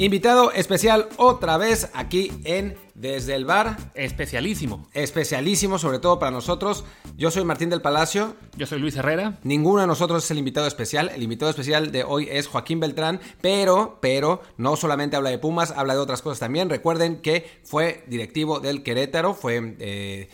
Invitado 0.00 0.52
especial 0.52 1.08
otra 1.16 1.56
vez 1.56 1.90
aquí 1.92 2.30
en 2.44 2.76
Desde 2.94 3.34
el 3.34 3.44
Bar. 3.44 3.76
Especialísimo. 3.94 4.86
Especialísimo, 4.92 5.76
sobre 5.76 5.98
todo 5.98 6.20
para 6.20 6.30
nosotros. 6.30 6.84
Yo 7.16 7.32
soy 7.32 7.42
Martín 7.42 7.68
del 7.68 7.82
Palacio. 7.82 8.36
Yo 8.56 8.66
soy 8.66 8.78
Luis 8.78 8.94
Herrera. 8.94 9.40
Ninguno 9.42 9.80
de 9.80 9.88
nosotros 9.88 10.22
es 10.22 10.30
el 10.30 10.38
invitado 10.38 10.68
especial. 10.68 11.10
El 11.12 11.24
invitado 11.24 11.50
especial 11.50 11.90
de 11.90 12.04
hoy 12.04 12.28
es 12.30 12.46
Joaquín 12.46 12.78
Beltrán, 12.78 13.18
pero, 13.40 13.98
pero, 14.00 14.40
no 14.56 14.76
solamente 14.76 15.16
habla 15.16 15.30
de 15.30 15.38
Pumas, 15.38 15.72
habla 15.72 15.94
de 15.94 16.00
otras 16.00 16.22
cosas 16.22 16.38
también. 16.38 16.70
Recuerden 16.70 17.20
que 17.20 17.50
fue 17.64 18.04
directivo 18.06 18.60
del 18.60 18.84
Querétaro, 18.84 19.34
fue... 19.34 19.74
Eh, 19.80 20.28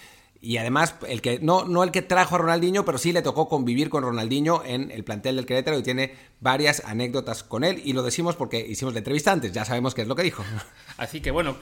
y 0.45 0.59
además, 0.59 0.97
el 1.09 1.23
que, 1.23 1.39
no, 1.41 1.65
no 1.65 1.83
el 1.83 1.91
que 1.91 2.03
trajo 2.03 2.35
a 2.35 2.39
Ronaldinho, 2.39 2.85
pero 2.85 2.99
sí 2.99 3.13
le 3.13 3.23
tocó 3.23 3.49
convivir 3.49 3.89
con 3.89 4.05
Ronaldinho 4.05 4.63
en 4.65 4.91
el 4.91 5.03
plantel 5.03 5.37
del 5.37 5.47
Querétaro 5.47 5.79
y 5.79 5.83
tiene 5.83 6.15
varias 6.41 6.83
anécdotas 6.85 7.43
con 7.43 7.65
él. 7.65 7.81
Y 7.83 7.95
lo 7.95 8.03
decimos 8.03 8.37
porque 8.37 8.61
hicimos 8.61 8.93
la 8.93 8.99
entrevista 8.99 9.33
antes, 9.33 9.53
ya 9.53 9.65
sabemos 9.65 9.95
qué 9.95 10.03
es 10.03 10.09
lo 10.09 10.15
que 10.15 10.23
dijo. 10.23 10.45
Así 10.99 11.23
que 11.23 11.31
bueno, 11.31 11.57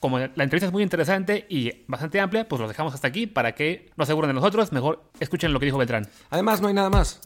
como 0.00 0.18
la 0.18 0.24
entrevista 0.24 0.66
es 0.66 0.72
muy 0.72 0.82
interesante 0.82 1.44
y 1.50 1.84
bastante 1.86 2.20
amplia, 2.20 2.48
pues 2.48 2.58
lo 2.58 2.68
dejamos 2.68 2.94
hasta 2.94 3.06
aquí 3.06 3.26
para 3.26 3.54
que 3.54 3.90
no 3.96 4.06
se 4.06 4.12
aburran 4.12 4.30
de 4.30 4.34
nosotros. 4.34 4.72
Mejor 4.72 5.04
escuchen 5.20 5.52
lo 5.52 5.60
que 5.60 5.66
dijo 5.66 5.76
Beltrán. 5.76 6.08
Además, 6.30 6.62
no 6.62 6.68
hay 6.68 6.74
nada 6.74 6.88
más. 6.88 7.20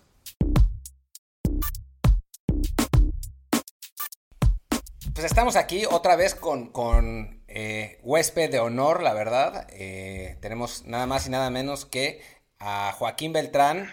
Pues 5.15 5.25
estamos 5.25 5.55
aquí 5.55 5.85
otra 5.89 6.17
vez 6.17 6.35
con, 6.35 6.67
con 6.73 7.36
eh, 7.59 7.99
huésped 8.03 8.51
de 8.51 8.59
honor, 8.59 9.03
la 9.03 9.15
verdad. 9.15 9.67
Eh, 9.71 10.37
tenemos 10.41 10.85
nada 10.85 11.07
más 11.07 11.27
y 11.27 11.31
nada 11.31 11.49
menos 11.49 11.87
que 11.87 12.21
a 12.59 12.93
Joaquín 12.93 13.33
Beltrán, 13.33 13.91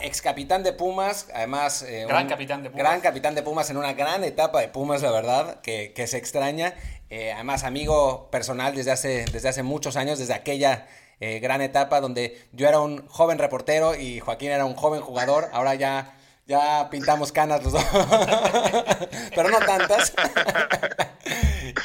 ex 0.00 0.22
capitán 0.22 0.62
de 0.62 0.72
Pumas, 0.72 1.26
además... 1.34 1.82
Eh, 1.82 2.06
gran 2.06 2.28
capitán 2.28 2.62
de 2.62 2.70
Pumas. 2.70 2.84
Gran 2.84 3.00
capitán 3.00 3.34
de 3.34 3.42
Pumas 3.42 3.68
en 3.70 3.78
una 3.78 3.94
gran 3.94 4.22
etapa 4.22 4.60
de 4.60 4.68
Pumas, 4.68 5.02
la 5.02 5.10
verdad, 5.10 5.60
que, 5.60 5.92
se 6.06 6.18
extraña. 6.18 6.72
además, 7.10 7.64
amigo 7.64 8.30
personal 8.30 8.76
desde 8.76 8.92
hace, 8.92 9.24
desde 9.24 9.48
hace 9.48 9.64
muchos 9.64 9.96
años, 9.96 10.20
desde 10.20 10.34
aquella... 10.34 10.86
gran 11.18 11.62
etapa 11.62 12.00
donde 12.00 12.40
yo 12.52 12.68
era 12.68 12.78
un 12.78 13.08
joven 13.08 13.38
reportero 13.38 13.96
y 13.96 14.20
Joaquín 14.20 14.52
era 14.52 14.64
un 14.64 14.76
joven 14.76 15.00
jugador. 15.00 15.48
Ahora 15.52 15.74
ya 15.74 16.16
ya 16.48 16.88
pintamos 16.90 17.30
canas 17.30 17.62
los 17.62 17.74
dos. 17.74 17.84
Pero 19.34 19.50
no 19.50 19.60
tantas. 19.60 20.14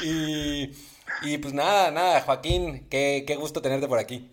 y, 0.00 1.38
pues 1.38 1.52
nada, 1.52 1.90
nada, 1.90 2.22
Joaquín, 2.22 2.88
qué, 2.88 3.24
qué 3.26 3.36
gusto 3.36 3.60
tenerte 3.60 3.86
por 3.86 3.98
aquí. 3.98 4.30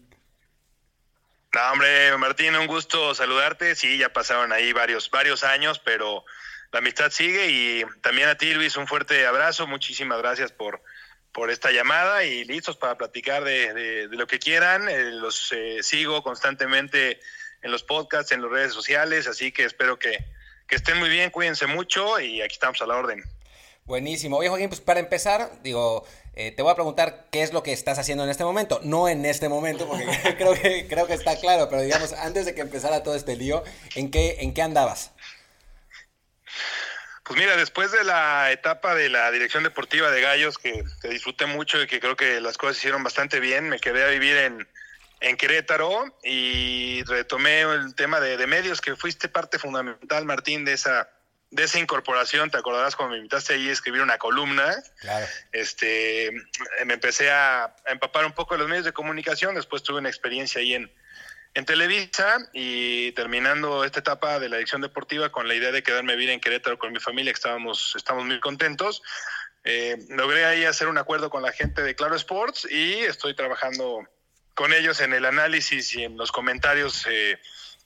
No, 1.53 1.71
hombre, 1.73 2.17
Martín, 2.17 2.55
un 2.55 2.65
gusto 2.65 3.13
saludarte. 3.13 3.75
Sí, 3.75 3.97
ya 3.97 4.13
pasaron 4.13 4.53
ahí 4.53 4.71
varios, 4.71 5.11
varios 5.11 5.43
años, 5.43 5.79
pero 5.79 6.23
la 6.71 6.79
amistad 6.79 7.11
sigue 7.11 7.49
y 7.49 7.83
también 8.01 8.29
a 8.29 8.35
ti, 8.35 8.53
Luis, 8.53 8.77
un 8.77 8.87
fuerte 8.87 9.25
abrazo. 9.25 9.67
Muchísimas 9.67 10.19
gracias 10.19 10.53
por, 10.53 10.81
por 11.33 11.51
esta 11.51 11.71
llamada 11.71 12.23
y 12.23 12.45
listos 12.45 12.77
para 12.77 12.97
platicar 12.97 13.43
de, 13.43 13.73
de, 13.73 14.07
lo 14.15 14.27
que 14.27 14.39
quieran. 14.39 14.87
Eh, 14.87 15.11
los 15.11 15.51
eh, 15.51 15.83
sigo 15.83 16.23
constantemente 16.23 17.19
en 17.61 17.71
los 17.71 17.83
podcasts, 17.83 18.31
en 18.31 18.41
las 18.41 18.51
redes 18.51 18.73
sociales, 18.73 19.27
así 19.27 19.51
que 19.51 19.65
espero 19.65 19.99
que, 19.99 20.25
estén 20.69 20.97
muy 20.97 21.09
bien, 21.09 21.31
cuídense 21.31 21.67
mucho 21.67 22.19
y 22.19 22.41
aquí 22.41 22.53
estamos 22.53 22.81
a 22.81 22.85
la 22.85 22.95
orden. 22.95 23.23
Buenísimo. 23.83 24.37
Oye, 24.37 24.47
Joaquín, 24.47 24.69
pues 24.69 24.79
para 24.79 25.01
empezar, 25.01 25.51
digo, 25.63 26.05
eh, 26.33 26.51
te 26.51 26.61
voy 26.61 26.71
a 26.71 26.75
preguntar 26.75 27.27
qué 27.29 27.43
es 27.43 27.51
lo 27.51 27.61
que 27.61 27.73
estás 27.73 27.99
haciendo 27.99 28.23
en 28.23 28.29
este 28.29 28.45
momento. 28.45 28.79
No 28.83 29.09
en 29.09 29.25
este 29.25 29.49
momento, 29.49 29.85
porque 29.87 30.05
creo, 30.37 30.53
que, 30.53 30.87
creo 30.87 31.07
que 31.07 31.13
está 31.13 31.37
claro, 31.37 31.67
pero 31.69 31.81
digamos, 31.81 32.13
antes 32.13 32.45
de 32.45 32.55
que 32.55 32.61
empezara 32.61 33.03
todo 33.03 33.15
este 33.15 33.35
lío, 33.35 33.63
¿en 33.95 34.11
qué, 34.11 34.37
en 34.39 34.53
qué 34.53 34.61
andabas? 34.61 35.11
Pues 37.25 37.39
mira, 37.39 37.55
después 37.57 37.91
de 37.91 38.03
la 38.03 38.51
etapa 38.51 38.95
de 38.95 39.09
la 39.09 39.29
dirección 39.31 39.63
deportiva 39.63 40.09
de 40.09 40.21
Gallos, 40.21 40.57
que, 40.57 40.83
que 41.01 41.09
disfruté 41.09 41.45
mucho 41.45 41.81
y 41.81 41.87
que 41.87 41.99
creo 41.99 42.15
que 42.15 42.39
las 42.39 42.57
cosas 42.57 42.77
hicieron 42.77 43.03
bastante 43.03 43.39
bien, 43.39 43.69
me 43.69 43.79
quedé 43.79 44.03
a 44.03 44.07
vivir 44.07 44.37
en, 44.37 44.67
en 45.21 45.37
Querétaro 45.37 46.17
y 46.23 47.03
retomé 47.03 47.61
el 47.61 47.93
tema 47.95 48.19
de, 48.19 48.45
medios, 48.47 48.81
que 48.81 48.95
fuiste 48.95 49.29
parte 49.29 49.59
fundamental, 49.59 50.25
Martín, 50.25 50.65
de 50.65 50.73
esa 50.73 51.09
de 51.51 51.63
esa 51.63 51.79
incorporación, 51.79 52.49
te 52.49 52.57
acordarás 52.57 52.95
cuando 52.95 53.11
me 53.11 53.17
invitaste 53.17 53.53
ahí 53.53 53.67
a 53.67 53.73
escribir 53.73 54.01
una 54.01 54.17
columna. 54.17 54.73
Claro. 55.01 55.25
Este, 55.51 56.31
me 56.85 56.93
empecé 56.93 57.29
a, 57.29 57.75
empapar 57.87 58.25
un 58.25 58.31
poco 58.31 58.53
de 58.53 58.59
los 58.59 58.69
medios 58.69 58.85
de 58.85 58.93
comunicación, 58.93 59.53
después 59.53 59.83
tuve 59.83 59.99
una 59.99 60.07
experiencia 60.07 60.61
ahí 60.61 60.75
en, 60.75 60.89
en 61.53 61.65
Televisa 61.65 62.37
y 62.53 63.11
terminando 63.11 63.83
esta 63.83 63.99
etapa 63.99 64.39
de 64.39 64.47
la 64.47 64.59
edición 64.59 64.79
deportiva 64.79 65.29
con 65.29 65.49
la 65.49 65.53
idea 65.53 65.73
de 65.73 65.83
quedarme 65.83 66.13
a 66.13 66.15
vivir 66.15 66.29
en 66.29 66.39
Querétaro 66.39 66.79
con 66.79 66.93
mi 66.93 67.01
familia, 67.01 67.33
que 67.33 67.37
estábamos, 67.37 67.95
estamos 67.97 68.23
muy 68.23 68.39
contentos. 68.39 69.03
Eh, 69.65 69.97
logré 70.07 70.45
ahí 70.45 70.63
hacer 70.63 70.87
un 70.87 70.97
acuerdo 70.97 71.29
con 71.29 71.43
la 71.43 71.51
gente 71.51 71.83
de 71.83 71.95
Claro 71.95 72.15
Sports 72.15 72.65
y 72.71 72.93
estoy 72.99 73.35
trabajando 73.35 74.07
con 74.53 74.73
ellos 74.73 74.99
en 75.01 75.13
el 75.13 75.25
análisis 75.25 75.93
y 75.95 76.03
en 76.03 76.17
los 76.17 76.31
comentarios 76.31 77.05
eh, 77.09 77.39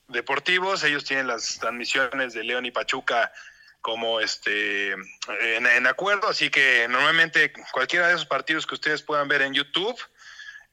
deportivos. 0.07 0.83
Ellos 0.83 1.03
tienen 1.03 1.27
las 1.27 1.59
transmisiones 1.59 2.33
de 2.33 2.43
León 2.43 2.65
y 2.65 2.71
Pachuca 2.71 3.31
como 3.81 4.19
este 4.19 4.93
en, 4.93 5.85
acuerdo, 5.85 6.27
así 6.27 6.49
que 6.49 6.87
normalmente 6.89 7.53
cualquiera 7.71 8.07
de 8.07 8.15
esos 8.15 8.25
partidos 8.25 8.65
que 8.65 8.73
ustedes 8.73 9.03
puedan 9.03 9.27
ver 9.27 9.43
en 9.43 9.53
YouTube 9.53 9.95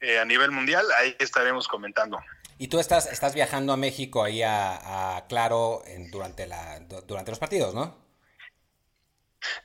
eh, 0.01 0.17
a 0.17 0.25
nivel 0.25 0.49
mundial, 0.49 0.83
ahí 0.97 1.15
estaremos 1.19 1.67
comentando. 1.67 2.19
Y 2.57 2.69
tú 2.69 2.79
estás, 2.79 3.05
estás 3.05 3.35
viajando 3.35 3.71
a 3.71 3.77
México 3.77 4.23
ahí 4.23 4.41
a, 4.43 5.23
Claro 5.29 5.83
en, 5.85 6.09
durante, 6.09 6.47
la, 6.47 6.79
durante 6.79 7.31
los 7.31 7.39
partidos, 7.39 7.75
¿no? 7.75 8.03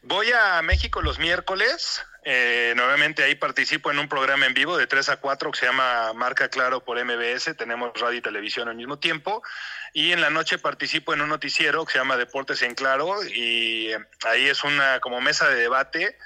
Voy 0.02 0.30
a 0.32 0.60
México 0.62 1.00
los 1.02 1.18
miércoles. 1.18 2.02
Eh, 2.30 2.74
nuevamente 2.76 3.24
ahí 3.24 3.36
participo 3.36 3.90
en 3.90 3.98
un 3.98 4.06
programa 4.06 4.44
en 4.44 4.52
vivo 4.52 4.76
de 4.76 4.86
3 4.86 5.08
a 5.08 5.16
4 5.16 5.50
que 5.50 5.60
se 5.60 5.64
llama 5.64 6.12
Marca 6.12 6.50
Claro 6.50 6.84
por 6.84 7.02
MBS. 7.02 7.56
Tenemos 7.56 7.90
radio 7.98 8.18
y 8.18 8.20
televisión 8.20 8.68
al 8.68 8.76
mismo 8.76 8.98
tiempo. 8.98 9.42
Y 9.94 10.12
en 10.12 10.20
la 10.20 10.28
noche 10.28 10.58
participo 10.58 11.14
en 11.14 11.22
un 11.22 11.30
noticiero 11.30 11.86
que 11.86 11.92
se 11.92 11.98
llama 12.00 12.18
Deportes 12.18 12.60
en 12.60 12.74
Claro. 12.74 13.24
Y 13.24 13.92
eh, 13.92 13.98
ahí 14.26 14.46
es 14.46 14.62
una 14.62 15.00
como 15.00 15.22
mesa 15.22 15.48
de 15.48 15.58
debate 15.58 16.18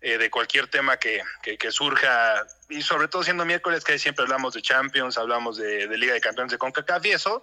eh, 0.00 0.16
de 0.16 0.30
cualquier 0.30 0.66
tema 0.68 0.96
que, 0.96 1.20
que, 1.42 1.70
surja. 1.70 2.46
Y 2.70 2.80
sobre 2.80 3.08
todo 3.08 3.22
siendo 3.22 3.44
miércoles 3.44 3.84
que 3.84 3.92
ahí 3.92 3.98
siempre 3.98 4.22
hablamos 4.22 4.54
de 4.54 4.62
Champions, 4.62 5.18
hablamos 5.18 5.58
de, 5.58 5.86
Liga 5.98 6.14
de 6.14 6.22
Campeones 6.22 6.52
de 6.52 6.56
CONCACAF 6.56 7.04
y 7.04 7.10
eso. 7.10 7.42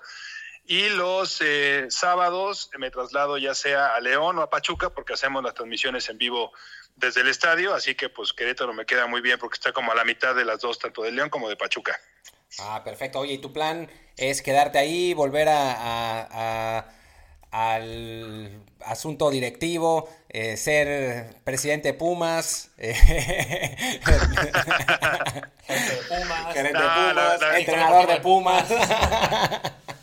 Y 0.66 0.90
los 0.90 1.40
eh, 1.42 1.86
sábados 1.92 2.72
me 2.80 2.90
traslado 2.90 3.38
ya 3.38 3.54
sea 3.54 3.94
a 3.94 4.00
León 4.02 4.40
o 4.40 4.42
a 4.42 4.50
Pachuca 4.50 4.90
porque 4.90 5.14
hacemos 5.14 5.44
las 5.44 5.54
transmisiones 5.54 6.10
en 6.10 6.18
vivo 6.18 6.52
desde 6.98 7.22
el 7.22 7.28
estadio, 7.28 7.74
así 7.74 7.96
que 7.96 8.10
pues 8.10 8.34
Querétaro 8.34 8.74
me 8.74 8.86
queda 8.86 9.08
muy 9.08 9.22
bien 9.22 9.40
porque 9.40 9.56
está 9.56 9.72
como 9.72 9.92
a 9.92 9.96
la 9.96 10.04
mitad 10.04 10.36
de 10.36 10.44
las 10.44 10.60
dos, 10.60 10.78
tanto 10.80 11.04
de 11.04 11.12
León 11.12 11.30
como 11.30 11.48
de 11.48 11.56
Pachuca. 11.56 11.98
Ah, 12.60 12.84
perfecto. 12.84 13.20
Oye, 13.20 13.34
¿y 13.34 13.38
tu 13.38 13.54
plan 13.54 13.90
es 14.18 14.42
quedarte 14.42 14.80
ahí, 14.80 15.14
volver 15.14 15.48
a, 15.50 16.86
al 17.52 18.62
asunto 18.86 19.30
directivo, 19.30 20.10
eh, 20.30 20.58
ser 20.58 21.36
presidente 21.44 21.90
de 21.90 21.94
Pumas, 21.94 22.72
eh, 22.78 22.96
Pumas, 26.08 26.56
Pumas 26.56 26.56
entrenador 27.58 28.08
de 28.08 28.20
Pumas? 28.22 28.66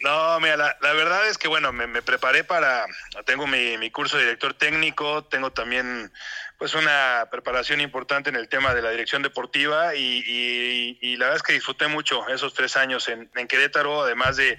No, 0.00 0.40
mira, 0.40 0.56
la, 0.56 0.92
verdad 0.94 1.28
es 1.28 1.36
que, 1.36 1.46
bueno, 1.46 1.72
me, 1.72 2.00
preparé 2.00 2.42
para, 2.42 2.86
tengo 3.26 3.46
mi, 3.46 3.90
curso 3.90 4.16
de 4.16 4.24
director 4.24 4.54
técnico, 4.54 5.24
tengo 5.24 5.52
también, 5.52 6.10
pues, 6.56 6.72
una 6.72 7.28
preparación 7.30 7.82
importante 7.82 8.30
en 8.30 8.36
el 8.36 8.48
tema 8.48 8.74
de 8.74 8.80
la 8.80 8.90
dirección 8.90 9.22
deportiva 9.22 9.94
y, 9.94 11.16
la 11.18 11.26
verdad 11.26 11.36
es 11.36 11.42
que 11.42 11.52
disfruté 11.52 11.86
mucho 11.88 12.26
esos 12.28 12.54
tres 12.54 12.78
años 12.78 13.08
en, 13.08 13.28
Querétaro, 13.46 14.02
además 14.02 14.36
de, 14.36 14.58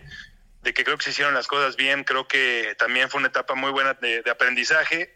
que 0.64 0.84
creo 0.84 0.96
que 0.98 1.06
se 1.06 1.10
hicieron 1.10 1.34
las 1.34 1.48
cosas 1.48 1.76
bien, 1.76 2.04
creo 2.04 2.28
que 2.28 2.76
también 2.78 3.10
fue 3.10 3.18
una 3.18 3.30
etapa 3.30 3.56
muy 3.56 3.72
buena 3.72 3.96
de, 3.96 4.24
aprendizaje 4.30 5.16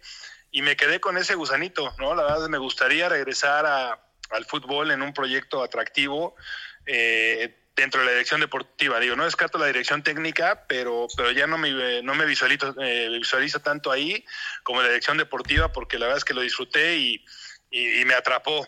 y 0.50 0.64
me 0.64 0.76
quedé 0.76 1.00
con 1.00 1.20
ese 1.20 1.36
gusanito, 1.36 1.94
¿no? 2.00 2.16
La 2.16 2.24
verdad 2.24 2.48
me 2.50 2.58
gustaría 2.58 3.10
regresar 3.10 3.68
al 3.68 4.46
fútbol 4.46 4.90
en 4.90 5.04
un 5.04 5.14
proyecto 5.14 5.62
atractivo. 5.62 6.36
Eh, 6.88 7.65
dentro 7.76 8.00
de 8.00 8.06
la 8.06 8.12
dirección 8.14 8.42
deportiva. 8.42 9.00
Digo, 9.00 9.16
no 9.16 9.26
descarto 9.26 9.58
la 9.58 9.68
dirección 9.68 10.02
técnica, 10.04 10.66
pero, 10.68 11.08
pero 11.16 11.32
ya 11.32 11.48
no 11.48 11.58
me, 11.58 12.02
no 12.02 12.16
me 12.16 12.26
visualizo, 12.26 12.74
eh, 12.82 13.10
visualizo 13.10 13.60
tanto 13.60 13.92
ahí 13.92 14.26
como 14.64 14.82
la 14.82 14.88
dirección 14.88 15.18
deportiva, 15.18 15.72
porque 15.72 16.00
la 16.00 16.06
verdad 16.06 16.20
es 16.20 16.26
que 16.26 16.34
lo 16.34 16.42
disfruté 16.42 16.98
y, 16.98 17.26
y, 17.70 18.06
me 18.06 18.14
atrapó. 18.14 18.66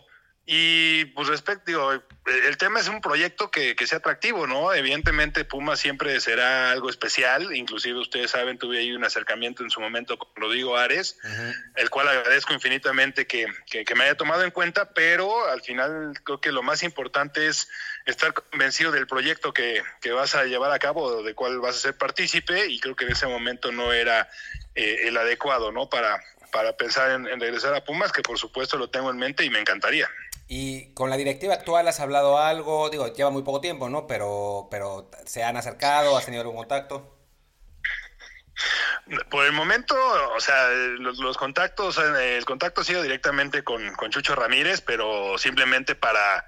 Y 0.49 1.05
pues 1.05 1.27
respecto, 1.27 1.63
digo, 1.67 1.91
el 1.91 2.57
tema 2.57 2.79
es 2.79 2.87
un 2.87 3.01
proyecto 3.01 3.51
que, 3.51 3.75
que, 3.75 3.85
sea 3.85 3.97
atractivo, 3.97 4.47
¿no? 4.47 4.73
Evidentemente 4.73 5.43
Puma 5.43 5.75
siempre 5.75 6.21
será 6.21 6.71
algo 6.71 6.89
especial, 6.89 7.53
inclusive 7.53 7.99
ustedes 7.99 8.31
saben, 8.31 8.57
tuve 8.57 8.79
ahí 8.79 8.93
un 8.93 9.03
acercamiento 9.03 9.63
en 9.63 9.69
su 9.69 9.81
momento 9.81 10.17
con 10.17 10.29
Rodrigo 10.35 10.77
Ares, 10.77 11.19
el 11.75 11.89
cual 11.89 12.07
agradezco 12.07 12.53
infinitamente 12.53 13.27
que, 13.27 13.45
que, 13.69 13.83
que, 13.83 13.95
me 13.95 14.05
haya 14.05 14.15
tomado 14.15 14.45
en 14.45 14.51
cuenta, 14.51 14.93
pero 14.93 15.49
al 15.49 15.61
final 15.61 16.13
creo 16.23 16.39
que 16.39 16.53
lo 16.53 16.63
más 16.63 16.81
importante 16.81 17.47
es 17.47 17.67
estar 18.07 18.33
convencido 18.33 18.91
del 18.91 19.05
proyecto 19.05 19.53
que, 19.53 19.83
vas 20.15 20.33
a 20.33 20.45
llevar 20.45 20.71
a 20.71 20.79
cabo, 20.79 21.21
de 21.21 21.35
cuál 21.35 21.59
vas 21.59 21.75
a 21.75 21.79
ser 21.79 21.97
partícipe, 21.97 22.67
y 22.67 22.79
creo 22.79 22.95
que 22.95 23.05
en 23.05 23.11
ese 23.11 23.27
momento 23.27 23.71
no 23.71 23.93
era 23.93 24.29
eh, 24.73 25.01
el 25.03 25.17
adecuado, 25.17 25.71
¿no? 25.71 25.89
Para, 25.89 26.19
para 26.51 26.75
pensar 26.77 27.11
en, 27.11 27.39
regresar 27.39 27.75
a 27.75 27.83
Pumas, 27.83 28.11
que 28.11 28.21
por 28.21 28.39
supuesto 28.39 28.77
lo 28.77 28.89
tengo 28.89 29.11
en 29.11 29.17
mente 29.17 29.43
y 29.43 29.49
me 29.49 29.59
encantaría. 29.59 30.09
Y 30.47 30.93
con 30.93 31.09
la 31.09 31.17
directiva 31.17 31.53
actual 31.53 31.87
has 31.89 31.99
hablado 31.99 32.39
algo, 32.39 32.89
digo, 32.89 33.13
lleva 33.13 33.29
muy 33.29 33.43
poco 33.43 33.59
tiempo, 33.59 33.89
¿no? 33.89 34.07
Pero, 34.07 34.69
pero 34.71 35.11
¿se 35.25 35.43
han 35.43 35.57
acercado? 35.57 36.17
¿Has 36.17 36.25
tenido 36.25 36.41
algún 36.41 36.55
contacto? 36.55 37.13
Por 39.29 39.45
el 39.45 39.51
momento, 39.51 39.95
o 40.35 40.39
sea, 40.39 40.69
los, 40.69 41.37
contactos, 41.37 41.97
el 41.97 42.43
contacto 42.45 42.81
ha 42.81 42.83
sido 42.85 43.03
directamente 43.03 43.63
con, 43.63 43.93
con, 43.93 44.09
Chucho 44.09 44.35
Ramírez, 44.35 44.81
pero 44.81 45.37
simplemente 45.37 45.95
para, 45.95 46.45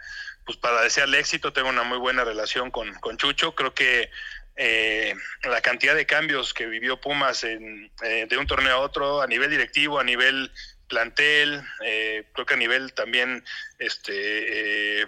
pues 0.49 0.57
para 0.57 0.81
desearle 0.81 1.19
éxito, 1.19 1.53
tengo 1.53 1.69
una 1.69 1.83
muy 1.83 1.99
buena 1.99 2.23
relación 2.23 2.71
con, 2.71 2.91
con 2.95 3.17
Chucho. 3.17 3.53
Creo 3.53 3.75
que 3.75 4.09
eh, 4.55 5.13
la 5.43 5.61
cantidad 5.61 5.93
de 5.93 6.07
cambios 6.07 6.55
que 6.55 6.65
vivió 6.65 6.99
Pumas 6.99 7.43
en, 7.43 7.91
eh, 8.01 8.25
de 8.27 8.35
un 8.35 8.47
torneo 8.47 8.77
a 8.77 8.79
otro, 8.79 9.21
a 9.21 9.27
nivel 9.27 9.51
directivo, 9.51 9.99
a 9.99 10.03
nivel 10.03 10.51
plantel, 10.87 11.61
eh, 11.85 12.25
creo 12.33 12.47
que 12.47 12.55
a 12.55 12.57
nivel 12.57 12.93
también 12.93 13.45
este 13.77 15.05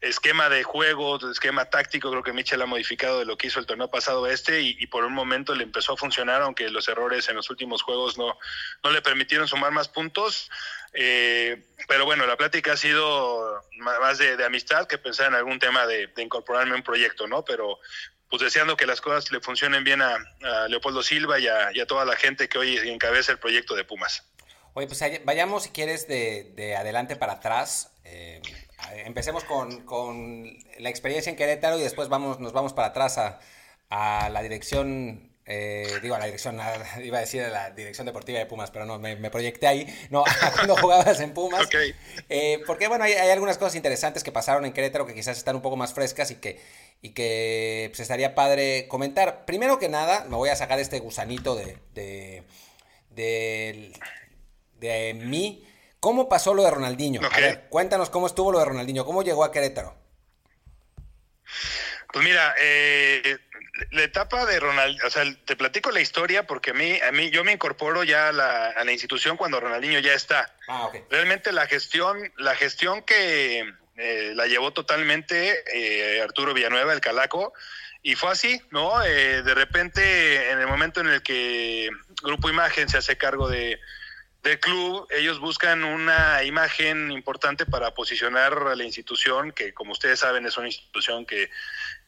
esquema 0.00 0.48
de 0.48 0.62
juego, 0.62 1.18
esquema 1.30 1.66
táctico, 1.66 2.10
creo 2.10 2.22
que 2.22 2.32
Michel 2.32 2.62
ha 2.62 2.66
modificado 2.66 3.18
de 3.18 3.26
lo 3.26 3.36
que 3.36 3.48
hizo 3.48 3.60
el 3.60 3.66
torneo 3.66 3.90
pasado 3.90 4.26
este 4.26 4.62
y, 4.62 4.86
por 4.86 5.04
un 5.04 5.12
momento 5.12 5.54
le 5.54 5.64
empezó 5.64 5.92
a 5.92 5.96
funcionar, 5.98 6.40
aunque 6.40 6.70
los 6.70 6.88
errores 6.88 7.28
en 7.28 7.36
los 7.36 7.50
últimos 7.50 7.82
juegos 7.82 8.16
no, 8.16 8.38
no 8.82 8.90
le 8.90 9.02
permitieron 9.02 9.46
sumar 9.46 9.72
más 9.72 9.88
puntos. 9.88 10.50
Eh, 10.92 11.62
pero 11.88 12.04
bueno, 12.04 12.26
la 12.26 12.36
plática 12.36 12.72
ha 12.72 12.76
sido 12.76 13.62
más 13.78 14.18
de, 14.18 14.44
amistad 14.44 14.86
que 14.86 14.98
pensar 14.98 15.28
en 15.28 15.34
algún 15.34 15.58
tema 15.58 15.86
de, 15.86 16.10
incorporarme 16.16 16.72
a 16.72 16.76
un 16.76 16.82
proyecto, 16.82 17.26
¿no? 17.26 17.44
Pero 17.44 17.78
pues 18.28 18.42
deseando 18.42 18.76
que 18.76 18.86
las 18.86 19.00
cosas 19.00 19.32
le 19.32 19.40
funcionen 19.40 19.82
bien 19.82 20.02
a, 20.02 20.18
Leopoldo 20.68 21.02
Silva 21.02 21.38
y 21.38 21.48
a, 21.48 21.86
toda 21.86 22.04
la 22.04 22.16
gente 22.16 22.48
que 22.48 22.58
hoy 22.58 22.76
encabeza 22.78 23.32
el 23.32 23.38
proyecto 23.38 23.74
de 23.74 23.84
Pumas. 23.84 24.24
Oye, 24.74 24.86
pues 24.86 25.02
vayamos 25.24 25.64
si 25.64 25.70
quieres 25.70 26.06
de, 26.06 26.76
adelante 26.78 27.16
para 27.16 27.34
atrás. 27.34 27.92
Eh, 28.04 28.40
empecemos 29.04 29.44
con, 29.44 30.56
la 30.78 30.90
experiencia 30.90 31.30
en 31.30 31.36
Querétaro 31.36 31.78
y 31.78 31.82
después 31.82 32.08
vamos, 32.08 32.38
nos 32.38 32.52
vamos 32.52 32.72
para 32.72 32.88
atrás 32.88 33.18
a 33.18 34.28
la 34.30 34.42
dirección, 34.42 35.29
eh, 35.52 35.98
digo, 36.00 36.14
a 36.14 36.20
la 36.20 36.26
dirección, 36.26 36.60
iba 37.02 37.18
a 37.18 37.20
decir 37.20 37.42
a 37.42 37.48
la 37.48 37.70
dirección 37.70 38.06
deportiva 38.06 38.38
de 38.38 38.46
Pumas, 38.46 38.70
pero 38.70 38.86
no, 38.86 39.00
me, 39.00 39.16
proyecté 39.30 39.66
ahí, 39.66 39.86
no, 40.10 40.22
cuando 40.54 40.76
jugabas 40.76 41.18
en 41.18 41.34
Pumas. 41.34 41.68
Eh, 42.28 42.62
porque, 42.66 42.86
bueno, 42.86 43.02
hay, 43.02 43.14
hay, 43.14 43.30
algunas 43.30 43.58
cosas 43.58 43.74
interesantes 43.74 44.22
que 44.22 44.30
pasaron 44.30 44.64
en 44.64 44.72
Querétaro 44.72 45.06
que 45.06 45.14
quizás 45.14 45.36
están 45.36 45.56
un 45.56 45.62
poco 45.62 45.76
más 45.76 45.92
frescas 45.92 46.30
y 46.30 46.36
que, 46.36 46.60
y 47.02 47.10
que 47.10 47.88
pues, 47.90 47.98
estaría 47.98 48.36
padre 48.36 48.86
comentar. 48.86 49.44
Primero 49.44 49.80
que 49.80 49.88
nada, 49.88 50.24
me 50.28 50.36
voy 50.36 50.50
a 50.50 50.56
sacar 50.56 50.78
este 50.78 51.00
gusanito 51.00 51.56
de, 51.56 51.78
de, 51.94 52.44
de, 53.10 53.92
de 54.78 55.14
mí 55.14 55.66
¿Cómo 56.00 56.30
pasó 56.30 56.54
lo 56.54 56.62
de 56.62 56.70
Ronaldinho? 56.70 57.20
A 57.30 57.40
ver, 57.40 57.66
cuéntanos 57.68 58.08
cómo 58.08 58.26
estuvo 58.26 58.50
lo 58.50 58.58
de 58.58 58.64
Ronaldinho, 58.64 59.04
cómo 59.04 59.22
llegó 59.22 59.44
a 59.44 59.52
Querétaro. 59.52 59.94
Pues 62.10 62.24
mira, 62.24 62.54
eh, 62.58 63.38
la 63.90 64.02
etapa 64.02 64.46
de 64.46 64.60
Ronaldinho, 64.60 65.06
o 65.06 65.10
sea, 65.10 65.24
te 65.44 65.56
platico 65.56 65.90
la 65.90 66.00
historia 66.00 66.46
porque 66.46 66.70
a 66.70 66.74
mí, 66.74 66.98
a 67.00 67.12
mí 67.12 67.30
yo 67.30 67.44
me 67.44 67.52
incorporo 67.52 68.04
ya 68.04 68.28
a 68.28 68.32
la, 68.32 68.92
institución 68.92 69.36
cuando 69.36 69.60
Ronaldinho 69.60 70.00
ya 70.00 70.14
está. 70.14 70.54
Ah, 70.68 70.86
okay. 70.86 71.02
Realmente 71.10 71.52
la 71.52 71.66
gestión, 71.66 72.32
la 72.36 72.54
gestión 72.54 73.02
que 73.02 73.72
eh, 73.96 74.32
la 74.34 74.46
llevó 74.46 74.72
totalmente 74.72 75.62
eh, 75.74 76.20
Arturo 76.22 76.54
Villanueva, 76.54 76.92
el 76.92 77.00
Calaco, 77.00 77.52
y 78.02 78.14
fue 78.14 78.30
así, 78.30 78.60
¿no? 78.70 78.98
de 79.00 79.54
repente, 79.54 80.50
en 80.50 80.58
el 80.58 80.66
momento 80.66 81.02
en 81.02 81.08
el 81.08 81.22
que 81.22 81.90
Grupo 82.22 82.48
Imagen 82.48 82.88
se 82.88 82.96
hace 82.96 83.18
cargo 83.18 83.46
de, 83.46 83.78
del 84.42 84.58
club, 84.58 85.06
ellos 85.10 85.38
buscan 85.38 85.84
una 85.84 86.42
imagen 86.44 87.10
importante 87.12 87.66
para 87.66 87.92
posicionar 87.92 88.54
a 88.54 88.74
la 88.74 88.84
institución, 88.84 89.52
que 89.52 89.74
como 89.74 89.92
ustedes 89.92 90.20
saben 90.20 90.46
es 90.46 90.56
una 90.56 90.68
institución 90.68 91.26
que 91.26 91.50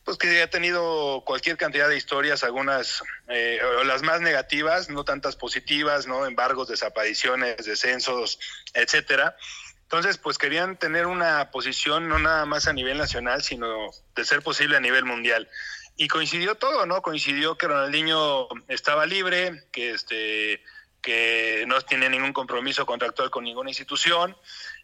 pues 0.04 0.18
que 0.18 0.42
ha 0.42 0.50
tenido 0.50 1.22
cualquier 1.24 1.56
cantidad 1.56 1.88
de 1.88 1.96
historias, 1.96 2.42
algunas 2.42 3.02
eh, 3.28 3.60
las 3.84 4.02
más 4.02 4.20
negativas, 4.20 4.88
no 4.88 5.04
tantas 5.04 5.36
positivas, 5.36 6.06
no 6.06 6.26
embargos, 6.26 6.68
desapariciones, 6.68 7.64
descensos, 7.64 8.38
etcétera. 8.74 9.36
Entonces, 9.82 10.18
pues 10.18 10.38
querían 10.38 10.78
tener 10.78 11.06
una 11.06 11.50
posición 11.50 12.08
no 12.08 12.18
nada 12.18 12.46
más 12.46 12.66
a 12.66 12.72
nivel 12.72 12.98
nacional, 12.98 13.42
sino 13.42 13.90
de 14.14 14.24
ser 14.24 14.42
posible 14.42 14.76
a 14.76 14.80
nivel 14.80 15.04
mundial. 15.04 15.48
Y 15.96 16.08
coincidió 16.08 16.54
todo, 16.54 16.86
¿no? 16.86 17.02
Coincidió 17.02 17.58
que 17.58 17.68
Ronaldinho 17.68 18.48
estaba 18.68 19.04
libre, 19.06 19.64
que 19.70 19.90
este 19.90 20.62
que 21.02 21.64
no 21.66 21.80
tiene 21.80 22.08
ningún 22.08 22.32
compromiso 22.32 22.86
contractual 22.86 23.28
con 23.30 23.44
ninguna 23.44 23.70
institución. 23.70 24.36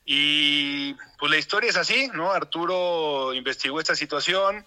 Y 0.05 0.94
pues 1.19 1.31
la 1.31 1.38
historia 1.38 1.71
es 1.71 1.76
así, 1.76 2.11
¿no? 2.12 2.32
Arturo 2.32 3.32
investigó 3.35 3.79
esta 3.79 3.94
situación, 3.94 4.67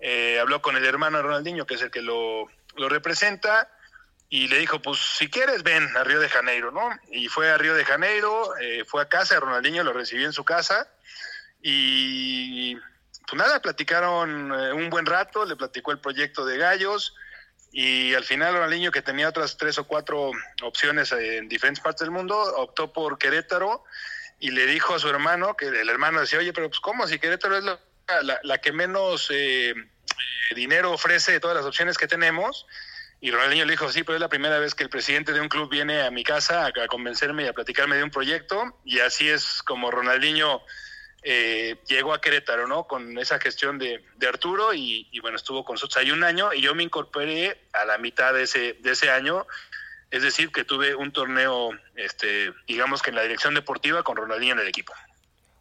eh, 0.00 0.38
habló 0.40 0.62
con 0.62 0.76
el 0.76 0.84
hermano 0.84 1.22
Ronaldinho, 1.22 1.66
que 1.66 1.74
es 1.74 1.82
el 1.82 1.90
que 1.90 2.02
lo, 2.02 2.46
lo 2.76 2.88
representa, 2.88 3.68
y 4.28 4.48
le 4.48 4.58
dijo, 4.58 4.80
pues 4.80 4.98
si 5.18 5.28
quieres, 5.28 5.62
ven 5.62 5.96
a 5.96 6.04
Río 6.04 6.20
de 6.20 6.28
Janeiro, 6.28 6.70
¿no? 6.70 6.88
Y 7.10 7.28
fue 7.28 7.50
a 7.50 7.58
Río 7.58 7.74
de 7.74 7.84
Janeiro, 7.84 8.56
eh, 8.58 8.84
fue 8.86 9.02
a 9.02 9.08
casa, 9.08 9.34
de 9.34 9.40
Ronaldinho 9.40 9.82
lo 9.82 9.92
recibió 9.92 10.24
en 10.26 10.32
su 10.32 10.44
casa, 10.44 10.88
y 11.60 12.76
pues 12.76 13.34
nada, 13.34 13.60
platicaron 13.60 14.52
eh, 14.52 14.72
un 14.72 14.88
buen 14.88 15.04
rato, 15.04 15.44
le 15.44 15.56
platicó 15.56 15.92
el 15.92 15.98
proyecto 15.98 16.46
de 16.46 16.58
Gallos, 16.58 17.14
y 17.72 18.14
al 18.14 18.24
final 18.24 18.54
Ronaldinho, 18.54 18.90
que 18.90 19.02
tenía 19.02 19.28
otras 19.28 19.56
tres 19.56 19.78
o 19.78 19.86
cuatro 19.86 20.30
opciones 20.62 21.12
en 21.12 21.48
diferentes 21.48 21.82
partes 21.82 22.00
del 22.00 22.10
mundo, 22.10 22.36
optó 22.56 22.92
por 22.92 23.18
Querétaro 23.18 23.84
y 24.38 24.50
le 24.50 24.66
dijo 24.66 24.94
a 24.94 24.98
su 24.98 25.08
hermano, 25.08 25.56
que 25.56 25.66
el 25.66 25.88
hermano 25.88 26.20
decía, 26.20 26.38
oye, 26.38 26.52
pero 26.52 26.68
pues 26.68 26.80
¿cómo? 26.80 27.06
Si 27.06 27.18
Querétaro 27.18 27.56
es 27.56 27.64
la, 27.64 27.78
que 28.62 28.72
menos 28.72 29.30
eh, 29.30 29.70
eh, 29.70 30.54
dinero 30.54 30.92
ofrece 30.92 31.32
de 31.32 31.40
todas 31.40 31.56
las 31.56 31.66
opciones 31.66 31.98
que 31.98 32.06
tenemos. 32.06 32.66
Y 33.20 33.30
Ronaldinho 33.30 33.66
le 33.66 33.72
dijo, 33.72 33.90
sí, 33.92 34.02
pero 34.02 34.16
es 34.16 34.20
la 34.20 34.28
primera 34.28 34.58
vez 34.58 34.74
que 34.74 34.82
el 34.82 34.88
presidente 34.88 35.32
de 35.32 35.40
un 35.40 35.48
club 35.48 35.68
viene 35.70 36.02
a 36.02 36.10
mi 36.10 36.24
casa 36.24 36.66
a, 36.66 36.86
convencerme 36.86 37.44
y 37.44 37.48
a 37.48 37.52
platicarme 37.52 37.96
de 37.96 38.04
un 38.04 38.10
proyecto. 38.10 38.78
Y 38.84 39.00
así 39.00 39.28
es 39.28 39.62
como 39.62 39.90
Ronaldinho 39.90 40.62
eh, 41.22 41.76
llegó 41.86 42.14
a 42.14 42.20
Querétaro, 42.20 42.66
¿no? 42.66 42.86
Con 42.86 43.18
esa 43.18 43.38
gestión 43.38 43.78
de, 43.78 44.02
Arturo 44.26 44.72
y, 44.72 45.06
bueno, 45.20 45.36
estuvo 45.36 45.64
con 45.64 45.74
nosotros 45.74 45.98
ahí 45.98 46.10
un 46.10 46.24
año 46.24 46.52
y 46.54 46.62
yo 46.62 46.74
me 46.74 46.82
incorporé 46.82 47.60
a 47.72 47.84
la 47.84 47.98
mitad 47.98 48.32
de 48.32 48.44
ese, 48.44 48.74
de 48.80 48.92
ese 48.92 49.10
año, 49.10 49.46
es 50.10 50.22
decir, 50.22 50.50
que 50.50 50.64
tuve 50.64 50.94
un 50.94 51.12
torneo, 51.12 51.70
este, 51.96 52.52
digamos 52.66 53.02
que 53.02 53.10
en 53.10 53.16
la 53.16 53.22
dirección 53.22 53.54
deportiva 53.54 54.02
con 54.02 54.16
Ronaldinho 54.16 54.54
en 54.54 54.60
el 54.60 54.68
equipo. 54.68 54.94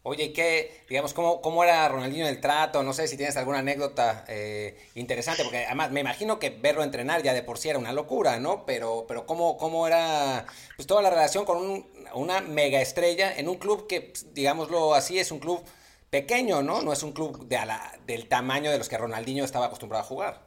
Oye, 0.03 0.31
¿qué, 0.31 0.85
digamos, 0.87 1.13
cómo, 1.13 1.41
cómo 1.41 1.63
era 1.63 1.87
Ronaldinho 1.89 2.25
en 2.25 2.33
el 2.33 2.39
trato? 2.39 2.83
No 2.83 2.93
sé 2.93 3.07
si 3.07 3.17
tienes 3.17 3.35
alguna 3.35 3.59
anécdota 3.59 4.23
eh, 4.29 4.77
interesante, 4.95 5.43
porque 5.43 5.65
además 5.65 5.91
me 5.91 5.99
imagino 5.99 6.39
que 6.39 6.51
verlo 6.51 6.83
entrenar 6.83 7.21
ya 7.21 7.33
de 7.33 7.43
por 7.43 7.57
sí 7.57 7.69
era 7.69 7.79
una 7.79 7.91
locura, 7.91 8.39
¿no? 8.39 8.65
Pero, 8.65 9.05
pero 9.07 9.25
¿cómo, 9.25 9.57
cómo 9.57 9.85
era 9.87 10.45
pues 10.77 10.87
toda 10.87 11.01
la 11.01 11.09
relación 11.09 11.43
con 11.43 11.57
un, 11.57 12.07
una 12.13 12.39
mega 12.39 12.79
estrella 12.79 13.33
en 13.35 13.49
un 13.49 13.57
club 13.57 13.87
que, 13.87 14.13
digámoslo 14.31 14.93
así, 14.93 15.19
es 15.19 15.31
un 15.31 15.39
club 15.39 15.61
pequeño, 16.09 16.61
¿no? 16.61 16.81
No 16.81 16.93
es 16.93 17.03
un 17.03 17.11
club 17.11 17.47
de 17.47 17.59
del 18.07 18.27
tamaño 18.29 18.71
de 18.71 18.77
los 18.77 18.87
que 18.87 18.97
Ronaldinho 18.97 19.43
estaba 19.43 19.65
acostumbrado 19.65 20.03
a 20.03 20.07
jugar. 20.07 20.41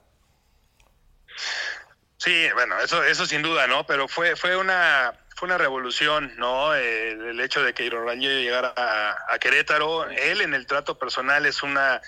Sí, 2.16 2.46
bueno, 2.54 2.80
eso, 2.80 3.02
eso 3.02 3.26
sin 3.26 3.42
duda, 3.42 3.66
¿no? 3.66 3.84
Pero 3.84 4.08
fue, 4.08 4.34
fue 4.36 4.56
una, 4.56 5.12
una 5.42 5.58
revolución, 5.58 6.32
¿no? 6.36 6.74
el 6.74 7.40
hecho 7.40 7.62
de 7.62 7.74
que 7.74 7.88
Ronaldinho 7.90 8.30
llegara 8.32 8.72
a, 8.76 9.38
Querétaro, 9.38 10.08
él 10.10 10.40
en 10.40 10.54
el 10.54 10.66
trato 10.66 10.98
personal 10.98 11.46
es 11.46 11.62
una, 11.62 12.00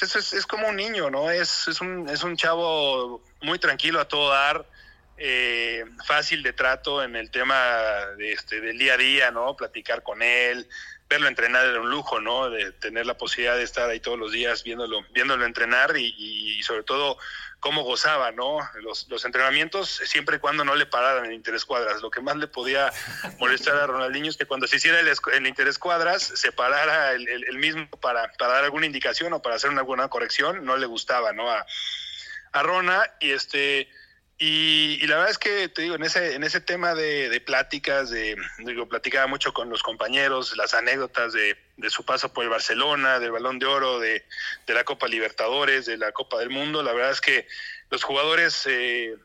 es, 0.00 0.32
es, 0.32 0.46
como 0.46 0.68
un 0.68 0.76
niño, 0.76 1.10
¿no? 1.10 1.30
Es, 1.30 1.68
es, 1.68 1.80
un, 1.80 2.08
es 2.08 2.22
un 2.24 2.36
chavo 2.36 3.22
muy 3.42 3.58
tranquilo 3.58 4.00
a 4.00 4.08
todo 4.08 4.30
dar, 4.30 4.66
eh, 5.16 5.84
fácil 6.06 6.42
de 6.42 6.52
trato 6.52 7.02
en 7.02 7.14
el 7.14 7.30
tema 7.30 7.56
de 8.18 8.32
este, 8.32 8.60
del 8.60 8.78
día 8.78 8.94
a 8.94 8.98
día, 8.98 9.30
¿no? 9.30 9.54
Platicar 9.54 10.02
con 10.02 10.22
él, 10.22 10.68
verlo 11.08 11.28
entrenar 11.28 11.66
era 11.66 11.80
un 11.80 11.90
lujo, 11.90 12.20
¿no? 12.20 12.50
De 12.50 12.72
tener 12.72 13.06
la 13.06 13.16
posibilidad 13.16 13.56
de 13.56 13.62
estar 13.62 13.88
ahí 13.88 14.00
todos 14.00 14.18
los 14.18 14.32
días 14.32 14.64
viéndolo, 14.64 15.04
viéndolo 15.12 15.44
entrenar 15.44 15.96
y, 15.96 16.14
y 16.18 16.62
sobre 16.64 16.82
todo 16.82 17.18
cómo 17.64 17.82
gozaba, 17.82 18.30
¿no? 18.30 18.58
Los, 18.82 19.24
entrenamientos, 19.24 19.88
siempre 20.04 20.36
y 20.36 20.38
cuando 20.38 20.66
no 20.66 20.74
le 20.74 20.84
pararan 20.84 21.24
en 21.24 21.32
interés 21.32 21.64
cuadras. 21.64 22.02
Lo 22.02 22.10
que 22.10 22.20
más 22.20 22.36
le 22.36 22.46
podía 22.46 22.92
molestar 23.38 23.74
a 23.78 23.86
Ronaldinho 23.86 24.28
es 24.28 24.36
que 24.36 24.44
cuando 24.44 24.66
se 24.66 24.76
hiciera 24.76 25.00
el, 25.00 25.08
el 25.08 25.46
interés 25.46 25.78
cuadras, 25.78 26.22
se 26.22 26.52
parara 26.52 27.12
el, 27.12 27.56
mismo 27.56 27.88
para, 28.02 28.30
para, 28.32 28.52
dar 28.52 28.64
alguna 28.64 28.84
indicación 28.84 29.32
o 29.32 29.40
para 29.40 29.56
hacer 29.56 29.70
una, 29.70 30.08
corrección, 30.08 30.62
no 30.66 30.76
le 30.76 30.84
gustaba, 30.84 31.32
¿no? 31.32 31.50
A, 31.50 31.64
a 32.52 32.62
Rona 32.62 33.02
y 33.18 33.30
este 33.30 33.88
y, 34.46 35.06
la 35.06 35.16
verdad 35.16 35.30
es 35.30 35.38
que 35.38 35.68
te 35.70 35.80
digo, 35.80 35.94
en 35.94 36.02
ese, 36.02 36.34
en 36.34 36.44
ese 36.44 36.60
tema 36.60 36.94
de, 36.94 37.42
pláticas, 37.46 38.10
de, 38.10 38.36
digo, 38.58 38.86
platicaba 38.86 39.26
mucho 39.26 39.54
con 39.54 39.70
los 39.70 39.82
compañeros, 39.82 40.54
las 40.58 40.74
anécdotas 40.74 41.32
de, 41.32 41.56
su 41.88 42.04
paso 42.04 42.30
por 42.30 42.44
el 42.44 42.50
Barcelona, 42.50 43.18
del 43.20 43.32
Balón 43.32 43.58
de 43.58 43.64
Oro, 43.64 43.98
de, 43.98 44.26
la 44.66 44.84
Copa 44.84 45.08
Libertadores, 45.08 45.86
de 45.86 45.96
la 45.96 46.12
Copa 46.12 46.38
del 46.38 46.50
Mundo. 46.50 46.82
La 46.82 46.92
verdad 46.92 47.12
es 47.12 47.22
que 47.22 47.48
los 47.88 48.04
jugadores 48.04 48.66
eh, 48.66 49.16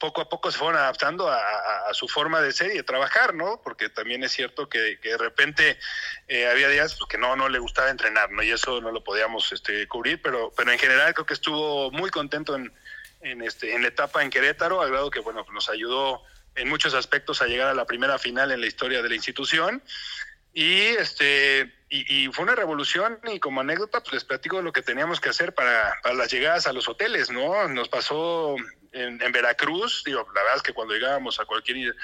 poco 0.00 0.20
a 0.20 0.28
poco 0.28 0.50
se 0.50 0.58
fueron 0.58 0.76
adaptando 0.76 1.30
a, 1.30 1.92
su 1.92 2.08
forma 2.08 2.40
de 2.40 2.52
ser 2.52 2.72
y 2.72 2.78
de 2.78 2.82
trabajar, 2.82 3.32
¿no? 3.32 3.60
Porque 3.62 3.88
también 3.88 4.24
es 4.24 4.32
cierto 4.32 4.68
que, 4.68 4.98
de 5.00 5.18
repente 5.18 5.78
eh, 6.26 6.48
había 6.48 6.68
días 6.68 6.96
pues, 6.96 7.08
que 7.08 7.18
no, 7.18 7.36
no 7.36 7.48
le 7.48 7.60
gustaba 7.60 7.90
entrenar, 7.90 8.32
¿no? 8.32 8.42
Y 8.42 8.50
eso 8.50 8.80
no 8.80 8.90
lo 8.90 9.04
podíamos 9.04 9.52
este, 9.52 9.86
cubrir, 9.86 10.20
pero, 10.20 10.52
pero 10.56 10.72
en 10.72 10.80
general 10.80 11.14
creo 11.14 11.26
que 11.26 11.34
estuvo 11.34 11.92
muy 11.92 12.10
contento 12.10 12.56
en, 12.56 12.72
en, 13.24 13.42
este, 13.42 13.74
en 13.74 13.82
la 13.82 13.88
etapa 13.88 14.22
en 14.22 14.30
Querétaro, 14.30 14.80
al 14.80 14.90
grado 14.90 15.10
que, 15.10 15.20
bueno, 15.20 15.44
nos 15.52 15.68
ayudó 15.68 16.22
en 16.54 16.68
muchos 16.68 16.94
aspectos 16.94 17.42
a 17.42 17.46
llegar 17.46 17.68
a 17.68 17.74
la 17.74 17.86
primera 17.86 18.18
final 18.18 18.52
en 18.52 18.60
la 18.60 18.66
historia 18.66 19.02
de 19.02 19.08
la 19.08 19.14
institución. 19.14 19.82
Y 20.52 20.80
este 20.80 21.74
y, 21.88 22.28
fue 22.32 22.44
una 22.44 22.54
revolución 22.54 23.18
y 23.32 23.38
como 23.38 23.60
anécdota 23.60 24.00
pues 24.00 24.14
les 24.14 24.24
platico 24.24 24.62
lo 24.62 24.72
que 24.72 24.82
teníamos 24.82 25.20
que 25.20 25.28
hacer 25.28 25.54
para, 25.54 25.94
para 26.02 26.14
las 26.14 26.32
llegadas 26.32 26.66
a 26.66 26.72
los 26.72 26.88
hoteles, 26.88 27.30
¿no? 27.30 27.68
Nos 27.68 27.88
pasó 27.88 28.56
en, 28.92 29.18
Veracruz, 29.32 30.02
digo, 30.04 30.26
la 30.34 30.42
verdad 30.42 30.56
es 30.56 30.62
que 30.62 30.72
cuando 30.72 30.94
llegábamos 30.94 31.40
a 31.40 31.44
cualquier 31.44 31.94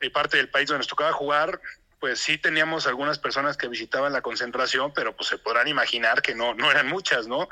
eh, 0.00 0.10
parte 0.10 0.36
del 0.36 0.50
país 0.50 0.68
donde 0.68 0.78
nos 0.78 0.88
tocaba 0.88 1.12
jugar, 1.12 1.60
pues 2.00 2.20
sí 2.20 2.38
teníamos 2.38 2.86
algunas 2.86 3.18
personas 3.18 3.56
que 3.56 3.68
visitaban 3.68 4.12
la 4.12 4.22
concentración, 4.22 4.92
pero 4.92 5.16
pues 5.16 5.28
se 5.28 5.38
podrán 5.38 5.68
imaginar 5.68 6.22
que 6.22 6.34
no, 6.34 6.54
no 6.54 6.70
eran 6.70 6.88
muchas, 6.88 7.26
¿no? 7.26 7.48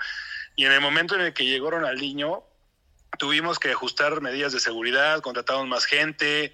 Y 0.55 0.67
en 0.67 0.73
el 0.73 0.81
momento 0.81 1.15
en 1.15 1.23
el 1.23 1.33
que 1.33 1.47
llegó 1.47 1.71
Ronaldinho, 1.71 2.45
tuvimos 3.19 3.59
que 3.59 3.71
ajustar 3.71 4.21
medidas 4.21 4.53
de 4.53 4.61
seguridad, 4.61 5.21
contratamos 5.21 5.67
más 5.67 5.85
gente, 5.85 6.53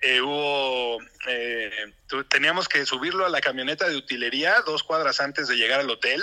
eh, 0.00 0.20
hubo, 0.20 0.98
eh, 1.26 1.92
teníamos 2.28 2.68
que 2.68 2.86
subirlo 2.86 3.26
a 3.26 3.28
la 3.28 3.40
camioneta 3.40 3.88
de 3.88 3.96
utilería 3.96 4.60
dos 4.62 4.84
cuadras 4.84 5.20
antes 5.20 5.48
de 5.48 5.56
llegar 5.56 5.80
al 5.80 5.90
hotel 5.90 6.22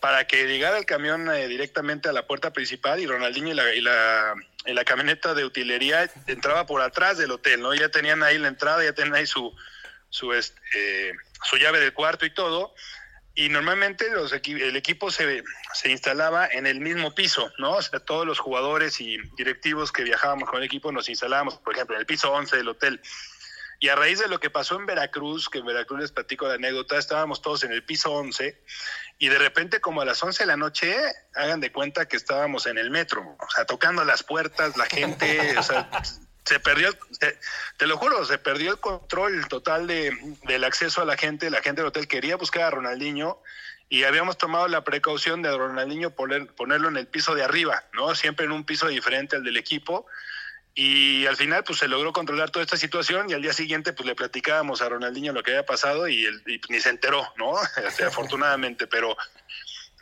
para 0.00 0.26
que 0.26 0.46
llegara 0.46 0.78
el 0.78 0.86
camión 0.86 1.30
eh, 1.30 1.46
directamente 1.48 2.08
a 2.08 2.12
la 2.12 2.26
puerta 2.26 2.52
principal 2.52 3.00
y 3.00 3.06
Ronaldinho 3.06 3.48
y 3.48 3.54
la, 3.54 3.74
y 3.74 3.80
la, 3.80 4.34
la, 4.64 4.84
camioneta 4.84 5.34
de 5.34 5.44
utilería 5.44 6.10
entraba 6.26 6.66
por 6.66 6.82
atrás 6.82 7.18
del 7.18 7.30
hotel, 7.30 7.60
¿no? 7.60 7.74
Ya 7.74 7.88
tenían 7.88 8.22
ahí 8.22 8.38
la 8.38 8.48
entrada, 8.48 8.82
ya 8.84 8.92
tenían 8.92 9.14
ahí 9.14 9.26
su, 9.26 9.54
su, 10.10 10.32
este, 10.32 11.14
su 11.44 11.56
llave 11.56 11.80
del 11.80 11.92
cuarto 11.92 12.26
y 12.26 12.30
todo 12.30 12.74
y 13.38 13.50
normalmente 13.50 14.10
los 14.10 14.32
el 14.32 14.74
equipo 14.74 15.12
se, 15.12 15.44
se 15.72 15.90
instalaba 15.92 16.48
en 16.48 16.66
el 16.66 16.80
mismo 16.80 17.14
piso, 17.14 17.52
¿no? 17.58 17.74
O 17.74 17.82
sea, 17.82 18.00
todos 18.00 18.26
los 18.26 18.40
jugadores 18.40 19.00
y 19.00 19.16
directivos 19.36 19.92
que 19.92 20.02
viajábamos 20.02 20.50
con 20.50 20.58
el 20.58 20.64
equipo 20.64 20.90
nos 20.90 21.08
instalábamos, 21.08 21.56
por 21.58 21.72
ejemplo, 21.72 21.94
en 21.94 22.00
el 22.00 22.06
piso 22.06 22.32
11 22.32 22.56
del 22.56 22.68
hotel. 22.68 23.00
Y 23.78 23.90
a 23.90 23.94
raíz 23.94 24.18
de 24.18 24.26
lo 24.26 24.40
que 24.40 24.50
pasó 24.50 24.74
en 24.74 24.86
Veracruz, 24.86 25.48
que 25.48 25.58
en 25.58 25.66
Veracruz 25.66 26.00
les 26.00 26.10
platico 26.10 26.48
la 26.48 26.54
anécdota, 26.54 26.98
estábamos 26.98 27.40
todos 27.40 27.62
en 27.62 27.70
el 27.70 27.84
piso 27.84 28.10
11 28.10 28.60
y 29.18 29.28
de 29.28 29.38
repente 29.38 29.80
como 29.80 30.00
a 30.00 30.04
las 30.04 30.20
11 30.20 30.42
de 30.42 30.46
la 30.48 30.56
noche, 30.56 30.96
hagan 31.36 31.60
de 31.60 31.70
cuenta 31.70 32.08
que 32.08 32.16
estábamos 32.16 32.66
en 32.66 32.76
el 32.76 32.90
metro, 32.90 33.22
o 33.22 33.50
sea, 33.54 33.66
tocando 33.66 34.04
las 34.04 34.24
puertas, 34.24 34.76
la 34.76 34.86
gente, 34.86 35.56
o 35.56 35.62
sea, 35.62 35.88
se 36.48 36.60
perdió, 36.60 36.96
te 37.76 37.86
lo 37.86 37.98
juro, 37.98 38.24
se 38.24 38.38
perdió 38.38 38.70
el 38.70 38.80
control 38.80 39.46
total 39.48 39.86
de, 39.86 40.16
del 40.44 40.64
acceso 40.64 41.02
a 41.02 41.04
la 41.04 41.18
gente. 41.18 41.50
La 41.50 41.60
gente 41.60 41.82
del 41.82 41.88
hotel 41.88 42.08
quería 42.08 42.36
buscar 42.36 42.62
a 42.62 42.70
Ronaldinho 42.70 43.42
y 43.90 44.04
habíamos 44.04 44.38
tomado 44.38 44.66
la 44.66 44.82
precaución 44.82 45.42
de 45.42 45.54
Ronaldinho 45.54 46.10
poner, 46.10 46.46
ponerlo 46.46 46.88
en 46.88 46.96
el 46.96 47.06
piso 47.06 47.34
de 47.34 47.44
arriba, 47.44 47.84
¿no? 47.92 48.14
Siempre 48.14 48.46
en 48.46 48.52
un 48.52 48.64
piso 48.64 48.88
diferente 48.88 49.36
al 49.36 49.44
del 49.44 49.58
equipo. 49.58 50.06
Y 50.74 51.26
al 51.26 51.36
final, 51.36 51.64
pues 51.64 51.80
se 51.80 51.88
logró 51.88 52.14
controlar 52.14 52.48
toda 52.48 52.64
esta 52.64 52.78
situación 52.78 53.28
y 53.28 53.34
al 53.34 53.42
día 53.42 53.52
siguiente, 53.52 53.92
pues 53.92 54.06
le 54.06 54.14
platicábamos 54.14 54.80
a 54.80 54.88
Ronaldinho 54.88 55.34
lo 55.34 55.42
que 55.42 55.50
había 55.50 55.66
pasado 55.66 56.08
y, 56.08 56.24
él, 56.24 56.42
ni 56.70 56.80
se 56.80 56.88
enteró, 56.88 57.30
¿no? 57.36 57.52
Este, 57.86 58.04
afortunadamente, 58.04 58.86
pero, 58.86 59.18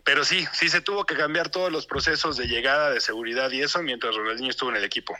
pero 0.04 0.24
sí, 0.24 0.46
sí 0.52 0.68
se 0.68 0.80
tuvo 0.80 1.04
que 1.06 1.16
cambiar 1.16 1.48
todos 1.48 1.72
los 1.72 1.86
procesos 1.86 2.36
de 2.36 2.46
llegada, 2.46 2.90
de 2.90 3.00
seguridad 3.00 3.50
y 3.50 3.62
eso 3.62 3.82
mientras 3.82 4.14
Ronaldinho 4.14 4.50
estuvo 4.50 4.70
en 4.70 4.76
el 4.76 4.84
equipo 4.84 5.16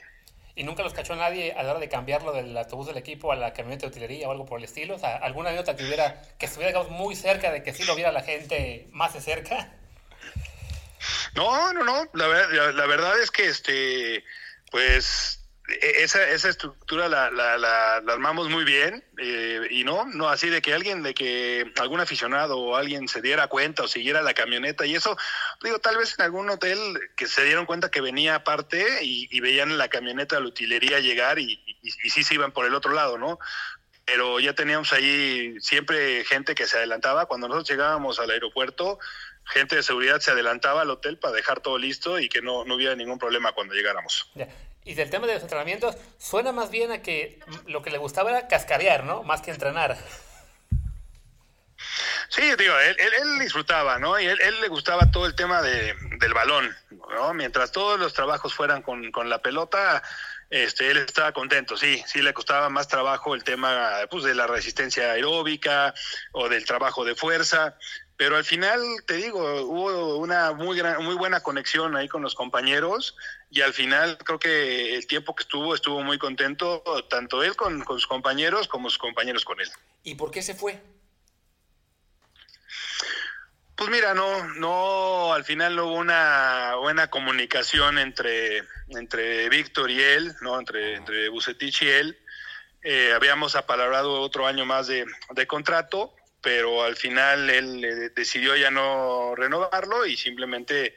y 0.56 0.64
nunca 0.64 0.82
los 0.82 0.94
cachó 0.94 1.14
nadie 1.14 1.52
a 1.52 1.62
la 1.62 1.70
hora 1.72 1.80
de 1.80 1.88
cambiarlo 1.90 2.32
del 2.32 2.56
autobús 2.56 2.86
del 2.86 2.96
equipo 2.96 3.30
a 3.30 3.36
la 3.36 3.52
camioneta 3.52 3.82
de 3.82 3.88
utilería 3.88 4.26
o 4.26 4.32
algo 4.32 4.46
por 4.46 4.58
el 4.58 4.64
estilo. 4.64 4.96
O 4.96 4.98
sea, 4.98 5.16
alguna 5.16 5.50
anécdota 5.50 5.76
que 5.76 5.84
hubiera, 5.84 6.22
que 6.38 6.46
estuviera 6.46 6.82
muy 6.84 7.14
cerca 7.14 7.52
de 7.52 7.62
que 7.62 7.74
sí 7.74 7.84
lo 7.84 7.94
viera 7.94 8.10
la 8.10 8.22
gente 8.22 8.88
más 8.90 9.12
de 9.12 9.20
cerca. 9.20 9.74
No, 11.34 11.74
no, 11.74 11.84
no. 11.84 12.08
La, 12.14 12.72
la 12.72 12.86
verdad 12.86 13.20
es 13.20 13.30
que 13.30 13.46
este, 13.46 14.24
pues 14.70 15.45
esa, 15.68 16.28
esa 16.28 16.48
estructura 16.48 17.08
la, 17.08 17.30
la, 17.30 17.58
la, 17.58 17.96
armamos 17.96 18.48
muy 18.48 18.64
bien 18.64 19.02
eh, 19.18 19.66
y 19.70 19.82
no, 19.82 20.04
no 20.06 20.28
así 20.28 20.48
de 20.48 20.62
que 20.62 20.72
alguien, 20.72 21.02
de 21.02 21.12
que 21.12 21.72
algún 21.80 22.00
aficionado 22.00 22.58
o 22.58 22.76
alguien 22.76 23.08
se 23.08 23.20
diera 23.20 23.48
cuenta 23.48 23.82
o 23.82 23.88
siguiera 23.88 24.22
la 24.22 24.34
camioneta 24.34 24.86
y 24.86 24.94
eso, 24.94 25.16
digo, 25.62 25.80
tal 25.80 25.96
vez 25.96 26.14
en 26.18 26.24
algún 26.24 26.48
hotel 26.50 26.78
que 27.16 27.26
se 27.26 27.44
dieron 27.44 27.66
cuenta 27.66 27.90
que 27.90 28.00
venía 28.00 28.36
aparte 28.36 29.02
y, 29.02 29.40
veían 29.40 29.76
la 29.76 29.88
camioneta 29.88 30.40
la 30.40 30.46
utilería 30.46 31.00
llegar 31.00 31.38
y, 31.38 31.62
y, 31.66 31.78
y, 31.82 32.10
sí 32.10 32.24
se 32.24 32.34
iban 32.34 32.52
por 32.52 32.66
el 32.66 32.74
otro 32.74 32.92
lado, 32.92 33.18
¿no? 33.18 33.38
Pero 34.04 34.40
ya 34.40 34.54
teníamos 34.54 34.92
ahí 34.92 35.56
siempre 35.60 36.24
gente 36.24 36.54
que 36.54 36.66
se 36.66 36.76
adelantaba. 36.76 37.26
Cuando 37.26 37.48
nosotros 37.48 37.68
llegábamos 37.68 38.18
al 38.20 38.30
aeropuerto, 38.30 38.98
gente 39.44 39.76
de 39.76 39.82
seguridad 39.82 40.20
se 40.20 40.30
adelantaba 40.30 40.82
al 40.82 40.90
hotel 40.90 41.18
para 41.18 41.34
dejar 41.34 41.60
todo 41.60 41.76
listo 41.76 42.18
y 42.18 42.28
que 42.28 42.40
no, 42.40 42.64
no 42.64 42.76
hubiera 42.76 42.94
ningún 42.94 43.18
problema 43.18 43.52
cuando 43.52 43.74
llegáramos. 43.74 44.30
Y 44.86 44.94
del 44.94 45.10
tema 45.10 45.26
de 45.26 45.34
los 45.34 45.42
entrenamientos, 45.42 45.96
suena 46.16 46.52
más 46.52 46.70
bien 46.70 46.92
a 46.92 47.02
que 47.02 47.40
lo 47.66 47.82
que 47.82 47.90
le 47.90 47.98
gustaba 47.98 48.30
era 48.30 48.46
cascarear, 48.46 49.04
¿no? 49.04 49.24
Más 49.24 49.42
que 49.42 49.50
entrenar. 49.50 49.98
Sí, 52.28 52.42
digo, 52.56 52.78
él, 52.78 52.96
él, 52.98 53.38
disfrutaba, 53.40 53.98
¿no? 53.98 54.18
Y 54.18 54.26
él, 54.26 54.38
él, 54.40 54.60
le 54.60 54.68
gustaba 54.68 55.10
todo 55.10 55.26
el 55.26 55.34
tema 55.34 55.60
de, 55.60 55.94
del 56.20 56.34
balón, 56.34 56.74
¿no? 57.10 57.34
Mientras 57.34 57.72
todos 57.72 57.98
los 57.98 58.14
trabajos 58.14 58.54
fueran 58.54 58.82
con, 58.82 59.10
con 59.10 59.28
la 59.28 59.38
pelota, 59.42 60.02
este, 60.50 60.90
él 60.90 60.98
estaba 60.98 61.32
contento, 61.32 61.76
sí, 61.76 62.02
sí 62.06 62.22
le 62.22 62.32
costaba 62.32 62.68
más 62.68 62.86
trabajo 62.86 63.34
el 63.34 63.42
tema 63.42 63.90
pues, 64.08 64.22
de 64.22 64.34
la 64.34 64.46
resistencia 64.46 65.10
aeróbica 65.10 65.92
o 66.32 66.48
del 66.48 66.64
trabajo 66.64 67.04
de 67.04 67.16
fuerza, 67.16 67.76
pero 68.16 68.36
al 68.36 68.44
final, 68.44 68.80
te 69.06 69.14
digo, 69.14 69.62
hubo 69.62 70.16
una 70.16 70.52
muy, 70.52 70.78
gran, 70.78 71.04
muy 71.04 71.14
buena 71.14 71.42
conexión 71.42 71.96
ahí 71.96 72.08
con 72.08 72.22
los 72.22 72.34
compañeros 72.34 73.14
y 73.50 73.60
al 73.60 73.74
final 73.74 74.16
creo 74.18 74.38
que 74.38 74.94
el 74.94 75.06
tiempo 75.06 75.34
que 75.34 75.42
estuvo 75.42 75.74
estuvo 75.74 76.02
muy 76.02 76.16
contento, 76.18 76.82
tanto 77.10 77.42
él 77.42 77.56
con, 77.56 77.84
sus 77.84 78.06
compañeros 78.06 78.68
como 78.68 78.88
sus 78.88 78.98
compañeros 78.98 79.44
con 79.44 79.60
él. 79.60 79.68
¿Y 80.02 80.14
por 80.14 80.30
qué 80.30 80.40
se 80.40 80.54
fue? 80.54 80.80
Pues 83.74 83.90
mira, 83.90 84.14
no, 84.14 84.44
no, 84.54 85.34
al 85.34 85.44
final 85.44 85.76
no 85.76 85.86
hubo 85.86 85.96
una 85.96 86.76
buena 86.76 87.10
comunicación 87.10 87.98
entre, 87.98 88.62
entre 88.88 89.50
Víctor 89.50 89.90
y 89.90 90.02
él, 90.02 90.34
¿no? 90.40 90.58
Entre, 90.58 90.94
entre 90.94 91.28
Bucetich 91.28 91.82
y 91.82 91.88
él. 91.88 92.18
Eh, 92.82 93.12
habíamos 93.14 93.56
apalabrado 93.56 94.22
otro 94.22 94.46
año 94.46 94.64
más 94.64 94.86
de, 94.86 95.04
de 95.34 95.46
contrato 95.46 96.14
pero 96.46 96.84
al 96.84 96.94
final 96.94 97.50
él 97.50 98.12
decidió 98.14 98.54
ya 98.54 98.70
no 98.70 99.34
renovarlo 99.34 100.06
y 100.06 100.16
simplemente, 100.16 100.94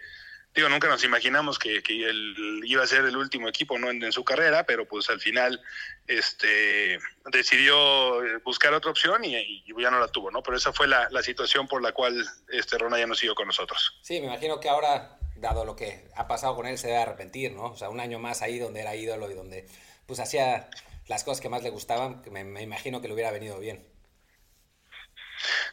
digo, 0.54 0.70
nunca 0.70 0.88
nos 0.88 1.04
imaginamos 1.04 1.58
que, 1.58 1.82
él 1.88 2.62
iba 2.66 2.84
a 2.84 2.86
ser 2.86 3.06
el 3.06 3.18
último 3.18 3.50
equipo 3.50 3.80
¿no? 3.80 3.90
en, 3.90 4.12
su 4.12 4.24
carrera, 4.24 4.68
pero 4.68 4.88
pues 4.88 5.10
al 5.10 5.20
final 5.20 5.60
este, 6.06 7.00
decidió 7.32 8.22
buscar 8.44 8.76
otra 8.76 8.92
opción 8.92 9.26
y, 9.26 9.64
ya 9.82 9.90
no 9.90 10.00
la 10.00 10.08
tuvo, 10.10 10.30
¿no? 10.30 10.44
Pero 10.44 10.56
esa 10.56 10.72
fue 10.72 10.88
la, 10.88 11.10
situación 11.24 11.68
por 11.68 11.82
la 11.82 11.94
cual 11.94 12.24
este 12.50 12.78
Rona 12.78 13.00
ya 13.00 13.08
no 13.08 13.16
siguió 13.16 13.34
con 13.34 13.48
nosotros. 13.48 13.98
Sí, 14.04 14.20
me 14.22 14.28
imagino 14.28 14.60
que 14.60 14.70
ahora, 14.70 15.18
dado 15.36 15.66
lo 15.66 15.76
que 15.76 16.12
ha 16.16 16.28
pasado 16.28 16.56
con 16.56 16.68
él, 16.68 16.78
se 16.78 16.90
debe 16.90 17.00
arrepentir, 17.00 17.54
¿no? 17.54 17.72
O 17.72 17.76
sea, 17.76 17.90
un 17.90 18.00
año 18.00 18.20
más 18.20 18.44
ahí 18.44 18.60
donde 18.60 18.82
era 18.82 18.96
ídolo 18.96 19.32
y 19.32 19.34
donde 19.34 19.66
pues 20.06 20.20
hacía 20.20 20.70
las 21.08 21.24
cosas 21.24 21.42
que 21.42 21.50
más 21.50 21.64
le 21.64 21.72
gustaban, 21.72 22.22
me, 22.30 22.44
me 22.44 22.62
imagino 22.62 23.02
que 23.02 23.08
le 23.08 23.16
hubiera 23.16 23.32
venido 23.32 23.58
bien. 23.58 23.84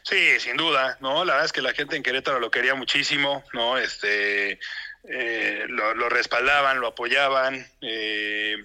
Sí, 0.03 0.39
sin 0.39 0.57
duda, 0.57 0.97
¿no? 1.01 1.25
La 1.25 1.33
verdad 1.33 1.45
es 1.45 1.53
que 1.53 1.61
la 1.61 1.73
gente 1.73 1.95
en 1.95 2.03
Querétaro 2.03 2.39
lo 2.39 2.51
quería 2.51 2.75
muchísimo, 2.75 3.43
¿no? 3.53 3.77
Este, 3.77 4.59
eh, 5.03 5.65
lo, 5.67 6.09
respaldaban, 6.09 6.79
lo 6.79 6.87
apoyaban, 6.87 7.65
eh, 7.81 8.57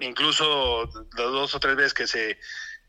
incluso 0.00 0.86
dos 1.16 1.54
o 1.54 1.60
tres 1.60 1.76
veces 1.76 1.94
que 1.94 2.06
se 2.06 2.38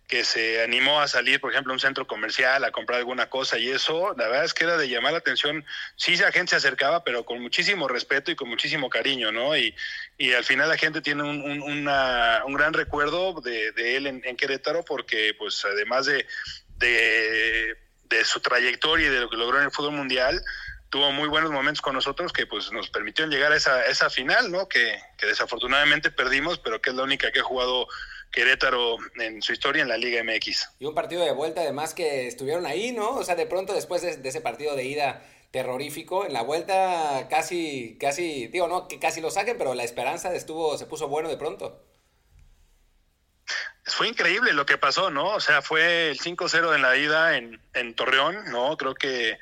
que 0.07 0.23
se 0.23 0.61
animó 0.61 1.01
a 1.01 1.07
salir, 1.07 1.39
por 1.39 1.51
ejemplo, 1.51 1.73
a 1.73 1.75
un 1.75 1.79
centro 1.79 2.05
comercial, 2.05 2.63
a 2.63 2.71
comprar 2.71 2.99
alguna 2.99 3.27
cosa 3.29 3.57
y 3.57 3.69
eso, 3.69 4.13
la 4.15 4.27
verdad 4.27 4.45
es 4.45 4.53
que 4.53 4.63
era 4.65 4.77
de 4.77 4.87
llamar 4.87 5.13
la 5.13 5.17
atención. 5.17 5.65
Sí, 5.95 6.15
la 6.17 6.31
gente 6.31 6.51
se 6.51 6.57
acercaba, 6.57 7.03
pero 7.03 7.25
con 7.25 7.41
muchísimo 7.41 7.87
respeto 7.87 8.31
y 8.31 8.35
con 8.35 8.49
muchísimo 8.49 8.89
cariño, 8.89 9.31
¿no? 9.31 9.57
Y, 9.57 9.75
y 10.17 10.33
al 10.33 10.43
final 10.43 10.69
la 10.69 10.77
gente 10.77 11.01
tiene 11.01 11.23
un, 11.23 11.41
un, 11.41 11.87
un 11.87 12.53
gran 12.53 12.73
recuerdo 12.73 13.41
de, 13.41 13.71
de 13.71 13.97
él 13.97 14.07
en, 14.07 14.21
en, 14.25 14.37
Querétaro 14.37 14.85
porque, 14.85 15.33
pues, 15.37 15.65
además 15.65 16.05
de, 16.05 16.27
de, 16.77 17.77
su 18.23 18.39
trayectoria 18.39 19.07
y 19.07 19.09
de 19.09 19.19
lo 19.19 19.29
que 19.29 19.37
logró 19.37 19.57
en 19.59 19.65
el 19.65 19.71
fútbol 19.71 19.93
mundial, 19.93 20.41
tuvo 20.89 21.11
muy 21.11 21.27
buenos 21.27 21.51
momentos 21.51 21.81
con 21.81 21.93
nosotros 21.93 22.31
que 22.31 22.47
pues 22.47 22.71
nos 22.71 22.89
permitieron 22.89 23.29
llegar 23.31 23.51
a 23.51 23.57
esa, 23.57 23.85
esa 23.85 24.09
final, 24.09 24.51
¿no? 24.51 24.67
Que, 24.67 24.97
desafortunadamente 25.21 26.11
perdimos, 26.11 26.59
pero 26.59 26.81
que 26.81 26.91
es 26.91 26.95
la 26.95 27.03
única 27.03 27.31
que 27.31 27.39
ha 27.39 27.43
jugado 27.43 27.87
Querétaro 28.31 28.97
en 29.15 29.41
su 29.41 29.53
historia 29.53 29.81
en 29.81 29.89
la 29.89 29.97
Liga 29.97 30.23
MX. 30.23 30.69
Y 30.79 30.85
un 30.85 30.93
partido 30.93 31.23
de 31.23 31.31
vuelta 31.31 31.61
además 31.61 31.93
que 31.93 32.27
estuvieron 32.27 32.65
ahí, 32.65 32.91
¿no? 32.91 33.09
O 33.15 33.23
sea, 33.23 33.35
de 33.35 33.45
pronto 33.45 33.73
después 33.73 34.01
de, 34.01 34.27
ese 34.27 34.41
partido 34.41 34.75
de 34.75 34.85
ida 34.85 35.21
terrorífico. 35.51 36.25
En 36.25 36.33
la 36.33 36.41
vuelta 36.41 37.27
casi, 37.29 37.97
casi, 37.99 38.47
digo, 38.47 38.67
no, 38.67 38.87
que 38.87 38.99
casi 38.99 39.21
lo 39.21 39.31
saquen, 39.31 39.57
pero 39.57 39.73
la 39.73 39.83
esperanza 39.83 40.33
estuvo, 40.33 40.77
se 40.77 40.85
puso 40.85 41.07
bueno 41.07 41.29
de 41.29 41.37
pronto. 41.37 41.81
Fue 43.85 44.07
increíble 44.07 44.53
lo 44.53 44.65
que 44.65 44.77
pasó, 44.77 45.11
¿no? 45.11 45.35
O 45.35 45.39
sea, 45.39 45.61
fue 45.61 46.09
el 46.09 46.19
5-0 46.19 46.75
en 46.75 46.81
la 46.81 46.97
ida 46.97 47.37
en, 47.37 47.59
en 47.73 47.93
Torreón, 47.93 48.45
¿no? 48.51 48.77
Creo 48.77 48.95
que 48.95 49.37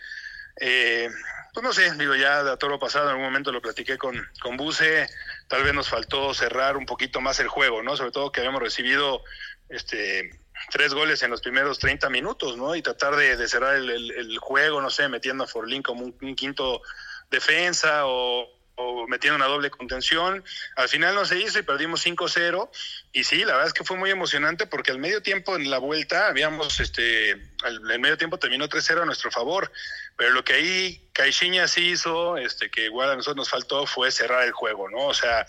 eh, 0.59 1.09
pues 1.53 1.63
no 1.63 1.71
sé, 1.71 1.91
digo, 1.97 2.15
ya 2.15 2.43
de 2.43 2.57
todo 2.57 2.71
lo 2.71 2.79
pasado, 2.79 3.05
en 3.05 3.11
algún 3.11 3.25
momento 3.25 3.51
lo 3.51 3.61
platiqué 3.61 3.97
con, 3.97 4.15
con 4.41 4.57
Buse, 4.57 5.07
tal 5.47 5.63
vez 5.63 5.73
nos 5.73 5.87
faltó 5.87 6.33
cerrar 6.33 6.77
un 6.77 6.85
poquito 6.85 7.21
más 7.21 7.39
el 7.39 7.47
juego, 7.47 7.83
¿no? 7.83 7.95
Sobre 7.95 8.11
todo 8.11 8.31
que 8.31 8.41
habíamos 8.41 8.61
recibido 8.61 9.23
este 9.69 10.31
tres 10.71 10.93
goles 10.93 11.21
en 11.23 11.29
los 11.29 11.41
primeros 11.41 11.77
30 11.77 12.09
minutos, 12.09 12.57
¿no? 12.57 12.75
Y 12.75 12.81
tratar 12.81 13.15
de, 13.15 13.47
cerrar 13.47 13.75
el, 13.75 14.37
juego, 14.39 14.81
no 14.81 14.89
sé, 14.89 15.09
metiendo 15.09 15.43
a 15.43 15.47
Forlín 15.47 15.83
como 15.83 16.05
un, 16.05 16.35
quinto 16.35 16.81
defensa 17.29 18.05
o, 18.05 18.47
o, 18.75 19.07
metiendo 19.07 19.35
una 19.35 19.45
doble 19.45 19.69
contención. 19.69 20.43
Al 20.75 20.89
final 20.89 21.15
no 21.15 21.25
se 21.25 21.39
hizo 21.39 21.59
y 21.59 21.63
perdimos 21.63 22.05
5-0. 22.05 22.69
Y 23.11 23.23
sí, 23.23 23.45
la 23.45 23.53
verdad 23.53 23.67
es 23.67 23.73
que 23.73 23.83
fue 23.83 23.97
muy 23.97 24.09
emocionante 24.09 24.65
porque 24.65 24.91
al 24.91 24.99
medio 24.99 25.21
tiempo 25.21 25.55
en 25.55 25.69
la 25.69 25.77
vuelta 25.77 26.27
habíamos, 26.27 26.79
este, 26.79 27.31
el 27.31 27.99
medio 27.99 28.17
tiempo 28.17 28.39
terminó 28.39 28.67
3-0 28.67 29.01
a 29.01 29.05
nuestro 29.05 29.31
favor. 29.31 29.71
Pero 30.17 30.31
lo 30.31 30.43
que 30.43 30.53
ahí 30.53 31.09
Caixinha 31.13 31.67
sí 31.67 31.89
hizo, 31.89 32.37
este, 32.37 32.69
que 32.69 32.85
igual 32.85 33.11
a 33.11 33.15
nosotros 33.15 33.37
nos 33.37 33.49
faltó, 33.49 33.85
fue 33.85 34.11
cerrar 34.11 34.43
el 34.43 34.51
juego, 34.51 34.89
¿no? 34.89 35.07
O 35.07 35.13
sea, 35.13 35.45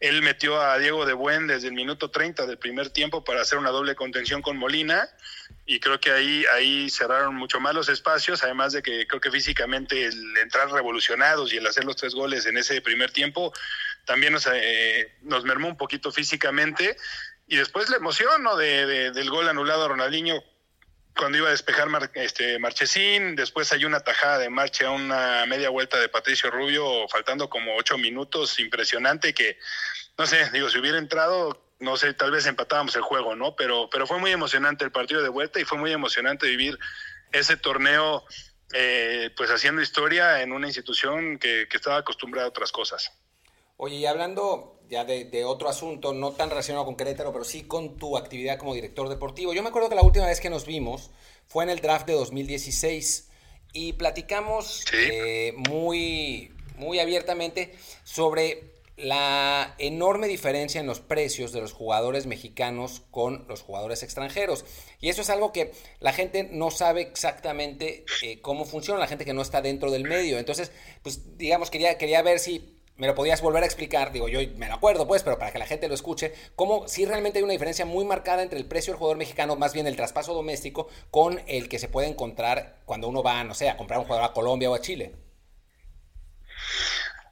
él 0.00 0.22
metió 0.22 0.60
a 0.60 0.78
Diego 0.78 1.06
de 1.06 1.14
Buen 1.14 1.46
desde 1.46 1.68
el 1.68 1.74
minuto 1.74 2.10
30 2.10 2.46
del 2.46 2.58
primer 2.58 2.90
tiempo 2.90 3.24
para 3.24 3.40
hacer 3.40 3.58
una 3.58 3.70
doble 3.70 3.94
contención 3.94 4.42
con 4.42 4.56
Molina 4.56 5.08
y 5.66 5.80
creo 5.80 5.98
que 5.98 6.12
ahí 6.12 6.44
ahí 6.54 6.88
cerraron 6.88 7.34
mucho 7.34 7.58
más 7.58 7.74
los 7.74 7.88
espacios, 7.88 8.44
además 8.44 8.72
de 8.72 8.82
que 8.82 9.06
creo 9.06 9.20
que 9.20 9.32
físicamente 9.32 10.06
el 10.06 10.36
entrar 10.36 10.70
revolucionados 10.70 11.52
y 11.52 11.56
el 11.56 11.66
hacer 11.66 11.84
los 11.84 11.96
tres 11.96 12.14
goles 12.14 12.46
en 12.46 12.56
ese 12.56 12.80
primer 12.80 13.10
tiempo 13.10 13.52
también 14.04 14.32
nos, 14.32 14.48
eh, 14.52 15.16
nos 15.22 15.44
mermó 15.44 15.66
un 15.66 15.76
poquito 15.76 16.12
físicamente 16.12 16.96
y 17.48 17.56
después 17.56 17.90
la 17.90 17.96
emoción 17.96 18.44
¿no? 18.44 18.56
de, 18.56 19.10
del 19.10 19.28
gol 19.28 19.48
anulado 19.48 19.84
a 19.84 19.88
Ronaldinho 19.88 20.42
cuando 21.16 21.38
iba 21.38 21.48
a 21.48 21.52
despejar 21.52 21.88
este 22.14 22.58
Marchesín, 22.58 23.36
después 23.36 23.72
hay 23.72 23.86
una 23.86 24.00
tajada 24.00 24.38
de 24.38 24.50
marcha, 24.50 24.90
una 24.90 25.46
media 25.46 25.70
vuelta 25.70 25.98
de 25.98 26.10
Patricio 26.10 26.50
Rubio, 26.50 27.08
faltando 27.08 27.48
como 27.48 27.74
ocho 27.74 27.96
minutos, 27.96 28.58
impresionante 28.58 29.32
que, 29.32 29.58
no 30.18 30.26
sé, 30.26 30.50
digo, 30.50 30.68
si 30.68 30.78
hubiera 30.78 30.98
entrado, 30.98 31.65
no 31.78 31.96
sé, 31.96 32.14
tal 32.14 32.30
vez 32.30 32.46
empatábamos 32.46 32.96
el 32.96 33.02
juego, 33.02 33.34
¿no? 33.36 33.54
Pero, 33.56 33.88
pero 33.90 34.06
fue 34.06 34.18
muy 34.18 34.30
emocionante 34.30 34.84
el 34.84 34.92
partido 34.92 35.22
de 35.22 35.28
vuelta 35.28 35.60
y 35.60 35.64
fue 35.64 35.78
muy 35.78 35.92
emocionante 35.92 36.46
vivir 36.46 36.78
ese 37.32 37.56
torneo, 37.56 38.24
eh, 38.72 39.30
pues 39.36 39.50
haciendo 39.50 39.82
historia 39.82 40.42
en 40.42 40.52
una 40.52 40.66
institución 40.66 41.38
que, 41.38 41.66
que 41.68 41.76
estaba 41.76 41.98
acostumbrada 41.98 42.46
a 42.46 42.50
otras 42.50 42.72
cosas. 42.72 43.12
Oye, 43.76 43.96
y 43.96 44.06
hablando 44.06 44.76
ya 44.88 45.04
de, 45.04 45.44
otro 45.44 45.68
asunto, 45.68 46.14
no 46.14 46.32
tan 46.32 46.48
relacionado 46.48 46.84
con 46.84 46.96
Querétaro, 46.96 47.32
pero 47.32 47.44
sí 47.44 47.64
con 47.64 47.96
tu 47.96 48.16
actividad 48.16 48.58
como 48.58 48.74
director 48.74 49.08
deportivo. 49.08 49.52
Yo 49.52 49.62
me 49.62 49.68
acuerdo 49.68 49.88
que 49.88 49.94
la 49.94 50.02
última 50.02 50.26
vez 50.26 50.40
que 50.40 50.50
nos 50.50 50.64
vimos 50.64 51.10
fue 51.46 51.64
en 51.64 51.70
el 51.70 51.80
draft 51.80 52.06
de 52.06 52.14
2016 52.14 53.28
y 53.72 53.92
platicamos 53.94 54.84
eh, 54.92 55.52
muy, 55.68 56.52
muy 56.76 57.00
abiertamente 57.00 57.76
sobre 58.04 58.75
la 58.96 59.74
enorme 59.78 60.26
diferencia 60.26 60.80
en 60.80 60.86
los 60.86 61.00
precios 61.00 61.52
de 61.52 61.60
los 61.60 61.72
jugadores 61.72 62.26
mexicanos 62.26 63.02
con 63.10 63.44
los 63.48 63.62
jugadores 63.62 64.02
extranjeros. 64.02 64.64
Y 65.00 65.10
eso 65.10 65.20
es 65.20 65.30
algo 65.30 65.52
que 65.52 65.72
la 66.00 66.12
gente 66.12 66.48
no 66.50 66.70
sabe 66.70 67.02
exactamente 67.02 68.04
eh, 68.22 68.40
cómo 68.40 68.64
funciona, 68.64 68.98
la 68.98 69.06
gente 69.06 69.26
que 69.26 69.34
no 69.34 69.42
está 69.42 69.60
dentro 69.60 69.90
del 69.90 70.04
medio. 70.04 70.38
Entonces, 70.38 70.72
pues 71.02 71.36
digamos, 71.36 71.70
quería, 71.70 71.98
quería 71.98 72.22
ver 72.22 72.38
si 72.38 72.76
me 72.96 73.06
lo 73.06 73.14
podías 73.14 73.42
volver 73.42 73.62
a 73.62 73.66
explicar, 73.66 74.10
digo, 74.10 74.28
yo 74.28 74.40
me 74.56 74.68
lo 74.68 74.74
acuerdo 74.74 75.06
pues, 75.06 75.22
pero 75.22 75.38
para 75.38 75.52
que 75.52 75.58
la 75.58 75.66
gente 75.66 75.86
lo 75.88 75.94
escuche, 75.94 76.32
cómo 76.54 76.88
si 76.88 77.04
realmente 77.04 77.38
hay 77.38 77.42
una 77.42 77.52
diferencia 77.52 77.84
muy 77.84 78.06
marcada 78.06 78.42
entre 78.42 78.58
el 78.58 78.64
precio 78.64 78.92
del 78.92 78.98
jugador 78.98 79.18
mexicano, 79.18 79.56
más 79.56 79.74
bien 79.74 79.86
el 79.86 79.96
traspaso 79.96 80.32
doméstico, 80.32 80.88
con 81.10 81.42
el 81.46 81.68
que 81.68 81.78
se 81.78 81.88
puede 81.88 82.08
encontrar 82.08 82.80
cuando 82.86 83.08
uno 83.08 83.22
va, 83.22 83.44
no 83.44 83.54
sé, 83.54 83.68
a 83.68 83.76
comprar 83.76 83.98
un 83.98 84.06
jugador 84.06 84.30
a 84.30 84.32
Colombia 84.32 84.70
o 84.70 84.74
a 84.74 84.80
Chile. 84.80 85.14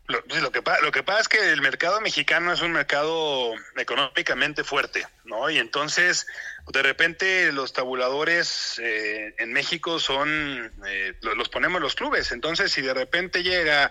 Lo, 0.07 0.23
lo, 0.40 0.53
que, 0.53 0.62
lo 0.83 0.93
que 0.93 1.03
pasa 1.03 1.21
es 1.21 1.29
que 1.29 1.53
el 1.53 1.62
mercado 1.62 1.99
mexicano 2.03 2.53
es 2.53 2.61
un 2.61 2.73
mercado 2.73 3.53
económicamente 3.77 4.62
fuerte, 4.62 5.07
¿no? 5.25 5.49
Y 5.49 5.59
entonces, 5.59 6.27
de 6.71 6.83
repente, 6.83 7.53
los 7.53 7.73
tabuladores 7.73 8.79
eh, 8.83 9.35
en 9.38 9.53
México 9.55 9.99
son, 9.99 10.73
eh, 10.87 11.14
los 11.23 11.49
ponemos 11.49 11.81
los 11.81 11.95
clubes. 11.95 12.33
Entonces, 12.33 12.71
si 12.71 12.83
de 12.83 12.93
repente 12.93 13.43
llega 13.43 13.90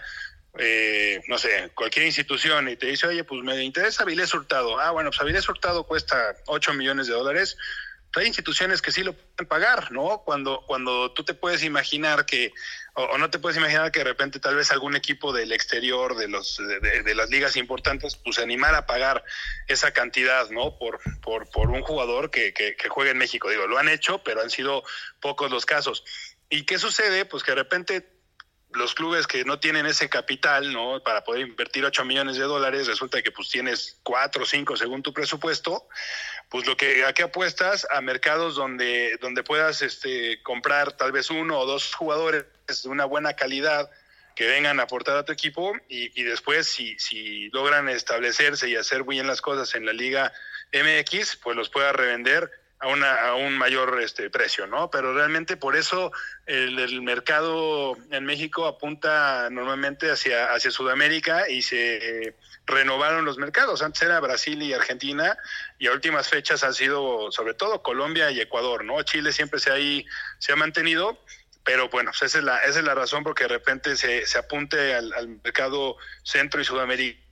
eh, 0.59 1.19
no 1.27 1.39
sé, 1.39 1.71
cualquier 1.73 2.05
institución 2.05 2.69
y 2.69 2.75
te 2.75 2.85
dice, 2.85 3.07
oye, 3.07 3.23
pues 3.23 3.43
me 3.43 3.63
interesa 3.63 4.03
Avilés 4.03 4.33
Hurtado. 4.33 4.79
Ah, 4.79 4.91
bueno, 4.91 5.09
pues 5.09 5.19
Avilés 5.19 5.49
Hurtado 5.49 5.85
cuesta 5.85 6.35
8 6.45 6.73
millones 6.73 7.07
de 7.07 7.13
dólares. 7.13 7.57
hay 8.15 8.27
instituciones 8.27 8.81
que 8.81 8.91
sí 8.91 9.01
lo 9.01 9.13
pueden 9.13 9.47
pagar, 9.47 9.91
¿no? 9.91 10.21
Cuando, 10.23 10.63
cuando 10.67 11.11
tú 11.11 11.23
te 11.23 11.33
puedes 11.33 11.63
imaginar 11.63 12.27
que, 12.27 12.53
o, 12.93 13.17
no 13.17 13.29
te 13.29 13.39
puedes 13.39 13.57
imaginar 13.57 13.91
que 13.91 13.99
de 13.99 14.05
repente 14.05 14.39
tal 14.39 14.55
vez 14.55 14.71
algún 14.71 14.95
equipo 14.95 15.33
del 15.33 15.51
exterior, 15.51 16.15
de, 16.15 16.27
los, 16.27 16.57
de, 16.57 17.15
las 17.15 17.29
ligas 17.29 17.55
importantes, 17.57 18.15
pues 18.15 18.39
animar 18.39 18.75
a 18.75 18.85
pagar 18.85 19.23
esa 19.67 19.91
cantidad, 19.91 20.49
¿no? 20.51 20.77
Por, 20.77 20.99
por, 21.21 21.49
por 21.49 21.69
un 21.69 21.81
jugador 21.81 22.29
que, 22.29 22.53
que, 22.53 22.75
que 22.75 22.89
juegue 22.89 23.11
en 23.11 23.17
México. 23.17 23.49
Digo, 23.49 23.67
lo 23.67 23.77
han 23.77 23.89
hecho, 23.89 24.23
pero 24.23 24.41
han 24.41 24.49
sido 24.49 24.83
pocos 25.19 25.49
los 25.49 25.65
casos. 25.65 26.03
¿Y 26.49 26.65
qué 26.65 26.77
sucede? 26.77 27.25
Pues 27.25 27.41
que 27.41 27.51
de 27.51 27.55
repente 27.55 28.12
los 28.75 28.95
clubes 28.95 29.27
que 29.27 29.45
no 29.45 29.59
tienen 29.59 29.85
ese 29.85 30.09
capital, 30.09 30.71
¿no? 30.73 31.01
Para 31.03 31.23
poder 31.23 31.41
invertir 31.41 31.85
8 31.85 32.05
millones 32.05 32.37
de 32.37 32.43
dólares, 32.43 32.87
resulta 32.87 33.21
que 33.21 33.31
pues 33.31 33.49
tienes 33.49 33.99
4 34.03 34.43
o 34.43 34.45
5 34.45 34.77
según 34.77 35.03
tu 35.03 35.13
presupuesto, 35.13 35.87
pues 36.49 36.65
lo 36.65 36.77
que 36.77 37.05
a 37.05 37.13
qué 37.13 37.23
apuestas 37.23 37.87
a 37.91 38.01
mercados 38.01 38.55
donde 38.55 39.17
donde 39.21 39.43
puedas 39.43 39.81
este 39.81 40.41
comprar 40.43 40.91
tal 40.93 41.11
vez 41.11 41.29
uno 41.29 41.59
o 41.59 41.65
dos 41.65 41.93
jugadores 41.93 42.45
de 42.83 42.89
una 42.89 43.05
buena 43.05 43.33
calidad 43.33 43.89
que 44.35 44.47
vengan 44.47 44.79
a 44.79 44.83
aportar 44.83 45.17
a 45.17 45.25
tu 45.25 45.31
equipo 45.31 45.73
y, 45.87 46.19
y 46.19 46.23
después 46.23 46.67
si, 46.67 46.97
si 46.97 47.49
logran 47.49 47.87
establecerse 47.89 48.67
y 48.67 48.75
hacer 48.75 49.03
bien 49.03 49.27
las 49.27 49.41
cosas 49.41 49.75
en 49.75 49.85
la 49.85 49.93
liga 49.93 50.33
MX, 50.73 51.35
pues 51.37 51.55
los 51.55 51.69
puedas 51.69 51.95
revender 51.95 52.49
a, 52.83 52.87
una, 52.87 53.29
a 53.29 53.35
un 53.35 53.57
mayor 53.57 54.01
este, 54.01 54.29
precio, 54.29 54.67
¿no? 54.67 54.91
Pero 54.91 55.13
realmente 55.13 55.55
por 55.55 55.77
eso 55.77 56.11
el, 56.45 57.01
mercado 57.01 57.97
en 58.11 58.25
México 58.25 58.67
apunta 58.67 59.49
normalmente 59.49 60.11
hacia, 60.11 60.53
hacia 60.53 60.69
Sudamérica 60.69 61.49
y 61.49 61.61
se 61.61 62.35
renovaron 62.65 63.23
los 63.23 63.37
mercados. 63.37 63.81
Antes 63.81 64.01
era 64.01 64.19
Brasil 64.19 64.61
y 64.61 64.73
Argentina 64.73 65.37
y 65.79 65.87
a 65.87 65.93
últimas 65.93 66.29
fechas 66.29 66.63
han 66.63 66.73
sido 66.73 67.31
sobre 67.31 67.53
todo 67.53 67.81
Colombia 67.81 68.31
y 68.31 68.41
Ecuador, 68.41 68.83
¿no? 68.83 69.01
Chile 69.03 69.31
siempre 69.31 69.59
se, 69.59 69.71
ahí, 69.71 70.05
se 70.39 70.51
ha 70.51 70.55
mantenido 70.57 71.17
pero 71.65 71.87
bueno, 71.87 72.11
pues 72.11 72.23
esa 72.23 72.39
es 72.39 72.43
la, 72.43 72.57
esa 72.59 72.79
es 72.79 72.85
la 72.85 72.93
razón 72.93 73.23
porque 73.23 73.43
de 73.43 73.47
repente 73.47 73.95
se, 73.95 74.25
se 74.25 74.37
apunte 74.37 74.93
al, 74.95 75.39
mercado 75.41 75.95
centro 76.23 76.59
y 76.59 76.65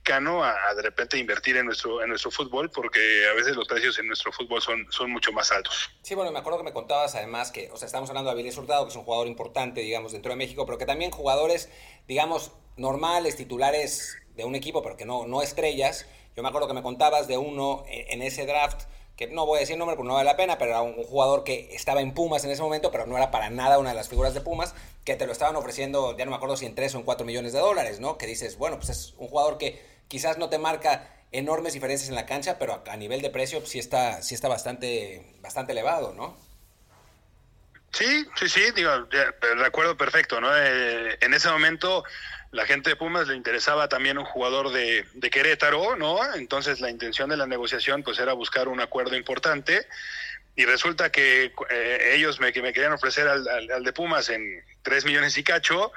sudamericano 0.02 0.44
a, 0.44 0.74
de 0.74 0.82
repente 0.82 1.18
invertir 1.18 1.56
en 1.56 1.66
nuestro, 1.66 2.02
en 2.02 2.08
nuestro 2.08 2.30
fútbol 2.30 2.70
porque 2.70 3.26
a 3.30 3.34
veces 3.34 3.56
los 3.56 3.68
precios 3.68 3.98
en 3.98 4.06
nuestro 4.06 4.32
fútbol 4.32 4.60
son, 4.60 4.86
son 4.90 5.10
mucho 5.10 5.32
más 5.32 5.50
altos. 5.52 5.90
Sí, 6.02 6.14
bueno, 6.14 6.32
me 6.32 6.38
acuerdo 6.38 6.58
que 6.58 6.64
me 6.64 6.72
contabas 6.72 7.14
además 7.14 7.50
que, 7.50 7.70
o 7.70 7.76
sea, 7.76 7.86
estamos 7.86 8.08
hablando 8.10 8.30
de 8.30 8.34
Avilés 8.34 8.56
Hurtado, 8.56 8.84
que 8.84 8.90
es 8.90 8.96
un 8.96 9.04
jugador 9.04 9.26
importante, 9.26 9.80
digamos, 9.80 10.12
dentro 10.12 10.30
de 10.30 10.36
México, 10.36 10.66
pero 10.66 10.78
que 10.78 10.86
también 10.86 11.10
jugadores, 11.10 11.70
digamos, 12.08 12.52
normales, 12.76 13.36
titulares 13.36 14.18
de 14.34 14.44
un 14.44 14.54
equipo, 14.54 14.82
pero 14.82 14.96
que 14.96 15.04
no, 15.04 15.26
no 15.26 15.42
estrellas. 15.42 16.06
Yo 16.36 16.42
me 16.42 16.48
acuerdo 16.48 16.68
que 16.68 16.74
me 16.74 16.82
contabas 16.82 17.28
de 17.28 17.36
uno 17.36 17.84
en 17.88 18.22
ese 18.22 18.46
draft 18.46 18.84
que 19.16 19.26
no 19.26 19.44
voy 19.44 19.58
a 19.58 19.60
decir 19.60 19.76
nombre 19.76 19.94
porque 19.94 20.08
no 20.08 20.14
vale 20.14 20.24
la 20.24 20.36
pena, 20.36 20.56
pero 20.56 20.70
era 20.70 20.82
un, 20.82 20.94
jugador 21.04 21.44
que 21.44 21.68
estaba 21.74 22.00
en 22.00 22.14
Pumas 22.14 22.44
en 22.44 22.50
ese 22.50 22.62
momento, 22.62 22.90
pero 22.90 23.06
no 23.06 23.16
era 23.16 23.30
para 23.30 23.50
nada 23.50 23.78
una 23.78 23.90
de 23.90 23.94
las 23.94 24.08
figuras 24.08 24.32
de 24.32 24.40
Pumas, 24.40 24.74
que 25.04 25.16
te 25.16 25.26
lo 25.26 25.32
estaban 25.32 25.54
ofreciendo, 25.54 26.16
ya 26.16 26.24
no 26.24 26.30
me 26.30 26.36
acuerdo 26.38 26.56
si 26.56 26.64
en 26.64 26.74
3 26.74 26.94
o 26.94 26.98
en 26.98 27.04
4 27.04 27.26
millones 27.26 27.52
de 27.52 27.58
dólares, 27.58 28.00
¿no? 28.00 28.16
Que 28.16 28.26
dices, 28.26 28.56
bueno, 28.56 28.78
pues 28.78 28.88
es 28.88 29.14
un 29.18 29.28
jugador 29.28 29.58
que 29.58 29.91
quizás 30.12 30.36
no 30.36 30.50
te 30.50 30.58
marca 30.58 31.08
enormes 31.32 31.72
diferencias 31.72 32.10
en 32.10 32.14
la 32.14 32.26
cancha, 32.26 32.58
pero 32.58 32.84
a, 32.86 32.96
nivel 32.98 33.22
de 33.22 33.30
precio 33.30 33.64
sí 33.64 33.78
está, 33.78 34.20
sí 34.20 34.34
está 34.34 34.46
bastante, 34.46 35.24
bastante 35.40 35.72
elevado, 35.72 36.12
¿no? 36.12 36.38
Sí, 37.92 38.26
sí, 38.36 38.46
sí, 38.46 38.60
digo, 38.76 38.90
recuerdo 39.56 39.96
perfecto, 39.96 40.38
¿no? 40.38 40.54
Eh, 40.54 41.16
en 41.18 41.32
ese 41.32 41.48
momento 41.48 42.04
la 42.50 42.66
gente 42.66 42.90
de 42.90 42.96
Pumas 42.96 43.26
le 43.26 43.36
interesaba 43.36 43.88
también 43.88 44.18
un 44.18 44.26
jugador 44.26 44.70
de, 44.70 45.06
de, 45.14 45.30
Querétaro, 45.30 45.96
¿no? 45.96 46.18
Entonces 46.34 46.80
la 46.80 46.90
intención 46.90 47.30
de 47.30 47.38
la 47.38 47.46
negociación 47.46 48.02
pues 48.02 48.18
era 48.18 48.34
buscar 48.34 48.68
un 48.68 48.80
acuerdo 48.80 49.16
importante 49.16 49.86
y 50.56 50.66
resulta 50.66 51.10
que 51.10 51.54
eh, 51.70 52.10
ellos 52.12 52.38
me, 52.38 52.52
me 52.52 52.74
querían 52.74 52.92
ofrecer 52.92 53.28
al, 53.28 53.48
al, 53.48 53.82
de 53.82 53.92
Pumas 53.94 54.28
en 54.28 54.62
tres 54.82 55.06
millones 55.06 55.38
y 55.38 55.42
cacho 55.42 55.90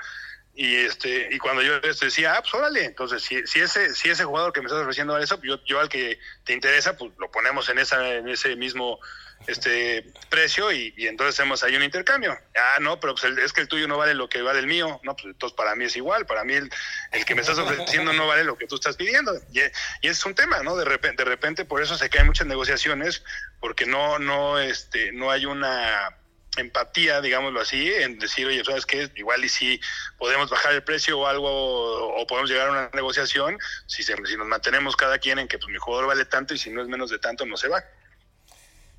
y 0.56 0.76
este 0.78 1.28
y 1.32 1.38
cuando 1.38 1.62
yo 1.62 1.80
les 1.80 2.00
decía, 2.00 2.36
ah, 2.36 2.42
pues 2.42 2.54
órale, 2.54 2.86
entonces 2.86 3.22
si, 3.22 3.46
si 3.46 3.60
ese 3.60 3.94
si 3.94 4.10
ese 4.10 4.24
jugador 4.24 4.54
que 4.54 4.62
me 4.62 4.68
estás 4.68 4.82
ofreciendo 4.82 5.18
eso, 5.18 5.40
yo, 5.42 5.64
yo 5.66 5.80
al 5.80 5.90
que 5.90 6.18
te 6.46 6.54
interesa, 6.54 6.96
pues 6.96 7.12
lo 7.20 7.30
ponemos 7.30 7.68
en 7.70 7.80
esa 7.80 8.16
en 8.16 8.30
ese 8.30 8.56
mismo 8.56 9.00
este 9.48 10.06
precio 10.30 10.72
y, 10.72 10.94
entonces 10.98 11.36
hacemos 11.36 11.64
ahí 11.64 11.76
un 11.76 11.84
intercambio. 11.84 12.38
Ah, 12.56 12.78
no, 12.80 13.00
pero 13.00 13.14
pues 13.16 13.38
es 13.38 13.54
que 13.54 13.62
el 13.62 13.68
tuyo 13.68 13.88
no 13.88 13.98
vale 13.98 14.14
lo 14.14 14.30
que 14.30 14.42
vale 14.42 14.60
el 14.60 14.68
mío. 14.68 15.00
No, 15.04 15.16
pues 15.16 15.26
entonces 15.26 15.56
para 15.56 15.76
mí 15.76 15.86
es 15.86 15.96
igual. 15.96 16.26
Para 16.26 16.44
mí 16.44 16.54
el, 16.54 16.72
el 17.12 17.26
que 17.26 17.36
me 17.36 17.42
estás 17.42 17.58
ofreciendo 17.58 18.14
no 18.14 18.28
vale 18.28 18.44
lo 18.44 18.58
que 18.58 18.66
tú 18.66 18.76
estás 18.76 18.96
pidiendo. 18.96 19.36
Y, 19.52 19.60
y, 20.02 20.10
es 20.10 20.26
un 20.26 20.36
tema, 20.36 20.64
¿no? 20.64 20.76
De 20.76 20.86
repente, 20.86 21.24
de 21.24 21.30
repente 21.30 21.66
por 21.66 21.82
eso 21.82 21.98
se 21.98 22.10
caen 22.10 22.28
muchas 22.28 22.48
negociaciones 22.48 23.24
porque 23.60 23.86
no, 23.86 24.20
no, 24.20 24.60
este, 24.60 25.12
no 25.12 25.32
hay 25.32 25.46
una 25.46 26.18
empatía, 26.62 27.22
digámoslo 27.22 27.62
así, 27.62 27.92
en 27.94 28.20
decir, 28.20 28.48
oye, 28.48 28.64
¿sabes 28.64 28.86
qué? 28.86 29.10
Igual 29.16 29.44
y 29.44 29.50
si 29.50 29.80
podemos 30.18 30.50
bajar 30.50 30.74
el 30.74 30.84
precio 30.84 31.20
o 31.20 31.28
algo, 31.28 32.16
o 32.16 32.28
podemos 32.28 32.50
llegar 32.50 32.68
a 32.68 32.72
una 32.72 32.90
negociación, 32.94 33.58
si, 33.88 34.04
si 34.04 34.14
nos 34.14 34.48
mantenemos 34.48 34.96
cada 34.96 35.18
quien 35.20 35.40
en 35.40 35.48
que 35.48 35.58
pues, 35.58 35.70
mi 35.70 35.78
jugador 35.78 36.08
vale 36.08 36.26
tanto 36.26 36.54
y 36.54 36.58
si 36.58 36.70
no 36.70 36.82
es 36.82 36.88
menos 36.88 37.10
de 37.10 37.20
tanto, 37.20 37.46
no 37.46 37.58
se 37.58 37.68
va. 37.68 37.84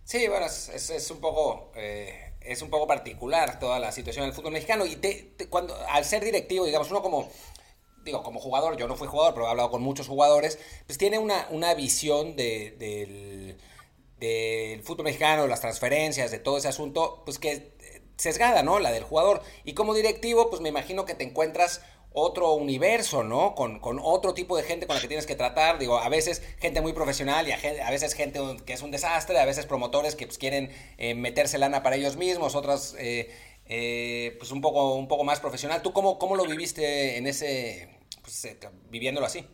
Sí, 0.05 0.29
bueno, 0.29 0.47
es, 0.47 1.11
un 1.11 1.21
poco... 1.21 1.73
Eh, 1.75 2.23
es 2.40 2.62
un 2.62 2.71
poco 2.71 2.87
particular 2.87 3.59
toda 3.59 3.81
la 3.81 3.90
situación 3.90 4.25
del 4.25 4.33
fútbol 4.33 4.53
mexicano 4.53 4.87
y 4.87 4.95
te, 4.95 5.35
cuando 5.51 5.77
al 5.88 6.05
ser 6.05 6.23
directivo, 6.23 6.64
digamos, 6.64 6.88
uno 6.92 7.03
como 7.03 7.33
digo, 8.07 8.23
como 8.23 8.40
jugador, 8.40 8.77
yo 8.77 8.88
no 8.88 8.97
fui 8.97 9.09
jugador, 9.09 9.35
pero 9.35 9.47
he 9.47 9.51
hablado 9.51 9.71
con 9.71 9.83
muchos 9.83 10.07
jugadores, 10.07 10.59
pues 10.87 10.97
tiene 10.97 11.19
una, 11.19 11.49
una 11.51 11.75
visión 11.75 12.37
de, 12.37 12.75
del 12.79 13.59
del 14.18 14.83
fútbol 14.83 15.05
mexicano, 15.05 15.46
las 15.46 15.61
transferencias, 15.61 16.31
de 16.31 16.38
todo 16.38 16.59
ese 16.59 16.68
asunto, 16.68 17.22
pues 17.24 17.38
que 17.38 17.76
sesgada, 18.16 18.62
¿no? 18.62 18.79
La 18.79 18.92
del 18.92 19.05
jugador. 19.05 19.42
Y 19.64 19.74
como 19.74 19.94
directivo, 19.94 20.50
pues 20.50 20.61
me 20.61 20.68
imagino 20.68 21.05
que 21.05 21.14
te 21.14 21.24
encuentras 21.24 21.83
otro 22.18 22.55
universo, 22.55 23.24
¿no? 23.24 23.55
Con, 23.55 23.79
otro 24.02 24.33
tipo 24.33 24.57
de 24.57 24.62
gente 24.62 24.87
con 24.87 24.96
la 24.96 25.02
que 25.02 25.09
tienes 25.09 25.26
que 25.26 25.35
tratar. 25.35 25.79
Digo, 25.79 25.98
a 25.98 26.09
veces 26.09 26.42
gente 26.59 26.81
muy 26.81 26.94
profesional 26.94 27.46
y 27.46 27.52
a, 27.52 27.90
veces 27.90 28.14
gente 28.14 28.40
que 28.64 28.72
es 28.72 28.83
un 28.83 28.90
desastre, 28.90 29.38
a 29.38 29.44
veces 29.44 29.66
promotores 29.66 30.14
que 30.14 30.26
pues, 30.26 30.38
quieren 30.38 30.70
eh, 30.96 31.14
meterse 31.14 31.59
lana 31.59 31.83
para 31.83 31.96
ellos 31.96 32.16
mismos, 32.16 32.55
otras 32.55 32.96
eh, 32.98 33.31
eh, 33.66 34.35
pues 34.38 34.50
un 34.50 34.62
poco, 34.62 34.94
un 34.94 35.09
poco 35.09 35.24
más 35.24 35.40
profesional. 35.40 35.83
¿Tú 35.83 35.92
cómo, 35.92 36.18
cómo 36.18 36.37
lo 36.37 36.46
viviste 36.46 37.18
en 37.18 37.26
ese, 37.26 37.90
pues, 38.22 38.48
viviéndolo 38.88 39.26
así? 39.26 39.46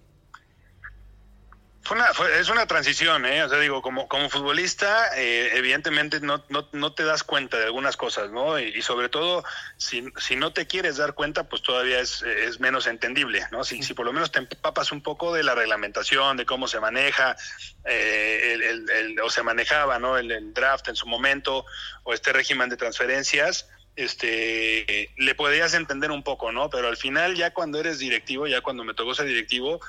Una, 1.90 2.06
es 2.38 2.48
una 2.48 2.66
transición, 2.66 3.26
¿eh? 3.26 3.42
O 3.42 3.48
sea, 3.48 3.58
digo, 3.58 3.82
como, 3.82 4.06
como 4.06 4.30
futbolista, 4.30 5.16
eh, 5.16 5.50
evidentemente 5.54 6.20
no, 6.20 6.44
no, 6.48 6.68
no, 6.72 6.92
te 6.92 7.04
das 7.04 7.24
cuenta 7.24 7.58
de 7.58 7.64
algunas 7.64 7.96
cosas, 7.96 8.30
¿no? 8.30 8.58
Y, 8.58 8.80
sobre 8.82 9.08
todo, 9.08 9.42
si, 9.76 10.04
si, 10.18 10.36
no 10.36 10.52
te 10.52 10.66
quieres 10.66 10.96
dar 10.96 11.14
cuenta, 11.14 11.48
pues 11.48 11.62
todavía 11.62 11.98
es, 12.00 12.22
es 12.22 12.60
menos 12.60 12.86
entendible, 12.86 13.46
¿no? 13.50 13.64
Si, 13.64 13.82
si, 13.82 13.94
por 13.94 14.06
lo 14.06 14.12
menos 14.12 14.30
te 14.30 14.38
empapas 14.38 14.92
un 14.92 15.02
poco 15.02 15.34
de 15.34 15.42
la 15.42 15.54
reglamentación, 15.54 16.36
de 16.36 16.46
cómo 16.46 16.68
se 16.68 16.78
maneja, 16.78 17.36
eh, 17.84 18.52
el, 18.54 18.90
el, 18.90 19.20
o 19.20 19.28
se 19.30 19.42
manejaba, 19.42 19.98
¿no? 19.98 20.18
El, 20.18 20.52
draft 20.54 20.88
en 20.88 20.96
su 20.96 21.06
momento, 21.06 21.64
o 22.04 22.14
este 22.14 22.32
régimen 22.32 22.68
de 22.68 22.76
transferencias, 22.76 23.68
este, 23.96 25.10
le 25.16 25.34
podías 25.34 25.74
entender 25.74 26.10
un 26.10 26.22
poco, 26.22 26.52
¿no? 26.52 26.70
Pero 26.70 26.88
al 26.88 26.96
final, 26.96 27.34
ya 27.34 27.52
cuando 27.52 27.78
eres 27.78 27.98
directivo, 27.98 28.46
ya 28.46 28.60
cuando 28.60 28.84
me 28.84 28.94
tocó 28.94 29.14
ser 29.14 29.26
directivo, 29.26 29.80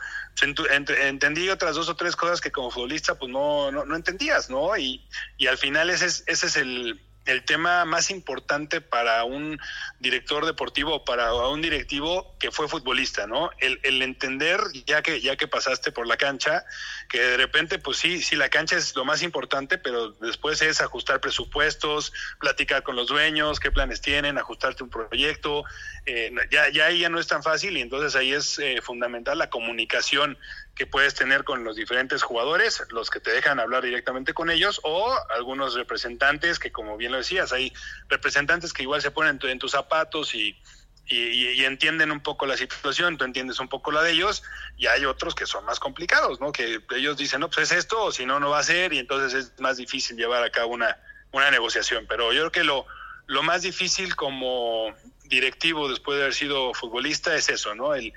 entendí 0.72 1.50
otras 1.50 1.76
dos 1.76 1.90
o 1.90 1.96
tres 1.96 2.16
cosas 2.16 2.42
que 2.42 2.52
como 2.52 2.72
futbolista 2.72 3.16
pues 3.16 3.32
no, 3.32 3.72
no, 3.72 3.86
no 3.86 3.96
entendías, 3.96 4.50
¿no? 4.50 4.76
Y, 4.78 5.06
y 5.38 5.48
al 5.48 5.58
final 5.58 5.90
ese 5.90 6.08
es, 6.08 6.24
ese 6.28 6.48
es 6.48 6.58
el, 6.58 7.00
el 7.26 7.44
tema 7.46 7.86
más 7.86 8.10
importante 8.10 8.82
para 8.82 9.24
un 9.24 9.60
director 10.00 10.46
deportivo 10.46 10.96
o 10.96 11.06
para 11.06 11.34
un 11.34 11.62
directivo 11.62 12.36
que 12.40 12.52
fue 12.52 12.68
futbolista, 12.68 13.28
¿no? 13.28 13.50
El, 13.60 13.80
el, 13.84 14.02
entender, 14.02 14.60
ya 14.86 15.02
que, 15.02 15.22
ya 15.22 15.36
que 15.36 15.48
pasaste 15.48 15.92
por 15.92 16.06
la 16.08 16.18
cancha, 16.18 16.66
que 17.10 17.20
de 17.20 17.38
repente, 17.38 17.80
pues 17.80 17.98
sí, 17.98 18.22
sí, 18.22 18.36
la 18.36 18.50
cancha 18.50 18.76
es 18.76 18.96
lo 18.96 19.06
más 19.06 19.22
importante, 19.24 19.78
pero 19.78 20.12
después 20.12 20.62
es 20.62 20.82
ajustar 20.82 21.22
presupuestos, 21.22 22.12
platicar 22.40 22.84
con 22.84 22.96
los 22.96 23.08
dueños, 23.08 23.60
qué 23.60 23.72
planes 23.72 24.02
tienen, 24.02 24.38
ajustarte 24.38 24.84
un 24.84 24.90
proyecto, 24.90 25.64
eh, 26.06 26.32
ya, 26.52 26.70
ya 26.70 26.88
ahí 26.88 27.00
ya 27.00 27.10
no 27.10 27.20
es 27.20 27.28
tan 27.28 27.44
fácil 27.44 27.78
y 27.78 27.82
entonces 27.82 28.16
ahí 28.16 28.34
es 28.34 28.60
eh, 28.60 28.82
fundamental 28.82 29.38
la 29.38 29.50
comunicación 29.50 30.38
que 30.76 30.88
puedes 30.88 31.14
tener 31.14 31.44
con 31.44 31.64
los 31.64 31.76
diferentes 31.76 32.24
jugadores, 32.24 32.84
los 32.90 33.10
que 33.10 33.20
te 33.20 33.32
dejan 33.32 33.60
hablar 33.60 33.84
directamente 33.84 34.34
con 34.34 34.50
ellos, 34.50 34.82
o 34.84 35.16
algunos 35.36 35.76
representantes 35.76 36.58
que, 36.58 36.72
como 36.72 36.98
bien 36.98 37.12
lo 37.12 37.20
decías, 37.20 37.54
hay 37.54 37.72
representantes 38.10 38.74
que 38.74 38.84
igual 38.84 39.02
se 39.02 39.12
ponen 39.12 39.40
en 39.44 39.60
tus 39.60 39.72
zapatos 39.72 40.34
y, 40.34 40.58
y, 41.06 41.64
entienden 41.66 42.12
un 42.12 42.22
poco 42.22 42.48
la 42.48 42.58
situación, 42.58 43.18
tú 43.18 43.26
entiendes 43.26 43.60
un 43.60 43.68
poco 43.68 43.92
la 43.92 44.02
de 44.02 44.12
ellos, 44.12 44.42
y 44.78 44.88
hay 44.88 45.06
otros 45.06 45.36
que 45.36 45.46
son 45.46 45.64
más 45.66 45.80
complicados, 45.80 46.40
¿no? 46.40 46.52
Que 46.52 46.82
ellos 46.96 47.18
dicen, 47.18 47.42
no, 47.42 47.50
pues 47.50 47.72
es 47.72 47.78
esto, 47.78 48.06
o 48.06 48.12
si 48.12 48.26
no, 48.26 48.40
no 48.40 48.50
va 48.50 48.60
a 48.60 48.64
ser, 48.64 48.94
y 48.94 49.00
entonces 49.00 49.34
es 49.34 49.60
más 49.60 49.78
difícil 49.78 50.18
llevar 50.18 50.44
a 50.44 50.52
cabo 50.52 50.74
una, 50.74 50.98
una 51.32 51.52
negociación. 51.52 52.06
Pero 52.10 52.34
yo 52.34 52.40
creo 52.42 52.52
que 52.52 52.64
lo, 52.64 52.88
lo 53.28 53.44
más 53.44 53.62
difícil 53.62 54.16
como 54.16 54.92
directivo 55.26 55.88
después 55.88 56.18
de 56.18 56.24
haber 56.24 56.34
sido 56.34 56.74
futbolista 56.74 57.36
es 57.36 57.50
eso, 57.50 57.76
¿no? 57.76 57.94
El, 57.94 58.14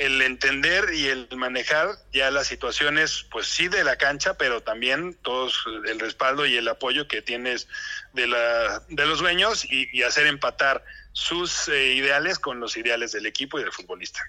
el 0.00 0.22
entender 0.22 0.94
y 0.94 1.08
el 1.08 1.28
manejar 1.36 1.90
ya 2.10 2.30
las 2.30 2.46
situaciones, 2.46 3.26
pues 3.30 3.46
sí 3.46 3.68
de 3.68 3.84
la 3.84 3.96
cancha, 3.96 4.32
pero 4.38 4.62
también 4.62 5.12
todos 5.20 5.62
el 5.86 6.00
respaldo 6.00 6.46
y 6.46 6.56
el 6.56 6.66
apoyo 6.68 7.06
que 7.06 7.20
tienes 7.20 7.68
de, 8.14 8.26
la, 8.26 8.82
de 8.88 9.04
los 9.04 9.18
dueños 9.18 9.62
y, 9.70 10.02
hacer 10.02 10.26
empatar 10.26 10.82
sus 11.12 11.68
eh, 11.68 11.92
ideales 11.92 12.38
con 12.38 12.60
los 12.60 12.78
ideales 12.78 13.12
del 13.12 13.26
equipo 13.26 13.58
y 13.58 13.62
del 13.62 13.72
futbolista. 13.72 14.20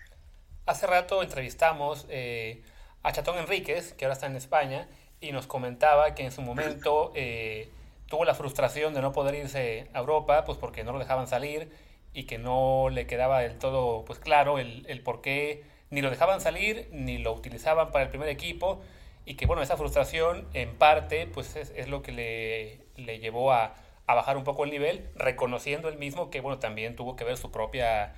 Hace 0.65 0.87
rato 0.87 1.23
entrevistamos 1.23 2.05
eh, 2.09 2.61
a 3.01 3.13
Chatón 3.13 3.37
Enríquez, 3.37 3.93
que 3.93 4.03
ahora 4.03 4.15
está 4.15 4.25
en 4.25 4.35
España, 4.35 4.89
y 5.21 5.31
nos 5.31 5.47
comentaba 5.47 6.15
que 6.15 6.23
en 6.23 6.33
su 6.33 6.41
momento 6.41 7.13
eh, 7.15 7.69
tuvo 8.07 8.25
la 8.25 8.35
frustración 8.35 8.93
de 8.93 9.01
no 9.01 9.13
poder 9.13 9.35
irse 9.35 9.87
a 9.93 9.99
Europa, 9.99 10.43
pues 10.43 10.57
porque 10.57 10.83
no 10.83 10.91
lo 10.91 10.99
dejaban 10.99 11.27
salir 11.27 11.71
y 12.13 12.23
que 12.23 12.37
no 12.37 12.89
le 12.89 13.07
quedaba 13.07 13.39
del 13.39 13.57
todo 13.57 14.03
pues 14.05 14.19
claro 14.19 14.59
el, 14.59 14.85
el 14.87 15.01
por 15.01 15.21
qué 15.21 15.63
ni 15.89 16.01
lo 16.01 16.09
dejaban 16.09 16.41
salir 16.41 16.89
ni 16.91 17.17
lo 17.17 17.33
utilizaban 17.33 17.91
para 17.91 18.03
el 18.05 18.09
primer 18.09 18.29
equipo 18.29 18.81
y 19.25 19.35
que 19.35 19.45
bueno, 19.45 19.61
esa 19.61 19.77
frustración 19.77 20.47
en 20.53 20.75
parte 20.75 21.27
pues 21.27 21.55
es, 21.55 21.71
es 21.75 21.87
lo 21.87 22.01
que 22.01 22.11
le, 22.11 22.79
le 22.95 23.19
llevó 23.19 23.51
a, 23.51 23.75
a, 24.07 24.13
bajar 24.15 24.35
un 24.35 24.43
poco 24.43 24.63
el 24.63 24.71
nivel, 24.71 25.09
reconociendo 25.15 25.89
él 25.89 25.97
mismo 25.97 26.29
que 26.29 26.41
bueno, 26.41 26.59
también 26.59 26.95
tuvo 26.95 27.15
que 27.15 27.23
ver 27.23 27.37
su 27.37 27.51
propia, 27.51 28.15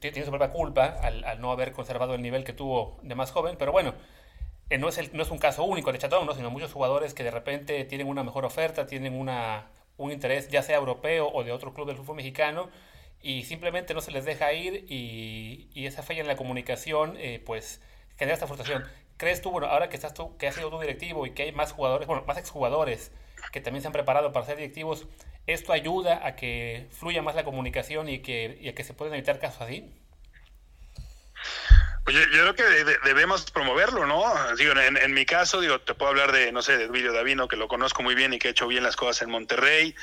tiene 0.00 0.24
su 0.24 0.30
propia 0.30 0.50
culpa 0.50 0.96
al, 1.02 1.24
al 1.24 1.40
no 1.40 1.50
haber 1.50 1.72
conservado 1.72 2.14
el 2.14 2.22
nivel 2.22 2.44
que 2.44 2.52
tuvo 2.52 2.98
de 3.02 3.14
más 3.14 3.30
joven, 3.30 3.56
pero 3.58 3.72
bueno, 3.72 3.94
eh, 4.70 4.76
no 4.76 4.88
es, 4.88 4.98
el, 4.98 5.10
no 5.14 5.22
es 5.22 5.30
un 5.30 5.38
caso 5.38 5.64
único 5.64 5.92
de 5.92 5.98
Chatón, 5.98 6.26
¿no? 6.26 6.34
sino 6.34 6.50
muchos 6.50 6.72
jugadores 6.72 7.14
que 7.14 7.24
de 7.24 7.30
repente 7.30 7.84
tienen 7.84 8.06
una 8.06 8.22
mejor 8.22 8.44
oferta, 8.44 8.86
tienen 8.86 9.18
una, 9.18 9.68
un 9.96 10.12
interés 10.12 10.48
ya 10.50 10.62
sea 10.62 10.76
europeo 10.76 11.30
o 11.32 11.42
de 11.42 11.52
otro 11.52 11.72
club 11.72 11.86
del 11.86 11.96
fútbol 11.96 12.16
mexicano 12.16 12.68
y 13.22 13.44
simplemente 13.44 13.94
no 13.94 14.00
se 14.00 14.10
les 14.10 14.24
deja 14.24 14.52
ir 14.52 14.84
y, 14.88 15.68
y 15.74 15.86
esa 15.86 16.02
falla 16.02 16.20
en 16.20 16.28
la 16.28 16.36
comunicación 16.36 17.16
eh, 17.18 17.42
pues 17.44 17.80
genera 18.16 18.34
esta 18.34 18.46
frustración. 18.46 18.84
¿Crees 19.16 19.42
tú, 19.42 19.50
bueno, 19.50 19.66
ahora 19.66 19.88
que 19.88 19.96
estás 19.96 20.14
tú, 20.14 20.36
que 20.36 20.46
has 20.46 20.54
sido 20.54 20.70
tú 20.70 20.78
directivo 20.78 21.26
y 21.26 21.32
que 21.32 21.42
hay 21.44 21.52
más 21.52 21.72
jugadores, 21.72 22.06
bueno, 22.06 22.24
más 22.26 22.38
exjugadores 22.38 23.10
que 23.52 23.60
también 23.60 23.82
se 23.82 23.88
han 23.88 23.92
preparado 23.92 24.32
para 24.32 24.46
ser 24.46 24.56
directivos, 24.56 25.06
esto 25.46 25.72
ayuda 25.72 26.26
a 26.26 26.36
que 26.36 26.88
fluya 26.92 27.22
más 27.22 27.34
la 27.34 27.44
comunicación 27.44 28.08
y, 28.08 28.20
que, 28.20 28.58
y 28.60 28.68
a 28.68 28.74
que 28.74 28.84
se 28.84 28.94
puedan 28.94 29.14
evitar 29.14 29.38
casos 29.40 29.62
así? 29.62 29.92
Pues 32.04 32.16
yo, 32.16 32.22
creo 32.30 32.54
que 32.54 32.64
debemos 33.04 33.50
promoverlo, 33.50 34.06
¿no? 34.06 34.24
Digo, 34.56 34.72
en, 34.72 35.12
mi 35.12 35.26
caso, 35.26 35.60
digo, 35.60 35.80
te 35.80 35.94
puedo 35.94 36.10
hablar 36.10 36.32
de, 36.32 36.52
no 36.52 36.62
sé, 36.62 36.78
de 36.78 36.88
Video 36.88 37.12
Davino, 37.12 37.48
que 37.48 37.56
lo 37.56 37.68
conozco 37.68 38.02
muy 38.02 38.14
bien 38.14 38.32
y 38.32 38.38
que 38.38 38.48
ha 38.48 38.50
hecho 38.50 38.66
bien 38.66 38.82
las 38.82 38.96
cosas 38.96 39.22
en 39.22 39.30
Monterrey 39.30 39.94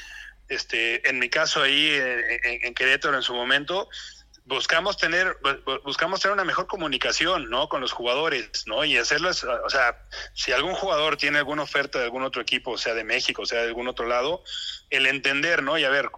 este, 0.50 1.08
en 1.10 1.20
mi 1.20 1.30
caso 1.30 1.62
ahí 1.62 1.92
en, 2.44 2.74
Querétaro 2.74 3.16
en 3.16 3.24
su 3.24 3.34
momento, 3.34 3.90
buscamos 4.46 4.98
tener 4.98 5.38
buscamos 5.84 6.22
tener 6.22 6.34
una 6.34 6.44
mejor 6.44 6.68
comunicación 6.68 7.50
no 7.50 7.68
con 7.68 7.82
los 7.82 7.92
jugadores 7.92 8.68
no 8.68 8.86
y 8.86 8.96
hacerlas 8.96 9.44
o 9.44 9.70
sea 9.72 9.98
si 10.34 10.52
algún 10.52 10.76
jugador 10.76 11.18
tiene 11.18 11.40
alguna 11.40 11.64
oferta 11.64 11.98
de 11.98 12.06
algún 12.06 12.22
otro 12.22 12.44
equipo 12.44 12.78
sea 12.78 12.94
de 12.94 13.04
México 13.04 13.48
sea 13.48 13.62
de 13.62 13.70
algún 13.70 13.88
otro 13.88 14.06
lado 14.06 14.44
el 14.92 15.08
entender 15.08 15.64
no 15.64 15.80
y 15.80 15.84
a 15.84 15.90
ver 15.90 16.12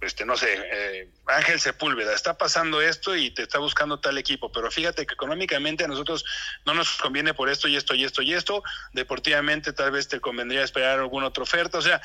este, 0.00 0.24
no 0.24 0.36
sé, 0.36 0.56
eh, 0.72 1.08
Ángel 1.26 1.58
Sepúlveda, 1.58 2.14
está 2.14 2.38
pasando 2.38 2.80
esto 2.80 3.16
y 3.16 3.30
te 3.30 3.42
está 3.42 3.58
buscando 3.58 3.98
tal 3.98 4.16
equipo, 4.18 4.52
pero 4.52 4.70
fíjate 4.70 5.04
que 5.04 5.14
económicamente 5.14 5.84
a 5.84 5.88
nosotros 5.88 6.24
no 6.64 6.74
nos 6.74 6.96
conviene 6.96 7.34
por 7.34 7.48
esto 7.48 7.66
y 7.66 7.76
esto 7.76 7.94
y 7.94 8.04
esto 8.04 8.22
y 8.22 8.34
esto, 8.34 8.62
deportivamente 8.92 9.72
tal 9.72 9.90
vez 9.90 10.06
te 10.06 10.20
convendría 10.20 10.62
esperar 10.62 11.00
alguna 11.00 11.26
otra 11.26 11.42
oferta, 11.42 11.78
o 11.78 11.82
sea, 11.82 12.00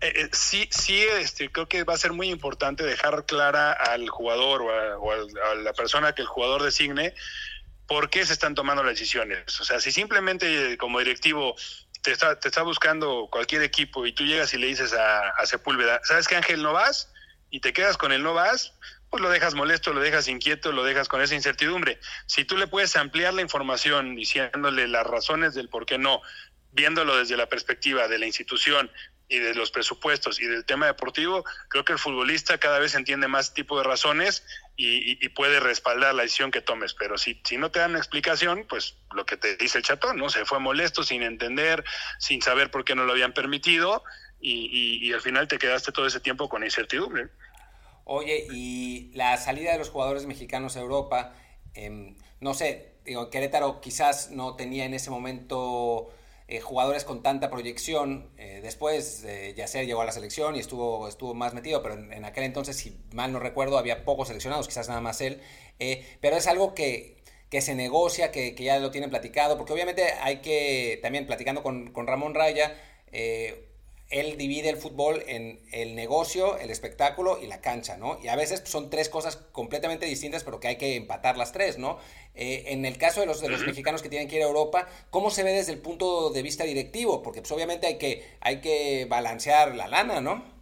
eh, 0.00 0.12
eh, 0.14 0.28
sí, 0.32 0.68
sí, 0.70 1.00
este, 1.18 1.50
creo 1.50 1.68
que 1.68 1.84
va 1.84 1.94
a 1.94 1.98
ser 1.98 2.12
muy 2.12 2.28
importante 2.28 2.84
dejar 2.84 3.24
clara 3.24 3.72
al 3.72 4.08
jugador 4.10 4.62
o, 4.62 5.12
a, 5.12 5.54
la 5.54 5.72
persona 5.72 6.14
que 6.14 6.22
el 6.22 6.28
jugador 6.28 6.62
designe 6.62 7.14
por 7.86 8.10
qué 8.10 8.26
se 8.26 8.34
están 8.34 8.54
tomando 8.54 8.82
las 8.82 8.92
decisiones, 8.92 9.58
o 9.60 9.64
sea, 9.64 9.80
si 9.80 9.90
simplemente 9.90 10.76
como 10.76 10.98
directivo 10.98 11.56
te 12.06 12.12
está, 12.12 12.38
te 12.38 12.46
está 12.46 12.62
buscando 12.62 13.28
cualquier 13.32 13.62
equipo 13.62 14.06
y 14.06 14.12
tú 14.12 14.22
llegas 14.22 14.54
y 14.54 14.58
le 14.58 14.68
dices 14.68 14.92
a, 14.92 15.44
Sepúlveda, 15.44 16.00
¿sabes 16.04 16.28
qué 16.28 16.36
Ángel 16.36 16.62
no 16.62 16.72
vas? 16.72 17.12
Y 17.50 17.58
te 17.58 17.72
quedas 17.72 17.96
con 17.96 18.12
el 18.12 18.22
no 18.22 18.32
vas, 18.32 18.74
pues 19.10 19.20
lo 19.20 19.28
dejas 19.28 19.56
molesto, 19.56 19.92
lo 19.92 19.98
dejas 19.98 20.28
inquieto, 20.28 20.70
lo 20.70 20.84
dejas 20.84 21.08
con 21.08 21.20
esa 21.20 21.34
incertidumbre. 21.34 21.98
Si 22.26 22.44
tú 22.44 22.56
le 22.56 22.68
puedes 22.68 22.94
ampliar 22.94 23.34
la 23.34 23.42
información 23.42 24.14
diciéndole 24.14 24.86
las 24.86 25.04
razones 25.04 25.54
del 25.54 25.68
por 25.68 25.84
qué 25.84 25.98
no, 25.98 26.22
viéndolo 26.70 27.16
desde 27.16 27.36
la 27.36 27.48
perspectiva 27.48 28.06
de 28.06 28.20
la 28.20 28.26
institución 28.26 28.88
y 29.28 29.40
de 29.40 29.56
los 29.56 29.72
presupuestos 29.72 30.40
y 30.40 30.46
del 30.46 30.64
tema 30.64 30.86
deportivo, 30.86 31.44
creo 31.68 31.84
que 31.84 31.92
el 31.94 31.98
futbolista 31.98 32.58
cada 32.58 32.78
vez 32.78 32.94
entiende 32.94 33.26
más 33.26 33.52
tipo 33.52 33.78
de 33.78 33.82
razones 33.82 34.44
y, 34.76 35.28
puede 35.30 35.60
respaldar 35.60 36.14
la 36.14 36.22
decisión 36.22 36.50
que 36.50 36.60
tomes. 36.60 36.94
Pero 36.94 37.18
si, 37.18 37.40
si 37.44 37.56
no 37.56 37.70
te 37.70 37.78
dan 37.78 37.96
explicación, 37.96 38.66
pues 38.68 38.96
lo 39.14 39.26
que 39.26 39.36
te 39.36 39.56
dice 39.56 39.78
el 39.78 39.84
chatón, 39.84 40.18
¿no? 40.18 40.28
Se 40.28 40.44
fue 40.44 40.58
molesto, 40.58 41.02
sin 41.02 41.22
entender, 41.22 41.84
sin 42.18 42.42
saber 42.42 42.70
por 42.70 42.84
qué 42.84 42.94
no 42.94 43.04
lo 43.04 43.12
habían 43.12 43.32
permitido 43.32 44.02
y, 44.40 44.98
y 45.06 45.12
al 45.12 45.20
final 45.20 45.48
te 45.48 45.58
quedaste 45.58 45.92
todo 45.92 46.06
ese 46.06 46.20
tiempo 46.20 46.48
con 46.48 46.62
incertidumbre. 46.62 47.28
Oye, 48.08 48.46
y 48.52 49.10
la 49.14 49.36
salida 49.36 49.72
de 49.72 49.78
los 49.78 49.90
jugadores 49.90 50.26
mexicanos 50.26 50.76
a 50.76 50.80
Europa, 50.80 51.34
em, 51.74 52.16
no 52.38 52.54
sé, 52.54 52.92
digo, 53.04 53.30
Querétaro 53.30 53.80
quizás 53.80 54.30
no 54.30 54.54
tenía 54.54 54.84
en 54.84 54.94
ese 54.94 55.10
momento 55.10 56.14
eh, 56.48 56.60
jugadores 56.60 57.04
con 57.04 57.22
tanta 57.22 57.50
proyección. 57.50 58.30
Eh, 58.38 58.60
después 58.62 59.24
eh, 59.24 59.52
Yacer 59.56 59.84
llegó 59.86 60.02
a 60.02 60.04
la 60.04 60.12
selección 60.12 60.54
y 60.54 60.60
estuvo, 60.60 61.08
estuvo 61.08 61.34
más 61.34 61.54
metido, 61.54 61.82
pero 61.82 61.94
en, 61.94 62.24
aquel 62.24 62.44
entonces, 62.44 62.76
si 62.76 62.96
mal 63.12 63.32
no 63.32 63.40
recuerdo, 63.40 63.78
había 63.78 64.04
pocos 64.04 64.28
seleccionados, 64.28 64.68
quizás 64.68 64.88
nada 64.88 65.00
más 65.00 65.20
él. 65.20 65.40
pero 66.20 66.36
es 66.36 66.46
algo 66.46 66.74
que, 66.74 67.22
que 67.50 67.60
se 67.60 67.74
negocia, 67.74 68.30
que, 68.30 68.54
que, 68.54 68.64
ya 68.64 68.78
lo 68.78 68.92
tienen 68.92 69.10
platicado, 69.10 69.56
porque 69.56 69.72
obviamente 69.72 70.04
hay 70.22 70.36
que, 70.40 71.00
también 71.02 71.26
platicando 71.26 71.62
con, 71.64 71.92
con 71.92 72.06
Ramón 72.06 72.34
Raya, 72.34 72.76
él 74.08 74.36
divide 74.36 74.68
el 74.68 74.76
fútbol 74.76 75.22
en 75.26 75.60
el 75.72 75.94
negocio, 75.94 76.58
el 76.58 76.70
espectáculo 76.70 77.40
y 77.42 77.46
la 77.46 77.60
cancha, 77.60 77.96
¿no? 77.96 78.18
Y 78.22 78.28
a 78.28 78.36
veces 78.36 78.62
son 78.64 78.88
tres 78.88 79.08
cosas 79.08 79.36
completamente 79.52 80.06
distintas, 80.06 80.44
pero 80.44 80.60
que 80.60 80.68
hay 80.68 80.76
que 80.76 80.94
empatar 80.96 81.36
las 81.36 81.52
tres, 81.52 81.78
¿no? 81.78 81.98
Eh, 82.34 82.64
en 82.68 82.84
el 82.84 82.98
caso 82.98 83.20
de 83.20 83.26
los, 83.26 83.40
de 83.40 83.48
los 83.48 83.66
mexicanos 83.66 84.02
que 84.02 84.08
tienen 84.08 84.28
que 84.28 84.36
ir 84.36 84.42
a 84.42 84.46
Europa, 84.46 84.88
¿cómo 85.10 85.30
se 85.30 85.42
ve 85.42 85.52
desde 85.52 85.72
el 85.72 85.78
punto 85.78 86.30
de 86.30 86.42
vista 86.42 86.64
directivo? 86.64 87.22
Porque 87.22 87.40
pues 87.40 87.50
obviamente 87.50 87.86
hay 87.86 87.98
que, 87.98 88.24
hay 88.40 88.60
que 88.60 89.06
balancear 89.08 89.74
la 89.74 89.88
lana, 89.88 90.20
¿no? 90.20 90.55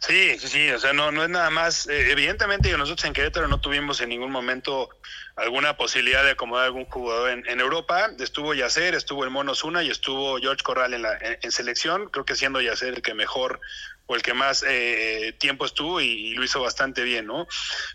Sí, 0.00 0.38
sí, 0.38 0.48
sí, 0.48 0.70
o 0.70 0.78
sea, 0.78 0.92
no, 0.92 1.10
no 1.10 1.22
es 1.22 1.28
nada 1.28 1.50
más, 1.50 1.88
eh, 1.88 2.10
evidentemente 2.10 2.76
nosotros 2.76 3.04
en 3.04 3.12
Querétaro 3.12 3.48
no 3.48 3.60
tuvimos 3.60 4.00
en 4.00 4.10
ningún 4.10 4.30
momento 4.30 4.90
alguna 5.36 5.76
posibilidad 5.76 6.24
de 6.24 6.32
acomodar 6.32 6.66
algún 6.66 6.86
jugador 6.86 7.30
en, 7.30 7.60
Europa, 7.60 8.10
estuvo 8.18 8.54
Yacer, 8.54 8.94
estuvo 8.94 9.24
el 9.24 9.30
Mono 9.30 9.54
Zuna 9.54 9.82
y 9.82 9.90
estuvo 9.90 10.38
George 10.38 10.62
Corral 10.62 10.94
en, 10.94 11.02
la, 11.02 11.18
en, 11.20 11.52
selección, 11.52 12.08
creo 12.08 12.24
que 12.24 12.36
siendo 12.36 12.60
Yacer 12.60 12.94
el 12.94 13.02
que 13.02 13.14
mejor 13.14 13.60
o 14.06 14.14
el 14.14 14.22
que 14.22 14.34
más 14.34 14.64
eh, 14.66 15.34
tiempo 15.38 15.66
estuvo 15.66 16.00
y, 16.00 16.34
lo 16.34 16.44
hizo 16.44 16.62
bastante 16.62 17.02
bien, 17.02 17.26
¿no? 17.26 17.46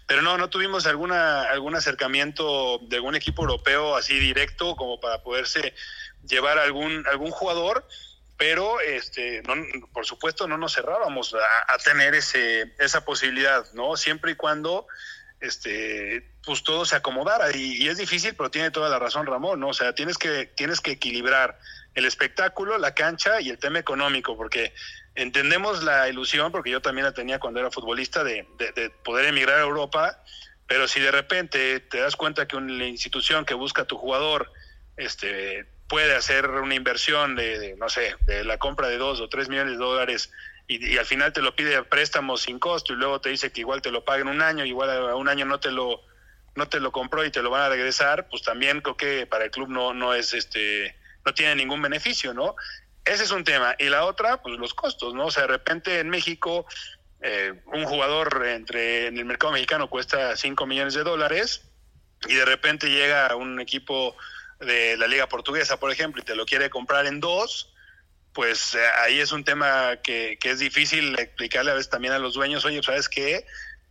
Pero 0.06 0.22
no, 0.22 0.38
no 0.38 0.50
tuvimos 0.50 0.86
alguna, 0.86 1.44
algún 1.44 1.76
acercamiento 1.76 2.80
de 2.84 2.98
algún 2.98 3.16
equipo 3.16 3.42
europeo 3.42 3.96
así 3.96 4.20
directo 4.20 4.76
como 4.76 5.00
para 5.00 5.24
poderse 5.24 5.74
llevar 6.28 6.60
algún, 6.60 7.08
algún 7.08 7.32
jugador 7.32 7.88
pero 8.42 8.80
este, 8.80 9.44
no, 9.44 9.54
por 9.94 10.08
supuesto 10.08 10.48
no 10.48 10.58
nos 10.58 10.74
cerrábamos 10.74 11.36
a, 11.36 11.78
tener 11.78 12.16
ese, 12.16 12.74
esa 12.80 13.06
posibilidad, 13.06 13.72
¿no? 13.74 13.96
Siempre 13.96 14.32
y 14.32 14.36
cuando 14.36 14.88
este, 15.42 16.28
pues 16.44 16.64
todo 16.64 16.84
se 16.86 16.96
acomodara. 16.96 17.56
Y, 17.56 17.88
es 17.88 18.00
difícil, 18.00 18.34
pero 18.34 18.50
tiene 18.50 18.72
toda 18.72 18.90
la 18.90 18.98
razón 18.98 19.28
Ramón, 19.28 19.60
¿no? 19.60 19.68
O 19.68 19.74
sea, 19.76 19.94
tienes 19.94 20.18
que, 20.18 20.48
tienes 20.48 20.82
que 20.82 20.90
equilibrar 20.90 21.60
el 21.94 22.06
espectáculo, 22.06 22.80
la 22.80 22.96
cancha 22.96 23.42
y 23.42 23.52
el 23.52 23.60
tema 23.60 23.78
económico, 23.78 24.36
porque 24.36 24.74
entendemos 25.14 25.84
la 25.84 26.10
ilusión, 26.10 26.52
porque 26.52 26.72
yo 26.72 26.82
también 26.82 27.06
la 27.06 27.14
tenía 27.14 27.38
cuando 27.38 27.60
era 27.60 27.70
futbolista, 27.70 28.24
de, 28.24 28.48
de, 28.58 28.90
poder 29.04 29.26
emigrar 29.26 29.60
a 29.60 29.62
Europa, 29.62 30.24
pero 30.66 30.88
si 30.88 31.00
de 31.00 31.12
repente 31.12 31.80
te 31.80 32.00
das 32.00 32.16
cuenta 32.16 32.48
que 32.48 32.56
una 32.56 32.88
institución 32.88 33.46
que 33.46 33.54
busca 33.54 33.84
a 33.84 33.86
tu 33.86 34.00
jugador, 34.00 34.52
este 34.98 35.68
puede 35.92 36.16
hacer 36.16 36.50
una 36.50 36.74
inversión 36.74 37.36
de, 37.36 37.76
no 37.78 37.90
sé, 37.90 38.16
de 38.26 38.46
la 38.46 38.58
compra 38.58 38.88
de 38.88 38.98
dos 38.98 39.20
o 39.20 39.28
tres 39.28 39.50
millones 39.50 39.74
de 39.74 39.84
dólares 39.84 40.32
y, 40.66 40.98
al 40.98 41.06
final 41.06 41.34
te 41.34 41.42
lo 41.42 41.54
pide 41.54 41.76
a 41.76 41.84
préstamo 41.84 42.38
sin 42.38 42.60
costo 42.60 42.94
y 42.94 42.96
luego 42.96 43.20
te 43.20 43.28
dice 43.28 43.52
que 43.52 43.60
igual 43.60 43.82
te 43.82 43.92
lo 43.92 44.06
paguen 44.06 44.30
un 44.30 44.42
año, 44.42 44.64
igual 44.64 44.90
a 44.90 45.18
un 45.18 45.28
año 45.28 45.44
no 45.44 45.60
te 45.60 45.70
lo 45.70 46.02
no 46.56 46.70
te 46.70 46.80
lo 46.80 46.94
compró 46.94 47.26
y 47.26 47.30
te 47.30 47.42
lo 47.42 47.50
van 47.50 47.64
a 47.64 47.68
regresar, 47.70 48.30
pues 48.30 48.42
también 48.42 48.80
creo 48.80 48.96
que 48.96 49.28
para 49.28 49.44
el 49.44 49.52
club 49.52 49.68
no 49.68 49.94
no 49.94 50.14
es 50.14 50.34
este 50.34 50.96
no 51.26 51.34
tiene 51.34 51.56
ningún 51.58 51.82
beneficio, 51.82 52.34
¿no? 52.34 52.56
Ese 53.04 53.26
es 53.26 53.32
un 53.32 53.44
tema. 53.44 53.76
Y 53.78 53.90
la 53.90 54.06
otra, 54.06 54.42
pues 54.42 54.58
los 54.58 54.74
costos, 54.74 55.14
¿no? 55.14 55.26
O 55.26 55.32
sea, 55.32 55.42
de 55.42 55.50
repente 55.50 56.00
en 56.00 56.08
México 56.08 56.68
eh, 57.20 57.54
un 57.66 57.84
jugador 57.84 58.46
entre 58.48 59.08
en 59.08 59.18
el 59.18 59.26
mercado 59.26 59.52
mexicano 59.52 59.90
cuesta 59.90 60.38
5 60.38 60.66
millones 60.66 60.94
de 60.94 61.04
dólares 61.04 61.64
y 62.30 62.36
de 62.36 62.46
repente 62.46 62.90
llega 62.90 63.36
un 63.36 63.60
equipo 63.60 64.16
de 64.62 64.98
la 64.98 65.08
liga 65.08 65.28
portuguesa, 65.28 65.80
por 65.80 65.92
ejemplo, 65.92 66.22
y 66.22 66.26
te 66.26 66.36
lo 66.36 66.46
quiere 66.46 66.70
comprar 66.70 67.06
en 67.06 67.20
dos, 67.20 67.74
pues 68.34 68.76
eh, 68.76 68.80
ahí 69.04 69.20
es 69.20 69.32
un 69.32 69.44
tema 69.44 69.98
que, 70.04 70.38
que, 70.40 70.52
es 70.52 70.60
difícil 70.60 71.18
explicarle 71.20 71.72
a 71.72 71.74
veces 71.76 71.90
también 71.90 72.14
a 72.14 72.20
los 72.20 72.34
dueños, 72.34 72.64
oye, 72.66 72.82
¿sabes 72.82 73.10
qué? 73.10 73.46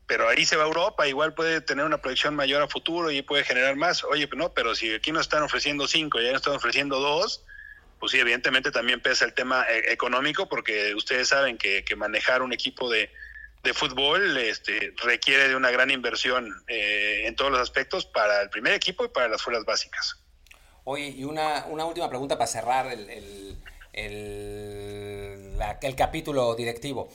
Pero 0.07 0.29
ahí 0.29 0.45
se 0.45 0.57
va 0.57 0.65
a 0.65 0.67
Europa, 0.67 1.07
igual 1.07 1.35
puede 1.35 1.61
tener 1.61 1.85
una 1.85 2.01
proyección 2.01 2.35
mayor 2.35 2.63
a 2.63 2.69
futuro 2.69 3.11
y 3.11 3.23
puede 3.23 3.45
generar 3.45 3.77
más. 3.77 4.03
Oye, 4.03 4.29
no, 4.35 4.53
pero 4.53 4.75
si 4.75 4.93
aquí 4.93 5.13
nos 5.13 5.23
están 5.23 5.43
ofreciendo 5.43 5.87
cinco 5.87 6.21
y 6.21 6.25
ya 6.25 6.33
nos 6.33 6.41
están 6.41 6.57
ofreciendo 6.57 6.99
dos, 6.99 7.45
pues 8.01 8.13
sí, 8.13 8.19
evidentemente 8.19 8.71
también 8.71 9.01
pesa 9.01 9.25
el 9.25 9.35
tema 9.35 9.65
eh, 9.71 9.93
económico, 9.93 10.49
porque 10.49 10.95
ustedes 10.95 11.29
saben 11.29 11.59
que, 11.59 11.85
que 11.85 11.95
manejar 11.95 12.43
un 12.43 12.53
equipo 12.53 12.91
de, 12.91 13.13
de 13.63 13.75
fútbol 13.75 14.37
este, 14.39 14.95
requiere 15.05 15.49
de 15.49 15.57
una 15.57 15.71
gran 15.71 15.91
inversión 15.91 16.51
eh, 16.67 17.25
en 17.27 17.37
todos 17.37 17.51
los 17.51 17.61
aspectos 17.61 18.07
para 18.07 18.41
el 18.43 18.51
primer 18.51 18.73
equipo 18.73 19.05
y 19.05 19.09
para 19.09 19.29
las 19.29 19.43
fuerzas 19.43 19.65
básicas. 19.65 20.17
Oye, 20.85 21.09
y 21.09 21.25
una, 21.25 21.67
una 21.71 21.85
última 21.85 22.09
pregunta 22.09 22.37
para 22.37 22.47
cerrar 22.47 22.87
el, 22.93 23.09
el, 23.11 23.57
el, 23.93 25.59
el 25.83 25.97
capítulo 25.97 26.55
directivo. 26.55 27.09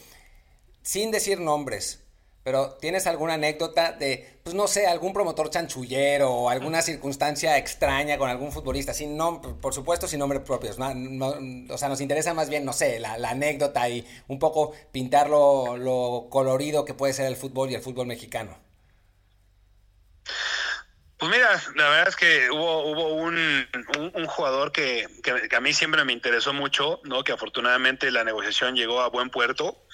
Sin 0.82 1.12
decir 1.12 1.40
nombres, 1.40 2.06
pero 2.46 2.74
¿tienes 2.74 3.08
alguna 3.08 3.34
anécdota 3.34 3.92
de, 3.92 4.40
pues 4.44 4.54
no 4.54 4.68
sé, 4.68 4.86
algún 4.86 5.14
promotor 5.14 5.50
chanchullero 5.50 6.32
o 6.32 6.50
alguna 6.50 6.84
circunstancia 6.84 7.58
extraña 7.58 8.20
con 8.20 8.30
algún 8.30 8.52
futbolista? 8.52 8.94
Sin 8.94 9.18
nombre, 9.18 9.54
por 9.60 9.74
supuesto, 9.74 10.08
sin 10.08 10.20
nombres 10.20 10.44
propios. 10.44 10.78
o 10.78 11.78
sea, 11.80 11.90
nos 11.90 12.02
interesa 12.02 12.36
más 12.36 12.48
bien, 12.48 12.64
no 12.64 12.72
sé, 12.72 13.00
la, 13.00 13.18
la 13.18 13.32
anécdota 13.32 13.90
y 13.90 14.06
un 14.28 14.38
poco 14.38 14.74
pintar 14.92 15.28
lo, 15.28 15.76
lo 15.76 16.28
colorido 16.30 16.86
que 16.86 16.94
puede 16.94 17.14
ser 17.14 17.26
el 17.26 17.36
fútbol 17.36 17.72
y 17.72 17.74
el 17.74 17.82
fútbol 17.82 18.06
mexicano. 18.06 18.65
Pues 21.26 21.38
mira, 21.38 21.60
la 21.74 21.90
verdad 21.90 22.10
es 22.10 22.16
que 22.16 22.52
hubo, 22.52 22.84
hubo 22.84 23.16
un, 23.16 23.68
un, 24.14 24.26
jugador 24.28 24.72
que, 24.72 25.08
que, 25.24 25.56
a 25.56 25.60
mí 25.60 25.74
siempre 25.74 26.06
me 26.06 26.14
interesó 26.14 26.54
mucho, 26.54 27.02
¿no? 27.04 27.24
Que 27.24 27.32
afortunadamente 27.32 28.12
la 28.12 28.24
negociación 28.24 28.76
llegó 28.76 29.02
a 29.02 29.10
buen 29.10 29.32
puerto, 29.32 29.88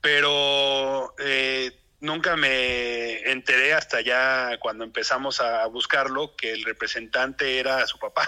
pero 0.00 1.12
eh, 1.18 1.76
nunca 1.98 2.36
me 2.36 3.28
enteré 3.32 3.74
hasta 3.74 4.00
ya 4.00 4.56
cuando 4.60 4.84
empezamos 4.84 5.40
a 5.40 5.66
buscarlo 5.66 6.36
que 6.36 6.52
el 6.52 6.62
representante 6.62 7.58
era 7.58 7.84
su 7.88 7.98
papá. 7.98 8.24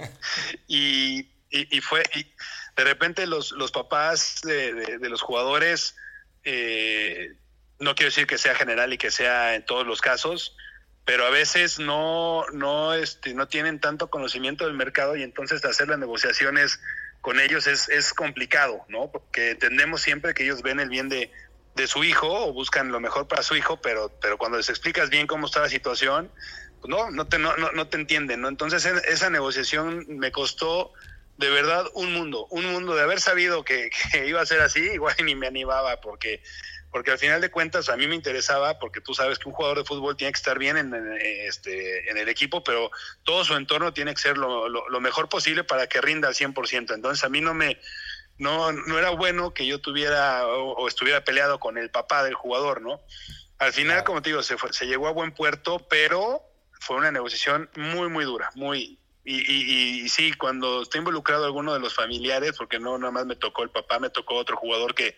y, 0.68 1.28
y, 1.50 1.80
fue, 1.82 2.02
y 2.14 2.32
de 2.76 2.84
repente 2.84 3.26
los, 3.26 3.52
los 3.52 3.72
papás 3.72 4.40
de, 4.42 4.72
de, 4.72 5.08
los 5.10 5.20
jugadores, 5.20 5.96
eh, 6.44 7.34
no 7.78 7.94
quiero 7.94 8.08
decir 8.08 8.26
que 8.26 8.38
sea 8.38 8.54
general 8.54 8.94
y 8.94 8.96
que 8.96 9.10
sea 9.10 9.54
en 9.54 9.66
todos 9.66 9.86
los 9.86 10.00
casos, 10.00 10.56
pero 11.04 11.26
a 11.26 11.30
veces 11.30 11.78
no, 11.78 12.44
no, 12.52 12.94
este, 12.94 13.34
no 13.34 13.48
tienen 13.48 13.80
tanto 13.80 14.08
conocimiento 14.08 14.66
del 14.66 14.74
mercado 14.74 15.16
y 15.16 15.22
entonces 15.22 15.64
hacer 15.64 15.88
las 15.88 15.98
negociaciones 15.98 16.80
con 17.20 17.40
ellos 17.40 17.66
es, 17.66 17.88
es 17.88 18.12
complicado, 18.12 18.84
¿no? 18.88 19.10
Porque 19.10 19.52
entendemos 19.52 20.02
siempre 20.02 20.34
que 20.34 20.44
ellos 20.44 20.62
ven 20.62 20.80
el 20.80 20.88
bien 20.88 21.08
de, 21.08 21.30
de 21.74 21.86
su 21.86 22.04
hijo 22.04 22.28
o 22.28 22.52
buscan 22.52 22.92
lo 22.92 23.00
mejor 23.00 23.28
para 23.28 23.42
su 23.42 23.56
hijo, 23.56 23.80
pero, 23.80 24.10
pero 24.20 24.38
cuando 24.38 24.58
les 24.58 24.68
explicas 24.68 25.10
bien 25.10 25.26
cómo 25.26 25.46
está 25.46 25.60
la 25.60 25.68
situación, 25.68 26.30
pues 26.80 26.90
no, 26.90 27.10
no 27.10 27.26
te, 27.26 27.38
no, 27.38 27.56
no, 27.56 27.88
te 27.88 27.96
entienden, 27.96 28.40
¿no? 28.40 28.48
Entonces 28.48 28.84
esa 28.84 29.30
negociación 29.30 30.04
me 30.08 30.32
costó 30.32 30.92
de 31.38 31.48
verdad 31.50 31.86
un 31.94 32.12
mundo, 32.12 32.46
un 32.50 32.66
mundo 32.66 32.94
de 32.94 33.02
haber 33.02 33.20
sabido 33.20 33.64
que, 33.64 33.90
que 34.12 34.26
iba 34.26 34.40
a 34.40 34.46
ser 34.46 34.60
así, 34.60 34.80
igual 34.80 35.14
ni 35.24 35.34
me 35.34 35.46
animaba 35.46 36.00
porque 36.00 36.42
porque 36.92 37.10
al 37.10 37.18
final 37.18 37.40
de 37.40 37.50
cuentas 37.50 37.88
a 37.88 37.96
mí 37.96 38.06
me 38.06 38.14
interesaba, 38.14 38.78
porque 38.78 39.00
tú 39.00 39.14
sabes 39.14 39.38
que 39.38 39.48
un 39.48 39.54
jugador 39.54 39.78
de 39.78 39.84
fútbol 39.84 40.14
tiene 40.14 40.30
que 40.30 40.36
estar 40.36 40.58
bien 40.58 40.76
en, 40.76 40.94
este, 41.20 42.10
en 42.10 42.18
el 42.18 42.28
equipo, 42.28 42.62
pero 42.62 42.90
todo 43.24 43.44
su 43.46 43.54
entorno 43.54 43.94
tiene 43.94 44.14
que 44.14 44.20
ser 44.20 44.36
lo, 44.36 44.68
lo, 44.68 45.00
mejor 45.00 45.30
posible 45.30 45.64
para 45.64 45.86
que 45.86 46.02
rinda 46.02 46.28
al 46.28 46.34
100%. 46.34 46.94
Entonces 46.94 47.24
a 47.24 47.30
mí 47.30 47.40
no 47.40 47.54
me, 47.54 47.80
no, 48.36 48.72
no 48.72 48.98
era 48.98 49.08
bueno 49.08 49.54
que 49.54 49.66
yo 49.66 49.80
tuviera 49.80 50.46
o, 50.46 50.86
estuviera 50.86 51.24
peleado 51.24 51.58
con 51.58 51.78
el 51.78 51.90
papá 51.90 52.22
del 52.24 52.34
jugador, 52.34 52.82
¿no? 52.82 53.00
Al 53.58 53.72
final, 53.72 54.04
como 54.04 54.20
te 54.20 54.28
digo, 54.28 54.42
se, 54.42 54.56
se 54.72 54.86
llegó 54.86 55.08
a 55.08 55.12
buen 55.12 55.32
puerto, 55.32 55.86
pero 55.88 56.42
fue 56.78 56.98
una 56.98 57.10
negociación 57.10 57.70
muy, 57.74 58.10
muy 58.10 58.26
dura, 58.26 58.50
muy... 58.54 58.98
Y, 59.24 59.36
y, 59.36 60.02
y, 60.02 60.08
sí, 60.08 60.32
cuando 60.32 60.82
está 60.82 60.98
involucrado 60.98 61.44
alguno 61.44 61.72
de 61.72 61.78
los 61.78 61.94
familiares, 61.94 62.54
porque 62.58 62.80
no 62.80 62.98
nada 62.98 63.12
más 63.12 63.24
me 63.24 63.36
tocó 63.36 63.62
el 63.62 63.70
papá, 63.70 64.00
me 64.00 64.10
tocó 64.10 64.34
otro 64.34 64.56
jugador 64.56 64.96
que, 64.96 65.16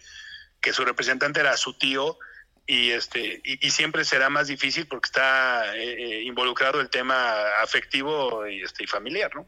que 0.65 0.73
su 0.73 0.83
representante 0.83 1.41
era 1.41 1.59
su 1.59 1.75
tío 1.75 2.19
y 2.67 2.93
este 2.93 3.43
y, 3.45 3.71
siempre 3.71 4.03
será 4.03 4.31
más 4.31 4.47
difícil 4.47 4.89
porque 4.89 5.09
está 5.09 5.77
eh, 5.77 5.93
eh, 5.93 6.23
involucrado 6.23 6.81
el 6.81 6.89
tema 6.89 7.43
afectivo 7.63 8.47
y 8.47 8.63
este 8.63 8.85
y 8.85 8.87
familiar, 8.87 9.31
¿no? 9.35 9.47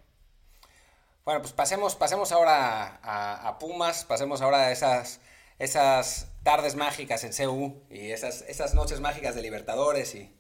Bueno, 1.24 1.40
pues 1.40 1.54
pasemos, 1.54 1.96
pasemos 1.96 2.32
ahora 2.32 3.00
a, 3.02 3.58
Pumas, 3.58 4.04
pasemos 4.04 4.42
ahora 4.42 4.66
a 4.66 4.72
esas, 4.72 5.20
esas 5.58 6.30
tardes 6.44 6.76
mágicas 6.76 7.24
en 7.24 7.32
CU 7.32 7.82
y 7.90 8.10
esas, 8.10 8.42
esas 8.42 8.74
noches 8.74 9.00
mágicas 9.00 9.34
de 9.34 9.42
Libertadores 9.42 10.14
y, 10.14 10.36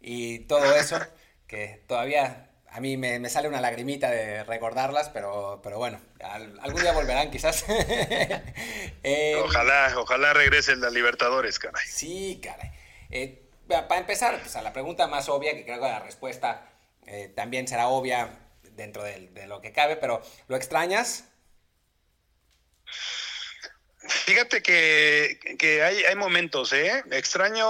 y 0.00 0.38
todo 0.46 0.74
eso, 0.76 1.00
que 1.48 1.82
todavía 1.88 2.51
a 2.74 2.80
mí 2.80 2.96
me, 2.96 3.28
sale 3.28 3.48
una 3.48 3.60
lagrimita 3.60 4.10
de 4.10 4.44
recordarlas, 4.44 5.10
pero, 5.10 5.60
pero 5.62 5.76
bueno, 5.76 6.00
algún 6.62 6.80
día 6.80 6.92
volverán 6.92 7.30
quizás. 7.30 7.64
Eh, 9.04 9.34
ojalá, 9.44 9.92
ojalá 9.96 10.32
regresen 10.32 10.80
las 10.80 10.92
Libertadores, 10.92 11.58
caray. 11.58 11.84
Sí, 11.88 12.40
caray. 12.40 12.70
Eh, 13.10 13.42
para 13.66 13.98
empezar, 13.98 14.38
pues 14.40 14.54
a 14.54 14.62
la 14.62 14.72
pregunta 14.72 15.08
más 15.08 15.28
obvia, 15.28 15.54
que 15.54 15.64
creo 15.64 15.80
que 15.80 15.88
la 15.88 15.98
respuesta 15.98 16.70
eh, 17.06 17.32
también 17.34 17.66
será 17.66 17.88
obvia 17.88 18.30
dentro 18.76 19.02
de, 19.02 19.28
lo 19.48 19.60
que 19.60 19.72
cabe, 19.72 19.96
pero 19.96 20.22
¿lo 20.46 20.56
extrañas? 20.56 21.24
Fíjate 23.98 24.62
que, 24.62 25.82
hay, 25.84 26.04
hay, 26.04 26.14
momentos, 26.14 26.72
¿eh? 26.72 27.02
Extraño, 27.10 27.66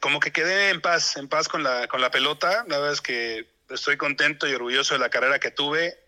como 0.00 0.18
que 0.18 0.32
quedé 0.32 0.70
en 0.70 0.80
paz, 0.80 1.16
en 1.16 1.28
paz 1.28 1.48
con 1.48 1.62
la, 1.62 1.86
con 1.86 2.00
la 2.00 2.10
pelota. 2.10 2.64
La 2.66 2.78
verdad 2.78 2.92
es 2.92 3.00
que 3.00 3.51
estoy 3.72 3.96
contento 3.96 4.48
y 4.48 4.54
orgulloso 4.54 4.94
de 4.94 5.00
la 5.00 5.10
carrera 5.10 5.38
que 5.38 5.50
tuve. 5.50 5.98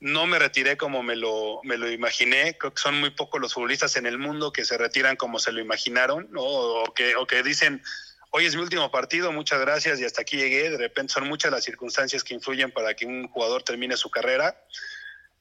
No 0.00 0.26
me 0.26 0.38
retiré 0.38 0.76
como 0.76 1.02
me 1.02 1.16
lo, 1.16 1.60
me 1.62 1.78
lo 1.78 1.90
imaginé. 1.90 2.56
Creo 2.58 2.74
que 2.74 2.80
son 2.80 3.00
muy 3.00 3.10
pocos 3.10 3.40
los 3.40 3.54
futbolistas 3.54 3.96
en 3.96 4.06
el 4.06 4.18
mundo 4.18 4.52
que 4.52 4.64
se 4.64 4.76
retiran 4.76 5.16
como 5.16 5.38
se 5.38 5.52
lo 5.52 5.60
imaginaron, 5.60 6.28
o, 6.36 6.92
que, 6.94 7.16
o 7.16 7.26
que 7.26 7.42
dicen, 7.42 7.82
hoy 8.30 8.46
es 8.46 8.56
mi 8.56 8.62
último 8.62 8.90
partido, 8.90 9.32
muchas 9.32 9.60
gracias 9.60 10.00
y 10.00 10.04
hasta 10.04 10.22
aquí 10.22 10.36
llegué. 10.36 10.70
De 10.70 10.78
repente 10.78 11.14
son 11.14 11.26
muchas 11.26 11.52
las 11.52 11.64
circunstancias 11.64 12.24
que 12.24 12.34
influyen 12.34 12.70
para 12.72 12.94
que 12.94 13.06
un 13.06 13.28
jugador 13.28 13.62
termine 13.62 13.96
su 13.96 14.10
carrera. 14.10 14.60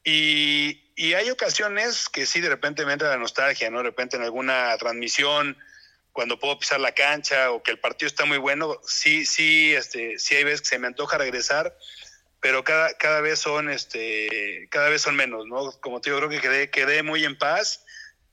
Y, 0.04 0.92
y 0.96 1.14
hay 1.14 1.30
ocasiones 1.30 2.10
que 2.10 2.26
sí, 2.26 2.42
de 2.42 2.50
repente 2.50 2.86
me 2.86 2.94
entra 2.94 3.10
la 3.10 3.18
nostalgia, 3.18 3.70
¿no? 3.70 3.80
De 3.80 3.86
repente 3.86 4.18
en 4.18 4.24
alguna 4.24 4.78
transmisión 4.78 5.58
cuando 6.14 6.40
puedo 6.40 6.60
pisar 6.60 6.80
la 6.80 6.94
cancha 6.94 7.52
o 7.52 7.64
que 7.64 7.72
el 7.72 7.80
partido 7.80 8.08
está 8.08 8.24
muy 8.26 8.38
bueno, 8.38 8.80
sí, 8.86 9.26
sí, 9.26 9.74
este, 9.74 10.20
sí 10.20 10.36
hay 10.36 10.44
veces 10.44 10.62
que 10.62 10.68
se 10.68 10.80
me 10.80 10.88
antoja 10.88 11.18
regresar, 11.18 11.76
pero 12.40 12.64
cada, 12.64 12.94
cada 12.98 13.20
vez 13.20 13.40
son, 13.40 13.70
este, 13.70 14.68
cada 14.70 14.90
vez 14.90 15.02
son 15.02 15.16
menos, 15.16 15.48
¿no? 15.48 15.72
Como 15.82 16.00
te 16.00 16.12
digo, 16.12 16.20
creo 16.20 16.30
que 16.30 16.40
quedé, 16.40 16.70
quedé 16.70 17.02
muy 17.02 17.26
en 17.26 17.38
paz, 17.38 17.84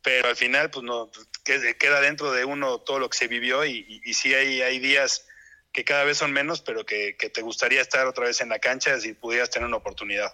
pero 0.03 0.29
al 0.29 0.37
final, 0.37 0.71
pues 0.71 0.85
no, 0.85 1.11
queda 1.43 2.01
dentro 2.01 2.33
de 2.33 2.45
uno 2.45 2.81
todo 2.81 2.99
lo 2.99 3.09
que 3.09 3.16
se 3.16 3.29
vivió 3.29 3.64
y, 3.64 4.03
y, 4.05 4.14
sí 4.14 4.35
hay, 4.35 4.61
hay 4.61 4.79
días 4.79 5.27
que 5.73 5.85
cada 5.85 6.05
vez 6.05 6.19
son 6.19 6.33
menos, 6.33 6.61
pero 6.61 6.85
que, 6.85 7.16
que, 7.16 7.31
te 7.31 7.40
gustaría 7.40 7.81
estar 7.81 8.07
otra 8.07 8.27
vez 8.27 8.40
en 8.43 8.51
la 8.51 8.59
cancha 8.59 8.99
si 9.01 9.14
pudieras 9.14 9.51
tener 9.51 9.66
una 9.66 9.79
oportunidad. 9.79 10.33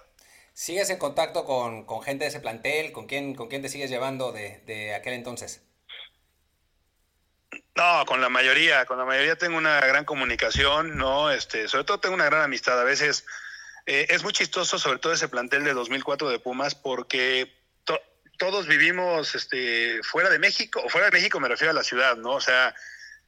¿Sigues 0.53 0.91
en 0.91 0.99
contacto 0.99 1.45
con, 1.45 1.85
con 1.85 2.03
gente 2.03 2.25
de 2.25 2.31
ese 2.31 2.41
plantel? 2.41 2.91
¿Con 2.91 3.07
quién, 3.07 3.35
con 3.35 3.49
quién 3.49 3.63
te 3.63 3.69
sigues 3.69 3.91
llevando 3.91 4.33
de, 4.33 4.61
de 4.67 4.95
aquel 4.95 5.13
entonces? 5.13 5.61
No, 7.75 8.05
con 8.07 8.21
la 8.21 8.29
mayoría, 8.29 8.85
con 8.87 8.99
la 8.99 9.05
mayoría 9.05 9.37
tengo 9.37 9.57
una 9.57 9.81
gran 9.81 10.05
comunicación, 10.05 10.97
¿no? 10.97 11.31
Este, 11.31 11.69
sobre 11.69 11.85
todo 11.85 12.01
tengo 12.01 12.15
una 12.15 12.27
gran 12.27 12.43
amistad. 12.43 12.81
A 12.81 12.85
veces 12.85 13.27
eh, 13.87 14.07
es 14.09 14.23
muy 14.23 14.33
chistoso, 14.33 14.79
sobre 14.79 14.99
todo 14.99 15.13
ese 15.13 15.29
plantel 15.29 15.65
de 15.65 15.75
2004 15.75 16.29
de 16.31 16.39
Pumas, 16.39 16.75
porque 16.75 17.53
todos 18.39 18.67
vivimos 18.67 19.35
este, 19.35 20.03
fuera 20.03 20.29
de 20.29 20.39
México, 20.39 20.83
fuera 20.89 21.07
de 21.07 21.13
México 21.13 21.41
me 21.41 21.49
refiero 21.49 21.71
a 21.71 21.75
la 21.75 21.83
ciudad, 21.83 22.17
¿no? 22.17 22.33
O 22.33 22.41
sea, 22.41 22.75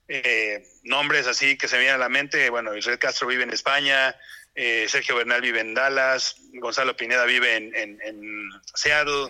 eh, 0.07 0.67
nombres 0.83 1.27
así 1.27 1.57
que 1.57 1.69
se 1.69 1.77
me 1.77 1.83
vienen 1.83 1.97
a 1.97 2.05
la 2.05 2.09
mente, 2.09 2.51
bueno, 2.51 2.75
Israel 2.77 2.99
Castro 2.99 3.27
vive 3.27 3.43
en 3.43 3.51
España, 3.51 4.15
eh, 4.55 4.87
Sergio 4.89 5.17
Bernal 5.17 5.41
vive 5.41 5.61
en 5.61 5.75
Dallas, 5.75 6.37
Gonzalo 6.55 6.97
Pineda 6.97 7.25
vive 7.25 7.57
en, 7.57 7.75
en, 7.75 8.51
Seattle 8.75 9.29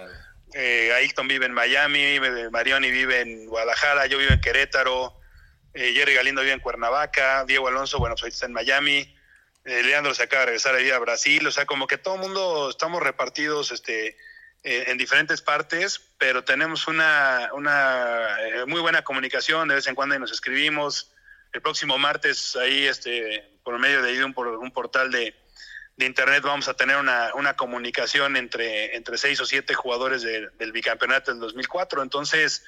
eh, 0.55 0.93
Ailton 0.95 1.29
vive 1.29 1.47
en 1.47 1.53
Miami, 1.53 2.19
Marioni 2.51 2.91
vive 2.91 3.21
en 3.21 3.47
Guadalajara, 3.47 4.07
yo 4.07 4.19
vivo 4.19 4.33
en 4.33 4.41
Querétaro, 4.41 5.19
eh, 5.75 5.93
Jerry 5.95 6.15
Galindo 6.15 6.41
vive 6.41 6.55
en 6.55 6.61
Cuernavaca, 6.61 7.45
Diego 7.45 7.69
Alonso, 7.69 7.99
bueno, 7.99 8.17
pues 8.19 8.35
está 8.35 8.47
en 8.47 8.53
Miami, 8.53 9.15
eh, 9.65 9.83
Leandro 9.83 10.15
se 10.15 10.23
acaba 10.23 10.41
de 10.41 10.47
regresar 10.47 10.75
a, 10.75 10.97
a 10.97 10.99
Brasil, 10.99 11.47
o 11.47 11.51
sea, 11.51 11.67
como 11.67 11.87
que 11.87 11.99
todo 11.99 12.15
el 12.15 12.21
mundo 12.21 12.71
estamos 12.71 13.03
repartidos 13.03 13.71
este, 13.71 14.17
eh, 14.63 14.85
en 14.87 14.99
diferentes 14.99 15.43
partes, 15.43 16.01
pero 16.19 16.45
tenemos 16.45 16.89
una, 16.89 17.51
una 17.53 18.39
muy 18.67 18.81
buena 18.81 19.03
comunicación, 19.03 19.69
de 19.69 19.77
vez 19.77 19.87
en 19.87 19.95
cuando 19.95 20.19
nos 20.19 20.33
escribimos. 20.33 21.13
El 21.53 21.63
próximo 21.63 21.97
martes 21.97 22.57
ahí, 22.57 22.87
este, 22.87 23.51
por 23.63 23.79
medio 23.79 24.03
de 24.03 24.23
un, 24.23 24.35
un 24.37 24.71
portal 24.71 25.11
de, 25.11 25.35
de 25.99 26.07
internet 26.07 26.45
vamos 26.45 26.69
a 26.69 26.75
tener 26.75 26.97
una, 26.97 27.35
una 27.35 27.57
comunicación 27.57 28.37
entre, 28.37 28.95
entre 28.95 29.19
seis 29.19 29.41
o 29.41 29.45
siete 29.45 29.75
jugadores 29.75 30.23
del 30.23 30.73
bicampeonato 30.73 31.33
del 31.33 31.41
2004. 31.41 32.05
Entonces, 32.05 32.65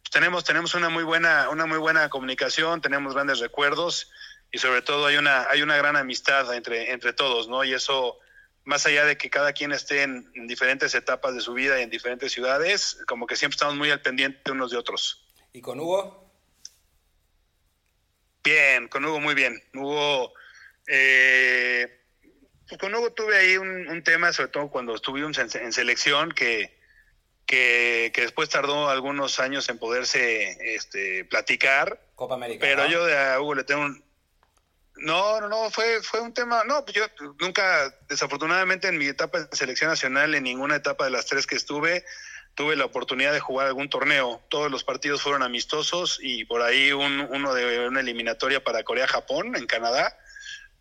pues, 0.00 0.10
tenemos, 0.10 0.44
tenemos 0.44 0.74
una 0.74 0.88
muy 0.88 1.04
buena, 1.04 1.50
una 1.50 1.66
muy 1.66 1.76
buena 1.76 2.08
comunicación, 2.08 2.80
tenemos 2.80 3.12
grandes 3.12 3.38
recuerdos 3.38 4.10
y 4.50 4.58
sobre 4.58 4.80
todo 4.80 5.06
hay 5.06 5.18
una, 5.18 5.46
hay 5.50 5.60
una 5.60 5.76
gran 5.76 5.94
amistad 5.96 6.54
entre, 6.54 6.90
entre 6.90 7.12
todos, 7.12 7.48
¿no? 7.48 7.64
Y 7.64 7.74
eso, 7.74 8.18
más 8.64 8.86
allá 8.86 9.04
de 9.04 9.18
que 9.18 9.28
cada 9.28 9.52
quien 9.52 9.72
esté 9.72 10.02
en, 10.02 10.32
diferentes 10.46 10.94
etapas 10.94 11.34
de 11.34 11.42
su 11.42 11.52
vida 11.52 11.78
y 11.78 11.82
en 11.82 11.90
diferentes 11.90 12.32
ciudades, 12.32 12.96
como 13.06 13.26
que 13.26 13.36
siempre 13.36 13.56
estamos 13.56 13.76
muy 13.76 13.90
al 13.90 14.00
pendiente 14.00 14.52
unos 14.52 14.70
de 14.70 14.78
otros. 14.78 15.22
¿Y 15.52 15.60
con 15.60 15.78
Hugo? 15.78 16.32
Bien, 18.42 18.88
con 18.88 19.04
Hugo 19.04 19.20
muy 19.20 19.34
bien. 19.34 19.62
Hugo, 19.74 20.32
eh, 20.86 21.99
con 22.78 22.94
Hugo 22.94 23.12
tuve 23.12 23.36
ahí 23.36 23.56
un, 23.56 24.02
tema, 24.02 24.32
sobre 24.32 24.48
todo 24.50 24.68
cuando 24.68 24.94
estuvimos 24.94 25.38
en, 25.38 25.72
selección, 25.72 26.32
que, 26.32 26.78
que, 27.46 28.12
después 28.14 28.48
tardó 28.48 28.88
algunos 28.88 29.40
años 29.40 29.68
en 29.68 29.78
poderse 29.78 30.74
este, 30.74 31.24
platicar. 31.24 32.00
Copa 32.14 32.34
América. 32.34 32.60
Pero 32.60 32.86
yo 32.86 33.04
de 33.04 33.18
a 33.18 33.40
Hugo 33.40 33.54
le 33.54 33.64
tengo 33.64 33.82
un... 33.82 34.04
No, 34.96 35.40
no, 35.40 35.48
no, 35.48 35.70
fue, 35.70 36.02
fue 36.02 36.20
un 36.20 36.34
tema... 36.34 36.64
No, 36.64 36.84
pues 36.84 36.96
yo 36.96 37.04
nunca, 37.38 37.94
desafortunadamente 38.08 38.88
en 38.88 38.98
mi 38.98 39.06
etapa 39.06 39.40
de 39.40 39.56
selección 39.56 39.88
nacional, 39.88 40.34
en 40.34 40.44
ninguna 40.44 40.76
etapa 40.76 41.04
de 41.04 41.10
las 41.10 41.26
tres 41.26 41.46
que 41.46 41.56
estuve, 41.56 42.04
tuve 42.54 42.76
la 42.76 42.84
oportunidad 42.84 43.32
de 43.32 43.40
jugar 43.40 43.66
algún 43.66 43.88
torneo. 43.88 44.42
Todos 44.50 44.70
los 44.70 44.84
partidos 44.84 45.22
fueron 45.22 45.42
amistosos 45.42 46.18
y 46.20 46.44
por 46.44 46.60
ahí 46.60 46.92
un, 46.92 47.20
uno 47.30 47.54
de 47.54 47.88
una 47.88 48.00
eliminatoria 48.00 48.62
para 48.62 48.84
Corea-Japón 48.84 49.56
en 49.56 49.66
Canadá 49.66 50.14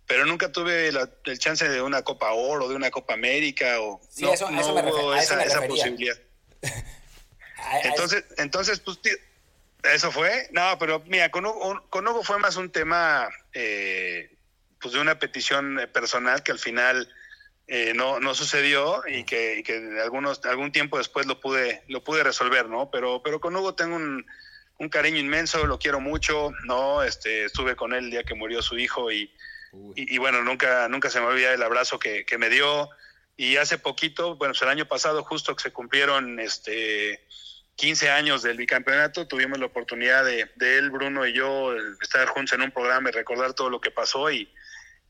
pero 0.10 0.26
nunca 0.26 0.52
tuve 0.52 0.88
el 0.88 1.38
chance 1.38 1.70
de 1.70 1.84
una 1.84 2.02
Copa 2.02 2.32
Oro, 2.32 2.68
de 2.68 2.74
una 2.74 2.90
Copa 2.90 3.14
América, 3.14 3.80
o 3.80 4.02
sí, 4.10 4.24
no, 4.24 4.34
eso, 4.34 4.50
eso 4.50 4.74
me 4.74 4.92
hubo 4.92 5.14
esa, 5.14 5.44
esa 5.44 5.62
posibilidad. 5.68 6.18
entonces, 7.84 8.26
entonces, 8.38 8.80
pues, 8.80 8.98
eso 9.84 10.12
fue. 10.12 10.50
No, 10.52 10.80
pero 10.80 11.04
mira, 11.06 11.30
con 11.30 11.46
Hugo, 11.46 11.86
con 11.92 12.08
Hugo 12.08 12.24
fue 12.24 12.40
más 12.40 12.56
un 12.56 12.72
tema, 12.72 13.30
eh, 13.54 14.36
pues, 14.82 14.96
de 14.96 15.00
una 15.00 15.20
petición 15.20 15.80
personal 15.94 16.42
que 16.42 16.54
al 16.54 16.60
final 16.60 17.08
eh, 17.68 17.94
no, 17.94 18.20
no 18.20 18.34
sucedió 18.34 19.04
y 19.08 19.26
que, 19.26 19.60
y 19.60 19.64
que 19.64 20.00
algunos, 20.04 20.44
algún 20.46 20.72
tiempo 20.72 20.98
después 20.98 21.28
lo 21.28 21.40
pude, 21.40 21.84
lo 21.88 22.04
pude 22.04 22.24
resolver, 22.24 22.68
¿no? 22.68 22.90
Pero, 22.90 23.22
pero 23.22 23.40
con 23.40 23.56
Hugo 23.56 23.76
tengo 23.76 23.96
un, 23.96 24.26
un 24.80 24.90
cariño 24.90 25.20
inmenso, 25.20 25.68
lo 25.68 25.78
quiero 25.78 26.00
mucho, 26.00 26.52
¿no? 26.66 27.04
Este, 27.04 27.46
estuve 27.46 27.76
con 27.76 27.94
él 27.94 28.06
el 28.06 28.10
día 28.10 28.24
que 28.24 28.34
murió 28.34 28.64
su 28.64 28.76
hijo 28.76 29.12
y 29.12 29.32
y, 29.96 30.18
bueno, 30.18 30.44
nunca, 30.44 30.88
nunca 30.88 31.10
se 31.10 31.20
me 31.20 31.28
olvida 31.28 31.54
el 31.54 31.64
abrazo 31.64 32.00
que, 32.00 32.26
me 32.38 32.50
dio. 32.50 32.90
Y 33.38 33.58
hace 33.58 33.78
poquito, 33.78 34.36
bueno, 34.36 34.54
pues 34.54 34.62
el 34.62 34.70
año 34.70 34.88
pasado 34.88 35.24
justo 35.24 35.56
que 35.56 35.64
se 35.64 35.72
cumplieron 35.72 36.40
este 36.40 37.26
15 37.76 38.10
años 38.10 38.42
del 38.42 38.58
bicampeonato, 38.58 39.28
tuvimos 39.28 39.58
la 39.58 39.68
oportunidad 39.68 40.26
de, 40.26 40.50
él, 40.60 40.90
Bruno 40.90 41.26
y 41.26 41.34
yo 41.34 41.74
estar 42.02 42.28
juntos 42.28 42.54
en 42.54 42.64
un 42.64 42.72
programa 42.72 43.10
y 43.10 43.14
recordar 43.14 43.54
todo 43.54 43.70
lo 43.70 43.80
que 43.80 43.92
pasó 43.92 44.30
y, 44.30 44.52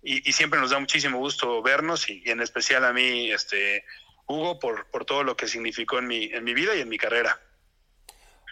y, 0.03 0.31
siempre 0.31 0.59
nos 0.59 0.69
da 0.69 0.79
muchísimo 0.79 1.17
gusto 1.17 1.63
vernos 1.63 2.07
y, 2.09 2.21
en 2.25 2.41
especial 2.41 2.85
a 2.85 2.93
mí, 2.93 3.31
este 3.31 3.83
Hugo, 4.27 4.59
por, 4.59 4.85
por 4.91 5.05
todo 5.05 5.23
lo 5.23 5.35
que 5.35 5.47
significó 5.47 5.97
en 5.97 6.05
mi, 6.05 6.25
en 6.25 6.43
mi 6.43 6.53
vida 6.53 6.75
y 6.75 6.81
en 6.81 6.89
mi 6.89 6.99
carrera. 6.99 7.41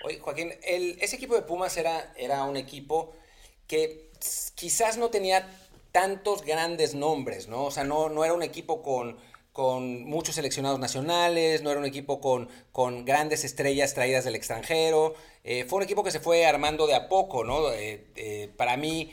Oye, 0.03 0.19
Joaquín, 0.19 0.53
el, 0.63 0.97
ese 0.99 1.17
equipo 1.17 1.35
de 1.35 1.43
Pumas 1.43 1.77
era, 1.77 2.13
era 2.17 2.43
un 2.43 2.57
equipo 2.57 3.15
que 3.67 4.11
quizás 4.55 4.97
no 4.97 5.09
tenía 5.09 5.47
tantos 5.97 6.43
grandes 6.43 6.93
nombres, 6.93 7.47
¿no? 7.47 7.65
O 7.65 7.71
sea, 7.71 7.83
no, 7.83 8.07
no 8.07 8.23
era 8.23 8.35
un 8.35 8.43
equipo 8.43 8.83
con, 8.83 9.17
con 9.51 10.03
muchos 10.03 10.35
seleccionados 10.35 10.79
nacionales, 10.79 11.63
no 11.63 11.71
era 11.71 11.79
un 11.79 11.87
equipo 11.87 12.21
con, 12.21 12.49
con 12.71 13.03
grandes 13.03 13.43
estrellas 13.43 13.95
traídas 13.95 14.23
del 14.23 14.35
extranjero. 14.35 15.15
Eh, 15.43 15.65
fue 15.67 15.77
un 15.77 15.83
equipo 15.83 16.03
que 16.03 16.11
se 16.11 16.19
fue 16.19 16.45
armando 16.45 16.85
de 16.85 16.93
a 16.93 17.09
poco, 17.09 17.43
¿no? 17.43 17.73
Eh, 17.73 18.05
eh, 18.15 18.53
para 18.55 18.77
mí, 18.77 19.09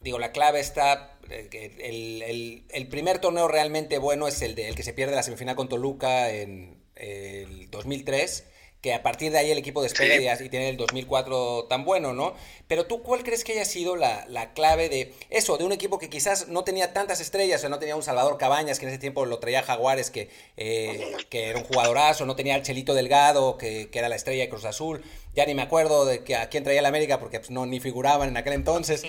digo, 0.00 0.20
la 0.20 0.30
clave 0.30 0.60
está, 0.60 1.18
el, 1.28 2.22
el, 2.22 2.64
el, 2.68 2.86
primer 2.86 3.18
torneo 3.18 3.48
realmente 3.48 3.98
bueno 3.98 4.28
es 4.28 4.40
el, 4.42 4.54
de, 4.54 4.68
el 4.68 4.76
que 4.76 4.84
se 4.84 4.92
pierde 4.92 5.16
la 5.16 5.24
semifinal 5.24 5.56
con 5.56 5.68
Toluca 5.68 6.30
en 6.30 6.84
el 6.94 7.68
2003 7.68 8.44
que 8.80 8.94
a 8.94 9.02
partir 9.02 9.32
de 9.32 9.38
ahí 9.38 9.50
el 9.50 9.58
equipo 9.58 9.82
despega 9.82 10.16
y, 10.16 10.48
tiene 10.48 10.68
el 10.68 10.76
2004 10.76 11.66
tan 11.68 11.84
bueno, 11.84 12.12
¿no? 12.12 12.34
Pero 12.68 12.86
tú, 12.86 13.02
¿cuál 13.02 13.24
crees 13.24 13.42
que 13.42 13.52
haya 13.52 13.64
sido 13.64 13.96
la, 13.96 14.52
clave 14.54 14.88
de 14.88 15.14
eso, 15.30 15.56
de 15.56 15.64
un 15.64 15.72
equipo 15.72 15.98
que 15.98 16.08
quizás 16.08 16.48
no 16.48 16.62
tenía 16.62 16.92
tantas 16.92 17.20
estrellas, 17.20 17.58
o 17.58 17.60
sea, 17.62 17.70
no 17.70 17.78
tenía 17.78 17.96
un 17.96 18.02
Salvador 18.02 18.38
Cabañas, 18.38 18.78
que 18.78 18.86
en 18.86 18.90
ese 18.90 18.98
tiempo 18.98 19.26
lo 19.26 19.38
traía 19.38 19.62
Jaguares, 19.62 20.10
que, 20.10 20.30
eh, 20.56 21.16
que 21.30 21.48
era 21.48 21.58
un 21.58 21.64
jugadorazo, 21.64 22.26
no 22.26 22.36
tenía 22.36 22.54
al 22.54 22.62
Chelito 22.62 22.94
Delgado, 22.94 23.58
que, 23.58 23.88
era 23.92 24.08
la 24.08 24.16
estrella 24.16 24.44
de 24.44 24.50
Cruz 24.50 24.66
Azul, 24.66 25.02
ya 25.34 25.46
ni 25.46 25.54
me 25.54 25.62
acuerdo 25.62 26.04
de 26.04 26.22
que 26.22 26.36
a 26.36 26.48
quién 26.48 26.64
traía 26.64 26.82
la 26.82 26.88
América, 26.88 27.18
porque 27.18 27.40
pues, 27.40 27.50
no, 27.50 27.66
ni 27.66 27.80
figuraban 27.80 28.28
en 28.28 28.36
aquel 28.36 28.52
entonces. 28.52 29.02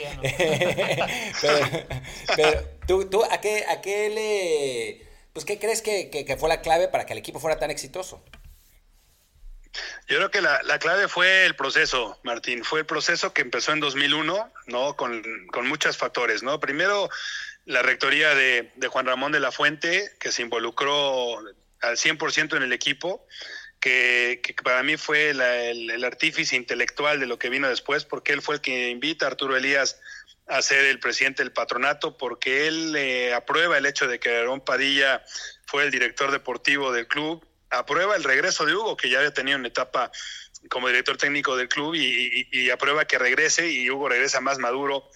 pero, 2.36 2.64
¿tú, 2.88 3.10
tú 3.10 3.24
¿a, 3.24 3.42
qué, 3.42 3.66
¿a 3.68 3.82
qué 3.82 4.10
le... 4.10 5.08
Pues, 5.34 5.46
¿qué 5.46 5.60
crees 5.60 5.82
que, 5.82 6.10
que 6.10 6.38
fue 6.38 6.50
la 6.50 6.62
clave 6.62 6.88
para 6.88 7.06
que 7.06 7.14
el 7.14 7.20
equipo 7.20 7.40
fuera 7.40 7.60
tan 7.60 7.70
exitoso? 7.70 8.24
Yo 10.08 10.18
creo 10.18 10.32
que 10.32 10.42
la, 10.42 10.80
clave 10.80 11.08
fue 11.08 11.46
el 11.46 11.56
proceso, 11.56 12.18
Martín. 12.24 12.64
Fue 12.64 12.80
el 12.80 12.86
proceso 12.86 13.34
que 13.34 13.42
empezó 13.42 13.74
en 13.74 13.82
2001, 13.82 14.54
¿no? 14.68 14.96
Con, 14.96 15.22
con 15.48 15.68
muchos 15.68 15.98
factores, 15.98 16.44
¿no? 16.44 16.60
Primero, 16.60 17.10
la 17.68 17.82
rectoría 17.82 18.34
de, 18.34 18.72
Juan 18.90 19.06
Ramón 19.06 19.34
de 19.34 19.42
la 19.42 19.52
Fuente, 19.52 20.12
que 20.20 20.32
se 20.32 20.42
involucró 20.42 21.38
al 21.82 21.98
100% 21.98 22.56
en 22.56 22.64
el 22.64 22.72
equipo, 22.72 23.28
que, 23.82 24.42
para 24.64 24.82
mí 24.84 24.96
fue 24.96 25.32
el, 25.32 26.04
artífice 26.06 26.56
intelectual 26.56 27.20
de 27.20 27.28
lo 27.28 27.38
que 27.38 27.50
vino 27.50 27.68
después, 27.68 28.06
porque 28.06 28.32
él 28.32 28.42
fue 28.42 28.56
el 28.56 28.62
que 28.62 28.90
invita 28.90 29.26
a 29.26 29.30
Arturo 29.30 29.58
Elías 29.58 30.00
a 30.48 30.62
ser 30.62 30.86
el 30.86 31.00
presidente 31.00 31.44
del 31.44 31.52
patronato, 31.52 32.18
porque 32.18 32.68
él 32.68 32.96
eh, 32.96 33.34
aprueba 33.34 33.78
el 33.78 33.86
hecho 33.86 34.08
de 34.08 34.18
que 34.18 34.38
Aarón 34.38 34.62
Padilla 34.62 35.22
fue 35.66 35.84
el 35.84 35.92
director 35.92 36.32
deportivo 36.32 36.94
del 36.94 37.08
club, 37.08 37.46
aprueba 37.70 38.16
el 38.16 38.24
regreso 38.24 38.66
de 38.66 38.76
Hugo, 38.76 38.98
que 38.98 39.10
ya 39.10 39.20
había 39.20 39.34
tenido 39.34 39.58
una 39.58 39.68
etapa 39.68 40.12
como 40.70 40.88
director 40.88 41.18
técnico 41.18 41.56
del 41.56 41.70
club 41.70 41.96
y, 41.96 42.70
aprueba 42.70 43.06
que 43.06 43.18
regrese 43.18 43.70
y 43.70 43.90
Hugo 43.90 44.10
regresa 44.10 44.42
más 44.42 44.58
maduro 44.58 45.10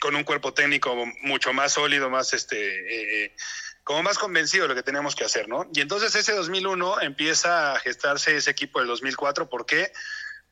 con 0.00 0.16
un 0.16 0.24
cuerpo 0.24 0.52
técnico 0.52 0.94
mucho 1.22 1.52
más 1.52 1.72
sólido, 1.72 2.10
más 2.10 2.32
este, 2.34 3.24
eh, 3.24 3.34
como 3.84 4.02
más 4.02 4.18
convencido 4.18 4.64
de 4.64 4.68
lo 4.68 4.74
que 4.74 4.82
tenemos 4.82 5.14
que 5.14 5.24
hacer, 5.24 5.48
¿no? 5.48 5.68
Y 5.72 5.80
entonces 5.80 6.14
ese 6.14 6.32
2001 6.32 7.00
empieza 7.02 7.74
a 7.74 7.78
gestarse 7.78 8.36
ese 8.36 8.50
equipo 8.50 8.78
del 8.78 8.88
2004, 8.88 9.48
¿por 9.48 9.66
qué? 9.66 9.92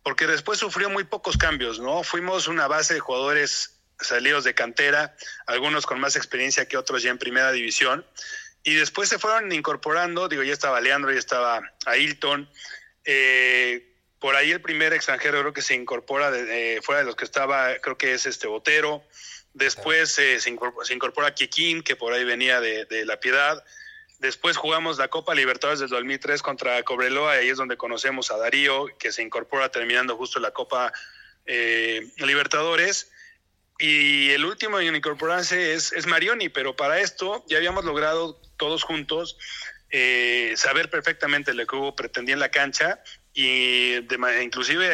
Porque 0.02 0.26
después 0.26 0.58
sufrió 0.58 0.88
muy 0.88 1.04
pocos 1.04 1.36
cambios, 1.36 1.80
¿no? 1.80 2.02
Fuimos 2.02 2.48
una 2.48 2.66
base 2.66 2.94
de 2.94 3.00
jugadores 3.00 3.76
salidos 4.00 4.44
de 4.44 4.54
cantera, 4.54 5.16
algunos 5.46 5.86
con 5.86 6.00
más 6.00 6.16
experiencia 6.16 6.66
que 6.66 6.76
otros 6.76 7.02
ya 7.02 7.10
en 7.10 7.18
primera 7.18 7.52
división, 7.52 8.06
y 8.62 8.74
después 8.74 9.08
se 9.08 9.18
fueron 9.18 9.50
incorporando, 9.52 10.28
digo, 10.28 10.42
ya 10.42 10.52
estaba 10.52 10.80
Leandro, 10.80 11.12
ya 11.12 11.18
estaba 11.18 11.62
Ailton. 11.86 12.48
Eh, 13.04 13.86
por 14.18 14.36
ahí 14.36 14.50
el 14.50 14.60
primer 14.60 14.92
extranjero 14.92 15.40
creo 15.40 15.52
que 15.54 15.62
se 15.62 15.74
incorpora 15.74 16.30
de, 16.30 16.80
fuera 16.82 17.00
de 17.00 17.06
los 17.06 17.16
que 17.16 17.24
estaba, 17.24 17.74
creo 17.76 17.96
que 17.96 18.12
es 18.12 18.26
este 18.26 18.46
Botero. 18.46 19.02
Después 19.54 20.16
eh, 20.18 20.38
se, 20.40 20.50
incorpora, 20.50 20.86
se 20.86 20.94
incorpora 20.94 21.34
Kikín, 21.34 21.82
que 21.82 21.96
por 21.96 22.12
ahí 22.12 22.24
venía 22.24 22.60
de, 22.60 23.04
La 23.06 23.18
Piedad. 23.18 23.64
Después 24.18 24.58
jugamos 24.58 24.98
la 24.98 25.08
Copa 25.08 25.34
Libertadores 25.34 25.80
del 25.80 25.88
2003 25.88 26.42
contra 26.42 26.82
Cobreloa, 26.82 27.36
y 27.36 27.38
ahí 27.38 27.48
es 27.48 27.56
donde 27.56 27.78
conocemos 27.78 28.30
a 28.30 28.36
Darío, 28.36 28.86
que 28.98 29.10
se 29.10 29.22
incorpora 29.22 29.70
terminando 29.70 30.16
justo 30.18 30.38
la 30.38 30.50
Copa 30.50 30.92
eh, 31.46 32.06
Libertadores. 32.18 33.10
Y 33.78 34.28
el 34.32 34.44
último 34.44 34.78
en 34.78 34.94
incorporarse 34.94 35.72
es, 35.72 35.94
es 35.94 36.06
Marioni, 36.06 36.50
pero 36.50 36.76
para 36.76 37.00
esto 37.00 37.42
ya 37.48 37.56
habíamos 37.56 37.86
logrado 37.86 38.38
todos 38.60 38.84
juntos 38.84 39.38
eh, 39.90 40.52
saber 40.56 40.90
perfectamente 40.90 41.54
lo 41.54 41.66
que 41.66 41.74
Hugo 41.74 41.96
pretendía 41.96 42.34
en 42.34 42.40
la 42.40 42.50
cancha 42.50 43.02
y 43.32 43.96
inclusive 44.42 44.86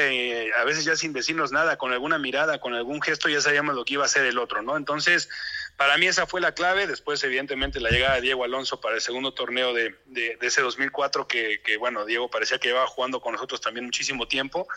eh, 0.46 0.52
a 0.56 0.64
veces 0.64 0.84
ya 0.84 0.94
sin 0.94 1.12
decirnos 1.12 1.52
nada, 1.52 1.76
con 1.76 1.92
alguna 1.92 2.18
mirada, 2.18 2.60
con 2.60 2.74
algún 2.74 3.02
gesto 3.02 3.28
ya 3.28 3.40
sabíamos 3.40 3.74
lo 3.74 3.84
que 3.84 3.94
iba 3.94 4.04
a 4.04 4.06
hacer 4.06 4.24
el 4.24 4.38
otro, 4.38 4.62
¿no? 4.62 4.76
Entonces, 4.76 5.28
para 5.76 5.98
mí 5.98 6.06
esa 6.06 6.26
fue 6.26 6.40
la 6.40 6.52
clave, 6.52 6.86
después 6.86 7.22
evidentemente 7.24 7.80
la 7.80 7.90
llegada 7.90 8.14
de 8.14 8.20
Diego 8.22 8.44
Alonso 8.44 8.80
para 8.80 8.94
el 8.94 9.00
segundo 9.02 9.34
torneo 9.34 9.74
de, 9.74 9.96
de, 10.06 10.38
ese 10.40 10.62
2004 10.62 11.26
que, 11.26 11.60
que, 11.62 11.76
bueno, 11.76 12.06
Diego 12.06 12.30
parecía 12.30 12.58
que 12.58 12.68
iba 12.68 12.86
jugando 12.86 13.20
con 13.20 13.32
nosotros 13.32 13.60
también 13.60 13.84
muchísimo 13.84 14.28
tiempo, 14.28 14.68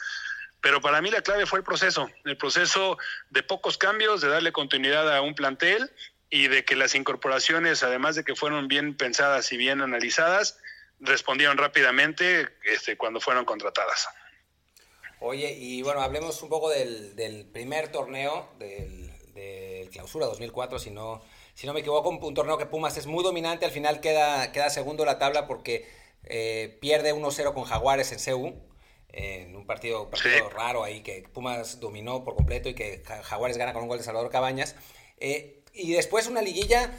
pero 0.59 0.81
para 0.81 1.01
mí 1.01 1.11
la 1.11 1.21
clave 1.21 1.45
fue 1.45 1.59
el 1.59 1.65
proceso, 1.65 2.09
el 2.25 2.35
proceso 2.35 2.97
de 3.29 3.43
pocos 3.43 3.77
cambios, 3.77 4.19
de 4.19 4.27
darle 4.27 4.51
continuidad 4.51 5.15
a 5.15 5.21
un 5.21 5.35
plantel 5.35 5.89
y 6.29 6.47
de 6.47 6.63
que 6.63 6.75
las 6.75 6.95
incorporaciones, 6.95 7.83
además 7.83 8.15
de 8.15 8.23
que 8.23 8.35
fueron 8.35 8.67
bien 8.67 8.95
pensadas 8.95 9.51
y 9.51 9.57
bien 9.57 9.81
analizadas, 9.81 10.59
respondieron 10.99 11.57
rápidamente 11.57 12.47
este, 12.63 12.97
cuando 12.97 13.19
fueron 13.19 13.45
contratadas. 13.45 14.09
Oye, 15.21 15.51
y 15.51 15.81
bueno, 15.81 16.01
hablemos 16.01 16.41
un 16.43 16.49
poco 16.49 16.69
del, 16.69 17.49
primer 17.51 17.91
torneo 17.91 18.49
del, 18.57 19.09
Clausura 19.91 20.27
2004, 20.27 20.79
si 20.79 20.91
no, 20.91 21.21
si 21.55 21.65
no 21.65 21.73
me 21.73 21.79
equivoco, 21.79 22.09
un, 22.09 22.33
torneo 22.33 22.57
que 22.57 22.65
Pumas 22.65 22.97
es 22.97 23.05
muy 23.05 23.23
dominante, 23.23 23.65
al 23.65 23.71
final 23.71 24.01
queda, 24.01 24.51
queda 24.51 24.69
segundo 24.69 25.05
la 25.05 25.17
tabla 25.17 25.47
porque 25.47 25.89
eh, 26.25 26.77
pierde 26.81 27.13
1-0 27.13 27.53
con 27.53 27.63
Jaguares 27.63 28.11
en 28.11 28.19
CEU, 28.19 28.69
en 29.11 29.55
un 29.55 29.65
partido, 29.65 30.09
raro 30.51 30.83
ahí 30.83 31.01
que 31.01 31.23
Pumas 31.33 31.79
dominó 31.79 32.23
por 32.23 32.35
completo 32.35 32.69
y 32.69 32.75
que 32.75 33.01
Jaguares 33.23 33.57
gana 33.57 33.73
con 33.73 33.83
un 33.83 33.89
gol 33.89 33.97
de 33.97 34.03
Salvador 34.03 34.29
Cabañas. 34.29 34.75
Eh, 35.17 35.58
y 35.79 35.93
después 35.93 36.27
una 36.27 36.41
liguilla 36.41 36.91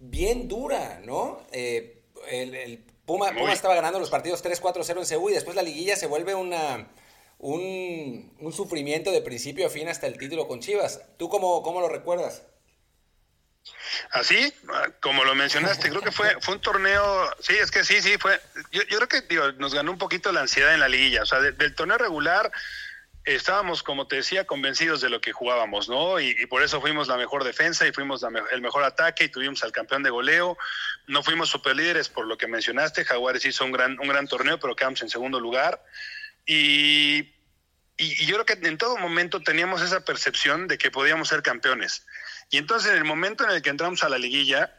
bien 0.00 0.48
dura, 0.48 1.00
¿no? 1.04 1.40
Eh, 1.52 2.02
el, 2.28 2.84
Puma, 3.06 3.30
estaba 3.52 3.76
ganando 3.76 4.00
los 4.00 4.10
partidos 4.10 4.44
3-4-0 4.44 4.98
en 4.98 5.06
Seúl 5.06 5.30
y 5.30 5.34
después 5.34 5.54
la 5.54 5.62
liguilla 5.62 5.94
se 5.94 6.08
vuelve 6.08 6.34
una, 6.34 6.88
un, 7.38 8.34
un, 8.40 8.52
sufrimiento 8.52 9.12
de 9.12 9.22
principio 9.22 9.68
a 9.68 9.70
fin 9.70 9.88
hasta 9.88 10.08
el 10.08 10.18
título 10.18 10.48
con 10.48 10.58
Chivas. 10.58 11.00
¿Tú 11.16 11.28
cómo, 11.28 11.62
cómo 11.62 11.80
lo 11.80 11.88
recuerdas? 11.88 12.42
Así, 14.10 14.52
como 15.00 15.24
lo 15.24 15.34
mencionaste, 15.34 15.88
creo 15.88 16.02
que 16.02 16.12
fue, 16.12 16.36
fue 16.40 16.54
un 16.54 16.60
torneo, 16.60 17.30
sí, 17.40 17.54
es 17.54 17.70
que 17.70 17.84
sí, 17.84 18.00
sí, 18.00 18.16
fue, 18.18 18.40
yo, 18.70 18.82
creo 18.84 19.08
que 19.08 19.22
nos 19.58 19.74
ganó 19.74 19.92
un 19.92 19.98
poquito 19.98 20.32
la 20.32 20.40
ansiedad 20.40 20.74
en 20.74 20.80
la 20.80 20.88
liguilla, 20.88 21.22
o 21.22 21.26
sea, 21.26 21.40
del 21.40 21.74
torneo 21.74 21.98
regular 21.98 22.50
estábamos, 23.34 23.82
como 23.82 24.06
te 24.06 24.16
decía, 24.16 24.46
convencidos 24.46 25.00
de 25.00 25.10
lo 25.10 25.20
que 25.20 25.32
jugábamos, 25.32 25.88
¿no? 25.88 26.20
Y, 26.20 26.46
por 26.46 26.62
eso 26.62 26.80
fuimos 26.80 27.08
la 27.08 27.16
mejor 27.16 27.44
defensa 27.44 27.86
y 27.86 27.92
fuimos 27.92 28.24
el 28.52 28.62
mejor 28.62 28.84
ataque 28.84 29.24
y 29.24 29.28
tuvimos 29.28 29.62
al 29.64 29.72
campeón 29.72 30.02
de 30.02 30.10
goleo, 30.10 30.56
no 31.06 31.22
fuimos 31.22 31.48
superlíderes 31.48 32.08
por 32.08 32.26
lo 32.26 32.38
que 32.38 32.46
mencionaste, 32.46 33.04
Jaguares 33.04 33.44
hizo 33.44 33.64
un 33.64 33.72
gran, 33.72 33.98
un 33.98 34.08
gran 34.08 34.28
torneo, 34.28 34.58
pero 34.58 34.76
quedamos 34.76 35.02
en 35.02 35.10
segundo 35.10 35.40
lugar, 35.40 35.82
y 36.46 37.32
y, 37.98 38.26
yo 38.26 38.34
creo 38.34 38.46
que 38.46 38.68
en 38.68 38.78
todo 38.78 38.96
momento 38.98 39.42
teníamos 39.42 39.82
esa 39.82 40.04
percepción 40.04 40.68
de 40.68 40.78
que 40.78 40.90
podíamos 40.90 41.28
ser 41.28 41.42
campeones. 41.42 42.06
Y 42.50 42.58
entonces 42.58 42.90
en 42.90 42.98
el 42.98 43.04
momento 43.04 43.44
en 43.44 43.50
el 43.50 43.62
que 43.62 43.70
entramos 43.70 44.04
a 44.04 44.08
la 44.08 44.18
liguilla, 44.18 44.76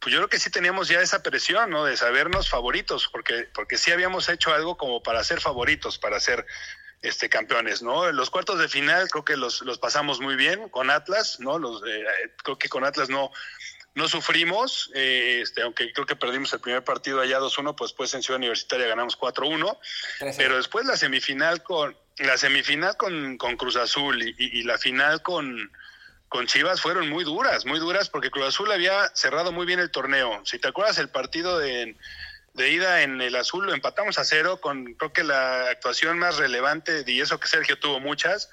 pues 0.00 0.12
yo 0.12 0.20
creo 0.20 0.28
que 0.28 0.40
sí 0.40 0.50
teníamos 0.50 0.88
ya 0.88 1.00
esa 1.00 1.22
presión, 1.22 1.70
¿no? 1.70 1.84
De 1.84 1.96
sabernos 1.96 2.48
favoritos, 2.48 3.08
porque, 3.08 3.48
porque 3.54 3.78
sí 3.78 3.92
habíamos 3.92 4.28
hecho 4.28 4.52
algo 4.52 4.76
como 4.76 5.02
para 5.02 5.22
ser 5.24 5.40
favoritos, 5.40 5.98
para 5.98 6.20
ser 6.20 6.46
este, 7.04 7.28
campeones, 7.28 7.82
¿no? 7.82 8.10
Los 8.12 8.30
cuartos 8.30 8.58
de 8.58 8.68
final 8.68 9.08
creo 9.10 9.24
que 9.24 9.36
los, 9.36 9.60
los 9.62 9.78
pasamos 9.78 10.20
muy 10.20 10.36
bien 10.36 10.70
con 10.70 10.90
Atlas, 10.90 11.38
¿no? 11.38 11.58
Los, 11.58 11.82
eh, 11.86 12.04
creo 12.42 12.58
que 12.58 12.70
con 12.70 12.84
Atlas 12.84 13.10
no, 13.10 13.30
no 13.94 14.08
sufrimos, 14.08 14.90
eh, 14.94 15.40
este, 15.42 15.62
aunque 15.62 15.92
creo 15.92 16.06
que 16.06 16.16
perdimos 16.16 16.52
el 16.54 16.60
primer 16.60 16.82
partido 16.82 17.20
allá 17.20 17.38
2-1, 17.40 17.74
pues 17.76 17.90
después 17.90 18.14
en 18.14 18.22
Ciudad 18.22 18.38
Universitaria 18.38 18.86
ganamos 18.86 19.18
4-1, 19.18 19.78
pero 20.38 20.56
después 20.56 20.86
la 20.86 20.96
semifinal 20.96 21.62
con 21.62 21.96
la 22.16 22.38
semifinal 22.38 22.96
con, 22.96 23.36
con 23.36 23.56
Cruz 23.56 23.76
Azul 23.76 24.22
y, 24.22 24.62
la 24.62 24.78
final 24.78 25.20
con, 25.20 25.70
con 26.28 26.46
Chivas 26.46 26.80
fueron 26.80 27.10
muy 27.10 27.24
duras, 27.24 27.66
muy 27.66 27.78
duras, 27.78 28.08
porque 28.08 28.30
Cruz 28.30 28.46
Azul 28.46 28.72
había 28.72 29.08
cerrado 29.14 29.52
muy 29.52 29.66
bien 29.66 29.80
el 29.80 29.90
torneo. 29.90 30.40
Si 30.44 30.58
te 30.58 30.68
acuerdas 30.68 30.98
el 30.98 31.08
partido 31.08 31.58
de, 31.58 31.96
de 32.54 32.70
ida 32.70 33.02
en 33.02 33.20
el 33.20 33.36
azul, 33.36 33.66
lo 33.66 33.74
empatamos 33.74 34.18
a 34.18 34.24
cero 34.24 34.60
con 34.60 34.94
creo 34.94 35.12
que 35.12 35.24
la 35.24 35.68
actuación 35.70 36.18
más 36.18 36.36
relevante, 36.38 37.04
y 37.06 37.20
eso 37.20 37.38
que 37.38 37.48
Sergio 37.48 37.78
tuvo 37.78 38.00
muchas, 38.00 38.50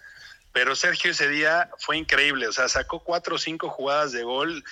pero 0.51 0.75
Sergio 0.75 1.11
ese 1.11 1.29
día 1.29 1.69
fue 1.77 1.97
increíble, 1.97 2.47
o 2.47 2.51
sea, 2.51 2.67
sacó 2.67 3.03
cuatro 3.03 3.35
o 3.35 3.39
cinco 3.39 3.69
jugadas 3.69 4.11
de 4.11 4.23
gol 4.23 4.63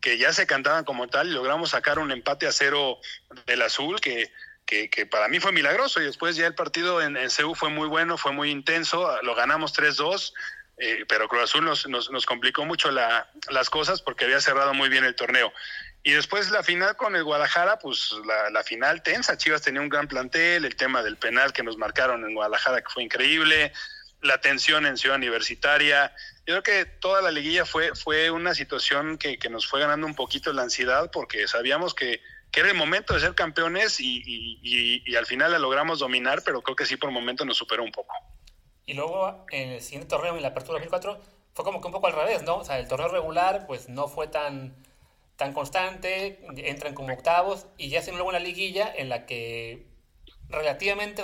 que 0.00 0.18
ya 0.18 0.32
se 0.32 0.46
cantaban 0.46 0.84
como 0.84 1.08
tal 1.08 1.28
y 1.28 1.32
logramos 1.32 1.70
sacar 1.70 1.98
un 1.98 2.12
empate 2.12 2.46
a 2.46 2.52
cero 2.52 2.98
del 3.46 3.62
azul 3.62 4.00
que 4.00 4.30
que, 4.68 5.06
para 5.06 5.28
mí 5.28 5.40
fue 5.40 5.52
milagroso 5.52 6.00
y 6.00 6.04
después 6.04 6.36
ya 6.36 6.46
el 6.46 6.54
partido 6.54 7.00
en, 7.00 7.16
en 7.16 7.30
fue 7.30 7.70
muy 7.70 7.88
bueno, 7.88 8.18
fue 8.18 8.32
muy 8.32 8.50
intenso, 8.50 9.10
lo 9.22 9.34
ganamos 9.34 9.74
3-2, 9.74 10.34
eh, 10.76 11.04
pero 11.08 11.26
Cruz 11.26 11.44
Azul 11.44 11.64
nos, 11.64 11.88
nos, 11.88 12.26
complicó 12.26 12.66
mucho 12.66 12.90
la, 12.90 13.30
las 13.50 13.70
cosas 13.70 14.02
porque 14.02 14.26
había 14.26 14.40
cerrado 14.40 14.74
muy 14.74 14.90
bien 14.90 15.04
el 15.04 15.14
torneo. 15.14 15.52
Y 16.08 16.12
después 16.12 16.50
la 16.50 16.62
final 16.62 16.96
con 16.96 17.14
el 17.16 17.22
Guadalajara, 17.22 17.78
pues 17.78 18.14
la, 18.24 18.48
la, 18.48 18.64
final 18.64 19.02
tensa, 19.02 19.36
Chivas 19.36 19.60
tenía 19.60 19.82
un 19.82 19.90
gran 19.90 20.08
plantel, 20.08 20.64
el 20.64 20.74
tema 20.74 21.02
del 21.02 21.18
penal 21.18 21.52
que 21.52 21.62
nos 21.62 21.76
marcaron 21.76 22.24
en 22.24 22.32
Guadalajara 22.32 22.80
que 22.80 22.88
fue 22.88 23.02
increíble, 23.02 23.74
la 24.22 24.40
tensión 24.40 24.86
en 24.86 24.96
Ciudad 24.96 25.18
Universitaria. 25.18 26.14
Yo 26.46 26.54
creo 26.54 26.62
que 26.62 26.86
toda 26.86 27.20
la 27.20 27.30
liguilla 27.30 27.66
fue, 27.66 27.94
fue 27.94 28.30
una 28.30 28.54
situación 28.54 29.18
que, 29.18 29.38
que 29.38 29.50
nos 29.50 29.66
fue 29.68 29.80
ganando 29.80 30.06
un 30.06 30.14
poquito 30.14 30.50
la 30.54 30.62
ansiedad 30.62 31.10
porque 31.12 31.46
sabíamos 31.46 31.92
que 31.92 32.22
que 32.50 32.60
era 32.60 32.70
el 32.70 32.74
momento 32.74 33.12
de 33.12 33.20
ser 33.20 33.34
campeones 33.34 34.00
y, 34.00 34.22
y, 34.24 35.14
al 35.14 35.26
final 35.26 35.52
la 35.52 35.58
logramos 35.58 35.98
dominar, 35.98 36.40
pero 36.42 36.62
creo 36.62 36.74
que 36.74 36.86
sí 36.86 36.96
por 36.96 37.10
el 37.10 37.14
momento 37.14 37.44
nos 37.44 37.58
superó 37.58 37.84
un 37.84 37.92
poco. 37.92 38.14
Y 38.86 38.94
luego 38.94 39.44
en 39.50 39.68
el 39.72 39.82
siguiente 39.82 40.08
torneo, 40.08 40.34
en 40.34 40.40
la 40.40 40.48
Apertura 40.48 40.78
2004, 40.78 41.20
fue 41.52 41.64
como 41.66 41.82
que 41.82 41.88
un 41.88 41.92
poco 41.92 42.06
al 42.06 42.14
revés, 42.14 42.44
¿no? 42.44 42.56
O 42.56 42.64
sea, 42.64 42.78
el 42.78 42.88
torneo 42.88 43.08
regular 43.08 43.66
pues 43.66 43.90
no 43.90 44.08
fue 44.08 44.28
tan, 44.28 44.74
tan 45.38 45.52
constante, 45.52 46.40
entran 46.56 46.94
como 46.94 47.14
octavos 47.14 47.66
y 47.78 47.88
ya 47.90 48.00
hacen 48.00 48.14
luego 48.14 48.28
una 48.28 48.40
liguilla 48.40 48.92
en 48.94 49.08
la 49.08 49.24
que 49.24 49.86
relativamente, 50.48 51.22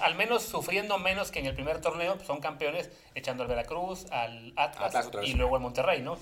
al, 0.00 0.14
menos 0.16 0.42
sufriendo 0.42 0.98
menos 0.98 1.30
que 1.30 1.38
en 1.38 1.46
el 1.46 1.54
primer 1.54 1.80
torneo, 1.80 2.18
son 2.26 2.40
campeones 2.40 2.90
echando 3.14 3.44
al 3.44 3.48
Veracruz, 3.48 4.06
al 4.10 4.52
Atlas, 4.56 5.08
y 5.22 5.34
luego 5.34 5.54
al 5.54 5.62
Monterrey, 5.62 6.02
¿no? 6.02 6.18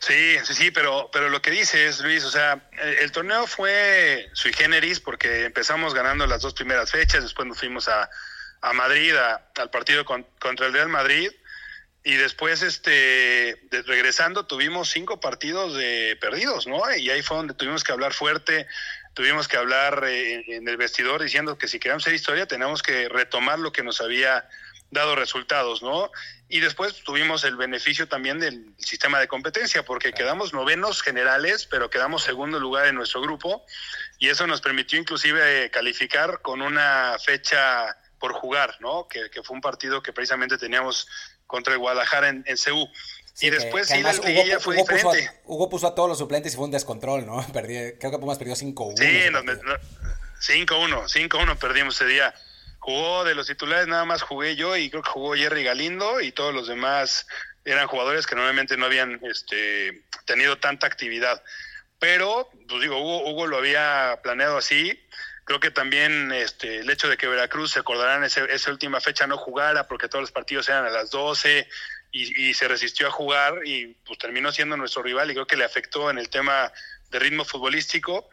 Sí, 0.00 0.36
sí, 0.44 0.52
sí, 0.52 0.70
pero, 0.70 1.08
pero 1.10 1.30
lo 1.30 1.40
que 1.40 1.50
dices, 1.50 1.98
Luis, 2.00 2.24
o 2.24 2.30
sea, 2.30 2.68
el, 3.00 3.10
torneo 3.10 3.46
fue 3.46 4.28
sui 4.34 4.52
generis 4.52 5.00
porque 5.00 5.46
empezamos 5.46 5.94
ganando 5.94 6.26
las 6.26 6.42
dos 6.42 6.52
primeras 6.52 6.90
fechas, 6.90 7.22
después 7.22 7.48
nos 7.48 7.58
fuimos 7.58 7.88
a, 7.88 8.10
a 8.60 8.72
Madrid, 8.74 9.14
al 9.16 9.70
partido 9.70 10.04
contra 10.04 10.66
el 10.66 10.74
Real 10.74 10.90
Madrid, 10.90 11.30
y 12.06 12.16
después, 12.16 12.60
este, 12.60 13.58
regresando, 13.86 14.44
tuvimos 14.44 14.90
cinco 14.90 15.20
partidos 15.20 15.74
de 15.74 16.18
perdidos, 16.20 16.66
¿no? 16.66 16.82
Y 16.94 17.08
ahí 17.08 17.22
fue 17.22 17.38
donde 17.38 17.54
tuvimos 17.54 17.82
que 17.82 17.92
hablar 17.92 18.12
fuerte, 18.12 18.66
tuvimos 19.14 19.48
que 19.48 19.56
hablar 19.56 20.04
eh, 20.06 20.44
en 20.48 20.68
el 20.68 20.76
vestidor 20.76 21.22
diciendo 21.22 21.56
que 21.56 21.66
si 21.66 21.80
queremos 21.80 22.02
hacer 22.02 22.12
historia 22.12 22.46
tenemos 22.46 22.82
que 22.82 23.08
retomar 23.08 23.58
lo 23.58 23.72
que 23.72 23.82
nos 23.82 24.02
había 24.02 24.46
dado 24.90 25.16
resultados, 25.16 25.82
¿no? 25.82 26.12
Y 26.46 26.60
después 26.60 27.02
tuvimos 27.04 27.42
el 27.44 27.56
beneficio 27.56 28.06
también 28.06 28.38
del 28.38 28.74
sistema 28.76 29.18
de 29.18 29.26
competencia, 29.26 29.82
porque 29.82 30.12
quedamos 30.12 30.52
novenos 30.52 31.00
generales, 31.00 31.66
pero 31.66 31.88
quedamos 31.88 32.22
segundo 32.22 32.60
lugar 32.60 32.86
en 32.86 32.96
nuestro 32.96 33.22
grupo, 33.22 33.64
y 34.18 34.28
eso 34.28 34.46
nos 34.46 34.60
permitió 34.60 34.98
inclusive 34.98 35.70
calificar 35.70 36.42
con 36.42 36.60
una 36.60 37.16
fecha 37.18 37.96
por 38.18 38.34
jugar, 38.34 38.76
¿no? 38.80 39.08
Que, 39.08 39.30
que 39.30 39.42
fue 39.42 39.54
un 39.54 39.62
partido 39.62 40.02
que 40.02 40.12
precisamente 40.12 40.58
teníamos 40.58 41.08
contra 41.46 41.74
el 41.74 41.78
Guadalajara 41.78 42.28
en, 42.28 42.44
en 42.46 42.56
y 43.40 43.50
después 43.50 43.88
sí, 43.88 44.00
la 44.00 44.12
liguilla 44.12 44.60
fue 44.60 44.76
Hugo 44.76 44.82
diferente. 44.82 45.02
Puso 45.02 45.10
a, 45.10 45.52
Hugo 45.52 45.68
puso 45.68 45.86
a 45.88 45.94
todos 45.94 46.08
los 46.08 46.18
suplentes 46.18 46.54
y 46.54 46.56
fue 46.56 46.66
un 46.66 46.70
descontrol, 46.70 47.26
¿no? 47.26 47.44
Perdí, 47.52 47.94
creo 47.98 48.12
que 48.12 48.18
Pumas 48.18 48.38
perdió 48.38 48.54
5-1. 48.54 48.96
Sí, 50.38 50.66
5-1, 50.66 51.28
5-1 51.28 51.58
perdimos 51.58 51.96
ese 51.96 52.06
día. 52.06 52.34
Jugó 52.78 53.24
de 53.24 53.34
los 53.34 53.46
titulares, 53.46 53.88
nada 53.88 54.04
más 54.04 54.22
jugué 54.22 54.56
yo 54.56 54.76
y 54.76 54.90
creo 54.90 55.02
que 55.02 55.10
jugó 55.10 55.34
Jerry 55.34 55.64
Galindo 55.64 56.20
y 56.20 56.32
todos 56.32 56.54
los 56.54 56.68
demás 56.68 57.26
eran 57.64 57.86
jugadores 57.86 58.26
que 58.26 58.34
normalmente 58.34 58.76
no 58.76 58.86
habían 58.86 59.18
este, 59.24 60.02
tenido 60.26 60.58
tanta 60.58 60.86
actividad. 60.86 61.42
Pero, 61.98 62.50
pues 62.68 62.82
digo, 62.82 62.98
Hugo, 62.98 63.30
Hugo 63.30 63.46
lo 63.46 63.56
había 63.56 64.20
planeado 64.22 64.58
así. 64.58 65.00
Creo 65.44 65.60
que 65.60 65.70
también 65.70 66.32
este, 66.32 66.80
el 66.80 66.90
hecho 66.90 67.08
de 67.08 67.16
que 67.16 67.28
Veracruz, 67.28 67.72
se 67.72 67.80
acordarán, 67.80 68.24
ese, 68.24 68.46
esa 68.52 68.70
última 68.70 69.00
fecha 69.00 69.26
no 69.26 69.36
jugara 69.36 69.86
porque 69.86 70.08
todos 70.08 70.22
los 70.22 70.32
partidos 70.32 70.68
eran 70.68 70.86
a 70.86 70.90
las 70.90 71.10
12 71.10 71.68
y, 72.14 72.54
se 72.54 72.68
resistió 72.68 73.08
a 73.08 73.10
jugar 73.10 73.60
y 73.64 73.88
pues 74.06 74.18
terminó 74.18 74.52
siendo 74.52 74.76
nuestro 74.76 75.02
rival 75.02 75.30
y 75.30 75.34
creo 75.34 75.46
que 75.46 75.56
le 75.56 75.64
afectó 75.64 76.10
en 76.10 76.18
el 76.18 76.28
tema 76.28 76.72
de 77.10 77.18
ritmo 77.18 77.44
futbolístico 77.44 78.28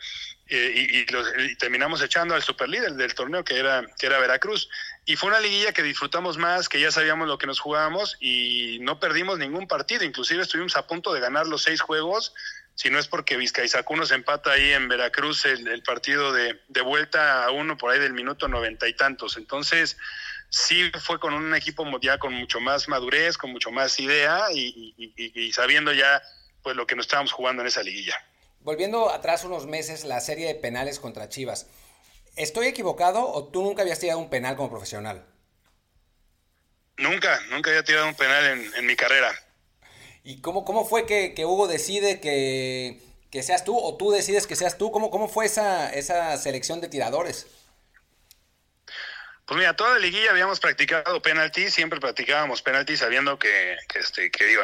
eh, 0.48 1.06
y, 1.08 1.56
terminamos 1.56 2.02
echando 2.04 2.36
al 2.36 2.44
superlíder 2.44 2.94
del 2.94 3.16
torneo 3.16 3.44
que 3.44 3.58
era, 3.58 3.84
que 3.98 4.06
era 4.06 4.20
Veracruz. 4.20 4.70
Y 5.06 5.16
fue 5.16 5.30
una 5.30 5.40
liguilla 5.40 5.72
que 5.72 5.82
disfrutamos 5.82 6.38
más, 6.38 6.70
que 6.70 6.80
ya 6.80 6.92
sabíamos 6.92 7.28
lo 7.28 7.38
que 7.38 7.48
nos 7.48 7.60
jugábamos 7.60 8.18
y 8.20 8.78
no 8.82 9.00
perdimos 9.00 9.40
ningún 9.40 9.68
partido, 9.68 10.04
inclusive 10.04 10.44
estuvimos 10.44 10.76
a 10.76 10.86
punto 10.86 11.14
de 11.14 11.20
ganar 11.20 11.48
los 11.48 11.64
seis 11.64 11.82
juegos, 11.82 12.34
si 12.76 12.90
no 12.90 13.00
es 13.00 13.08
porque 13.08 13.38
Vizcaizacú 13.38 13.96
nos 13.96 14.12
empata 14.12 14.52
ahí 14.52 14.72
en 14.74 14.88
Veracruz 14.88 15.46
el, 15.46 15.68
el 15.68 15.84
partido 15.84 16.34
de, 16.34 16.60
de 16.68 16.82
vuelta 16.82 17.46
a 17.46 17.52
uno 17.52 17.78
por 17.78 17.92
ahí 17.92 18.00
del 18.00 18.14
minuto 18.14 18.48
noventa 18.48 18.88
y 18.88 18.94
tantos. 18.94 19.38
Entonces, 19.38 19.98
sí 20.52 20.92
fue 21.04 21.20
con 21.20 21.34
un 21.34 21.56
equipo 21.56 21.86
ya 22.00 22.20
con 22.20 22.34
mucho 22.34 22.60
más 22.60 22.88
madurez, 22.88 23.38
con 23.38 23.52
mucho 23.52 23.72
más 23.72 24.00
idea 24.00 24.52
y, 24.54 25.52
sabiendo 25.54 25.94
ya 25.94 26.22
pues 26.62 26.76
lo 26.76 26.86
que 26.86 26.96
nos 26.96 27.06
estábamos 27.06 27.32
jugando 27.32 27.64
en 27.64 27.70
esa 27.70 27.82
liguilla. 27.82 28.16
Volviendo 28.60 29.10
atrás 29.10 29.44
unos 29.44 29.66
meses, 29.66 30.04
la 30.04 30.20
serie 30.20 30.48
de 30.48 30.56
penales 30.56 31.00
contra 31.00 31.30
Chivas. 31.30 31.68
¿Estoy 32.36 32.68
equivocado 32.68 33.28
o 33.28 33.48
tú 33.48 33.64
nunca 33.64 33.82
habías 33.82 34.00
tirado 34.00 34.20
un 34.20 34.30
penal 34.30 34.56
como 34.56 34.70
profesional? 34.70 35.26
Nunca, 36.98 37.42
nunca 37.50 37.72
había 37.72 37.84
tirado 37.84 38.08
un 38.08 38.16
penal 38.16 38.72
en, 38.76 38.86
mi 38.86 38.96
carrera. 38.96 39.34
¿Y 40.24 40.42
cómo, 40.42 40.66
cómo 40.66 40.86
fue 40.86 41.06
que, 41.06 41.34
Hugo 41.46 41.68
decide 41.68 42.20
que, 42.20 43.00
seas 43.42 43.64
tú 43.64 43.78
o 43.78 43.98
tú 43.98 44.12
decides 44.12 44.48
que 44.48 44.56
seas 44.56 44.78
tú? 44.78 44.92
¿Cómo, 44.92 45.10
cómo 45.10 45.28
fue 45.28 45.46
esa, 45.46 45.92
esa 45.92 46.38
selección 46.38 46.82
de 46.82 46.90
tiradores? 46.90 47.48
Pues 49.52 49.58
mira, 49.58 49.76
toda 49.76 49.96
la 49.96 50.00
liguilla 50.00 50.32
habíamos 50.32 50.62
practicado 50.62 51.22
penalti, 51.22 51.70
siempre 51.70 52.00
practicábamos 52.00 52.62
penalti 52.62 52.96
sabiendo 52.96 53.38
que, 53.38 53.76
que, 53.90 54.00
este, 54.00 54.32
que 54.32 54.46
digo, 54.46 54.62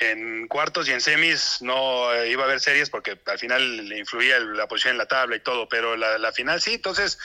en, 0.00 0.46
cuartos 0.48 0.86
y 0.86 0.92
en 0.92 1.00
semis 1.00 1.62
no 1.62 2.12
eh, 2.12 2.28
iba 2.28 2.42
a 2.42 2.46
haber 2.46 2.60
series 2.60 2.90
porque 2.90 3.18
al 3.24 3.38
final 3.38 3.88
le 3.88 3.96
influía 3.96 4.38
la 4.38 4.66
posición 4.66 4.92
en 4.92 4.98
la 4.98 5.06
tabla 5.06 5.36
y 5.36 5.40
todo, 5.40 5.66
pero 5.70 5.96
la, 5.96 6.32
final 6.32 6.60
sí, 6.60 6.74
entonces 6.74 7.18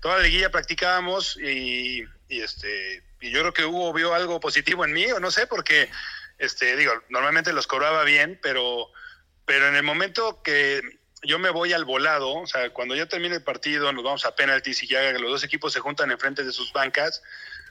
toda 0.00 0.16
la 0.16 0.24
liguilla 0.24 0.50
practicábamos 0.50 1.36
y, 1.36 2.02
y, 2.28 2.40
este 2.40 3.04
y 3.20 3.30
yo 3.30 3.40
creo 3.40 3.52
que 3.52 3.64
Hugo 3.64 3.92
vio 3.92 4.12
algo 4.14 4.40
positivo 4.40 4.84
en 4.84 4.92
mí, 4.92 5.06
o 5.12 5.20
no 5.20 5.30
sé, 5.30 5.46
porque 5.46 5.88
este 6.38 6.76
digo, 6.76 6.92
normalmente 7.08 7.52
los 7.52 7.66
cobraba 7.66 8.04
bien, 8.04 8.38
pero 8.42 8.90
pero 9.44 9.68
en 9.68 9.76
el 9.76 9.82
momento 9.82 10.42
que 10.42 10.82
yo 11.22 11.38
me 11.38 11.50
voy 11.50 11.72
al 11.72 11.84
volado, 11.84 12.34
o 12.34 12.46
sea, 12.46 12.70
cuando 12.70 12.94
ya 12.94 13.06
termine 13.06 13.36
el 13.36 13.42
partido, 13.42 13.92
nos 13.92 14.04
vamos 14.04 14.24
a 14.24 14.36
penaltis 14.36 14.82
y 14.82 14.86
ya 14.86 15.12
los 15.12 15.30
dos 15.30 15.44
equipos 15.44 15.72
se 15.72 15.80
juntan 15.80 16.10
enfrente 16.10 16.44
de 16.44 16.52
sus 16.52 16.72
bancas, 16.72 17.22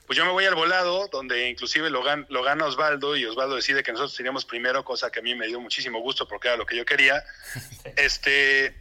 pues 0.08 0.18
yo 0.18 0.26
me 0.26 0.32
voy 0.32 0.46
al 0.46 0.56
volado, 0.56 1.08
donde 1.12 1.50
inclusive 1.50 1.90
lo, 1.90 2.02
lo 2.30 2.44
gana 2.44 2.66
Osvaldo 2.66 3.16
y 3.16 3.26
Osvaldo 3.26 3.56
decide 3.56 3.84
que 3.84 3.92
nosotros 3.92 4.16
teníamos 4.16 4.46
primero, 4.46 4.84
cosa 4.84 5.12
que 5.12 5.20
a 5.20 5.22
mí 5.22 5.36
me 5.36 5.48
dio 5.48 5.60
muchísimo 5.60 6.00
gusto 6.00 6.28
porque 6.28 6.48
era 6.48 6.58
lo 6.58 6.66
que 6.66 6.76
yo 6.76 6.86
quería. 6.86 7.24
Este, 7.96 8.76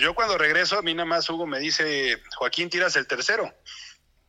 yo 0.00 0.14
cuando 0.14 0.38
regreso, 0.38 0.78
a 0.78 0.82
mí 0.82 0.94
nada 0.94 1.06
más 1.06 1.28
Hugo 1.28 1.46
me 1.46 1.58
dice, 1.58 2.20
Joaquín, 2.36 2.70
tiras 2.70 2.96
el 2.96 3.06
tercero. 3.06 3.52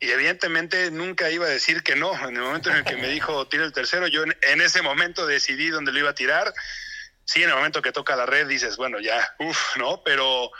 Y 0.04 0.10
evidentemente 0.10 0.90
nunca 0.90 1.30
iba 1.30 1.46
a 1.46 1.48
decir 1.48 1.82
que 1.82 1.96
no. 1.96 2.12
En 2.28 2.36
el 2.36 2.42
momento 2.42 2.70
en 2.70 2.76
el 2.76 2.84
que 2.84 2.96
me 2.96 3.08
dijo, 3.08 3.46
tira 3.48 3.64
el 3.64 3.72
tercero, 3.72 4.06
yo 4.06 4.22
en 4.24 4.60
ese 4.60 4.82
momento 4.82 5.26
decidí 5.26 5.68
dónde 5.68 5.92
lo 5.92 5.98
iba 5.98 6.10
a 6.10 6.14
tirar 6.14 6.54
sí, 7.24 7.42
en 7.42 7.50
el 7.50 7.56
momento 7.56 7.82
que 7.82 7.92
toca 7.92 8.16
la 8.16 8.26
red 8.26 8.46
dices, 8.46 8.76
bueno, 8.76 9.00
ya, 9.00 9.34
uff, 9.38 9.76
¿no? 9.76 10.02
Pero, 10.04 10.50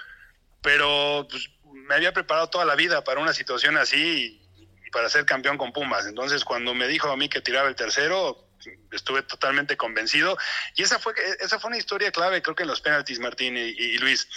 pero 0.62 1.26
pues, 1.30 1.49
me 1.72 1.95
había 1.95 2.12
preparado 2.12 2.49
toda 2.51 2.64
la 2.64 2.74
vida 2.74 3.05
para 3.05 3.20
una 3.20 3.32
situación 3.32 3.76
así 3.76 4.40
y, 4.84 4.90
para 4.90 5.09
ser 5.09 5.24
campeón 5.26 5.59
con 5.59 5.72
Pumas. 5.72 6.07
Entonces, 6.07 6.45
cuando 6.45 6.74
me 6.74 6.86
dijo 6.86 7.11
a 7.11 7.16
mí 7.16 7.28
que 7.28 7.40
tiraba 7.40 7.68
el 7.68 7.74
tercero, 7.74 8.49
estuve 8.92 9.22
totalmente 9.22 9.76
convencido. 9.76 10.38
Y 10.76 10.82
esa 10.82 10.99
fue, 10.99 11.14
esa 11.40 11.59
fue 11.59 11.68
una 11.68 11.78
historia 11.78 12.12
clave, 12.12 12.42
creo 12.42 12.55
que 12.55 12.62
en 12.62 12.68
los 12.68 12.80
penaltis, 12.80 13.18
Martín 13.18 13.57
y 13.57 13.99
Luis. 13.99 14.28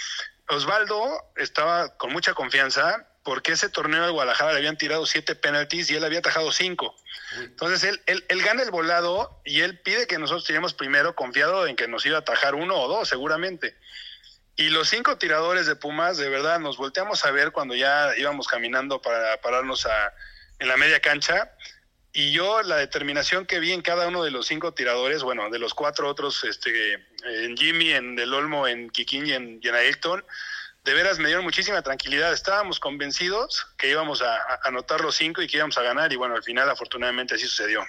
Osvaldo 0.49 1.33
estaba 1.35 1.97
con 1.97 2.11
mucha 2.11 2.33
confianza 2.33 3.05
porque 3.27 3.51
ese 3.51 3.67
torneo 3.67 4.05
de 4.05 4.11
Guadalajara 4.11 4.53
le 4.53 4.59
habían 4.59 4.77
tirado 4.77 5.05
siete 5.05 5.35
penaltis 5.35 5.91
y 5.91 5.95
él 5.95 6.05
había 6.05 6.19
atajado 6.19 6.49
cinco. 6.53 6.95
Entonces 7.41 7.83
él, 7.83 8.01
él, 8.05 8.23
él, 8.29 8.41
gana 8.41 8.63
el 8.63 8.71
volado 8.71 9.41
y 9.43 9.59
él 9.59 9.77
pide 9.81 10.07
que 10.07 10.17
nosotros 10.17 10.45
tiremos 10.45 10.73
primero, 10.73 11.13
confiado 11.13 11.67
en 11.67 11.75
que 11.75 11.89
nos 11.89 12.05
iba 12.05 12.15
a 12.15 12.21
atajar 12.21 12.55
uno 12.55 12.79
o 12.79 12.87
dos 12.87 13.09
seguramente. 13.09 13.75
Y 14.55 14.69
los 14.69 14.87
cinco 14.87 15.17
tiradores 15.17 15.65
de 15.65 15.75
Pumas, 15.75 16.15
de 16.15 16.29
verdad, 16.29 16.61
nos 16.61 16.77
volteamos 16.77 17.25
a 17.25 17.31
ver 17.31 17.51
cuando 17.51 17.75
ya 17.75 18.15
íbamos 18.15 18.47
caminando 18.47 19.01
para 19.01 19.41
pararnos 19.41 19.85
a, 19.85 20.13
en 20.59 20.69
la 20.69 20.77
media 20.77 21.01
cancha. 21.01 21.51
Y 22.13 22.31
yo 22.31 22.63
la 22.63 22.77
determinación 22.77 23.45
que 23.45 23.59
vi 23.59 23.73
en 23.73 23.81
cada 23.81 24.07
uno 24.07 24.23
de 24.23 24.31
los 24.31 24.47
cinco 24.47 24.73
tiradores, 24.73 25.21
bueno, 25.21 25.49
de 25.49 25.59
los 25.59 25.73
cuatro 25.73 26.07
otros, 26.07 26.45
este, 26.45 26.93
en 27.25 27.57
Jimmy, 27.57 27.91
en 27.91 28.15
Del 28.15 28.33
Olmo, 28.33 28.69
en 28.69 28.89
Kikín 28.89 29.27
y 29.27 29.33
en, 29.33 29.59
y 29.61 29.67
en 29.67 29.75
Ailton, 29.75 30.23
de 30.87 30.93
veras 30.93 31.19
me 31.19 31.27
dieron 31.27 31.43
muchísima 31.43 31.81
tranquilidad. 31.81 32.31
Estábamos 32.31 32.79
convencidos 32.79 33.67
que 33.77 33.89
íbamos 33.89 34.21
a, 34.21 34.37
anotar 34.63 35.01
los 35.01 35.17
cinco 35.17 35.41
y 35.41 35.47
que 35.47 35.57
íbamos 35.57 35.77
a 35.77 35.81
ganar 35.81 36.13
y 36.13 36.15
bueno, 36.15 36.35
al 36.35 36.43
final 36.43 36.69
afortunadamente 36.69 37.35
así 37.35 37.45
sucedió. 37.45 37.81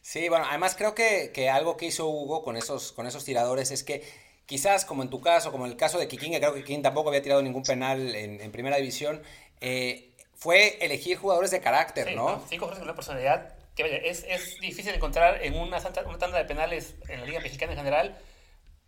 Sí, 0.00 0.28
bueno, 0.28 0.46
además 0.48 0.76
creo 0.76 0.94
que, 0.94 1.32
que 1.34 1.50
algo 1.50 1.76
que 1.76 1.86
hizo 1.86 2.06
Hugo 2.06 2.44
con 2.44 2.56
esos, 2.56 2.92
con 2.92 3.08
esos 3.08 3.24
tiradores 3.24 3.72
es 3.72 3.82
que 3.82 4.08
quizás 4.46 4.84
como 4.84 5.02
en 5.02 5.10
tu 5.10 5.20
caso, 5.20 5.50
como 5.50 5.66
en 5.66 5.72
el 5.72 5.76
caso 5.76 5.98
de 5.98 6.06
Kikín, 6.06 6.30
que 6.30 6.38
creo 6.38 6.54
que 6.54 6.60
Kikín 6.60 6.82
tampoco 6.82 7.08
había 7.08 7.20
tirado 7.20 7.42
ningún 7.42 7.64
penal 7.64 8.14
en, 8.14 8.52
primera 8.52 8.76
división, 8.76 9.20
eh, 9.60 10.12
fue 10.36 10.78
elegir 10.80 11.18
jugadores 11.18 11.50
de 11.50 11.60
carácter, 11.60 12.14
¿no? 12.14 12.44
Cinco 12.48 12.66
jugadores 12.66 12.78
con 12.78 12.84
una 12.84 12.94
personalidad 12.94 13.54
que 13.74 14.08
es, 14.08 14.24
es, 14.28 14.60
difícil 14.60 14.94
encontrar 14.94 15.42
en 15.42 15.54
una, 15.54 15.78
una 15.78 16.18
tanda 16.18 16.38
de 16.38 16.44
penales 16.44 16.94
en 17.08 17.20
la 17.20 17.26
Liga 17.26 17.40
Mexicana 17.40 17.72
en 17.72 17.78
general 17.78 18.16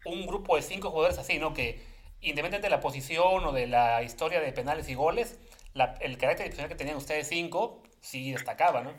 un 0.05 0.27
grupo 0.27 0.55
de 0.55 0.63
cinco 0.63 0.91
jugadores 0.91 1.19
así, 1.19 1.39
¿no? 1.39 1.53
Que 1.53 1.81
independientemente 2.21 2.67
de 2.67 2.71
la 2.71 2.81
posición 2.81 3.45
o 3.45 3.53
de 3.53 3.67
la 3.67 4.03
historia 4.03 4.41
de 4.41 4.53
penales 4.53 4.89
y 4.89 4.95
goles, 4.95 5.37
el 6.01 6.19
carácter 6.19 6.47
excepcional 6.47 6.69
que 6.69 6.75
tenían 6.75 6.97
ustedes 6.97 7.29
cinco 7.29 7.83
sí 8.01 8.33
destacaba, 8.33 8.83
¿no? 8.83 8.93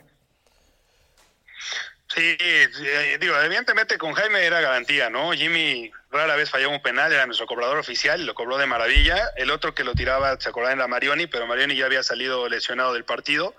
Sí, 2.14 2.36
eh, 2.40 3.18
digo, 3.20 3.40
evidentemente 3.40 3.96
con 3.96 4.14
Jaime 4.14 4.44
era 4.44 4.60
garantía, 4.60 5.10
¿no? 5.10 5.30
Jimmy 5.32 5.92
rara 6.10 6.34
vez 6.34 6.50
fallaba 6.50 6.72
un 6.72 6.82
penal, 6.82 7.12
era 7.12 7.24
nuestro 7.24 7.46
cobrador 7.46 7.78
oficial 7.78 8.26
lo 8.26 8.34
cobró 8.34 8.58
de 8.58 8.66
maravilla. 8.66 9.30
El 9.36 9.50
otro 9.50 9.74
que 9.74 9.84
lo 9.84 9.94
tiraba, 9.94 10.40
se 10.40 10.48
acordaba, 10.48 10.74
la 10.74 10.88
Marioni, 10.88 11.28
pero 11.28 11.46
Marioni 11.46 11.76
ya 11.76 11.86
había 11.86 12.02
salido 12.02 12.48
lesionado 12.48 12.94
del 12.94 13.04
partido. 13.04 13.54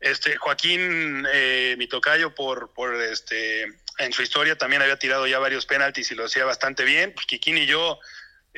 Este, 0.00 0.36
Joaquín, 0.36 1.26
eh, 1.30 1.74
mi 1.76 1.88
tocayo, 1.88 2.34
por, 2.34 2.72
por 2.72 2.94
este, 2.94 3.64
en 3.98 4.12
su 4.12 4.22
historia 4.22 4.56
también 4.56 4.80
había 4.80 4.98
tirado 4.98 5.26
ya 5.26 5.38
varios 5.38 5.66
penaltis 5.66 6.10
y 6.10 6.14
lo 6.14 6.24
hacía 6.24 6.46
bastante 6.46 6.84
bien. 6.84 7.12
Pues 7.12 7.26
Kikín 7.26 7.58
y 7.58 7.66
yo 7.66 7.98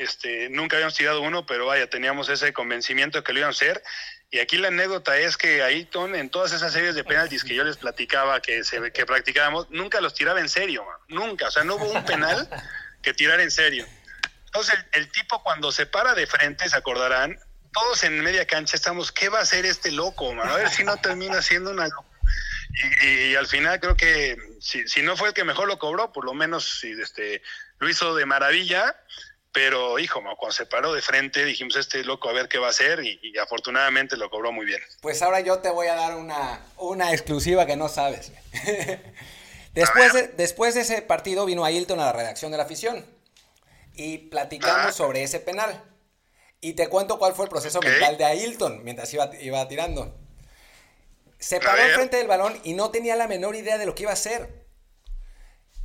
este, 0.01 0.48
nunca 0.48 0.76
habíamos 0.76 0.94
tirado 0.94 1.20
uno, 1.20 1.44
pero 1.44 1.66
vaya, 1.66 1.88
teníamos 1.88 2.30
ese 2.30 2.55
convencimiento 2.55 3.22
que 3.22 3.34
lo 3.34 3.40
iban 3.40 3.48
a 3.48 3.51
hacer. 3.51 3.82
Y 4.30 4.38
aquí 4.38 4.57
la 4.57 4.68
anécdota 4.68 5.18
es 5.18 5.36
que 5.36 5.62
Ayton, 5.62 6.14
en 6.14 6.30
todas 6.30 6.53
esas 6.53 6.72
series 6.72 6.94
de 6.94 7.05
penaltis 7.05 7.44
que 7.44 7.55
yo 7.55 7.64
les 7.64 7.76
platicaba 7.76 8.40
que, 8.40 8.64
se, 8.64 8.80
practicábamos, 8.80 9.68
nunca 9.70 10.01
los 10.01 10.14
tiraba 10.14 10.40
en 10.40 10.48
serio, 10.48 10.86
nunca. 11.09 11.48
O 11.48 11.51
sea, 11.51 11.64
no 11.64 11.76
hubo 11.76 11.90
un 11.90 12.05
penal 12.07 12.48
que 13.03 13.12
tirar 13.12 13.40
en 13.40 13.51
serio. 13.51 13.86
Entonces, 14.46 14.74
el, 14.92 15.03
el, 15.03 15.12
tipo 15.12 15.42
cuando 15.42 15.70
se 15.70 15.84
para 15.84 16.14
de 16.14 16.26
frente, 16.26 16.66
se 16.68 16.76
acordarán, 16.76 17.38
todos 17.72 18.03
en 18.03 18.20
media 18.20 18.46
cancha 18.46 18.76
estamos, 18.76 19.12
¿qué 19.12 19.28
va 19.28 19.40
a 19.40 19.42
hacer 19.42 19.66
este 19.66 19.92
loco? 19.92 20.32
Man? 20.32 20.48
A 20.48 20.57
ver 20.57 20.70
si 20.70 20.82
no 20.82 20.96
termina 20.96 21.42
siendo 21.42 21.70
una... 21.72 21.88
Y, 23.03 23.07
y, 23.07 23.36
al 23.36 23.48
final 23.48 23.80
creo 23.80 23.96
que 23.96 24.38
si, 24.61 24.86
si, 24.88 25.03
no 25.03 25.16
fue 25.16 25.28
el 25.28 25.34
que 25.34 25.44
mejor 25.44 25.66
lo 25.66 25.78
cobró, 25.78 26.12
por 26.12 26.24
lo 26.24 26.32
menos 26.32 26.78
si, 26.80 26.92
este, 26.92 27.42
lo 27.80 27.88
hizo 27.88 28.14
de 28.14 28.26
maravilla, 28.26 28.96
pero 29.53 29.98
hijo, 29.98 30.22
cuando 30.38 30.53
se 30.53 30.66
paró 30.66 30.92
de 30.92 31.03
frente 31.03 31.44
dijimos, 31.44 31.76
este 31.76 32.05
loco 32.05 32.28
a 32.28 32.32
ver 32.32 32.48
qué 32.48 32.59
va 32.59 32.68
a 32.68 32.70
hacer 32.70 33.05
y, 33.05 33.18
y, 33.22 33.36
afortunadamente 33.38 34.16
lo 34.16 34.30
cobró 34.30 34.53
muy 34.53 34.64
bien. 34.64 34.80
Pues 35.01 35.22
ahora 35.22 35.40
yo 35.40 35.59
te 35.59 35.70
voy 35.70 35.88
a 35.88 35.94
dar 35.94 36.16
una, 36.16 36.64
una 36.76 37.12
exclusiva 37.12 37.66
que 37.66 37.76
no 37.76 37.88
sabes. 37.88 38.32
después, 39.74 40.12
de, 40.12 40.28
después 40.28 40.74
de 40.74 40.82
ese 40.82 41.03
partido 41.03 41.46
vino 41.46 41.64
Ailton 41.64 41.98
a 42.01 42.07
la 42.07 42.12
redacción 42.12 42.53
de 42.53 42.59
la 42.59 42.64
afición 42.64 43.05
y 43.94 44.18
platicamos 44.18 44.86
ah. 44.86 44.92
sobre 44.92 45.22
ese 45.22 45.40
penal. 45.40 45.82
Y 46.61 46.74
te 46.74 46.88
cuento 46.88 47.18
cuál 47.18 47.34
fue 47.34 47.46
el 47.46 47.51
proceso 47.51 47.78
okay. 47.78 47.90
mental 47.90 48.18
de 48.18 48.24
Ailton 48.24 48.84
mientras 48.84 49.12
iba, 49.12 49.30
iba 49.40 49.66
tirando. 49.66 50.16
Se 51.38 51.59
paró 51.59 51.82
enfrente 51.82 52.18
del 52.18 52.28
balón 52.28 52.61
y 52.64 52.74
no 52.74 52.90
tenía 52.90 53.16
la 53.16 53.26
menor 53.26 53.57
idea 53.57 53.78
de 53.78 53.86
lo 53.86 53.94
que 53.94 54.03
iba 54.03 54.11
a 54.11 54.14
hacer. 54.14 54.59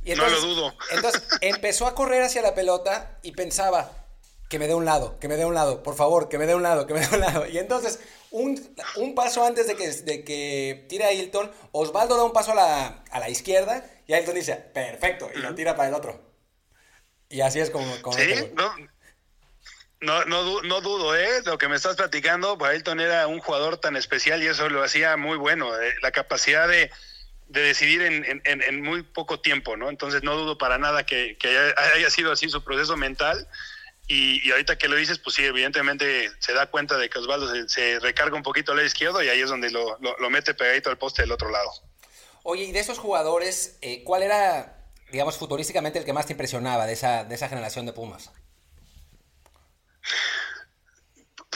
Y 0.06 0.12
entonces, 0.12 0.40
no 0.40 0.46
lo 0.46 0.54
dudo. 0.54 0.74
Entonces 0.92 1.22
empezó 1.40 1.86
a 1.86 1.94
correr 1.94 2.22
hacia 2.22 2.40
la 2.40 2.54
pelota 2.54 3.18
y 3.22 3.32
pensaba, 3.32 3.90
que 4.48 4.58
me 4.58 4.68
dé 4.68 4.74
un 4.74 4.84
lado, 4.84 5.18
que 5.18 5.28
me 5.28 5.36
dé 5.36 5.44
un 5.44 5.54
lado, 5.54 5.82
por 5.82 5.96
favor, 5.96 6.28
que 6.28 6.38
me 6.38 6.46
dé 6.46 6.54
un 6.54 6.62
lado, 6.62 6.86
que 6.86 6.94
me 6.94 7.00
dé 7.00 7.08
un 7.12 7.20
lado. 7.20 7.46
Y 7.46 7.58
entonces, 7.58 7.98
un, 8.30 8.74
un 8.96 9.14
paso 9.14 9.44
antes 9.44 9.66
de 9.66 9.76
que, 9.76 9.90
de 9.90 10.24
que 10.24 10.86
tire 10.88 11.04
a 11.04 11.12
Hilton, 11.12 11.50
Osvaldo 11.72 12.16
da 12.16 12.22
un 12.22 12.32
paso 12.32 12.52
a 12.52 12.54
la, 12.54 12.86
a 13.10 13.18
la 13.18 13.28
izquierda 13.28 13.84
y 14.06 14.14
Hilton 14.14 14.36
dice, 14.36 14.54
perfecto, 14.54 15.28
y 15.34 15.38
lo 15.38 15.54
tira 15.54 15.74
para 15.74 15.88
el 15.88 15.94
otro. 15.94 16.20
Y 17.28 17.40
así 17.40 17.58
es 17.58 17.70
como... 17.70 18.00
como 18.02 18.16
¿Sí? 18.16 18.52
No, 18.54 18.72
no, 20.00 20.24
no, 20.26 20.62
no, 20.62 20.80
dudo, 20.80 21.16
¿eh? 21.16 21.42
Lo 21.44 21.58
que 21.58 21.66
me 21.66 21.74
estás 21.74 21.96
platicando, 21.96 22.56
pues 22.56 22.70
Ailton 22.70 23.00
era 23.00 23.26
un 23.26 23.40
jugador 23.40 23.78
tan 23.78 23.96
especial 23.96 24.40
y 24.42 24.46
eso 24.46 24.68
lo 24.68 24.84
hacía 24.84 25.16
muy 25.16 25.36
bueno. 25.36 25.76
Eh, 25.80 25.94
la 26.02 26.12
capacidad 26.12 26.68
de, 26.68 26.92
de 27.48 27.60
decidir 27.60 28.02
en, 28.02 28.82
muy 28.82 29.02
poco 29.02 29.40
tiempo, 29.40 29.76
¿no? 29.76 29.88
Entonces 29.88 30.22
no 30.22 30.36
dudo 30.36 30.58
para 30.58 30.78
nada 30.78 31.06
que, 31.06 31.36
haya, 31.94 32.10
sido 32.10 32.32
así 32.32 32.48
su 32.48 32.62
proceso 32.62 32.96
mental. 32.96 33.48
Y, 34.08 34.50
ahorita 34.50 34.78
que 34.78 34.88
lo 34.88 34.96
dices, 34.96 35.18
pues 35.18 35.36
sí, 35.36 35.44
evidentemente 35.44 36.30
se 36.38 36.52
da 36.52 36.66
cuenta 36.70 36.96
de 36.96 37.08
que 37.08 37.18
Osvaldo 37.18 37.68
se, 37.68 37.98
recarga 38.00 38.36
un 38.36 38.42
poquito 38.42 38.72
al 38.72 38.78
lado 38.78 38.86
izquierdo 38.86 39.22
y 39.22 39.28
ahí 39.28 39.40
es 39.40 39.48
donde 39.48 39.70
lo, 39.70 39.98
mete 40.30 40.54
pegadito 40.54 40.90
al 40.90 40.98
poste 40.98 41.22
del 41.22 41.32
otro 41.32 41.50
lado. 41.50 41.70
Oye, 42.42 42.64
y 42.64 42.72
de 42.72 42.78
esos 42.78 42.98
jugadores, 42.98 43.78
eh, 43.80 44.04
¿cuál 44.04 44.22
era, 44.22 44.86
digamos, 45.10 45.36
futurísticamente 45.36 45.98
el 45.98 46.04
que 46.04 46.12
más 46.12 46.26
te 46.26 46.32
impresionaba 46.32 46.86
de 46.86 46.92
esa, 46.92 47.24
de 47.24 47.34
esa 47.34 47.48
generación 47.48 47.86
de 47.86 47.92
Pumas? 47.92 48.30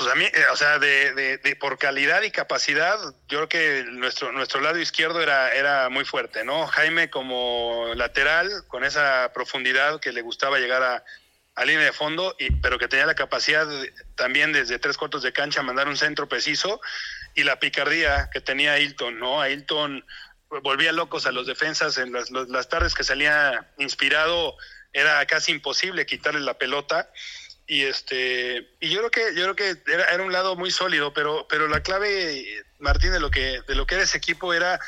Pues 0.01 0.13
a 0.13 0.15
mí, 0.15 0.25
eh, 0.25 0.45
o 0.51 0.57
sea, 0.57 0.79
de, 0.79 1.13
de, 1.13 1.37
de, 1.37 1.57
por 1.57 1.77
calidad 1.77 2.23
y 2.23 2.31
capacidad, 2.31 2.99
yo 3.29 3.47
creo 3.47 3.49
que 3.51 3.85
nuestro, 3.91 4.33
nuestro 4.33 4.63
lado 4.63 4.79
izquierdo 4.79 5.21
era, 5.21 5.53
era 5.53 5.91
muy 5.91 6.07
fuerte, 6.07 6.43
¿no? 6.43 6.67
Jaime 6.69 7.11
como 7.11 7.93
lateral, 7.95 8.49
con 8.67 8.83
esa 8.83 9.31
profundidad 9.35 10.01
que 10.01 10.13
le 10.13 10.23
gustaba 10.23 10.59
llegar 10.59 10.83
a, 10.83 11.05
a 11.55 11.65
línea 11.67 11.85
de 11.85 11.93
fondo, 11.93 12.35
y, 12.39 12.51
pero 12.51 12.79
que 12.79 12.89
tenía 12.89 13.05
la 13.05 13.15
capacidad 13.15 13.69
también 14.15 14.55
desde 14.55 14.79
tres 14.79 14.97
cuartos 14.97 15.23
de 15.23 15.35
cancha 15.35 15.61
mandar 15.61 15.87
un 15.87 15.99
centro 15.99 16.31
preciso, 16.31 16.81
y 17.35 17.43
la 17.43 17.61
picardía 17.61 18.31
que 18.33 18.41
tenía 18.41 18.79
Hilton, 18.79 19.19
¿no? 19.19 19.43
A 19.43 19.51
Hilton 19.51 20.07
volvía 20.63 20.93
locos 20.93 21.27
a 21.27 21.31
los 21.31 21.47
defensas 21.47 21.99
en 21.99 22.11
las, 22.15 22.31
las 22.31 22.71
tardes 22.71 22.95
que 22.95 23.05
salía 23.05 23.71
inspirado, 23.77 24.57
era 24.95 25.27
casi 25.27 25.53
imposible 25.53 26.07
quitarle 26.07 26.41
la 26.41 26.55
pelota 26.55 27.11
y 27.71 27.85
este 27.85 28.69
y 28.81 28.89
yo 28.91 28.99
creo 28.99 29.11
que 29.13 29.35
yo 29.37 29.43
creo 29.45 29.55
que 29.55 29.93
era, 29.93 30.05
era, 30.07 30.25
un 30.25 30.33
lado 30.33 30.57
muy 30.57 30.73
sólido 30.73 31.15
pero 31.15 31.47
pero 31.49 31.69
la 31.69 31.81
clave 31.81 32.45
Martín 32.81 33.13
de 33.13 33.21
lo 33.21 33.31
que 33.31 33.61
de 33.69 33.77
lo 33.77 33.87
que 33.87 33.95
era 33.95 34.03
ese 34.03 34.19
equipo 34.19 34.53
era 34.53 34.81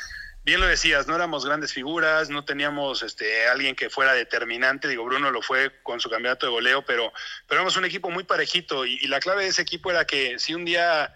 bien 0.43 0.59
lo 0.59 0.67
decías 0.67 1.07
no 1.07 1.15
éramos 1.15 1.45
grandes 1.45 1.71
figuras 1.71 2.29
no 2.29 2.43
teníamos 2.43 3.01
este 3.01 3.47
alguien 3.47 3.77
que 3.77 3.89
fuera 3.89 4.13
determinante 4.13 4.89
digo 4.89 5.05
Bruno 5.05 5.31
lo 5.31 5.41
fue 5.41 5.71
con 5.81 6.01
su 6.01 6.09
campeonato 6.09 6.45
de 6.45 6.51
goleo 6.51 6.83
pero 6.85 7.13
pero 7.47 7.61
éramos 7.61 7.77
un 7.77 7.85
equipo 7.85 8.09
muy 8.09 8.25
parejito 8.25 8.85
y, 8.85 8.99
y 9.01 9.07
la 9.07 9.21
clave 9.21 9.43
de 9.43 9.51
ese 9.51 9.61
equipo 9.61 9.89
era 9.89 10.03
que 10.03 10.37
si 10.37 10.53
un 10.53 10.65
día 10.65 11.13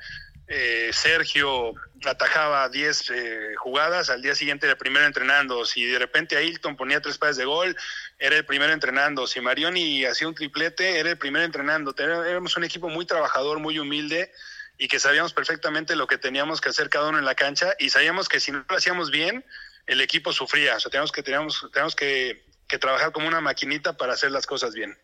eh, 0.49 0.91
Sergio 0.93 1.73
atajaba 2.05 2.69
10 2.69 3.09
eh, 3.09 3.55
jugadas, 3.57 4.09
al 4.09 4.21
día 4.21 4.33
siguiente 4.33 4.65
era 4.65 4.73
el 4.73 4.77
primero 4.77 5.05
entrenando. 5.05 5.65
Si 5.65 5.85
de 5.85 5.99
repente 5.99 6.37
Ailton 6.37 6.77
ponía 6.77 7.01
tres 7.01 7.17
pases 7.17 7.37
de 7.37 7.45
gol, 7.45 7.75
era 8.17 8.37
el 8.37 8.45
primero 8.45 8.71
entrenando. 8.71 9.27
Si 9.27 9.41
Marioni 9.41 10.05
hacía 10.05 10.27
un 10.27 10.35
triplete, 10.35 10.99
era 10.99 11.09
el 11.09 11.17
primero 11.17 11.43
entrenando. 11.43 11.93
Éramos 11.97 12.55
un 12.55 12.63
equipo 12.63 12.87
muy 12.87 13.05
trabajador, 13.05 13.59
muy 13.59 13.77
humilde 13.77 14.31
y 14.77 14.87
que 14.87 14.99
sabíamos 14.99 15.33
perfectamente 15.33 15.95
lo 15.95 16.07
que 16.07 16.17
teníamos 16.17 16.61
que 16.61 16.69
hacer 16.69 16.89
cada 16.89 17.09
uno 17.09 17.19
en 17.19 17.25
la 17.25 17.35
cancha 17.35 17.73
y 17.77 17.89
sabíamos 17.89 18.29
que 18.29 18.39
si 18.39 18.51
no 18.51 18.63
lo 18.69 18.77
hacíamos 18.77 19.11
bien, 19.11 19.43
el 19.85 19.99
equipo 19.99 20.31
sufría. 20.31 20.77
O 20.77 20.79
sea, 20.79 20.89
teníamos 20.89 21.11
que, 21.11 21.23
teníamos, 21.23 21.67
teníamos 21.73 21.95
que, 21.95 22.45
trabajar 22.79 23.11
como 23.11 23.27
una 23.27 23.41
maquinita 23.41 23.97
para 23.97 24.13
hacer 24.13 24.31
las 24.31 24.45
cosas 24.45 24.73
bien. 24.73 24.97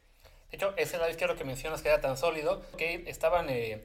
De 0.52 0.58
hecho, 0.58 0.74
ese 0.78 0.98
lado 0.98 1.10
izquierdo 1.10 1.36
que 1.36 1.44
mencionas 1.44 1.82
que 1.82 1.90
era 1.90 2.00
tan 2.00 2.16
sólido, 2.16 2.66
que 2.78 3.04
estaban... 3.08 3.50
Eh 3.50 3.82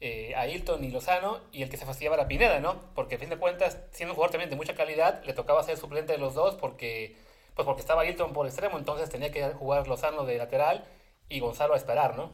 eh, 0.00 0.34
a 0.36 0.46
Hilton 0.46 0.84
y 0.84 0.90
Lozano 0.90 1.40
y 1.52 1.62
el 1.62 1.70
que 1.70 1.76
se 1.78 1.86
fastidiaba 1.86 2.16
era 2.16 2.28
Pineda, 2.28 2.60
¿no? 2.60 2.92
Porque 2.94 3.14
a 3.14 3.18
fin 3.18 3.30
de 3.30 3.38
cuentas, 3.38 3.78
siendo 3.92 4.12
un 4.12 4.16
jugador 4.16 4.32
también 4.32 4.50
de 4.50 4.56
mucha 4.56 4.74
calidad, 4.74 5.24
le 5.24 5.32
tocaba 5.32 5.62
ser 5.62 5.78
suplente 5.78 6.12
de 6.12 6.18
los 6.18 6.34
dos 6.34 6.54
porque, 6.56 7.16
pues 7.54 7.64
porque 7.64 7.80
estaba 7.80 8.04
Hilton 8.04 8.32
por 8.32 8.46
extremo, 8.46 8.78
entonces 8.78 9.08
tenía 9.08 9.32
que 9.32 9.42
jugar 9.54 9.88
Lozano 9.88 10.26
de 10.26 10.38
lateral 10.38 10.84
y 11.28 11.40
Gonzalo 11.40 11.74
a 11.74 11.78
esperar, 11.78 12.16
¿no? 12.16 12.32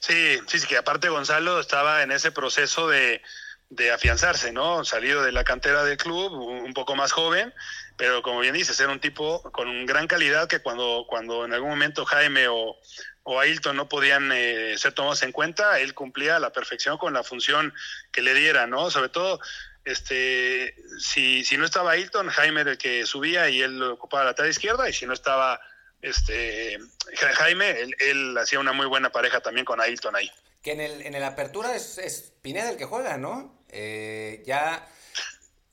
Sí, 0.00 0.38
sí, 0.46 0.58
sí, 0.58 0.66
que 0.66 0.76
aparte 0.76 1.08
Gonzalo 1.08 1.60
estaba 1.60 2.02
en 2.02 2.12
ese 2.12 2.30
proceso 2.32 2.88
de, 2.88 3.22
de 3.70 3.92
afianzarse, 3.92 4.52
¿no? 4.52 4.84
Salido 4.84 5.22
de 5.22 5.32
la 5.32 5.44
cantera 5.44 5.84
del 5.84 5.96
club, 5.96 6.32
un 6.32 6.74
poco 6.74 6.96
más 6.96 7.12
joven, 7.12 7.54
pero 7.96 8.20
como 8.20 8.40
bien 8.40 8.54
dices, 8.54 8.78
era 8.80 8.92
un 8.92 9.00
tipo 9.00 9.42
con 9.52 9.86
gran 9.86 10.08
calidad 10.08 10.48
que 10.48 10.60
cuando, 10.60 11.06
cuando 11.08 11.44
en 11.44 11.54
algún 11.54 11.70
momento 11.70 12.04
Jaime 12.04 12.48
o, 12.48 12.76
o 13.22 13.38
Ailton 13.40 13.76
no 13.76 13.88
podían 13.88 14.30
eh, 14.32 14.76
ser 14.78 14.92
tomados 14.92 15.22
en 15.22 15.32
cuenta, 15.32 15.78
él 15.80 15.94
cumplía 15.94 16.36
a 16.36 16.40
la 16.40 16.52
perfección 16.52 16.98
con 16.98 17.12
la 17.12 17.22
función 17.22 17.74
que 18.12 18.22
le 18.22 18.34
diera, 18.34 18.66
¿no? 18.66 18.90
Sobre 18.90 19.08
todo, 19.08 19.40
este, 19.84 20.74
si, 20.98 21.44
si 21.44 21.56
no 21.56 21.64
estaba 21.64 21.92
Ailton, 21.92 22.28
Jaime 22.28 22.62
era 22.62 22.72
el 22.72 22.78
que 22.78 23.06
subía 23.06 23.48
y 23.48 23.62
él 23.62 23.82
ocupaba 23.82 24.24
la 24.24 24.30
lateral 24.30 24.50
izquierda, 24.50 24.88
y 24.88 24.92
si 24.92 25.06
no 25.06 25.12
estaba 25.12 25.60
este 26.02 26.78
Jaime, 27.14 27.70
él, 27.70 27.94
él, 27.98 28.38
hacía 28.38 28.58
una 28.58 28.72
muy 28.72 28.86
buena 28.86 29.10
pareja 29.10 29.40
también 29.40 29.66
con 29.66 29.80
Ailton 29.80 30.16
ahí. 30.16 30.30
Que 30.62 30.72
en 30.72 30.80
el, 30.80 31.02
en 31.02 31.14
el 31.14 31.24
apertura 31.24 31.74
es, 31.74 31.98
es 31.98 32.32
Pineda 32.42 32.70
el 32.70 32.76
que 32.76 32.84
juega, 32.84 33.16
¿no? 33.18 33.64
Eh, 33.68 34.42
ya 34.46 34.88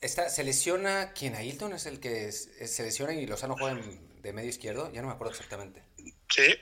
está, 0.00 0.28
se 0.28 0.44
lesiona, 0.44 1.12
¿quién? 1.12 1.34
Ailton 1.34 1.72
es 1.72 1.86
el 1.86 2.00
que 2.00 2.28
es, 2.28 2.50
se 2.64 2.82
lesiona 2.82 3.14
y 3.14 3.26
Lozano 3.26 3.56
juega 3.58 3.80
de 4.20 4.32
medio 4.32 4.50
izquierdo, 4.50 4.92
ya 4.92 5.00
no 5.00 5.08
me 5.08 5.14
acuerdo 5.14 5.32
exactamente. 5.32 5.82
Sí, 6.28 6.54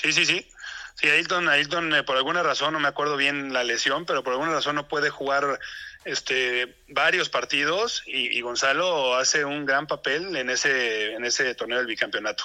Sí, 0.00 0.12
sí, 0.12 0.24
sí. 0.26 0.48
Sí, 0.94 1.08
Ailton, 1.08 1.48
Ailton 1.48 1.94
eh, 1.94 2.02
por 2.04 2.16
alguna 2.16 2.42
razón, 2.42 2.72
no 2.72 2.80
me 2.80 2.88
acuerdo 2.88 3.18
bien 3.18 3.52
la 3.52 3.64
lesión, 3.64 4.06
pero 4.06 4.24
por 4.24 4.32
alguna 4.32 4.52
razón 4.52 4.76
no 4.76 4.88
puede 4.88 5.10
jugar 5.10 5.58
este 6.06 6.74
varios 6.88 7.28
partidos 7.28 8.02
y, 8.06 8.40
Gonzalo 8.40 9.14
hace 9.16 9.44
un 9.44 9.66
gran 9.66 9.86
papel 9.86 10.34
en 10.36 10.48
ese, 10.48 11.12
en 11.12 11.24
ese 11.24 11.54
torneo 11.54 11.78
del 11.78 11.86
bicampeonato. 11.86 12.44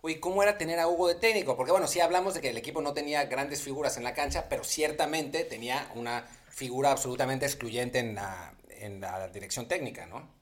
Uy, 0.00 0.18
¿cómo 0.18 0.42
era 0.42 0.56
tener 0.56 0.78
a 0.78 0.88
Hugo 0.88 1.08
de 1.08 1.16
técnico? 1.16 1.58
Porque 1.58 1.72
bueno, 1.72 1.86
sí 1.86 2.00
hablamos 2.00 2.32
de 2.32 2.40
que 2.40 2.48
el 2.48 2.56
equipo 2.56 2.80
no 2.80 2.94
tenía 2.94 3.24
grandes 3.24 3.60
figuras 3.62 3.98
en 3.98 4.04
la 4.04 4.14
cancha, 4.14 4.48
pero 4.48 4.64
ciertamente 4.64 5.44
tenía 5.44 5.90
una 5.94 6.24
figura 6.48 6.92
absolutamente 6.92 7.44
excluyente 7.44 7.98
en 7.98 8.14
la, 8.14 8.54
en 8.70 9.00
la 9.02 9.28
dirección 9.28 9.68
técnica, 9.68 10.06
¿no? 10.06 10.40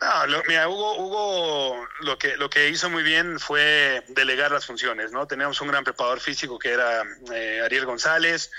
No, 0.00 0.26
lo, 0.26 0.42
mira, 0.44 0.68
Hugo, 0.68 0.96
Hugo 0.98 1.86
lo 2.00 2.18
que 2.18 2.36
lo 2.36 2.48
que 2.48 2.68
hizo 2.68 2.88
muy 2.88 3.02
bien 3.02 3.40
fue 3.40 4.04
delegar 4.08 4.52
las 4.52 4.66
funciones, 4.66 5.10
¿no? 5.10 5.26
Teníamos 5.26 5.60
un 5.60 5.68
gran 5.68 5.84
preparador 5.84 6.20
físico 6.20 6.58
que 6.58 6.70
era 6.70 7.02
eh, 7.32 7.60
Ariel 7.64 7.86
González, 7.86 8.50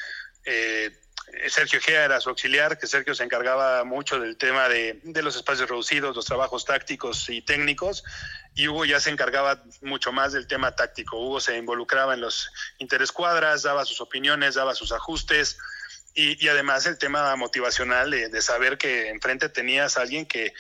eh, 0.44 0.92
Sergio 1.48 1.80
Gea 1.80 2.04
era 2.06 2.20
su 2.20 2.30
auxiliar, 2.30 2.78
que 2.78 2.88
Sergio 2.88 3.16
se 3.16 3.24
encargaba 3.24 3.84
mucho 3.84 4.20
del 4.20 4.38
tema 4.38 4.68
de, 4.68 5.00
de, 5.04 5.22
los 5.22 5.36
espacios 5.36 5.70
reducidos, 5.70 6.16
los 6.16 6.26
trabajos 6.26 6.66
tácticos 6.66 7.30
y 7.30 7.42
técnicos, 7.42 8.04
y 8.54 8.68
Hugo 8.68 8.86
ya 8.86 9.00
se 9.00 9.12
encargaba 9.12 9.64
mucho 9.82 10.12
más 10.12 10.34
del 10.34 10.48
tema 10.48 10.76
táctico. 10.76 11.18
Hugo 11.18 11.40
se 11.40 11.58
involucraba 11.58 12.14
en 12.14 12.22
los 12.22 12.52
interescuadras, 12.80 13.64
daba 13.64 13.86
sus 13.86 14.02
opiniones, 14.02 14.56
daba 14.56 14.76
sus 14.76 14.92
ajustes, 14.92 15.58
y, 16.14 16.46
además 16.50 16.86
el 16.86 16.98
tema 16.98 17.34
motivacional 17.38 18.12
de, 18.12 18.28
de, 18.28 18.42
saber 18.42 18.78
que 18.78 19.08
enfrente 19.10 19.48
tenías 19.48 19.98
a 19.98 20.02
alguien 20.02 20.26
que, 20.26 20.54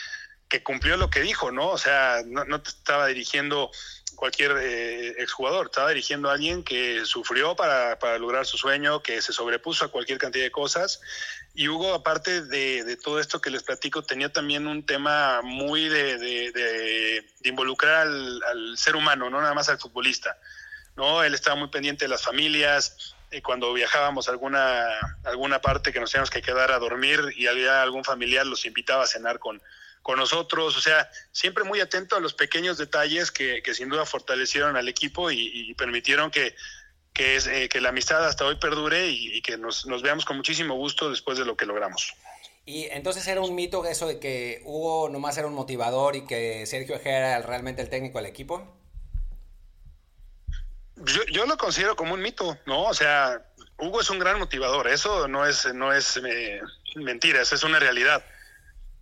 que 0.51 0.61
cumplió 0.61 0.97
lo 0.97 1.09
que 1.09 1.21
dijo, 1.21 1.49
¿no? 1.49 1.69
O 1.69 1.77
sea, 1.77 2.23
no, 2.25 2.61
te 2.61 2.69
estaba 2.69 3.07
dirigiendo 3.07 3.71
cualquier 4.17 4.51
eh, 4.59 5.15
exjugador, 5.19 5.67
estaba 5.67 5.87
dirigiendo 5.87 6.29
a 6.29 6.33
alguien 6.33 6.61
que 6.65 7.05
sufrió 7.05 7.55
para, 7.55 7.95
lograr 8.19 8.45
su 8.45 8.57
sueño, 8.57 9.01
que 9.01 9.21
se 9.21 9.31
sobrepuso 9.31 9.85
a 9.85 9.91
cualquier 9.91 10.17
cantidad 10.17 10.43
de 10.43 10.51
cosas. 10.51 10.99
Y 11.55 11.69
Hugo, 11.69 11.93
aparte 11.93 12.41
de, 12.41 12.83
de 12.83 12.97
todo 12.97 13.21
esto 13.21 13.39
que 13.39 13.49
les 13.49 13.63
platico, 13.63 14.03
tenía 14.03 14.29
también 14.33 14.67
un 14.67 14.85
tema 14.85 15.39
muy 15.41 15.87
de, 15.87 17.25
involucrar 17.43 18.07
al, 18.07 18.77
ser 18.77 18.97
humano, 18.97 19.29
no 19.29 19.39
nada 19.39 19.53
más 19.53 19.69
al 19.69 19.79
futbolista. 19.79 20.37
¿no? 20.97 21.23
Él 21.23 21.33
estaba 21.33 21.55
muy 21.55 21.69
pendiente 21.69 22.03
de 22.03 22.09
las 22.09 22.23
familias. 22.23 23.15
Y 23.31 23.39
cuando 23.39 23.71
viajábamos 23.71 24.27
a 24.27 24.31
alguna, 24.31 24.83
alguna 25.23 25.61
parte 25.61 25.93
que 25.93 26.01
nos 26.01 26.11
teníamos 26.11 26.29
que 26.29 26.41
quedar 26.41 26.73
a 26.73 26.79
dormir 26.79 27.21
y 27.37 27.47
había 27.47 27.81
algún 27.81 28.03
familiar, 28.03 28.45
los 28.45 28.65
invitaba 28.65 29.05
a 29.05 29.07
cenar 29.07 29.39
con, 29.39 29.61
con 30.01 30.17
nosotros, 30.17 30.75
o 30.77 30.81
sea, 30.81 31.09
siempre 31.31 31.63
muy 31.63 31.79
atento 31.79 32.15
a 32.15 32.19
los 32.19 32.33
pequeños 32.33 32.77
detalles 32.77 33.31
que, 33.31 33.61
que 33.61 33.73
sin 33.73 33.89
duda 33.89 34.05
fortalecieron 34.05 34.75
al 34.75 34.87
equipo 34.87 35.31
y, 35.31 35.51
y 35.53 35.73
permitieron 35.75 36.31
que, 36.31 36.55
que, 37.13 37.35
es, 37.35 37.47
eh, 37.47 37.69
que, 37.69 37.81
la 37.81 37.89
amistad 37.89 38.25
hasta 38.25 38.45
hoy 38.45 38.55
perdure 38.55 39.09
y, 39.09 39.37
y 39.37 39.41
que 39.41 39.57
nos, 39.57 39.85
nos, 39.85 40.01
veamos 40.01 40.25
con 40.25 40.37
muchísimo 40.37 40.75
gusto 40.75 41.09
después 41.09 41.37
de 41.37 41.45
lo 41.45 41.55
que 41.55 41.65
logramos. 41.65 42.13
Y 42.65 42.85
entonces 42.85 43.27
era 43.27 43.41
un 43.41 43.53
mito 43.53 43.85
eso 43.85 44.07
de 44.07 44.19
que 44.19 44.61
Hugo 44.65 45.09
nomás 45.09 45.37
era 45.37 45.47
un 45.47 45.53
motivador 45.53 46.15
y 46.15 46.25
que 46.25 46.65
Sergio 46.65 46.95
Ejera 46.95 47.35
era 47.37 47.45
realmente 47.45 47.81
el 47.81 47.89
técnico 47.89 48.17
del 48.17 48.27
equipo. 48.27 48.75
Yo, 50.95 51.23
yo 51.31 51.45
lo 51.45 51.57
considero 51.57 51.95
como 51.95 52.13
un 52.13 52.21
mito, 52.21 52.57
¿no? 52.65 52.83
O 52.83 52.93
sea, 52.93 53.43
Hugo 53.77 54.01
es 54.01 54.09
un 54.09 54.19
gran 54.19 54.37
motivador, 54.39 54.87
eso 54.87 55.27
no 55.27 55.47
es, 55.47 55.71
no 55.73 55.91
es 55.91 56.17
eh, 56.17 56.61
mentira, 56.95 57.41
eso 57.41 57.55
es 57.55 57.63
una 57.63 57.79
realidad 57.79 58.23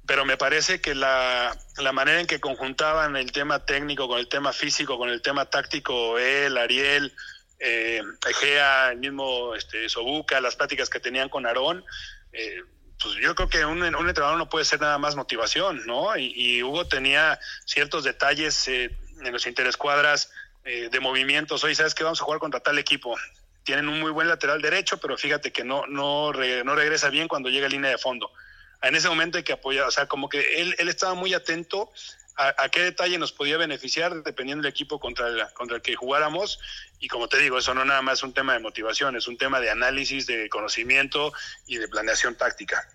pero 0.10 0.26
me 0.26 0.38
parece 0.38 0.82
que 0.82 0.96
la, 0.96 1.56
la, 1.78 1.92
manera 1.92 2.20
en 2.20 2.26
que 2.26 2.40
conjuntaban 2.40 3.16
el 3.16 3.32
tema 3.32 3.64
técnico 3.64 4.08
con 4.08 4.18
el 4.18 4.28
tema 4.28 4.54
físico, 4.54 4.98
con 4.98 5.08
el 5.08 5.22
tema 5.22 5.46
táctico, 5.46 6.18
él, 6.18 6.58
Ariel, 6.58 7.14
eh, 7.60 8.02
Egea, 8.28 8.90
el 8.90 8.98
mismo 8.98 9.54
este, 9.54 9.88
Sobuca, 9.88 10.42
las 10.42 10.56
pláticas 10.56 10.90
que 10.90 11.00
tenían 11.00 11.30
con 11.30 11.46
Aarón, 11.46 11.86
eh, 12.34 12.64
pues 13.00 13.18
yo 13.22 13.36
creo 13.36 13.50
que 13.50 13.64
un, 13.66 13.84
entrenador 13.84 14.40
no 14.40 14.50
puede 14.50 14.66
ser 14.66 14.82
nada 14.82 14.98
más 14.98 15.16
motivación, 15.16 15.86
¿no? 15.86 16.18
Y, 16.18 16.34
y 16.36 16.64
Hugo 16.64 16.88
tenía 16.88 17.40
ciertos 17.66 18.04
detalles 18.04 18.68
eh, 18.68 18.90
en 19.24 19.32
los 19.32 19.46
interescuadras 19.46 20.32
eh, 20.66 20.90
de 20.92 21.00
movimientos. 21.00 21.64
Hoy 21.64 21.76
sabes 21.76 21.94
que 21.94 22.04
vamos 22.04 22.20
a 22.20 22.26
jugar 22.26 22.40
contra 22.40 22.62
tal 22.62 22.80
equipo. 22.80 23.16
Tienen 23.64 23.88
un 23.88 24.00
muy 24.00 24.10
buen 24.10 24.28
lateral 24.28 24.60
derecho, 24.60 24.98
pero 24.98 25.20
fíjate 25.20 25.52
que 25.52 25.64
no, 25.64 25.86
no, 25.86 26.32
no 26.34 26.76
regresa 26.76 27.10
bien 27.10 27.28
cuando 27.28 27.50
llega 27.50 27.68
a 27.68 27.70
línea 27.70 27.92
de 27.92 28.00
fondo 28.00 28.32
en 28.82 28.96
ese 28.96 29.10
momento 29.10 29.38
hay 29.38 29.44
que 29.44 29.54
apoyar, 29.54 29.86
o 29.86 29.92
sea, 29.92 30.08
como 30.08 30.30
que 30.30 30.62
él, 30.62 30.76
él 30.78 30.90
estaba 30.90 31.14
muy 31.14 31.34
atento 31.34 31.92
a, 32.36 32.64
a, 32.64 32.70
qué 32.70 32.82
detalle 32.82 33.18
nos 33.18 33.34
podía 33.34 33.58
beneficiar 33.58 34.24
dependiendo 34.24 34.64
del 34.64 34.72
equipo 34.72 35.00
contra 35.00 35.28
el, 35.28 35.44
contra 35.54 35.78
el 35.78 35.82
que 35.82 35.96
jugáramos. 35.96 36.60
Y 37.00 37.08
como 37.08 37.28
te 37.28 37.38
digo, 37.38 37.58
eso 37.58 37.74
no 37.74 37.84
nada 37.84 38.02
más 38.02 38.20
es 38.20 38.24
un 38.24 38.34
tema 38.34 38.54
de 38.54 38.60
motivación, 38.60 39.16
es 39.18 39.28
un 39.28 39.38
tema 39.38 39.60
de 39.60 39.70
análisis, 39.70 40.26
de 40.26 40.48
conocimiento 40.50 41.34
y 41.68 41.78
de 41.78 41.88
planeación 41.88 42.36
táctica. 42.36 42.88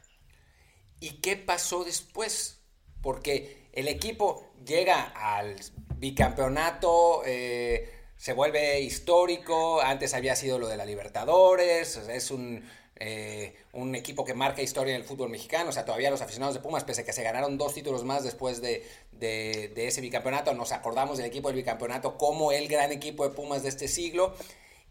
¿Y 1.00 1.20
qué 1.20 1.36
pasó 1.36 1.84
después? 1.84 2.62
Porque 3.02 3.68
el 3.72 3.88
equipo 3.88 4.54
llega 4.64 5.02
al 5.14 5.56
bicampeonato, 5.96 7.22
eh, 7.26 7.92
se 8.16 8.32
vuelve 8.32 8.80
histórico, 8.80 9.82
antes 9.82 10.14
había 10.14 10.34
sido 10.36 10.58
lo 10.58 10.68
de 10.68 10.78
la 10.78 10.86
Libertadores, 10.86 11.96
es 11.96 12.30
un 12.30 12.64
eh, 12.96 13.54
un 13.72 13.94
equipo 13.94 14.24
que 14.24 14.34
marca 14.34 14.62
historia 14.62 14.94
en 14.94 15.00
el 15.00 15.06
fútbol 15.06 15.28
mexicano, 15.28 15.70
o 15.70 15.72
sea, 15.72 15.84
todavía 15.84 16.10
los 16.10 16.20
aficionados 16.20 16.54
de 16.54 16.60
Pumas, 16.60 16.84
pese 16.84 17.00
a 17.00 17.04
que 17.04 17.12
se 17.12 17.22
ganaron 17.22 17.58
dos 17.58 17.74
títulos 17.74 18.04
más 18.04 18.22
después 18.22 18.60
de, 18.60 18.86
de, 19.12 19.72
ese 19.86 20.00
bicampeonato, 20.00 20.54
nos 20.54 20.72
acordamos 20.72 21.18
del 21.18 21.26
equipo 21.26 21.48
del 21.48 21.56
bicampeonato 21.56 22.16
como 22.16 22.52
el 22.52 22.68
gran 22.68 22.92
equipo 22.92 23.28
de 23.28 23.34
Pumas 23.34 23.62
de 23.62 23.70
este 23.70 23.88
siglo, 23.88 24.34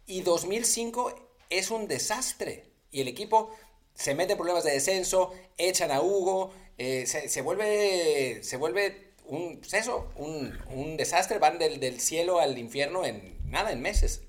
y 0.06 0.22
2005 0.22 1.16
es 1.50 1.72
un 1.72 1.88
desastre, 1.88 2.66
y 2.92 3.02
el 3.02 3.08
equipo 3.08 3.52
se 3.96 4.16
mete 4.16 4.34
en 4.34 4.38
problemas 4.38 4.64
de 4.66 4.72
descenso, 4.72 5.32
echan 5.58 5.92
a 5.92 6.02
Hugo, 6.02 6.52
eh, 6.78 7.06
se, 7.08 7.30
se, 7.30 7.42
vuelve, 7.42 8.44
se 8.44 8.58
vuelve 8.58 9.14
un, 9.26 9.60
pues 9.60 9.74
eso, 9.76 10.10
un, 10.18 10.58
un 10.72 10.98
desastre, 10.98 11.40
van 11.40 11.58
del, 11.58 11.80
del 11.80 12.02
cielo 12.02 12.40
al 12.40 12.58
infierno 12.58 13.06
en 13.06 13.38
nada, 13.50 13.72
en 13.72 13.82
meses. 13.82 14.22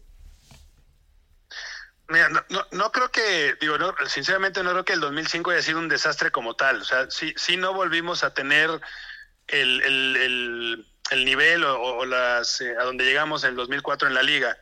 Mira, 2.09 2.29
no, 2.29 2.67
no, 2.71 2.93
creo 2.93 3.11
que, 3.11 3.57
digo, 3.61 3.79
no, 3.79 3.95
sinceramente 4.07 4.63
no 4.63 4.71
creo 4.73 4.85
que 4.85 4.93
el 4.93 5.01
2005 5.01 5.51
haya 5.51 5.63
sido 5.63 5.79
un 5.79 5.89
desastre 5.89 6.31
como 6.31 6.55
tal. 6.55 6.83
O 6.83 6.85
sea, 6.85 7.11
sí, 7.11 7.33
sí 7.37 7.57
no 7.57 7.73
volvimos 7.73 8.25
a 8.25 8.35
tener 8.35 8.69
el, 9.49 9.83
el, 9.83 10.17
el, 10.17 10.87
el 11.11 11.25
nivel 11.25 11.65
o, 11.65 11.81
o 11.81 12.05
las, 12.05 12.61
eh, 12.61 12.75
a 12.79 12.85
donde 12.85 13.05
llegamos 13.05 13.45
en 13.45 13.51
el 13.51 13.57
2004 13.57 14.09
en 14.09 14.15
la 14.15 14.23
liga. 14.23 14.59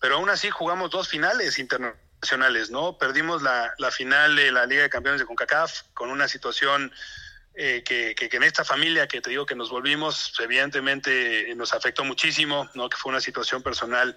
Pero 0.00 0.16
aún 0.16 0.30
así 0.30 0.48
jugamos 0.48 0.90
dos 0.90 1.08
finales 1.08 1.58
internacionales, 1.58 2.70
¿no? 2.70 2.96
Perdimos 2.96 3.42
la, 3.42 3.74
la 3.78 3.90
final 3.90 4.36
de 4.36 4.50
la 4.50 4.64
Liga 4.64 4.82
de 4.82 4.90
Campeones 4.90 5.20
de 5.20 5.26
CONCACAF 5.26 5.82
con 5.92 6.10
una 6.10 6.26
situación 6.26 6.92
eh, 7.54 7.82
que, 7.84 8.14
que, 8.14 8.28
que, 8.28 8.36
en 8.36 8.44
esta 8.44 8.64
familia 8.64 9.08
que 9.08 9.20
te 9.20 9.30
digo 9.30 9.44
que 9.44 9.56
nos 9.56 9.70
volvimos, 9.70 10.32
evidentemente 10.38 11.52
nos 11.56 11.74
afectó 11.74 12.04
muchísimo, 12.04 12.70
¿no? 12.74 12.88
Que 12.88 12.96
fue 12.96 13.10
una 13.10 13.20
situación 13.20 13.62
personal 13.62 14.16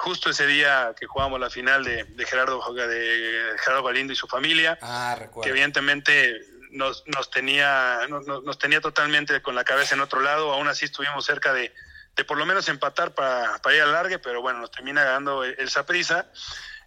justo 0.00 0.30
ese 0.30 0.46
día 0.46 0.94
que 0.98 1.06
jugamos 1.06 1.38
la 1.38 1.50
final 1.50 1.84
de, 1.84 2.04
de 2.04 2.26
Gerardo 2.26 2.60
de 2.72 3.54
Gerardo 3.62 3.82
Galindo 3.82 4.12
y 4.12 4.16
su 4.16 4.26
familia, 4.26 4.78
ah, 4.80 5.16
que 5.42 5.50
evidentemente 5.50 6.40
nos, 6.70 7.04
nos 7.06 7.30
tenía 7.30 8.00
nos, 8.08 8.26
nos, 8.26 8.58
tenía 8.58 8.80
totalmente 8.80 9.42
con 9.42 9.54
la 9.54 9.64
cabeza 9.64 9.94
en 9.94 10.00
otro 10.00 10.20
lado, 10.20 10.52
aún 10.52 10.68
así 10.68 10.86
estuvimos 10.86 11.24
cerca 11.26 11.52
de, 11.52 11.74
de 12.16 12.24
por 12.24 12.38
lo 12.38 12.46
menos 12.46 12.68
empatar 12.68 13.14
para, 13.14 13.58
para 13.58 13.76
ir 13.76 13.82
al 13.82 13.92
largue, 13.92 14.18
pero 14.18 14.40
bueno, 14.40 14.60
nos 14.60 14.70
termina 14.70 15.04
ganando 15.04 15.44
el, 15.44 15.54
el 15.58 15.70
Saprissa. 15.70 16.26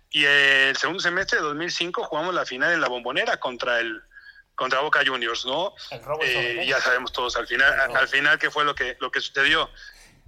Y 0.09 0.25
el 0.25 0.75
segundo 0.77 1.01
semestre 1.01 1.39
de 1.39 1.43
2005 1.43 2.03
jugamos 2.03 2.35
la 2.35 2.45
final 2.45 2.71
en 2.71 2.81
la 2.81 2.87
Bombonera 2.87 3.37
contra 3.39 3.79
el 3.79 4.03
contra 4.55 4.81
Boca 4.81 5.01
Juniors, 5.05 5.45
¿no? 5.45 5.73
Eh, 6.21 6.65
ya 6.67 6.79
sabemos 6.79 7.11
todos 7.11 7.35
al 7.35 7.47
final, 7.47 7.73
al 7.73 8.07
final 8.07 8.37
qué 8.37 8.51
fue 8.51 8.63
lo 8.63 8.75
que 8.75 8.97
lo 8.99 9.11
que 9.11 9.19
sucedió. 9.19 9.69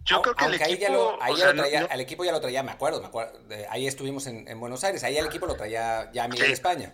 Yo 0.05 0.21
creo 0.21 0.35
que 0.35 0.45
el 0.45 0.53
equipo, 0.53 0.69
ahí 0.71 0.77
ya 0.77 0.89
lo, 0.89 1.21
ahí 1.21 1.33
ya 1.33 1.39
sea, 1.39 1.53
lo 1.53 1.61
traía, 1.63 1.81
no, 1.81 1.87
el 1.89 1.99
equipo 1.99 2.23
ya 2.23 2.31
lo 2.31 2.39
traía, 2.39 2.61
me 2.61 2.71
acuerdo, 2.71 3.01
me 3.01 3.07
acuerdo 3.07 3.39
ahí 3.69 3.87
estuvimos 3.87 4.27
en, 4.27 4.47
en, 4.47 4.59
Buenos 4.59 4.83
Aires, 4.83 5.03
ahí 5.03 5.17
el 5.17 5.25
equipo 5.25 5.47
lo 5.47 5.55
traía 5.55 6.11
ya 6.11 6.27
Miguel 6.27 6.47
sí. 6.47 6.53
España. 6.53 6.93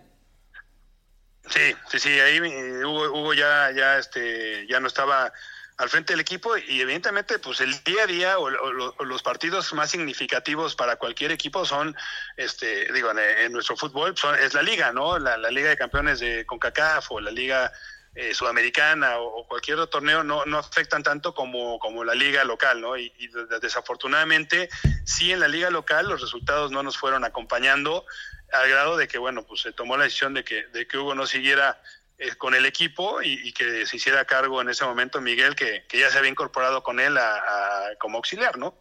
Sí, 1.49 1.75
sí, 1.89 1.99
sí, 1.99 2.19
ahí 2.19 2.39
Hugo, 2.39 3.11
Hugo 3.11 3.33
ya, 3.33 3.71
ya, 3.75 3.97
este, 3.97 4.65
ya 4.67 4.79
no 4.79 4.87
estaba 4.87 5.33
al 5.77 5.89
frente 5.89 6.13
del 6.13 6.19
equipo 6.19 6.55
y 6.57 6.79
evidentemente 6.79 7.39
pues 7.39 7.59
el 7.59 7.83
día 7.83 8.03
a 8.03 8.07
día 8.07 8.37
o, 8.37 8.47
o, 8.47 8.95
o, 8.97 9.03
los 9.03 9.23
partidos 9.23 9.73
más 9.73 9.89
significativos 9.89 10.75
para 10.75 10.97
cualquier 10.97 11.31
equipo 11.31 11.65
son 11.65 11.95
este 12.37 12.91
digo 12.93 13.09
en, 13.09 13.17
en 13.17 13.51
nuestro 13.51 13.75
fútbol 13.75 14.15
son, 14.15 14.37
es 14.37 14.53
la 14.53 14.61
liga 14.61 14.91
no 14.91 15.17
la, 15.17 15.37
la, 15.37 15.49
liga 15.49 15.69
de 15.69 15.77
campeones 15.77 16.19
de 16.19 16.45
Concacaf 16.45 17.11
o 17.11 17.19
la 17.19 17.31
liga 17.31 17.73
eh, 18.13 18.33
sudamericana 18.33 19.19
o, 19.19 19.47
cualquier 19.47 19.77
otro 19.77 19.87
torneo 19.87 20.23
no, 20.23 20.45
no 20.45 20.57
afectan 20.57 21.03
tanto 21.03 21.33
como, 21.33 21.79
como 21.79 22.03
la 22.03 22.13
liga 22.13 22.43
local, 22.43 22.81
¿no? 22.81 22.97
Y, 22.97 23.13
y, 23.17 23.29
desafortunadamente, 23.61 24.69
sí 25.05 25.31
en 25.31 25.39
la 25.39 25.47
liga 25.47 25.69
local 25.69 26.07
los 26.07 26.21
resultados 26.21 26.71
no 26.71 26.83
nos 26.83 26.97
fueron 26.97 27.23
acompañando 27.23 28.05
al 28.51 28.69
grado 28.69 28.97
de 28.97 29.07
que, 29.07 29.17
bueno, 29.17 29.43
pues 29.43 29.61
se 29.61 29.71
tomó 29.71 29.95
la 29.97 30.03
decisión 30.03 30.33
de 30.33 30.43
que, 30.43 30.65
de 30.67 30.87
que 30.87 30.97
Hugo 30.97 31.15
no 31.15 31.25
siguiera 31.25 31.81
eh, 32.17 32.35
con 32.35 32.53
el 32.53 32.65
equipo 32.65 33.21
y, 33.21 33.47
y, 33.47 33.53
que 33.53 33.85
se 33.85 33.95
hiciera 33.95 34.25
cargo 34.25 34.61
en 34.61 34.69
ese 34.69 34.85
momento 34.85 35.21
Miguel, 35.21 35.55
que, 35.55 35.85
que 35.87 35.99
ya 35.99 36.11
se 36.11 36.17
había 36.17 36.29
incorporado 36.29 36.83
con 36.83 36.99
él 36.99 37.17
a, 37.17 37.35
a, 37.35 37.95
como 37.97 38.17
auxiliar, 38.17 38.57
¿no? 38.57 38.77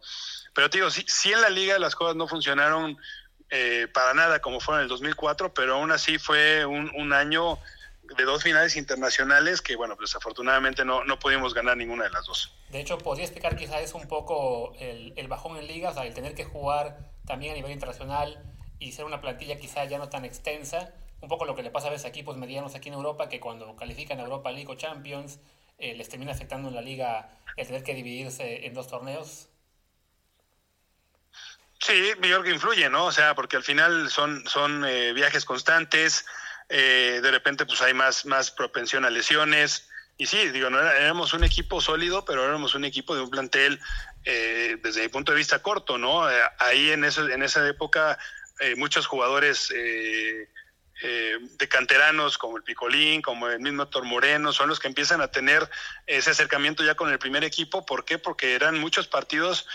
Pero 0.53 0.69
te 0.69 0.77
digo, 0.77 0.91
sí, 0.91 1.05
sí 1.07 1.31
en 1.31 1.41
la 1.41 1.49
liga 1.49 1.79
las 1.79 1.95
cosas 1.95 2.15
no 2.15 2.27
funcionaron 2.27 2.97
eh, 3.49 3.87
para 3.93 4.13
nada 4.13 4.39
como 4.41 4.59
fueron 4.59 4.81
en 4.81 4.83
el 4.83 4.89
2004, 4.89 5.53
pero 5.53 5.75
aún 5.75 5.91
así 5.91 6.19
fue 6.19 6.65
un, 6.65 6.91
un 6.95 7.13
año 7.13 7.57
de 8.17 8.23
dos 8.23 8.43
finales 8.43 8.75
internacionales 8.75 9.61
que, 9.61 9.75
bueno, 9.75 9.95
pues 9.95 10.09
desafortunadamente 10.09 10.85
no, 10.85 11.03
no 11.03 11.19
pudimos 11.19 11.53
ganar 11.53 11.77
ninguna 11.77 12.05
de 12.05 12.11
las 12.11 12.25
dos. 12.25 12.53
De 12.69 12.79
hecho, 12.79 12.97
podría 12.97 13.25
explicar 13.25 13.55
quizás 13.55 13.93
un 13.93 14.07
poco 14.07 14.73
el, 14.79 15.13
el 15.15 15.27
bajón 15.27 15.57
en 15.57 15.67
ligas, 15.67 15.97
el 15.97 16.13
tener 16.13 16.35
que 16.35 16.45
jugar 16.45 17.11
también 17.25 17.53
a 17.53 17.55
nivel 17.55 17.71
internacional 17.71 18.43
y 18.79 18.91
ser 18.93 19.05
una 19.05 19.21
plantilla 19.21 19.57
quizás 19.57 19.89
ya 19.89 19.97
no 19.97 20.09
tan 20.09 20.25
extensa, 20.25 20.93
un 21.21 21.29
poco 21.29 21.45
lo 21.45 21.55
que 21.55 21.63
le 21.63 21.69
pasa 21.69 21.87
a 21.87 21.91
veces 21.91 22.05
a 22.05 22.09
equipos 22.09 22.35
medianos 22.35 22.73
aquí 22.75 22.89
en 22.89 22.95
Europa, 22.95 23.29
que 23.29 23.39
cuando 23.39 23.75
califican 23.75 24.19
a 24.19 24.23
Europa 24.23 24.51
League 24.51 24.71
o 24.71 24.75
Champions, 24.75 25.39
eh, 25.77 25.95
les 25.95 26.09
termina 26.09 26.31
afectando 26.31 26.69
en 26.69 26.75
la 26.75 26.81
liga 26.81 27.37
el 27.57 27.67
tener 27.67 27.83
que 27.83 27.93
dividirse 27.93 28.65
en 28.65 28.73
dos 28.73 28.87
torneos. 28.87 29.47
Sí, 31.79 31.93
yo 32.07 32.15
creo 32.19 32.43
que 32.43 32.51
influye, 32.51 32.89
¿no? 32.89 33.05
O 33.05 33.11
sea, 33.11 33.33
porque 33.33 33.55
al 33.55 33.63
final 33.63 34.09
son, 34.09 34.47
son 34.47 34.85
eh, 34.85 35.13
viajes 35.13 35.45
constantes, 35.45 36.25
eh, 36.73 37.19
de 37.21 37.31
repente 37.31 37.65
pues 37.65 37.81
hay 37.81 37.93
más, 37.93 38.25
más 38.25 38.49
propensión 38.49 39.03
a 39.03 39.09
lesiones. 39.09 39.89
Y 40.17 40.27
sí, 40.27 40.49
digo, 40.49 40.69
no 40.69 40.79
éramos 40.79 41.33
un 41.33 41.43
equipo 41.43 41.81
sólido, 41.81 42.23
pero 42.23 42.45
éramos 42.45 42.75
un 42.75 42.85
equipo 42.85 43.13
de 43.13 43.21
un 43.21 43.29
plantel 43.29 43.77
eh, 44.23 44.77
desde 44.81 45.01
mi 45.01 45.09
punto 45.09 45.33
de 45.33 45.37
vista 45.37 45.61
corto, 45.61 45.97
¿no? 45.97 46.29
Eh, 46.31 46.41
ahí 46.59 46.91
en, 46.91 47.03
ese, 47.03 47.21
en 47.21 47.43
esa 47.43 47.67
época 47.67 48.17
muchos 48.77 49.07
jugadores 49.07 49.69
de 49.69 50.47
canteranos 51.67 52.37
como 52.37 52.57
el 52.57 52.63
Picolín, 52.63 53.23
como 53.23 53.47
el 53.47 53.59
mismo 53.59 53.87
Tor 53.87 54.03
Moreno, 54.03 54.53
son 54.53 54.69
los 54.69 54.79
que 54.79 54.87
empiezan 54.87 55.19
a 55.19 55.29
tener 55.29 55.67
ese 56.05 56.29
acercamiento 56.29 56.83
ya 56.83 56.93
con 56.93 57.11
el 57.11 57.17
primer 57.17 57.43
equipo. 57.43 57.87
¿Por 57.87 58.05
qué? 58.05 58.19
Porque 58.19 58.53
eran 58.53 58.77
muchos 58.77 59.07
partidos, 59.07 59.65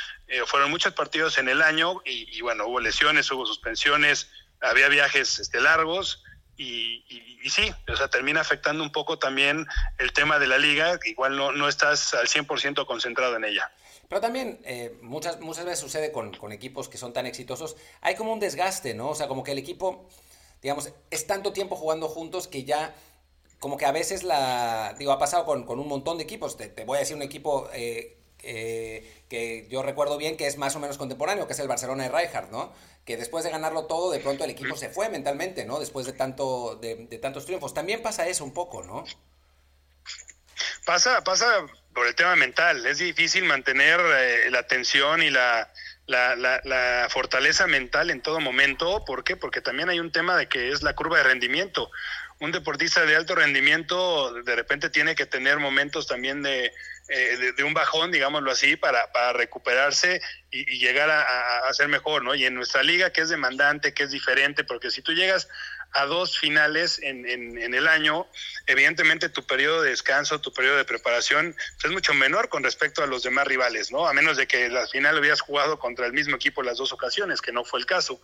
fueron 0.47 0.70
muchos 0.70 0.92
partidos 0.92 1.36
en 1.38 1.49
el 1.49 1.62
año 1.62 2.01
y, 2.05 2.28
y, 2.30 2.42
bueno, 2.42 2.68
hubo 2.68 2.78
lesiones, 2.78 3.28
hubo 3.32 3.44
suspensiones, 3.44 4.30
había 4.61 4.88
viajes 4.88 5.40
este, 5.40 5.61
largos 5.61 6.22
y, 6.57 7.04
sí, 7.48 7.72
o 7.88 7.96
sea, 7.96 8.09
termina 8.09 8.40
afectando 8.40 8.82
un 8.82 8.92
poco 8.92 9.18
también 9.18 9.66
el 9.98 10.12
tema 10.12 10.38
de 10.38 10.46
la 10.46 10.59
liga, 10.59 10.98
igual 11.04 11.36
no, 11.36 11.52
no 11.52 11.68
estás 11.68 12.14
al 12.14 12.26
100% 12.26 12.86
concentrado 12.86 13.36
en 13.36 13.44
ella. 13.44 13.70
Pero 14.09 14.20
también 14.20 14.61
eh, 14.64 14.96
muchas, 15.02 15.40
muchas 15.40 15.64
veces 15.64 15.80
sucede 15.80 16.12
con, 16.12 16.32
equipos 16.52 16.88
que 16.88 16.98
son 16.98 17.12
tan 17.12 17.26
exitosos, 17.26 17.76
hay 18.00 18.14
como 18.14 18.32
un 18.32 18.40
desgaste, 18.40 18.94
¿no? 18.94 19.11
O 19.11 19.14
sea, 19.14 19.26
como 19.26 19.42
que 19.42 19.52
el 19.52 19.59
equipo, 19.59 20.07
digamos, 20.62 20.92
es 21.11 21.26
tanto 21.26 21.52
tiempo 21.52 21.76
jugando 21.76 22.09
juntos 22.09 22.46
que 22.46 22.64
ya, 22.64 22.94
como 23.59 23.76
que 23.76 23.84
a 23.84 23.92
veces 23.92 24.22
la, 24.22 24.94
digo, 24.98 25.12
ha 25.12 25.18
pasado 25.18 25.44
con, 25.44 25.68
un 25.68 25.88
montón 25.88 26.18
de 26.18 26.24
equipos, 26.24 26.57
te, 26.57 26.72
voy 26.84 26.96
a 26.96 27.00
decir 27.00 27.16
un 27.16 27.22
equipo 27.22 27.68
eh, 27.72 28.16
eh, 28.42 29.24
que 29.28 29.66
yo 29.68 29.82
recuerdo 29.82 30.18
bien 30.18 30.36
que 30.36 30.46
es 30.46 30.57
más 30.57 30.76
o 30.76 30.80
menos 30.80 30.98
contemporáneo, 30.98 31.46
que 31.48 31.54
es 31.54 31.59
el 31.59 31.68
Barcelona 31.68 32.04
de 32.04 32.11
Rijkaard, 32.11 32.50
¿no? 32.50 32.72
Que 33.07 33.16
después 33.16 33.44
de 33.44 33.50
ganarlo 33.50 33.86
todo, 33.86 34.11
de 34.11 34.18
pronto 34.18 34.42
el 34.42 34.50
equipo 34.50 34.76
se 34.76 34.90
fue 34.90 35.09
mentalmente, 35.09 35.64
¿no? 35.64 35.78
Después 35.78 36.07
de, 36.07 36.12
tanto, 36.12 36.74
de, 36.82 37.07
tantos 37.22 37.46
triunfos. 37.46 37.72
También 37.72 38.02
pasa 38.02 38.26
eso 38.26 38.42
un 38.42 38.52
poco, 38.52 38.82
¿no? 38.82 39.04
Pasa, 40.84 41.22
pasa 41.22 41.46
por 41.94 42.09
el 42.09 42.16
tema 42.16 42.34
mental. 42.34 42.84
Es 42.84 42.98
difícil 42.98 43.44
mantener 43.44 44.00
eh, 44.00 44.50
la 44.50 44.59
atención 44.59 45.22
y 45.22 45.30
la, 45.30 45.72
la, 46.07 46.34
la, 46.34 47.07
fortaleza 47.09 47.68
mental 47.68 48.11
en 48.11 48.22
todo 48.22 48.40
momento. 48.40 49.04
¿Por 49.04 49.22
qué? 49.22 49.36
Porque 49.36 49.61
también 49.61 49.88
hay 49.88 50.00
un 50.00 50.11
tema 50.11 50.36
de 50.36 50.48
que 50.48 50.70
es 50.70 50.82
la 50.82 50.96
curva 50.96 51.18
de 51.18 51.24
rendimiento. 51.24 51.92
Un 52.40 52.50
deportista 52.50 53.07
de 53.07 53.14
alto 53.14 53.36
rendimiento 53.36 54.32
de 54.42 54.57
repente 54.57 54.90
tiene 54.90 55.14
que 55.14 55.26
tener 55.26 55.61
momentos 55.61 56.09
también 56.09 56.42
de, 56.42 56.72
eh, 57.09 57.52
de, 57.57 57.62
un 57.62 57.72
bajón, 57.72 58.11
digámoslo 58.11 58.50
así, 58.50 58.76
para, 58.76 59.12
para 59.12 59.32
recuperarse 59.32 60.20
y, 60.50 60.78
llegar 60.78 61.09
a, 61.09 61.72
ser 61.72 61.88
mejor, 61.88 62.24
¿no? 62.24 62.34
Y 62.34 62.44
en 62.44 62.54
nuestra 62.54 62.82
liga, 62.82 63.12
que 63.12 63.20
es 63.20 63.28
demandante, 63.28 63.94
que 63.94 64.04
es 64.04 64.11
diferente, 64.11 64.64
porque 64.64 64.90
si 64.90 65.02
tú 65.02 65.12
llegas 65.12 65.48
a 65.92 66.04
dos 66.07 66.38
finales 66.38 66.98
en, 67.00 67.28
en, 67.28 67.74
el 67.74 67.86
año, 67.86 68.26
evidentemente 68.66 69.28
tu 69.28 69.46
periodo 69.46 69.82
de 69.82 69.90
descanso, 69.90 70.40
tu 70.40 70.52
periodo 70.52 70.76
de 70.76 70.84
preparación 70.84 71.54
es 71.84 71.90
mucho 71.90 72.12
menor 72.12 72.48
con 72.48 72.64
respecto 72.64 73.04
a 73.04 73.07
los 73.07 73.22
demás 73.22 73.46
rivales, 73.46 73.92
¿no? 73.92 74.07
A 74.09 74.12
menos 74.12 74.36
de 74.36 74.48
que 74.48 74.68
la 74.68 74.86
final 74.88 75.18
hubieras 75.18 75.40
jugado 75.40 75.78
contra 75.78 76.07
el 76.07 76.12
mismo 76.12 76.34
equipo 76.36 76.62
las 76.62 76.78
dos 76.78 76.92
ocasiones, 76.92 77.40
que 77.40 77.52
no 77.52 77.64
fue 77.64 77.78
el 77.78 77.86
caso. 77.86 78.20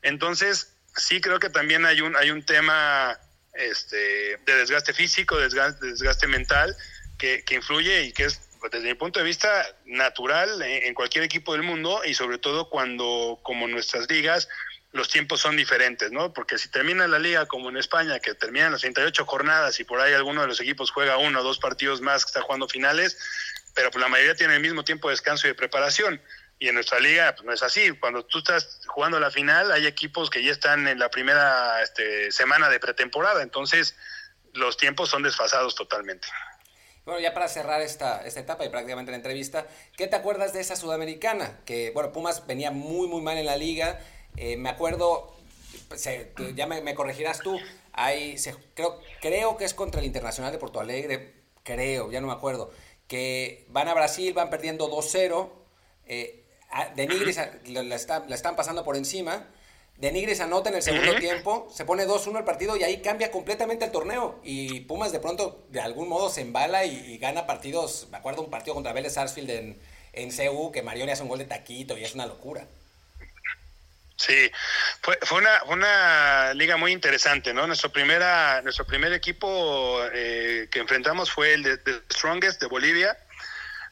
Entonces, 0.00 0.74
sí 0.96 1.20
creo 1.20 1.38
que 1.38 1.50
también 1.50 1.84
hay 1.84 2.00
un, 2.00 2.16
hay 2.16 2.30
un 2.30 2.42
tema 2.44 3.18
este, 3.54 4.38
de 4.38 4.56
desgaste 4.56 4.94
físico, 4.94 5.36
desgaste, 5.38 5.86
desgaste 5.86 6.26
mental, 6.26 6.74
que, 7.44 7.54
influye 7.54 8.02
y 8.02 8.12
que 8.12 8.24
es 8.24 8.40
desde 8.70 8.88
mi 8.88 8.94
punto 8.94 9.18
de 9.18 9.24
vista 9.24 9.66
natural 9.84 10.62
en, 10.62 10.94
cualquier 10.94 11.24
equipo 11.24 11.52
del 11.52 11.62
mundo 11.62 12.02
y 12.04 12.14
sobre 12.14 12.38
todo 12.38 12.68
cuando 12.68 13.40
como 13.42 13.68
nuestras 13.68 14.08
ligas 14.10 14.48
los 14.92 15.08
tiempos 15.08 15.40
son 15.40 15.56
diferentes, 15.56 16.12
¿no? 16.12 16.32
Porque 16.32 16.58
si 16.58 16.68
termina 16.68 17.08
la 17.08 17.18
liga 17.18 17.46
como 17.46 17.70
en 17.70 17.78
España, 17.78 18.20
que 18.20 18.34
terminan 18.34 18.72
las 18.72 18.82
38 18.82 19.24
jornadas 19.24 19.80
y 19.80 19.84
por 19.84 20.00
ahí 20.00 20.12
alguno 20.12 20.42
de 20.42 20.48
los 20.48 20.60
equipos 20.60 20.90
juega 20.90 21.16
uno 21.16 21.40
o 21.40 21.42
dos 21.42 21.58
partidos 21.58 22.00
más 22.00 22.24
que 22.24 22.28
está 22.28 22.42
jugando 22.42 22.68
finales, 22.68 23.16
pero 23.74 23.90
pues 23.90 24.02
la 24.02 24.08
mayoría 24.08 24.34
tiene 24.34 24.56
el 24.56 24.60
mismo 24.60 24.84
tiempo 24.84 25.08
de 25.08 25.14
descanso 25.14 25.46
y 25.46 25.50
de 25.50 25.54
preparación. 25.54 26.20
Y 26.58 26.68
en 26.68 26.74
nuestra 26.74 27.00
liga 27.00 27.34
pues 27.34 27.44
no 27.44 27.52
es 27.52 27.62
así. 27.62 27.92
Cuando 27.92 28.24
tú 28.26 28.38
estás 28.38 28.80
jugando 28.86 29.18
la 29.18 29.30
final, 29.30 29.72
hay 29.72 29.86
equipos 29.86 30.28
que 30.28 30.44
ya 30.44 30.52
están 30.52 30.86
en 30.86 30.98
la 30.98 31.10
primera 31.10 31.82
este, 31.82 32.30
semana 32.30 32.68
de 32.68 32.78
pretemporada, 32.78 33.42
entonces 33.42 33.96
los 34.52 34.76
tiempos 34.76 35.08
son 35.08 35.22
desfasados 35.22 35.74
totalmente. 35.74 36.28
Bueno, 37.04 37.20
ya 37.20 37.34
para 37.34 37.48
cerrar 37.48 37.82
esta, 37.82 38.24
esta 38.24 38.40
etapa 38.40 38.64
y 38.64 38.68
prácticamente 38.68 39.10
la 39.10 39.16
entrevista, 39.16 39.66
¿qué 39.96 40.06
te 40.06 40.14
acuerdas 40.14 40.52
de 40.52 40.60
esa 40.60 40.76
sudamericana? 40.76 41.60
Que, 41.64 41.90
bueno, 41.90 42.12
Pumas 42.12 42.46
venía 42.46 42.70
muy, 42.70 43.08
muy 43.08 43.20
mal 43.20 43.36
en 43.38 43.46
la 43.46 43.56
liga. 43.56 43.98
Eh, 44.36 44.56
me 44.56 44.68
acuerdo, 44.68 45.34
ya 46.54 46.66
me, 46.66 46.94
corregirás 46.94 47.40
tú, 47.40 47.58
hay, 47.92 48.36
creo, 48.74 49.00
creo 49.20 49.56
que 49.56 49.64
es 49.64 49.74
contra 49.74 50.00
el 50.00 50.06
Internacional 50.06 50.52
de 50.52 50.58
Porto 50.58 50.78
Alegre, 50.78 51.34
creo, 51.64 52.10
ya 52.10 52.20
no 52.20 52.28
me 52.28 52.32
acuerdo, 52.32 52.70
que 53.08 53.66
van 53.68 53.88
a 53.88 53.94
Brasil, 53.94 54.32
van 54.32 54.48
perdiendo 54.48 54.88
2-0, 54.88 55.50
eh, 56.06 56.44
de 56.94 57.06
Nigris 57.06 57.36
la, 57.66 57.82
la 57.82 57.94
están 58.34 58.56
pasando 58.56 58.84
por 58.84 58.96
encima 58.96 59.46
de 60.02 60.10
Nigris 60.10 60.40
anota 60.40 60.68
en 60.68 60.74
el 60.74 60.82
segundo 60.82 61.14
tiempo, 61.14 61.68
se 61.72 61.84
pone 61.84 62.08
2-1 62.08 62.38
el 62.38 62.44
partido 62.44 62.76
y 62.76 62.82
ahí 62.82 63.00
cambia 63.00 63.30
completamente 63.30 63.84
el 63.84 63.92
torneo. 63.92 64.40
Y 64.42 64.80
Pumas 64.80 65.12
de 65.12 65.20
pronto, 65.20 65.64
de 65.70 65.80
algún 65.80 66.08
modo, 66.08 66.28
se 66.28 66.40
embala 66.40 66.84
y, 66.84 67.18
gana 67.18 67.46
partidos. 67.46 68.08
Me 68.10 68.16
acuerdo 68.16 68.42
un 68.42 68.50
partido 68.50 68.74
contra 68.74 68.92
Vélez 68.92 69.14
Sarsfield 69.14 69.50
en, 69.50 69.80
en 70.12 70.30
CU 70.36 70.72
que 70.72 70.82
Marioni 70.82 71.12
hace 71.12 71.22
un 71.22 71.28
gol 71.28 71.38
de 71.38 71.44
taquito 71.44 71.96
y 71.96 72.02
es 72.02 72.16
una 72.16 72.26
locura. 72.26 72.66
Sí, 74.16 74.50
fue, 75.02 75.16
fue, 75.22 75.38
una, 75.38 75.62
una 75.68 76.52
liga 76.54 76.76
muy 76.76 76.90
interesante, 76.90 77.54
¿no? 77.54 77.68
Nuestro, 77.68 77.92
primera, 77.92 78.60
nuestro 78.62 78.84
primer 78.84 79.12
equipo 79.12 80.00
eh, 80.12 80.66
que 80.72 80.80
enfrentamos 80.80 81.30
fue 81.30 81.54
el 81.54 81.62
de, 81.62 81.78
Strongest 82.12 82.60
de 82.60 82.66
Bolivia. 82.66 83.16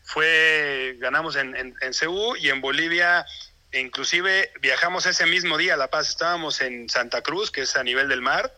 Fue, 0.03 0.97
ganamos 0.99 1.37
en, 1.37 1.55
en, 1.55 1.73
en 1.81 1.93
CU 1.93 2.35
y 2.35 2.49
en 2.49 2.61
Bolivia 2.61 3.25
inclusive 3.73 4.53
viajamos 4.61 5.07
ese 5.07 5.27
mismo 5.27 5.59
día 5.59 5.75
a 5.75 5.77
La 5.77 5.91
Paz, 5.91 6.09
estábamos 6.09 6.61
en 6.61 6.89
Santa 6.89 7.23
Cruz, 7.23 7.51
que 7.51 7.62
es 7.62 7.77
a 7.77 7.85
nivel 7.85 8.09
del 8.09 8.21
mar, 8.21 8.53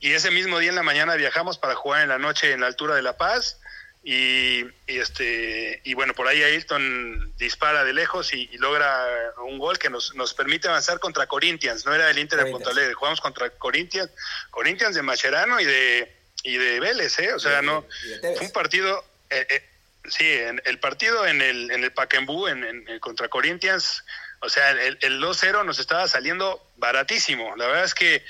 y 0.00 0.12
ese 0.12 0.30
mismo 0.30 0.58
día 0.58 0.70
en 0.70 0.76
la 0.76 0.82
mañana 0.82 1.14
viajamos 1.16 1.58
para 1.58 1.74
jugar 1.74 2.02
en 2.02 2.08
la 2.08 2.18
noche 2.18 2.52
en 2.52 2.60
la 2.60 2.66
altura 2.66 2.94
de 2.94 3.02
La 3.02 3.16
Paz. 3.16 3.60
Y, 4.08 4.64
este 4.86 5.80
y 5.82 5.94
bueno 5.94 6.14
por 6.14 6.28
ahí 6.28 6.40
Ailton 6.40 7.32
dispara 7.38 7.82
de 7.82 7.92
lejos 7.92 8.32
y, 8.32 8.46
logra 8.58 9.04
un 9.44 9.58
gol 9.58 9.80
que 9.80 9.90
nos, 9.90 10.14
nos 10.14 10.32
permite 10.32 10.68
avanzar 10.68 11.00
contra 11.00 11.26
Corinthians 11.26 11.84
no 11.84 11.92
era 11.92 12.08
el 12.08 12.18
Inter 12.18 12.44
de 12.44 12.52
Porto 12.52 12.70
Alegre. 12.70 12.94
Jugamos 12.94 13.20
contra 13.20 13.50
Corinthians 13.50 14.08
Corinthians 14.50 14.94
de 14.94 15.02
Macherano 15.02 15.58
y 15.58 15.64
de 15.64 16.16
y 16.44 16.56
de 16.56 16.78
Vélez 16.78 17.18
eh 17.18 17.32
o 17.32 17.40
sea 17.40 17.62
no 17.62 17.84
fue 18.20 18.46
un 18.46 18.52
partido 18.52 19.04
eh, 19.28 19.44
eh, 19.50 19.68
sí 20.04 20.24
el 20.64 20.78
partido 20.78 21.26
en 21.26 21.42
el 21.42 21.72
en 21.72 21.82
el 21.82 21.92
Paquembú 21.92 22.46
en, 22.46 22.62
en, 22.62 23.00
contra 23.00 23.26
Corinthians 23.26 24.04
o 24.46 24.48
sea, 24.48 24.70
el, 24.70 24.96
el 25.00 25.20
2-0 25.20 25.64
nos 25.64 25.78
estaba 25.80 26.06
saliendo 26.06 26.64
baratísimo. 26.76 27.56
La 27.56 27.66
verdad 27.66 27.84
es 27.84 27.94
que 27.94 28.24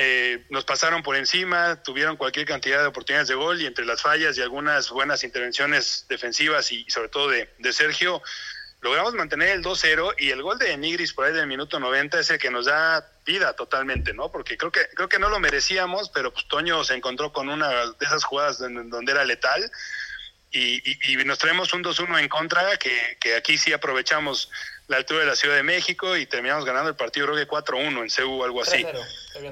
eh, 0.00 0.44
nos 0.50 0.64
pasaron 0.64 1.02
por 1.02 1.16
encima, 1.16 1.82
tuvieron 1.82 2.16
cualquier 2.16 2.46
cantidad 2.46 2.80
de 2.80 2.86
oportunidades 2.86 3.26
de 3.26 3.34
gol 3.34 3.60
y 3.60 3.66
entre 3.66 3.84
las 3.84 4.00
fallas 4.00 4.38
y 4.38 4.42
algunas 4.42 4.90
buenas 4.90 5.24
intervenciones 5.24 6.06
defensivas 6.08 6.70
y, 6.70 6.88
sobre 6.88 7.08
todo 7.08 7.28
de, 7.30 7.72
Sergio, 7.72 8.22
logramos 8.80 9.14
mantener 9.14 9.48
el 9.48 9.64
2-0 9.64 10.14
y 10.18 10.30
el 10.30 10.40
gol 10.42 10.56
de 10.56 10.76
Nigris 10.76 11.12
por 11.12 11.24
ahí 11.24 11.32
del 11.32 11.48
minuto 11.48 11.80
90 11.80 12.20
es 12.20 12.30
el 12.30 12.38
que 12.38 12.48
nos 12.48 12.66
da 12.66 13.10
vida 13.26 13.54
totalmente, 13.54 14.14
¿no? 14.14 14.30
Porque 14.30 14.56
creo 14.56 14.70
que 14.70 14.86
creo 14.94 15.08
que 15.08 15.18
no 15.18 15.30
lo 15.30 15.40
merecíamos, 15.40 16.10
pero 16.10 16.32
pues 16.32 16.46
Toño 16.46 16.84
se 16.84 16.94
encontró 16.94 17.32
con 17.32 17.48
una 17.48 17.68
de 17.68 17.92
esas 18.02 18.22
jugadas 18.22 18.58
donde, 18.58 19.10
era 19.10 19.24
letal 19.24 19.68
y, 20.52 21.12
y, 21.12 21.16
nos 21.24 21.38
traemos 21.38 21.72
un 21.72 21.82
2-1 21.82 22.20
en 22.20 22.28
contra 22.28 22.76
que, 22.76 23.18
que 23.20 23.34
aquí 23.34 23.58
sí 23.58 23.72
aprovechamos 23.72 24.48
la 24.88 24.96
altura 24.96 25.20
de 25.20 25.26
la 25.26 25.36
Ciudad 25.36 25.54
de 25.54 25.62
México 25.62 26.16
y 26.16 26.26
terminamos 26.26 26.64
ganando 26.64 26.88
el 26.90 26.96
partido 26.96 27.26
creo 27.26 27.36
que 27.36 27.48
4-1 27.48 28.02
en 28.02 28.10
CEU 28.10 28.40
o 28.40 28.44
algo 28.44 28.62
así. 28.62 28.84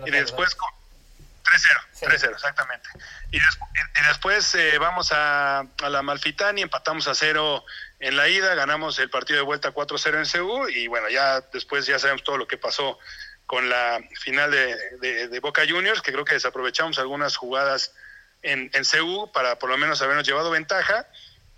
Y 0.07 0.11
después 0.11 0.57
3-0, 0.57 2.11
3-0, 2.11 2.31
exactamente. 2.33 2.89
Y, 3.31 3.39
después 4.09 4.55
eh, 4.55 4.79
vamos 4.79 5.13
a, 5.13 5.61
a, 5.61 5.91
la 5.91 6.03
Malfitani, 6.03 6.63
empatamos 6.63 7.07
a 7.07 7.15
0 7.15 7.65
en 8.01 8.17
la 8.17 8.29
ida, 8.29 8.55
ganamos 8.55 8.99
el 8.99 9.11
partido 9.11 9.39
de 9.39 9.45
vuelta 9.45 9.73
4-0 9.73 10.19
en 10.19 10.27
CEU 10.27 10.69
y 10.69 10.87
bueno, 10.87 11.09
ya 11.09 11.41
después 11.53 11.87
ya 11.87 11.99
sabemos 11.99 12.25
todo 12.25 12.39
lo 12.39 12.49
que 12.49 12.57
pasó 12.57 12.99
con 13.47 13.69
la 13.69 14.01
final 14.21 14.51
de, 14.51 15.29
de, 15.29 15.41
Boca 15.41 15.63
Juniors, 15.69 16.03
que 16.03 16.13
creo 16.13 16.25
que 16.25 16.35
desaprovechamos 16.35 16.99
algunas 16.99 17.37
jugadas 17.37 17.93
en, 18.43 18.71
en 18.73 18.85
CEU 18.85 19.31
para 19.33 19.59
por 19.59 19.71
lo 19.71 19.77
menos 19.77 20.03
habernos 20.03 20.27
llevado 20.27 20.51
ventaja 20.51 21.07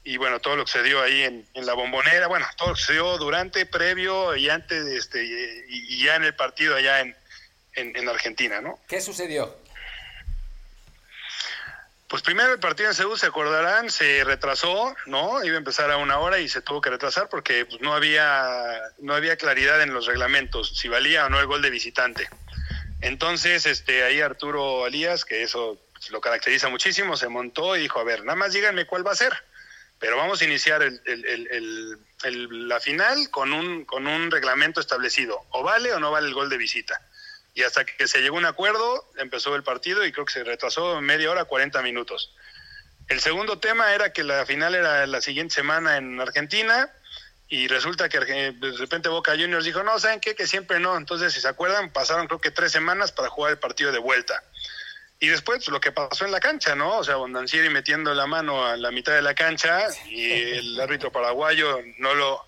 y 0.04 0.16
bueno, 0.16 0.40
todo 0.40 0.56
lo 0.56 0.64
que 0.64 0.72
se 0.72 0.82
dio 0.82 1.02
ahí 1.02 1.22
en, 1.22 1.46
la 1.54 1.74
bombonera, 1.74 2.26
bueno, 2.28 2.46
todo 2.56 2.70
lo 2.70 2.74
que 2.74 2.82
se 2.82 2.92
dio 2.94 3.18
durante, 3.18 3.66
previo 3.66 4.36
y 4.36 4.48
antes, 4.48 4.86
este, 4.86 5.24
y, 5.68 6.02
ya 6.02 6.16
en 6.16 6.24
el 6.24 6.34
partido 6.34 6.76
allá 6.76 7.00
en, 7.00 7.16
en, 7.74 8.08
Argentina, 8.08 8.60
¿no? 8.60 8.78
¿Qué 8.88 9.00
sucedió? 9.00 9.54
Pues 12.08 12.22
primero 12.22 12.54
el 12.54 12.58
partido 12.58 12.88
en 12.88 12.94
Seúl, 12.94 13.18
se 13.18 13.26
acordarán, 13.26 13.90
se 13.90 14.24
retrasó, 14.24 14.96
¿no? 15.04 15.44
Iba 15.44 15.56
a 15.56 15.58
empezar 15.58 15.90
a 15.90 15.98
una 15.98 16.18
hora 16.18 16.38
y 16.38 16.48
se 16.48 16.62
tuvo 16.62 16.80
que 16.80 16.88
retrasar 16.88 17.28
porque 17.28 17.66
pues, 17.66 17.82
no 17.82 17.92
había 17.92 18.80
no 18.98 19.14
había 19.14 19.36
claridad 19.36 19.82
en 19.82 19.92
los 19.92 20.06
reglamentos, 20.06 20.78
si 20.78 20.88
valía 20.88 21.26
o 21.26 21.28
no 21.28 21.38
el 21.38 21.46
gol 21.46 21.60
de 21.60 21.68
visitante. 21.68 22.26
Entonces, 23.02 23.66
este, 23.66 24.04
ahí 24.04 24.22
Arturo 24.22 24.86
Elías, 24.86 25.26
que 25.26 25.42
eso 25.42 25.78
lo 26.10 26.20
caracteriza 26.20 26.68
muchísimo, 26.68 27.16
se 27.16 27.28
montó 27.28 27.76
y 27.76 27.80
dijo, 27.80 28.00
a 28.00 28.04
ver, 28.04 28.24
nada 28.24 28.36
más 28.36 28.52
díganme 28.52 28.86
cuál 28.86 29.06
va 29.06 29.12
a 29.12 29.16
ser. 29.16 29.32
Pero 29.98 30.16
vamos 30.16 30.40
a 30.40 30.44
iniciar 30.44 30.82
la 32.22 32.80
final 32.80 33.30
con 33.30 33.52
un, 33.52 33.84
con 33.84 34.06
un 34.06 34.30
reglamento 34.30 34.80
establecido. 34.80 35.40
O 35.50 35.62
vale 35.62 35.92
o 35.92 36.00
no 36.00 36.10
vale 36.10 36.28
el 36.28 36.34
gol 36.34 36.48
de 36.48 36.56
visita. 36.56 37.00
Y 37.54 37.62
hasta 37.62 37.84
que 37.84 38.06
se 38.06 38.20
llegó 38.20 38.36
a 38.36 38.38
un 38.40 38.46
acuerdo, 38.46 39.10
empezó 39.16 39.56
el 39.56 39.64
partido 39.64 40.04
y 40.06 40.12
creo 40.12 40.24
que 40.24 40.32
se 40.32 40.44
retrasó 40.44 41.00
media 41.00 41.30
hora, 41.30 41.44
40 41.44 41.82
minutos. 41.82 42.32
El 43.08 43.20
segundo 43.20 43.58
tema 43.58 43.94
era 43.94 44.12
que 44.12 44.22
la 44.22 44.44
final 44.46 44.74
era 44.74 45.06
la 45.06 45.20
siguiente 45.20 45.54
semana 45.54 45.96
en 45.96 46.20
Argentina 46.20 46.92
y 47.48 47.66
resulta 47.66 48.10
que 48.10 48.20
de 48.20 48.72
repente 48.76 49.08
Boca 49.08 49.32
Juniors 49.32 49.64
dijo, 49.64 49.82
no, 49.82 49.98
¿saben 49.98 50.20
qué? 50.20 50.34
Que 50.34 50.46
siempre 50.46 50.78
no. 50.78 50.96
Entonces, 50.96 51.32
si 51.32 51.40
se 51.40 51.48
acuerdan, 51.48 51.90
pasaron 51.90 52.26
creo 52.26 52.40
que 52.40 52.50
tres 52.50 52.70
semanas 52.70 53.10
para 53.10 53.30
jugar 53.30 53.52
el 53.52 53.58
partido 53.58 53.90
de 53.90 53.98
vuelta. 53.98 54.44
Y 55.20 55.28
después 55.28 55.66
lo 55.68 55.80
que 55.80 55.90
pasó 55.90 56.24
en 56.24 56.32
la 56.32 56.40
cancha, 56.40 56.74
¿no? 56.74 56.98
O 56.98 57.04
sea, 57.04 57.16
Bondancieri 57.16 57.70
metiendo 57.70 58.14
la 58.14 58.26
mano 58.26 58.64
a 58.64 58.76
la 58.76 58.90
mitad 58.92 59.14
de 59.14 59.22
la 59.22 59.34
cancha 59.34 59.86
y 60.08 60.30
el 60.30 60.80
árbitro 60.80 61.10
paraguayo 61.10 61.80
no 61.98 62.14
lo, 62.14 62.44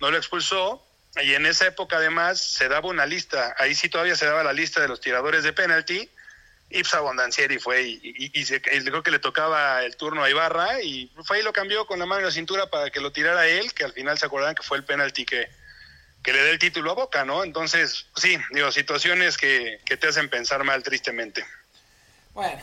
no 0.00 0.10
lo 0.10 0.16
expulsó. 0.16 0.84
Y 1.22 1.34
en 1.34 1.46
esa 1.46 1.66
época 1.66 1.96
además 1.96 2.40
se 2.40 2.68
daba 2.68 2.88
una 2.88 3.06
lista, 3.06 3.54
ahí 3.58 3.74
sí 3.74 3.88
todavía 3.88 4.16
se 4.16 4.26
daba 4.26 4.42
la 4.42 4.52
lista 4.52 4.80
de 4.80 4.88
los 4.88 5.00
tiradores 5.00 5.42
de 5.42 5.52
penalti 5.52 6.08
Ipsa 6.70 7.00
Bondancieri 7.00 7.58
fue 7.58 7.82
y, 7.82 8.00
y, 8.02 8.44
creo 8.44 9.02
que 9.02 9.10
le 9.10 9.18
tocaba 9.18 9.82
el 9.84 9.96
turno 9.96 10.22
a 10.22 10.30
Ibarra 10.30 10.82
y 10.82 11.10
fue 11.24 11.40
y 11.40 11.42
lo 11.42 11.52
cambió 11.52 11.86
con 11.86 11.98
la 11.98 12.04
mano 12.04 12.20
en 12.20 12.26
la 12.26 12.32
cintura 12.32 12.68
para 12.68 12.90
que 12.90 13.00
lo 13.00 13.10
tirara 13.10 13.46
él, 13.46 13.72
que 13.72 13.84
al 13.84 13.92
final 13.92 14.18
se 14.18 14.26
acordaban 14.26 14.54
que 14.54 14.62
fue 14.62 14.76
el 14.76 14.84
penalti 14.84 15.24
que, 15.24 15.48
que 16.22 16.32
le 16.32 16.42
dé 16.42 16.50
el 16.50 16.58
título 16.58 16.90
a 16.90 16.94
Boca, 16.94 17.24
¿no? 17.24 17.42
Entonces, 17.42 18.06
sí, 18.16 18.36
digo, 18.50 18.70
situaciones 18.70 19.38
que, 19.38 19.80
que 19.86 19.96
te 19.96 20.08
hacen 20.08 20.28
pensar 20.28 20.62
mal 20.64 20.82
tristemente. 20.82 21.42
Bueno, 22.38 22.56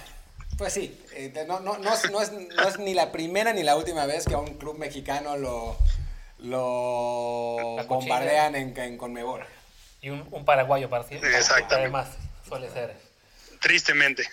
pues 0.58 0.72
sí, 0.72 0.98
eh, 1.16 1.34
no, 1.50 1.60
no, 1.60 1.78
no, 1.78 1.94
es, 1.94 2.10
no, 2.10 2.22
es, 2.22 2.80
ni 2.80 2.94
la 2.94 3.12
primera 3.12 3.52
ni 3.52 3.62
la 3.62 3.76
última 3.76 4.06
vez 4.06 4.24
que 4.24 4.34
a 4.34 4.38
un 4.38 4.54
club 4.58 4.78
mexicano 4.78 5.36
lo, 5.36 5.76
lo 6.40 7.84
bombardean 7.86 8.56
en, 8.56 8.78
en 8.80 8.98
Conmebol. 8.98 9.46
Y 10.00 10.12
un, 10.12 10.26
un 10.32 10.46
paraguayo 10.46 10.90
parcial. 10.90 11.22
Exactamente. 11.26 11.76
Además, 11.76 12.08
suele 12.48 12.70
ser. 12.70 12.96
Tristemente. 13.60 14.24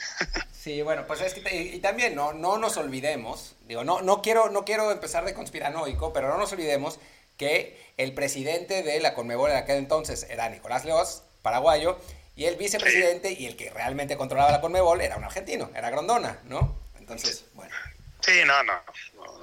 Sí, 0.53 0.81
bueno, 0.83 1.09
pues 1.09 1.21
es 1.23 1.35
que 1.35 1.61
y, 1.61 1.81
también 1.81 2.15
no, 2.15 2.33
no 2.33 2.57
nos 2.57 2.77
olvidemos, 2.77 3.57
digo, 3.67 3.83
no, 3.83 4.01
no, 4.01 4.23
quiero, 4.23 4.49
no 4.49 4.65
quiero 4.65 4.93
empezar 4.93 5.25
de 5.25 5.35
conspiranoico, 5.35 6.13
pero 6.13 6.29
no 6.29 6.39
nos 6.39 6.53
olvidemos 6.53 7.01
que 7.37 7.85
el 7.97 8.15
presidente 8.15 8.85
de 8.85 9.01
la 9.01 9.15
Conmebol 9.15 9.51
en 9.51 9.57
aquel 9.57 9.79
entonces 9.79 10.25
era 10.31 10.49
Nicolás 10.51 10.85
Leoz, 10.85 11.25
paraguayo, 11.43 11.99
y 12.37 12.45
el 12.47 12.57
vicepresidente 12.57 13.33
y 13.33 13.47
el 13.47 13.57
que 13.57 13.71
realmente 13.71 14.17
controlaba 14.17 14.53
la 14.53 14.61
Conmebol 14.61 15.01
era 15.01 15.17
un 15.17 15.25
argentino, 15.25 15.71
era 15.75 15.91
Grondona, 15.91 16.39
¿no? 16.45 16.79
Entonces, 16.99 17.45
bueno. 17.55 17.75
Sí, 18.21 18.41
no, 18.47 18.63
no. 18.63 18.75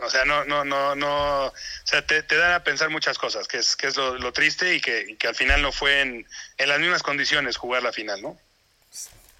O 0.02 0.10
sea, 0.10 0.24
no, 0.26 0.46
no, 0.46 0.64
no, 0.64 0.96
no. 0.96 1.48
O 1.48 1.54
sea, 1.84 2.06
te, 2.06 2.24
te 2.24 2.38
dan 2.38 2.54
a 2.54 2.64
pensar 2.64 2.90
muchas 2.90 3.18
cosas, 3.18 3.48
que 3.48 3.58
es, 3.58 3.76
que 3.76 3.88
es 3.88 3.98
lo, 3.98 4.34
triste 4.34 4.76
y 4.76 4.82
que, 4.82 5.18
que, 5.18 5.28
al 5.28 5.36
final 5.36 5.62
no 5.62 5.72
fue 5.72 6.02
en, 6.02 6.26
en 6.58 6.70
las 6.70 6.80
mismas 6.80 7.04
condiciones 7.04 7.58
jugar 7.58 7.84
la 7.84 7.92
final, 7.92 8.22
¿no? 8.22 8.38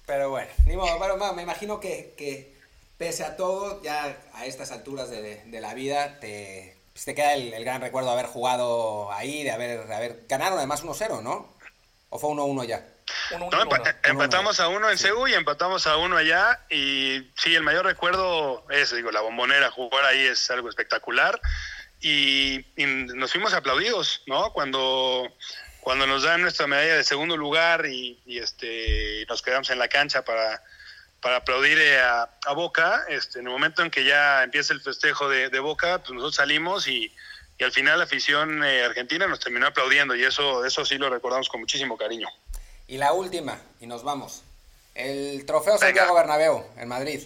Pero 0.06 0.30
bueno, 0.30 0.50
ni 0.66 0.76
modo, 0.76 0.98
bueno, 0.98 1.16
me 1.34 1.42
imagino 1.42 1.80
que, 1.80 2.14
que, 2.16 2.54
pese 2.98 3.24
a 3.24 3.36
todo, 3.36 3.82
ya 3.82 4.18
a 4.34 4.44
estas 4.44 4.72
alturas 4.72 5.08
de, 5.08 5.42
de 5.44 5.60
la 5.60 5.72
vida, 5.72 6.20
te, 6.20 6.76
pues 6.92 7.04
te 7.04 7.14
queda 7.14 7.34
el, 7.34 7.64
gran 7.64 7.80
recuerdo 7.80 8.08
de 8.08 8.14
haber 8.14 8.26
jugado 8.26 9.10
ahí, 9.12 9.42
de 9.42 9.52
haber, 9.52 9.86
de 9.86 9.94
haber 9.94 10.24
ganaron 10.28 10.58
además 10.58 10.84
1-0, 10.84 11.22
¿no? 11.22 11.48
¿O 12.10 12.18
fue 12.18 12.30
1-1 12.30 12.66
ya? 12.66 12.86
No, 13.38 13.50
empatamos 14.04 14.60
a 14.60 14.68
uno 14.68 14.90
en 14.90 14.98
sí. 14.98 15.08
y 15.28 15.34
empatamos 15.34 15.86
a 15.86 15.96
uno 15.96 16.16
allá. 16.16 16.60
Y 16.70 17.30
sí, 17.36 17.54
el 17.54 17.62
mayor 17.62 17.86
recuerdo 17.86 18.66
es, 18.70 18.94
digo, 18.94 19.10
la 19.10 19.20
bombonera, 19.20 19.70
jugar 19.70 20.04
ahí 20.04 20.26
es 20.26 20.50
algo 20.50 20.68
espectacular. 20.68 21.40
Y, 22.00 22.64
y 22.76 22.86
nos 22.86 23.32
fuimos 23.32 23.52
aplaudidos, 23.52 24.22
¿no? 24.26 24.52
Cuando 24.52 25.28
cuando 25.80 26.06
nos 26.06 26.22
dan 26.22 26.42
nuestra 26.42 26.66
medalla 26.66 26.96
de 26.96 27.04
segundo 27.04 27.36
lugar 27.36 27.86
y, 27.86 28.20
este 28.26 29.24
nos 29.28 29.42
quedamos 29.42 29.70
en 29.70 29.78
la 29.78 29.88
cancha 29.88 30.24
para, 30.24 30.62
para 31.20 31.36
aplaudir 31.36 31.78
eh, 31.78 32.00
a, 32.00 32.28
Boca, 32.54 33.04
este, 33.08 33.38
en 33.38 33.46
el 33.46 33.52
momento 33.52 33.82
en 33.82 33.90
que 33.90 34.04
ya 34.04 34.42
empieza 34.42 34.72
el 34.74 34.80
festejo 34.80 35.28
de, 35.28 35.58
Boca, 35.60 35.98
pues 35.98 36.10
nosotros 36.10 36.36
salimos 36.36 36.86
y, 36.86 37.12
al 37.60 37.72
final 37.72 37.98
la 37.98 38.04
afición 38.04 38.64
eh, 38.64 38.82
argentina 38.82 39.26
nos 39.26 39.38
terminó 39.38 39.66
aplaudiendo 39.66 40.16
y 40.16 40.24
eso, 40.24 40.64
eso 40.64 40.82
sí 40.86 40.96
lo 40.96 41.10
recordamos 41.10 41.50
con 41.50 41.60
muchísimo 41.60 41.98
cariño. 41.98 42.26
Y 42.90 42.98
la 42.98 43.12
última, 43.12 43.56
y 43.78 43.86
nos 43.86 44.02
vamos. 44.02 44.42
El 44.96 45.46
trofeo 45.46 45.78
Santiago 45.78 46.12
Bernabéu 46.12 46.66
en 46.76 46.88
Madrid. 46.88 47.22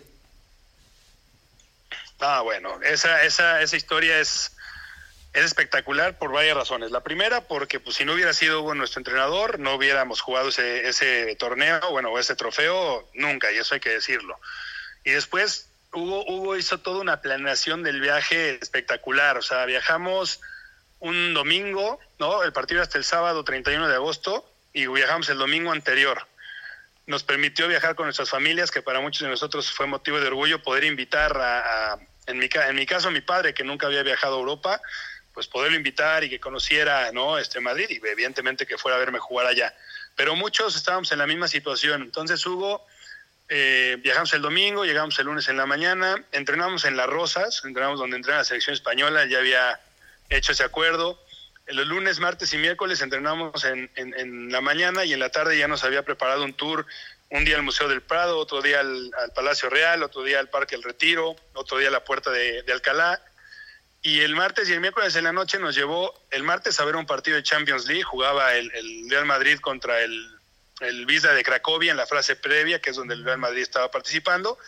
Ah, 2.20 2.42
bueno, 2.42 2.82
esa, 2.82 3.24
esa, 3.24 3.62
esa 3.62 3.74
historia 3.74 4.18
es, 4.20 4.52
es 5.32 5.42
espectacular 5.42 6.18
por 6.18 6.32
varias 6.32 6.54
razones. 6.54 6.90
La 6.90 7.00
primera, 7.00 7.48
porque 7.48 7.80
pues, 7.80 7.96
si 7.96 8.04
no 8.04 8.12
hubiera 8.12 8.34
sido 8.34 8.60
Hugo 8.60 8.74
nuestro 8.74 9.00
entrenador, 9.00 9.58
no 9.58 9.76
hubiéramos 9.76 10.20
jugado 10.20 10.50
ese, 10.50 10.86
ese 10.86 11.34
torneo, 11.36 11.80
bueno, 11.92 12.18
ese 12.18 12.36
trofeo 12.36 13.08
nunca, 13.14 13.50
y 13.50 13.56
eso 13.56 13.74
hay 13.74 13.80
que 13.80 13.88
decirlo. 13.88 14.38
Y 15.02 15.12
después, 15.12 15.70
Hugo, 15.94 16.26
Hugo 16.26 16.58
hizo 16.58 16.76
toda 16.80 17.00
una 17.00 17.22
planeación 17.22 17.82
del 17.82 18.02
viaje 18.02 18.58
espectacular. 18.60 19.38
O 19.38 19.42
sea, 19.42 19.64
viajamos 19.64 20.42
un 21.00 21.32
domingo, 21.32 21.98
¿no? 22.18 22.42
El 22.42 22.52
partido 22.52 22.82
hasta 22.82 22.98
el 22.98 23.04
sábado 23.04 23.44
31 23.44 23.88
de 23.88 23.94
agosto, 23.94 24.46
y 24.74 24.88
viajamos 24.88 25.28
el 25.30 25.38
domingo 25.38 25.72
anterior. 25.72 26.26
Nos 27.06 27.22
permitió 27.22 27.68
viajar 27.68 27.94
con 27.94 28.06
nuestras 28.06 28.28
familias, 28.28 28.70
que 28.70 28.82
para 28.82 29.00
muchos 29.00 29.22
de 29.22 29.28
nosotros 29.28 29.72
fue 29.72 29.86
motivo 29.86 30.20
de 30.20 30.26
orgullo 30.26 30.62
poder 30.62 30.84
invitar 30.84 31.36
a, 31.40 31.98
en, 32.26 32.38
mi, 32.38 32.48
en 32.52 32.86
caso, 32.86 33.08
a 33.08 33.10
mi 33.10 33.20
padre, 33.20 33.54
que 33.54 33.62
nunca 33.62 33.86
había 33.86 34.02
viajado 34.02 34.36
a 34.36 34.38
Europa, 34.40 34.82
pues 35.32 35.46
poderlo 35.46 35.76
invitar 35.76 36.24
y 36.24 36.30
que 36.30 36.40
conociera 36.40 37.12
no 37.12 37.38
este 37.38 37.60
Madrid 37.60 37.86
y 37.88 38.06
evidentemente 38.06 38.66
que 38.66 38.76
fuera 38.76 38.96
a 38.96 38.98
verme 38.98 39.18
jugar 39.18 39.46
allá. 39.46 39.74
Pero 40.16 40.34
muchos 40.34 40.76
estábamos 40.76 41.10
en 41.12 41.18
la 41.18 41.26
misma 41.26 41.46
situación. 41.48 42.02
Entonces 42.02 42.44
Hugo 42.44 42.84
eh, 43.48 43.96
viajamos 44.00 44.32
el 44.32 44.42
domingo 44.42 44.86
llegamos 44.86 45.18
el 45.18 45.26
lunes 45.26 45.48
en 45.48 45.58
la 45.58 45.66
mañana 45.66 46.24
entrenamos 46.32 46.86
en 46.86 46.96
las 46.96 47.06
Rosas 47.06 47.60
entrenamos 47.62 47.98
donde 47.98 48.16
entrena 48.16 48.38
la 48.38 48.44
selección 48.44 48.72
española 48.72 49.26
ya 49.26 49.36
había 49.36 49.78
hecho 50.30 50.52
ese 50.52 50.64
acuerdo 50.64 51.22
los 51.66 51.86
lunes 51.86 52.20
martes 52.20 52.52
y 52.52 52.58
miércoles 52.58 53.00
entrenamos 53.00 53.64
en, 53.64 54.52
la 54.52 54.60
mañana 54.60 55.04
y 55.04 55.12
en 55.12 55.20
la 55.20 55.30
tarde 55.30 55.58
ya 55.58 55.68
nos 55.68 55.84
había 55.84 56.02
preparado 56.02 56.44
un 56.44 56.54
tour 56.54 56.86
un 57.30 57.44
día 57.44 57.56
al 57.56 57.62
Museo 57.62 57.88
del 57.88 58.02
Prado, 58.02 58.38
otro 58.38 58.62
día 58.62 58.80
al, 58.80 59.10
Palacio 59.34 59.70
Real, 59.70 60.02
otro 60.02 60.22
día 60.22 60.38
al 60.38 60.50
Parque 60.50 60.74
El 60.74 60.82
Retiro, 60.82 61.34
otro 61.54 61.78
día 61.78 61.88
a 61.88 61.90
la 61.90 62.04
Puerta 62.04 62.30
de, 62.30 62.62
de 62.62 62.72
Alcalá, 62.72 63.20
y 64.04 64.20
el 64.20 64.36
martes 64.36 64.68
y 64.68 64.74
el 64.74 64.80
miércoles 64.80 65.16
en 65.16 65.24
la 65.24 65.32
noche 65.32 65.58
nos 65.58 65.74
llevó 65.74 66.12
el 66.30 66.42
martes 66.42 66.78
a 66.78 66.84
ver 66.84 66.94
un 66.94 67.06
partido 67.06 67.38
de 67.38 67.42
Champions 67.42 67.86
League. 67.86 68.02
Jugaba 68.02 68.54
el, 68.54 68.70
Real 69.08 69.24
Madrid 69.24 69.58
contra 69.60 70.02
el, 70.02 70.30
el 70.80 71.06
Visa 71.06 71.32
de 71.32 71.42
Cracovia 71.42 71.90
en 71.90 71.96
la 71.96 72.06
frase 72.06 72.36
previa, 72.36 72.82
que 72.82 72.90
es 72.90 72.96
donde 72.96 73.14
el 73.14 73.24
Real 73.24 73.38
Madrid 73.38 73.62
estaba 73.62 73.90
participando. 73.90 74.58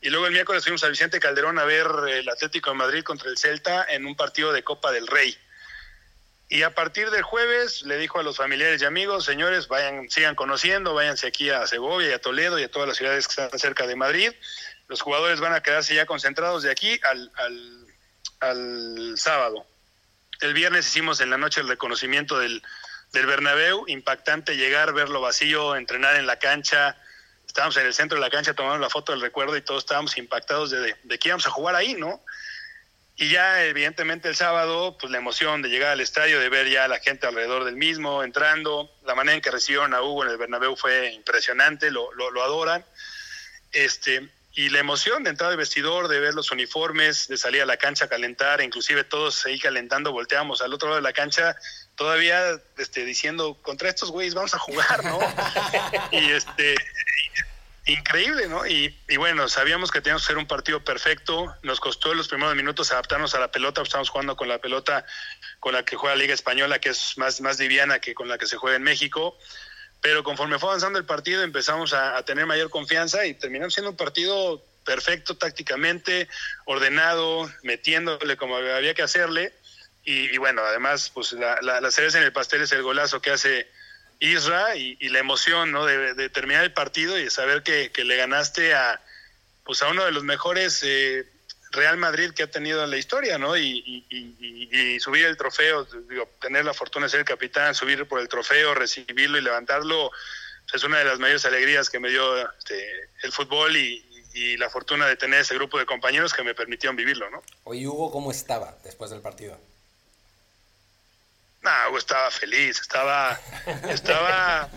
Y 0.00 0.10
luego 0.10 0.26
el 0.26 0.32
miércoles 0.32 0.62
fuimos 0.62 0.84
a 0.84 0.88
Vicente 0.88 1.18
Calderón 1.18 1.58
a 1.58 1.64
ver 1.64 1.88
el 2.08 2.28
Atlético 2.28 2.70
de 2.70 2.76
Madrid 2.76 3.02
contra 3.02 3.28
el 3.28 3.36
Celta 3.36 3.84
en 3.88 4.06
un 4.06 4.14
partido 4.14 4.52
de 4.52 4.62
Copa 4.62 4.92
del 4.92 5.08
Rey. 5.08 5.36
Y 6.48 6.62
a 6.62 6.74
partir 6.74 7.10
del 7.10 7.22
jueves 7.22 7.82
le 7.82 7.96
dijo 7.98 8.20
a 8.20 8.22
los 8.22 8.36
familiares 8.36 8.80
y 8.80 8.84
amigos, 8.84 9.24
señores, 9.24 9.66
vayan, 9.66 10.08
sigan 10.10 10.36
conociendo, 10.36 10.94
váyanse 10.94 11.26
aquí 11.26 11.50
a 11.50 11.66
Segovia 11.66 12.10
y 12.10 12.12
a 12.12 12.20
Toledo 12.20 12.58
y 12.58 12.62
a 12.62 12.70
todas 12.70 12.86
las 12.86 12.96
ciudades 12.96 13.26
que 13.26 13.42
están 13.42 13.58
cerca 13.58 13.86
de 13.86 13.96
Madrid. 13.96 14.32
Los 14.86 15.02
jugadores 15.02 15.40
van 15.40 15.54
a 15.54 15.62
quedarse 15.62 15.94
ya 15.94 16.06
concentrados 16.06 16.62
de 16.62 16.70
aquí 16.70 17.00
al, 17.02 17.32
al 17.34 17.86
al 18.40 19.14
sábado. 19.16 19.66
El 20.40 20.54
viernes 20.54 20.86
hicimos 20.86 21.20
en 21.20 21.30
la 21.30 21.38
noche 21.38 21.60
el 21.60 21.68
reconocimiento 21.68 22.38
del, 22.38 22.62
del 23.12 23.26
Bernabéu, 23.26 23.84
impactante 23.88 24.56
llegar, 24.56 24.92
verlo 24.92 25.20
vacío, 25.20 25.76
entrenar 25.76 26.16
en 26.16 26.26
la 26.26 26.38
cancha. 26.38 26.96
Estábamos 27.46 27.76
en 27.78 27.86
el 27.86 27.94
centro 27.94 28.16
de 28.16 28.22
la 28.22 28.30
cancha 28.30 28.54
tomando 28.54 28.78
la 28.78 28.90
foto 28.90 29.12
del 29.12 29.20
recuerdo 29.20 29.56
y 29.56 29.62
todos 29.62 29.84
estábamos 29.84 30.16
impactados 30.18 30.70
de, 30.70 30.96
de, 31.02 31.18
que 31.18 31.28
íbamos 31.28 31.46
a 31.46 31.50
jugar 31.50 31.74
ahí, 31.74 31.94
¿no? 31.94 32.20
Y 33.18 33.30
ya 33.30 33.64
evidentemente 33.64 34.28
el 34.28 34.36
sábado, 34.36 34.98
pues 34.98 35.10
la 35.10 35.18
emoción 35.18 35.62
de 35.62 35.70
llegar 35.70 35.92
al 35.92 36.00
estadio, 36.00 36.38
de 36.38 36.50
ver 36.50 36.68
ya 36.68 36.84
a 36.84 36.88
la 36.88 36.98
gente 36.98 37.26
alrededor 37.26 37.64
del 37.64 37.76
mismo, 37.76 38.22
entrando, 38.22 38.90
la 39.06 39.14
manera 39.14 39.36
en 39.36 39.40
que 39.40 39.50
recibieron 39.50 39.94
a 39.94 40.02
Hugo 40.02 40.24
en 40.24 40.30
el 40.30 40.36
Bernabéu 40.36 40.76
fue 40.76 41.12
impresionante, 41.12 41.90
lo, 41.90 42.12
lo, 42.12 42.30
lo 42.30 42.42
adoran. 42.42 42.84
Este, 43.72 44.28
y 44.56 44.70
la 44.70 44.78
emoción 44.78 45.22
de 45.22 45.30
entrar 45.30 45.50
al 45.50 45.58
vestidor, 45.58 46.08
de 46.08 46.18
ver 46.18 46.32
los 46.32 46.50
uniformes, 46.50 47.28
de 47.28 47.36
salir 47.36 47.60
a 47.60 47.66
la 47.66 47.76
cancha 47.76 48.06
a 48.06 48.08
calentar, 48.08 48.62
inclusive 48.62 49.04
todos 49.04 49.44
ahí 49.44 49.58
calentando, 49.58 50.12
volteamos 50.12 50.62
al 50.62 50.72
otro 50.72 50.88
lado 50.88 50.96
de 50.96 51.02
la 51.02 51.12
cancha, 51.12 51.56
todavía 51.94 52.58
este, 52.78 53.04
diciendo, 53.04 53.58
contra 53.60 53.90
estos 53.90 54.10
güeyes 54.10 54.34
vamos 54.34 54.54
a 54.54 54.58
jugar, 54.58 55.04
¿no? 55.04 55.18
y 56.10 56.32
este, 56.32 56.74
increíble, 57.86 58.48
¿no? 58.48 58.66
Y, 58.66 58.96
y, 59.08 59.16
bueno, 59.16 59.48
sabíamos 59.48 59.90
que 59.90 60.00
teníamos 60.00 60.22
que 60.22 60.28
ser 60.28 60.38
un 60.38 60.46
partido 60.46 60.84
perfecto, 60.84 61.54
nos 61.62 61.80
costó 61.80 62.12
en 62.12 62.18
los 62.18 62.28
primeros 62.28 62.54
minutos 62.54 62.92
adaptarnos 62.92 63.34
a 63.34 63.40
la 63.40 63.50
pelota, 63.50 63.82
estamos 63.82 64.10
jugando 64.10 64.36
con 64.36 64.48
la 64.48 64.58
pelota 64.58 65.06
con 65.60 65.72
la 65.72 65.84
que 65.84 65.96
juega 65.96 66.16
la 66.16 66.22
Liga 66.22 66.34
Española, 66.34 66.80
que 66.80 66.90
es 66.90 67.16
más, 67.16 67.40
más 67.40 67.58
liviana 67.58 68.00
que 68.00 68.14
con 68.14 68.28
la 68.28 68.38
que 68.38 68.46
se 68.46 68.56
juega 68.56 68.76
en 68.76 68.82
México 68.82 69.36
pero 70.06 70.22
conforme 70.22 70.58
fue 70.60 70.68
avanzando 70.68 71.00
el 71.00 71.04
partido 71.04 71.42
empezamos 71.42 71.92
a, 71.92 72.22
tener 72.24 72.46
mayor 72.46 72.70
confianza 72.70 73.26
y 73.26 73.34
terminamos 73.34 73.74
siendo 73.74 73.90
un 73.90 73.96
partido 73.96 74.62
perfecto 74.84 75.36
tácticamente, 75.36 76.28
ordenado, 76.64 77.50
metiéndole 77.64 78.36
como 78.36 78.56
había 78.56 78.94
que 78.94 79.02
hacerle. 79.02 79.52
Y, 80.04 80.38
bueno, 80.38 80.62
además, 80.62 81.10
pues 81.12 81.32
la, 81.32 81.60
la, 81.60 81.90
cereza 81.90 82.18
en 82.18 82.24
el 82.24 82.32
pastel 82.32 82.62
es 82.62 82.70
el 82.70 82.84
golazo 82.84 83.20
que 83.20 83.32
hace 83.32 83.68
Isra 84.20 84.76
y, 84.76 84.96
la 85.08 85.18
emoción 85.18 85.72
¿no? 85.72 85.84
de, 85.84 86.28
terminar 86.30 86.64
el 86.64 86.72
partido 86.72 87.18
y 87.18 87.24
de 87.24 87.30
saber 87.30 87.62
que, 87.62 87.90
le 88.04 88.16
ganaste 88.16 88.74
a, 88.74 89.00
pues 89.64 89.82
a 89.82 89.88
uno 89.88 90.04
de 90.04 90.12
los 90.12 90.24
mejores 90.24 90.82
eh, 90.82 91.26
Real 91.72 91.96
Madrid 91.96 92.32
que 92.32 92.42
ha 92.42 92.50
tenido 92.50 92.82
en 92.82 92.90
la 92.90 92.96
historia, 92.96 93.38
¿no? 93.38 93.56
Y, 93.56 94.98
subir 95.00 95.26
el 95.26 95.36
trofeo, 95.36 95.84
digo, 95.84 96.28
tener 96.40 96.64
la 96.64 96.74
fortuna 96.74 97.06
de 97.06 97.10
ser 97.10 97.20
el 97.20 97.26
capitán, 97.26 97.74
subir 97.74 98.06
por 98.08 98.20
el 98.20 98.28
trofeo, 98.28 98.74
recibirlo 98.74 99.38
y 99.38 99.42
levantarlo, 99.42 100.10
es 100.72 100.82
una 100.84 100.98
de 100.98 101.04
las 101.04 101.18
mayores 101.18 101.44
alegrías 101.44 101.90
que 101.90 102.00
me 102.00 102.08
dio 102.08 102.50
este, 102.58 103.10
el 103.22 103.32
fútbol 103.32 103.76
y, 103.76 104.02
la 104.58 104.68
fortuna 104.68 105.06
de 105.06 105.16
tener 105.16 105.40
ese 105.40 105.54
grupo 105.54 105.78
de 105.78 105.86
compañeros 105.86 106.34
que 106.34 106.42
me 106.42 106.54
permitieron 106.54 106.94
vivirlo, 106.94 107.30
¿no? 107.30 107.42
Oye, 107.64 107.88
Hugo, 107.88 108.10
¿cómo 108.10 108.30
estaba 108.30 108.76
después 108.84 109.10
del 109.10 109.22
partido? 109.22 109.58
No, 111.66 111.98
estaba 111.98 112.30
feliz, 112.30 112.80
estaba, 112.80 113.40
estaba 113.88 114.70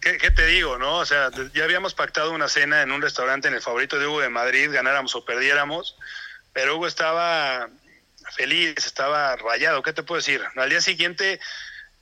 ¿qué, 0.00 0.30
te 0.32 0.46
digo, 0.46 0.76
no? 0.76 0.98
O 0.98 1.06
sea, 1.06 1.30
ya 1.54 1.62
habíamos 1.62 1.94
pactado 1.94 2.32
una 2.32 2.48
cena 2.48 2.82
en 2.82 2.90
un 2.90 3.00
restaurante 3.00 3.46
en 3.46 3.54
el 3.54 3.62
favorito 3.62 4.00
de 4.00 4.08
Hugo 4.08 4.20
de 4.20 4.28
Madrid, 4.28 4.70
ganáramos 4.72 5.14
o 5.14 5.24
perdiéramos, 5.24 5.96
pero 6.52 6.76
Hugo 6.76 6.88
estaba 6.88 7.68
feliz, 8.32 8.74
estaba 8.78 9.36
rayado, 9.36 9.82
¿qué 9.82 9.92
te 9.92 10.02
puedo 10.02 10.18
decir? 10.18 10.42
Al 10.56 10.70
día 10.70 10.80
siguiente 10.80 11.38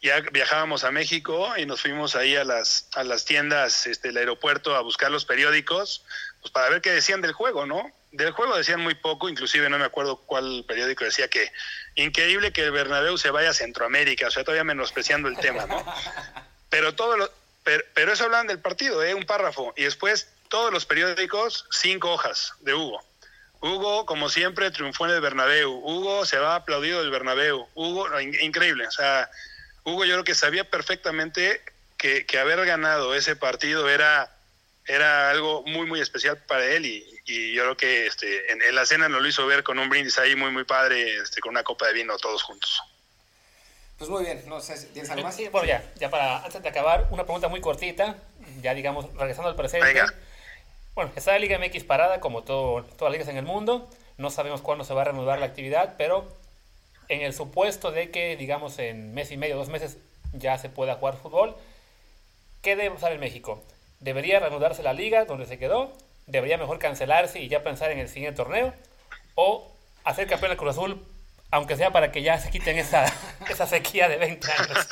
ya 0.01 0.21
viajábamos 0.33 0.85
a 0.85 0.91
México 0.91 1.53
y 1.59 1.67
nos 1.67 1.83
fuimos 1.83 2.17
ahí 2.17 2.37
a 2.37 2.45
las, 2.45 2.89
a 2.95 3.05
las 3.05 3.27
tiendas 3.27 3.87
este, 3.87 4.09
del 4.09 4.17
aeropuerto 4.17 4.77
a 4.77 4.81
buscar 4.81 5.11
los 5.11 5.27
periódicos, 5.27 6.07
pues 6.41 6.51
para 6.53 6.71
ver 6.71 6.81
qué 6.81 6.91
decían 6.91 7.21
del 7.21 7.33
juego, 7.33 7.67
¿no? 7.67 7.93
Del 8.13 8.33
juego 8.33 8.57
decían 8.57 8.81
muy 8.81 8.95
poco, 8.95 9.29
inclusive 9.29 9.71
no 9.71 9.79
me 9.79 9.85
acuerdo 9.85 10.17
cuál 10.17 10.65
periódico 10.67 11.05
decía 11.05 11.29
que 11.29 11.53
increíble 11.95 12.53
que 12.53 12.65
el 12.65 12.73
Bernabéu 12.73 13.17
se 13.19 13.31
vaya 13.31 13.51
a 13.51 13.55
Centroamérica, 13.55 14.27
o 14.27 14.31
sea, 14.31 14.43
todavía 14.43 14.65
menospreciando 14.65 15.29
el 15.29 15.37
tema, 15.39 15.67
¿no? 15.67 15.85
Pero 16.71 16.95
todo 16.95 17.17
lo, 17.17 17.31
pero, 17.95 18.13
eso 18.13 18.25
hablan 18.25 18.47
del 18.47 18.59
partido, 18.59 19.03
¿eh? 19.03 19.15
un 19.15 19.25
párrafo. 19.25 19.73
Y 19.77 19.85
después 19.85 20.29
todos 20.49 20.73
los 20.73 20.87
periódicos, 20.87 21.67
cinco 21.71 22.13
hojas 22.13 22.55
de 22.61 22.75
Hugo. 22.75 23.03
Hugo, 23.61 24.07
como 24.07 24.31
siempre, 24.31 24.71
triunfó 24.71 25.05
en 25.07 25.13
el 25.13 25.21
Bernabéu. 25.21 25.71
Hugo 25.71 26.25
se 26.25 26.39
va 26.39 26.55
aplaudido 26.55 27.01
del 27.01 27.11
Bernabéu. 27.11 27.69
Hugo, 27.75 28.09
increíble. 28.21 28.87
O 28.87 28.91
sea, 28.91 29.31
Hugo 29.85 30.05
yo 30.05 30.15
creo 30.15 30.25
que 30.25 30.35
sabía 30.35 30.65
perfectamente 30.65 31.63
que, 31.99 32.27
haber 32.39 32.65
ganado 32.65 33.15
ese 33.15 33.37
partido 33.37 33.89
era, 33.89 34.35
era 34.91 35.31
algo 35.31 35.63
muy, 35.67 35.87
muy 35.87 36.01
especial 36.01 36.37
para 36.47 36.65
él. 36.67 36.87
Y, 36.87 37.07
yo 37.55 37.63
creo 37.63 37.77
que 37.77 38.07
este, 38.07 38.51
en, 38.51 38.75
la 38.75 38.85
cena 38.85 39.09
nos 39.09 39.23
lo 39.23 39.29
hizo 39.29 39.47
ver 39.47 39.63
con 39.63 39.79
un 39.79 39.89
brindis 39.89 40.19
ahí 40.19 40.35
muy, 40.35 40.51
muy 40.51 40.65
padre, 40.65 41.17
este, 41.19 41.41
con 41.41 41.51
una 41.51 41.63
copa 41.63 41.87
de 41.87 41.93
vino 41.93 42.17
todos 42.19 42.43
juntos. 42.43 42.83
Pues 43.99 44.11
muy 44.11 44.25
bien, 44.25 44.43
no 44.47 44.61
sé, 44.61 44.75
¿tienes 44.93 45.11
algo 45.11 45.25
más? 45.25 45.37
Sí, 45.37 45.49
bueno, 45.49 45.69
ya, 45.69 45.85
ya 45.97 46.11
para, 46.11 46.39
antes 46.45 46.61
de 46.61 46.69
acabar, 46.69 47.07
una 47.11 47.25
pregunta 47.25 47.49
muy 47.49 47.61
cortita, 47.61 48.17
ya 48.63 48.75
digamos, 48.75 49.15
regresando 49.15 49.49
al 49.49 49.57
presente. 49.57 50.03
Bueno, 50.95 51.13
está 51.15 51.33
la 51.33 51.39
Liga 51.39 51.59
MX 51.59 51.85
parada, 51.85 52.19
como 52.19 52.43
todo, 52.43 52.83
todas 52.83 53.13
las 53.13 53.13
ligas 53.13 53.29
en 53.29 53.37
el 53.37 53.45
mundo, 53.45 53.89
no 54.17 54.31
sabemos 54.31 54.61
cuándo 54.61 54.85
se 54.85 54.95
va 54.95 55.03
a 55.03 55.05
reanudar 55.05 55.39
la 55.39 55.47
actividad, 55.47 55.95
pero 55.99 56.27
en 57.09 57.21
el 57.21 57.33
supuesto 57.33 57.93
de 57.93 58.11
que, 58.11 58.37
digamos, 58.37 58.79
en 58.79 59.15
mes 59.15 59.31
y 59.31 59.37
medio, 59.37 59.57
dos 59.57 59.69
meses, 59.69 59.99
ya 60.33 60.59
se 60.59 60.69
pueda 60.69 60.97
jugar 60.97 61.17
fútbol, 61.17 61.55
¿qué 62.63 62.77
debe 62.77 62.95
pasar 62.95 63.13
en 63.13 63.21
México? 63.21 63.63
¿Debería 64.01 64.41
reanudarse 64.41 64.83
la 64.83 64.93
liga 64.93 65.25
donde 65.25 65.47
se 65.47 65.59
quedó? 65.59 65.93
¿Debería 66.27 66.59
mejor 66.59 66.79
cancelarse 66.79 67.41
y 67.41 67.49
ya 67.49 67.63
pensar 67.63 67.91
en 67.91 67.99
el 67.99 68.09
siguiente 68.09 68.37
torneo? 68.37 68.75
¿O 69.35 69.71
hacer 70.05 70.27
campeón 70.27 70.53
el 70.53 70.59
Cruz 70.59 70.71
Azul 70.71 71.07
aunque 71.51 71.77
sea 71.77 71.93
para 71.93 72.13
que 72.13 72.23
ya 72.23 72.39
se 72.39 72.51
quiten 72.51 72.79
esa, 72.79 73.05
esa 73.49 73.67
sequía 73.67 74.09
de 74.09 74.17
20 74.17 74.53
años. 74.53 74.89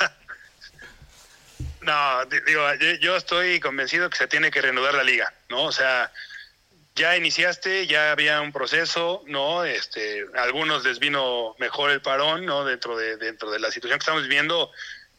No, 1.81 2.25
digo, 2.25 2.61
yo 2.99 3.15
estoy 3.15 3.59
convencido 3.59 4.09
que 4.09 4.17
se 4.17 4.27
tiene 4.27 4.51
que 4.51 4.61
reanudar 4.61 4.93
la 4.93 5.03
liga, 5.03 5.33
¿no? 5.47 5.63
O 5.63 5.71
sea, 5.71 6.11
ya 6.95 7.15
iniciaste, 7.15 7.87
ya 7.87 8.11
había 8.11 8.41
un 8.41 8.51
proceso, 8.51 9.23
¿no? 9.27 9.63
Este, 9.63 10.25
a 10.35 10.43
algunos 10.43 10.83
les 10.83 10.99
vino 10.99 11.55
mejor 11.57 11.91
el 11.91 12.01
parón, 12.01 12.45
¿no? 12.45 12.65
Dentro 12.65 12.97
de, 12.97 13.15
dentro 13.17 13.49
de 13.49 13.59
la 13.59 13.71
situación 13.71 13.97
que 13.97 14.03
estamos 14.03 14.23
viviendo, 14.23 14.71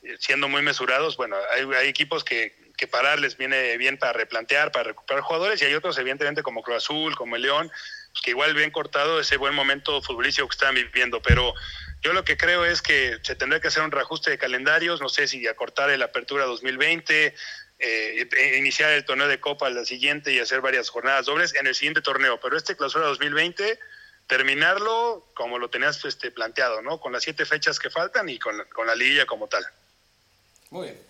eh, 0.02 0.16
siendo 0.20 0.48
muy 0.48 0.60
mesurados, 0.60 1.16
bueno, 1.16 1.36
hay 1.50 1.88
equipos 1.88 2.24
que, 2.24 2.54
que 2.80 2.88
parar 2.88 3.20
les 3.20 3.36
viene 3.36 3.76
bien 3.76 3.98
para 3.98 4.14
replantear, 4.14 4.72
para 4.72 4.84
recuperar 4.84 5.22
jugadores, 5.22 5.60
y 5.60 5.66
hay 5.66 5.74
otros, 5.74 5.98
evidentemente, 5.98 6.42
como 6.42 6.62
Cruz 6.62 6.78
Azul, 6.78 7.14
como 7.14 7.36
el 7.36 7.42
León, 7.42 7.70
pues, 8.10 8.22
que 8.22 8.30
igual 8.30 8.54
bien 8.54 8.70
cortado 8.70 9.20
ese 9.20 9.36
buen 9.36 9.54
momento 9.54 10.00
futbolístico 10.00 10.48
que 10.48 10.54
están 10.54 10.74
viviendo, 10.74 11.20
pero 11.20 11.52
yo 12.00 12.14
lo 12.14 12.24
que 12.24 12.38
creo 12.38 12.64
es 12.64 12.80
que 12.80 13.18
se 13.22 13.34
tendrá 13.36 13.60
que 13.60 13.68
hacer 13.68 13.82
un 13.82 13.92
reajuste 13.92 14.30
de 14.30 14.38
calendarios, 14.38 15.02
no 15.02 15.10
sé 15.10 15.28
si 15.28 15.46
acortar 15.46 15.90
el 15.90 16.00
apertura 16.00 16.46
2020, 16.46 17.34
eh, 17.80 18.28
e 18.30 18.56
iniciar 18.56 18.92
el 18.92 19.04
torneo 19.04 19.28
de 19.28 19.40
Copa 19.40 19.66
al 19.66 19.84
siguiente 19.84 20.32
y 20.32 20.38
hacer 20.38 20.62
varias 20.62 20.88
jornadas 20.88 21.26
dobles 21.26 21.54
en 21.54 21.66
el 21.66 21.74
siguiente 21.74 22.00
torneo, 22.00 22.40
pero 22.40 22.56
este 22.56 22.76
clausura 22.76 23.04
2020 23.08 23.78
terminarlo 24.26 25.26
como 25.34 25.58
lo 25.58 25.68
tenías 25.68 26.02
este, 26.06 26.30
planteado, 26.30 26.80
¿no? 26.80 26.98
Con 26.98 27.12
las 27.12 27.24
siete 27.24 27.44
fechas 27.44 27.78
que 27.78 27.90
faltan 27.90 28.28
y 28.30 28.38
con 28.38 28.56
con 28.72 28.86
la 28.86 28.94
liga 28.94 29.26
como 29.26 29.48
tal. 29.48 29.66
Muy 30.70 30.84
bien. 30.88 31.09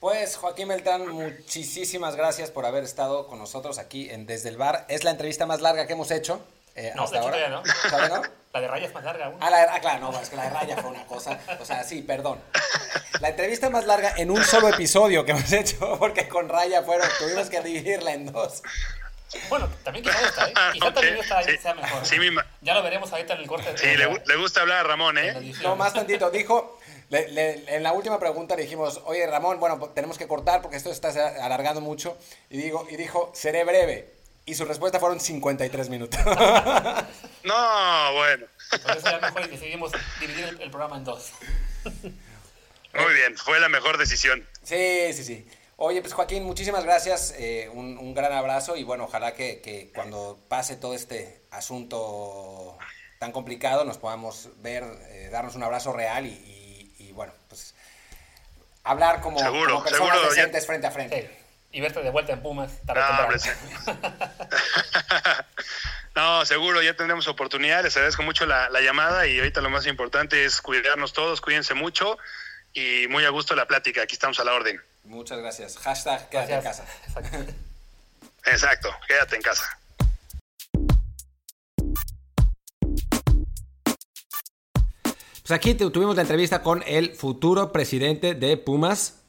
Pues 0.00 0.36
Joaquín 0.36 0.68
Beltrán, 0.68 1.08
muchísimas 1.08 2.14
gracias 2.14 2.52
por 2.52 2.64
haber 2.64 2.84
estado 2.84 3.26
con 3.26 3.40
nosotros 3.40 3.78
aquí 3.78 4.08
en 4.10 4.26
Desde 4.26 4.48
el 4.48 4.56
Bar. 4.56 4.84
Es 4.88 5.02
la 5.02 5.10
entrevista 5.10 5.44
más 5.44 5.60
larga 5.60 5.88
que 5.88 5.94
hemos 5.94 6.12
hecho. 6.12 6.40
Eh, 6.76 6.92
no, 6.94 7.02
hasta 7.02 7.18
ahora. 7.18 7.48
no. 7.48 7.62
no. 7.62 8.22
La 8.52 8.62
de 8.62 8.68
Raya 8.68 8.86
es 8.86 8.94
más 8.94 9.04
larga 9.04 9.26
aún. 9.26 9.36
Ah, 9.40 9.50
ah, 9.72 9.80
claro, 9.80 10.10
no, 10.10 10.20
es 10.20 10.30
que 10.30 10.36
la 10.36 10.44
de 10.44 10.50
Raya 10.50 10.76
fue 10.78 10.90
una 10.90 11.04
cosa. 11.04 11.38
O 11.60 11.64
sea, 11.66 11.84
sí, 11.84 12.00
perdón. 12.00 12.40
La 13.20 13.28
entrevista 13.28 13.68
más 13.68 13.84
larga 13.84 14.14
en 14.16 14.30
un 14.30 14.42
solo 14.42 14.68
episodio 14.68 15.22
que 15.22 15.32
hemos 15.32 15.52
hecho, 15.52 15.98
porque 15.98 16.28
con 16.28 16.48
Raya 16.48 16.82
fueron, 16.82 17.06
tuvimos 17.18 17.50
que 17.50 17.60
dividirla 17.60 18.14
en 18.14 18.32
dos. 18.32 18.62
Bueno, 19.50 19.68
también 19.84 20.02
quizá 20.02 20.18
esta, 20.26 20.48
¿eh? 20.48 20.54
Quizá 20.72 20.94
también 20.94 21.18
esta 21.18 21.42
sea 21.42 21.74
mejor. 21.74 22.06
Sí, 22.06 22.16
ya 22.62 22.72
lo 22.72 22.82
veremos 22.82 23.12
ahorita 23.12 23.34
en 23.34 23.40
el 23.40 23.46
corte. 23.46 23.76
Sí, 23.76 23.96
le, 23.96 24.22
le, 24.24 24.36
gusta 24.36 24.62
hablar 24.62 24.78
a 24.78 24.82
Ramón, 24.84 25.18
¿eh? 25.18 25.52
No, 25.62 25.76
más 25.76 25.92
tantito. 25.92 26.30
Dijo, 26.30 26.77
en 27.10 27.82
la 27.82 27.92
última 27.92 28.18
pregunta 28.18 28.54
le 28.54 28.62
dijimos, 28.62 29.00
oye 29.06 29.26
Ramón, 29.26 29.58
bueno, 29.60 29.78
tenemos 29.94 30.18
que 30.18 30.28
cortar 30.28 30.60
porque 30.60 30.76
esto 30.76 30.90
está 30.90 31.08
alargando 31.44 31.80
mucho. 31.80 32.16
Y, 32.50 32.58
digo, 32.58 32.86
y 32.90 32.96
dijo, 32.96 33.30
seré 33.34 33.64
breve. 33.64 34.14
Y 34.44 34.54
su 34.54 34.64
respuesta 34.64 34.98
fueron 34.98 35.20
53 35.20 35.88
minutos. 35.90 36.18
no, 37.44 38.12
bueno. 38.14 38.46
Por 38.82 38.96
eso 38.96 39.10
ya 39.10 39.18
mejor 39.20 39.48
decidimos 39.48 39.92
dividir 40.20 40.56
el, 40.60 40.70
programa 40.70 40.96
en 40.96 41.04
dos. 41.04 41.32
Muy 41.84 43.14
bien, 43.14 43.36
fue 43.36 43.60
la 43.60 43.68
mejor 43.68 43.98
decisión. 43.98 44.46
Sí, 44.62 45.12
sí, 45.12 45.24
sí. 45.24 45.46
Oye, 45.76 46.00
pues 46.00 46.14
Joaquín, 46.14 46.44
muchísimas 46.44 46.82
gracias, 46.82 47.34
eh, 47.38 47.70
un, 47.72 48.14
gran 48.14 48.32
abrazo 48.32 48.76
y 48.76 48.84
bueno, 48.84 49.04
ojalá 49.04 49.34
que, 49.34 49.60
que, 49.60 49.92
cuando 49.94 50.38
pase 50.48 50.76
todo 50.76 50.94
este 50.94 51.42
asunto 51.50 52.76
tan 53.20 53.30
complicado 53.32 53.84
nos 53.84 53.98
podamos 53.98 54.48
ver, 54.60 54.82
eh, 55.10 55.28
darnos 55.30 55.54
un 55.54 55.62
abrazo 55.62 55.92
real 55.92 56.26
y 56.26 56.57
pues 56.57 56.57
hablar 58.84 59.20
como, 59.20 59.38
personas 59.82 60.22
decentes 60.22 60.66
frente 60.66 60.86
a 60.86 60.90
frente. 60.90 61.38
Y 61.70 61.80
verte 61.82 62.02
de 62.02 62.10
vuelta 62.10 62.32
en 62.32 62.42
Pumas. 62.42 62.72
No, 66.18 66.44
seguro, 66.44 66.82
ya 66.82 66.94
tendremos 66.94 67.28
oportunidad. 67.28 67.84
Les 67.84 67.96
agradezco 67.96 68.24
mucho 68.24 68.44
la, 68.44 68.68
llamada 68.80 69.28
y 69.28 69.38
ahorita 69.38 69.60
lo 69.60 69.70
más 69.70 69.86
importante 69.86 70.44
es 70.44 70.60
cuidarnos 70.60 71.12
todos, 71.12 71.40
cuídense 71.40 71.74
mucho 71.74 72.18
y 72.72 73.06
muy 73.06 73.24
a 73.24 73.28
gusto 73.28 73.54
la 73.54 73.68
plática. 73.68 74.02
Aquí 74.02 74.14
estamos 74.14 74.40
a 74.40 74.44
la 74.44 74.52
orden. 74.52 74.82
Muchas 75.04 75.38
gracias. 75.38 75.78
Hashtag 75.78 76.28
quédate 76.28 76.54
en 76.54 76.62
casa. 76.62 76.84
Exacto, 78.46 78.92
quédate 79.06 79.36
en 79.36 79.42
casa. 79.42 79.78
Pues 85.48 85.56
aquí 85.56 85.72
tuvimos 85.72 86.14
la 86.14 86.20
entrevista 86.20 86.62
con 86.62 86.84
el 86.86 87.14
futuro 87.14 87.72
presidente 87.72 88.34
de 88.34 88.58
Pumas. 88.58 89.22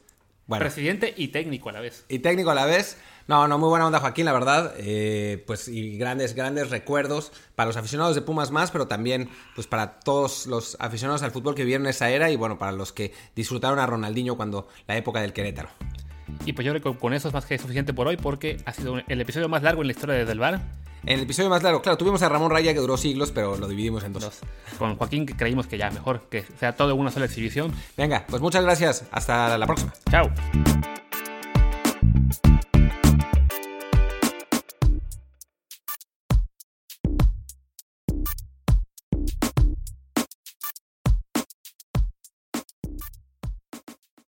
Bueno, 0.47 0.63
presidente 0.65 1.13
y 1.15 1.29
técnico 1.29 1.69
a 1.69 1.71
la 1.71 1.79
vez. 1.79 2.03
Y 2.09 2.19
técnico 2.19 2.49
a 2.49 2.55
la 2.55 2.65
vez. 2.65 2.97
No, 3.29 3.47
no, 3.47 3.57
muy 3.57 3.69
buena 3.69 3.87
onda 3.87 4.01
Joaquín, 4.01 4.25
la 4.25 4.33
verdad. 4.33 4.73
Eh, 4.79 5.41
pues 5.47 5.69
y 5.69 5.97
grandes, 5.97 6.35
grandes 6.35 6.71
recuerdos 6.71 7.31
para 7.55 7.67
los 7.67 7.77
aficionados 7.77 8.15
de 8.15 8.21
Pumas 8.21 8.51
más, 8.51 8.69
pero 8.69 8.85
también 8.85 9.29
pues 9.55 9.65
para 9.65 10.01
todos 10.01 10.45
los 10.45 10.75
aficionados 10.81 11.23
al 11.23 11.31
fútbol 11.31 11.55
que 11.55 11.63
vivieron 11.63 11.87
esa 11.87 12.09
era 12.09 12.29
y 12.29 12.35
bueno, 12.35 12.59
para 12.59 12.73
los 12.73 12.91
que 12.91 13.13
disfrutaron 13.33 13.79
a 13.79 13.85
Ronaldinho 13.85 14.35
cuando 14.35 14.67
la 14.87 14.97
época 14.97 15.21
del 15.21 15.31
Querétaro. 15.31 15.69
Y 16.45 16.51
pues 16.51 16.65
yo 16.65 16.73
creo 16.73 16.95
que 16.95 16.99
con 16.99 17.13
eso 17.13 17.29
es 17.29 17.33
más 17.33 17.45
que 17.45 17.57
suficiente 17.57 17.93
por 17.93 18.09
hoy 18.09 18.17
porque 18.17 18.57
ha 18.65 18.73
sido 18.73 18.97
el 19.07 19.21
episodio 19.21 19.47
más 19.47 19.63
largo 19.63 19.83
en 19.83 19.87
la 19.87 19.93
historia 19.93 20.15
de 20.15 20.25
Del 20.25 20.39
Bar. 20.39 20.59
En 21.05 21.17
el 21.17 21.21
episodio 21.21 21.49
más 21.49 21.63
largo, 21.63 21.81
claro, 21.81 21.97
tuvimos 21.97 22.21
a 22.21 22.30
Ramón 22.30 22.51
Raya 22.51 22.73
que 22.73 22.80
duró 22.80 22.97
siglos, 22.97 23.31
pero 23.31 23.57
lo 23.57 23.67
dividimos 23.67 24.03
en 24.03 24.13
dos. 24.13 24.23
Dos. 24.23 24.39
Con 24.77 24.95
Joaquín 24.97 25.26
que 25.26 25.35
creímos 25.35 25.67
que 25.67 25.77
ya 25.77 25.89
mejor 25.91 26.21
que 26.30 26.43
sea 26.59 26.76
todo 26.76 26.91
en 26.91 26.99
una 26.99 27.11
sola 27.11 27.26
exhibición. 27.26 27.73
Venga, 27.95 28.26
pues 28.30 28.41
muchas 28.41 28.63
gracias. 28.63 29.05
Hasta 29.11 29.57
la 29.57 29.65
próxima. 29.65 29.93
Chao. 30.09 30.30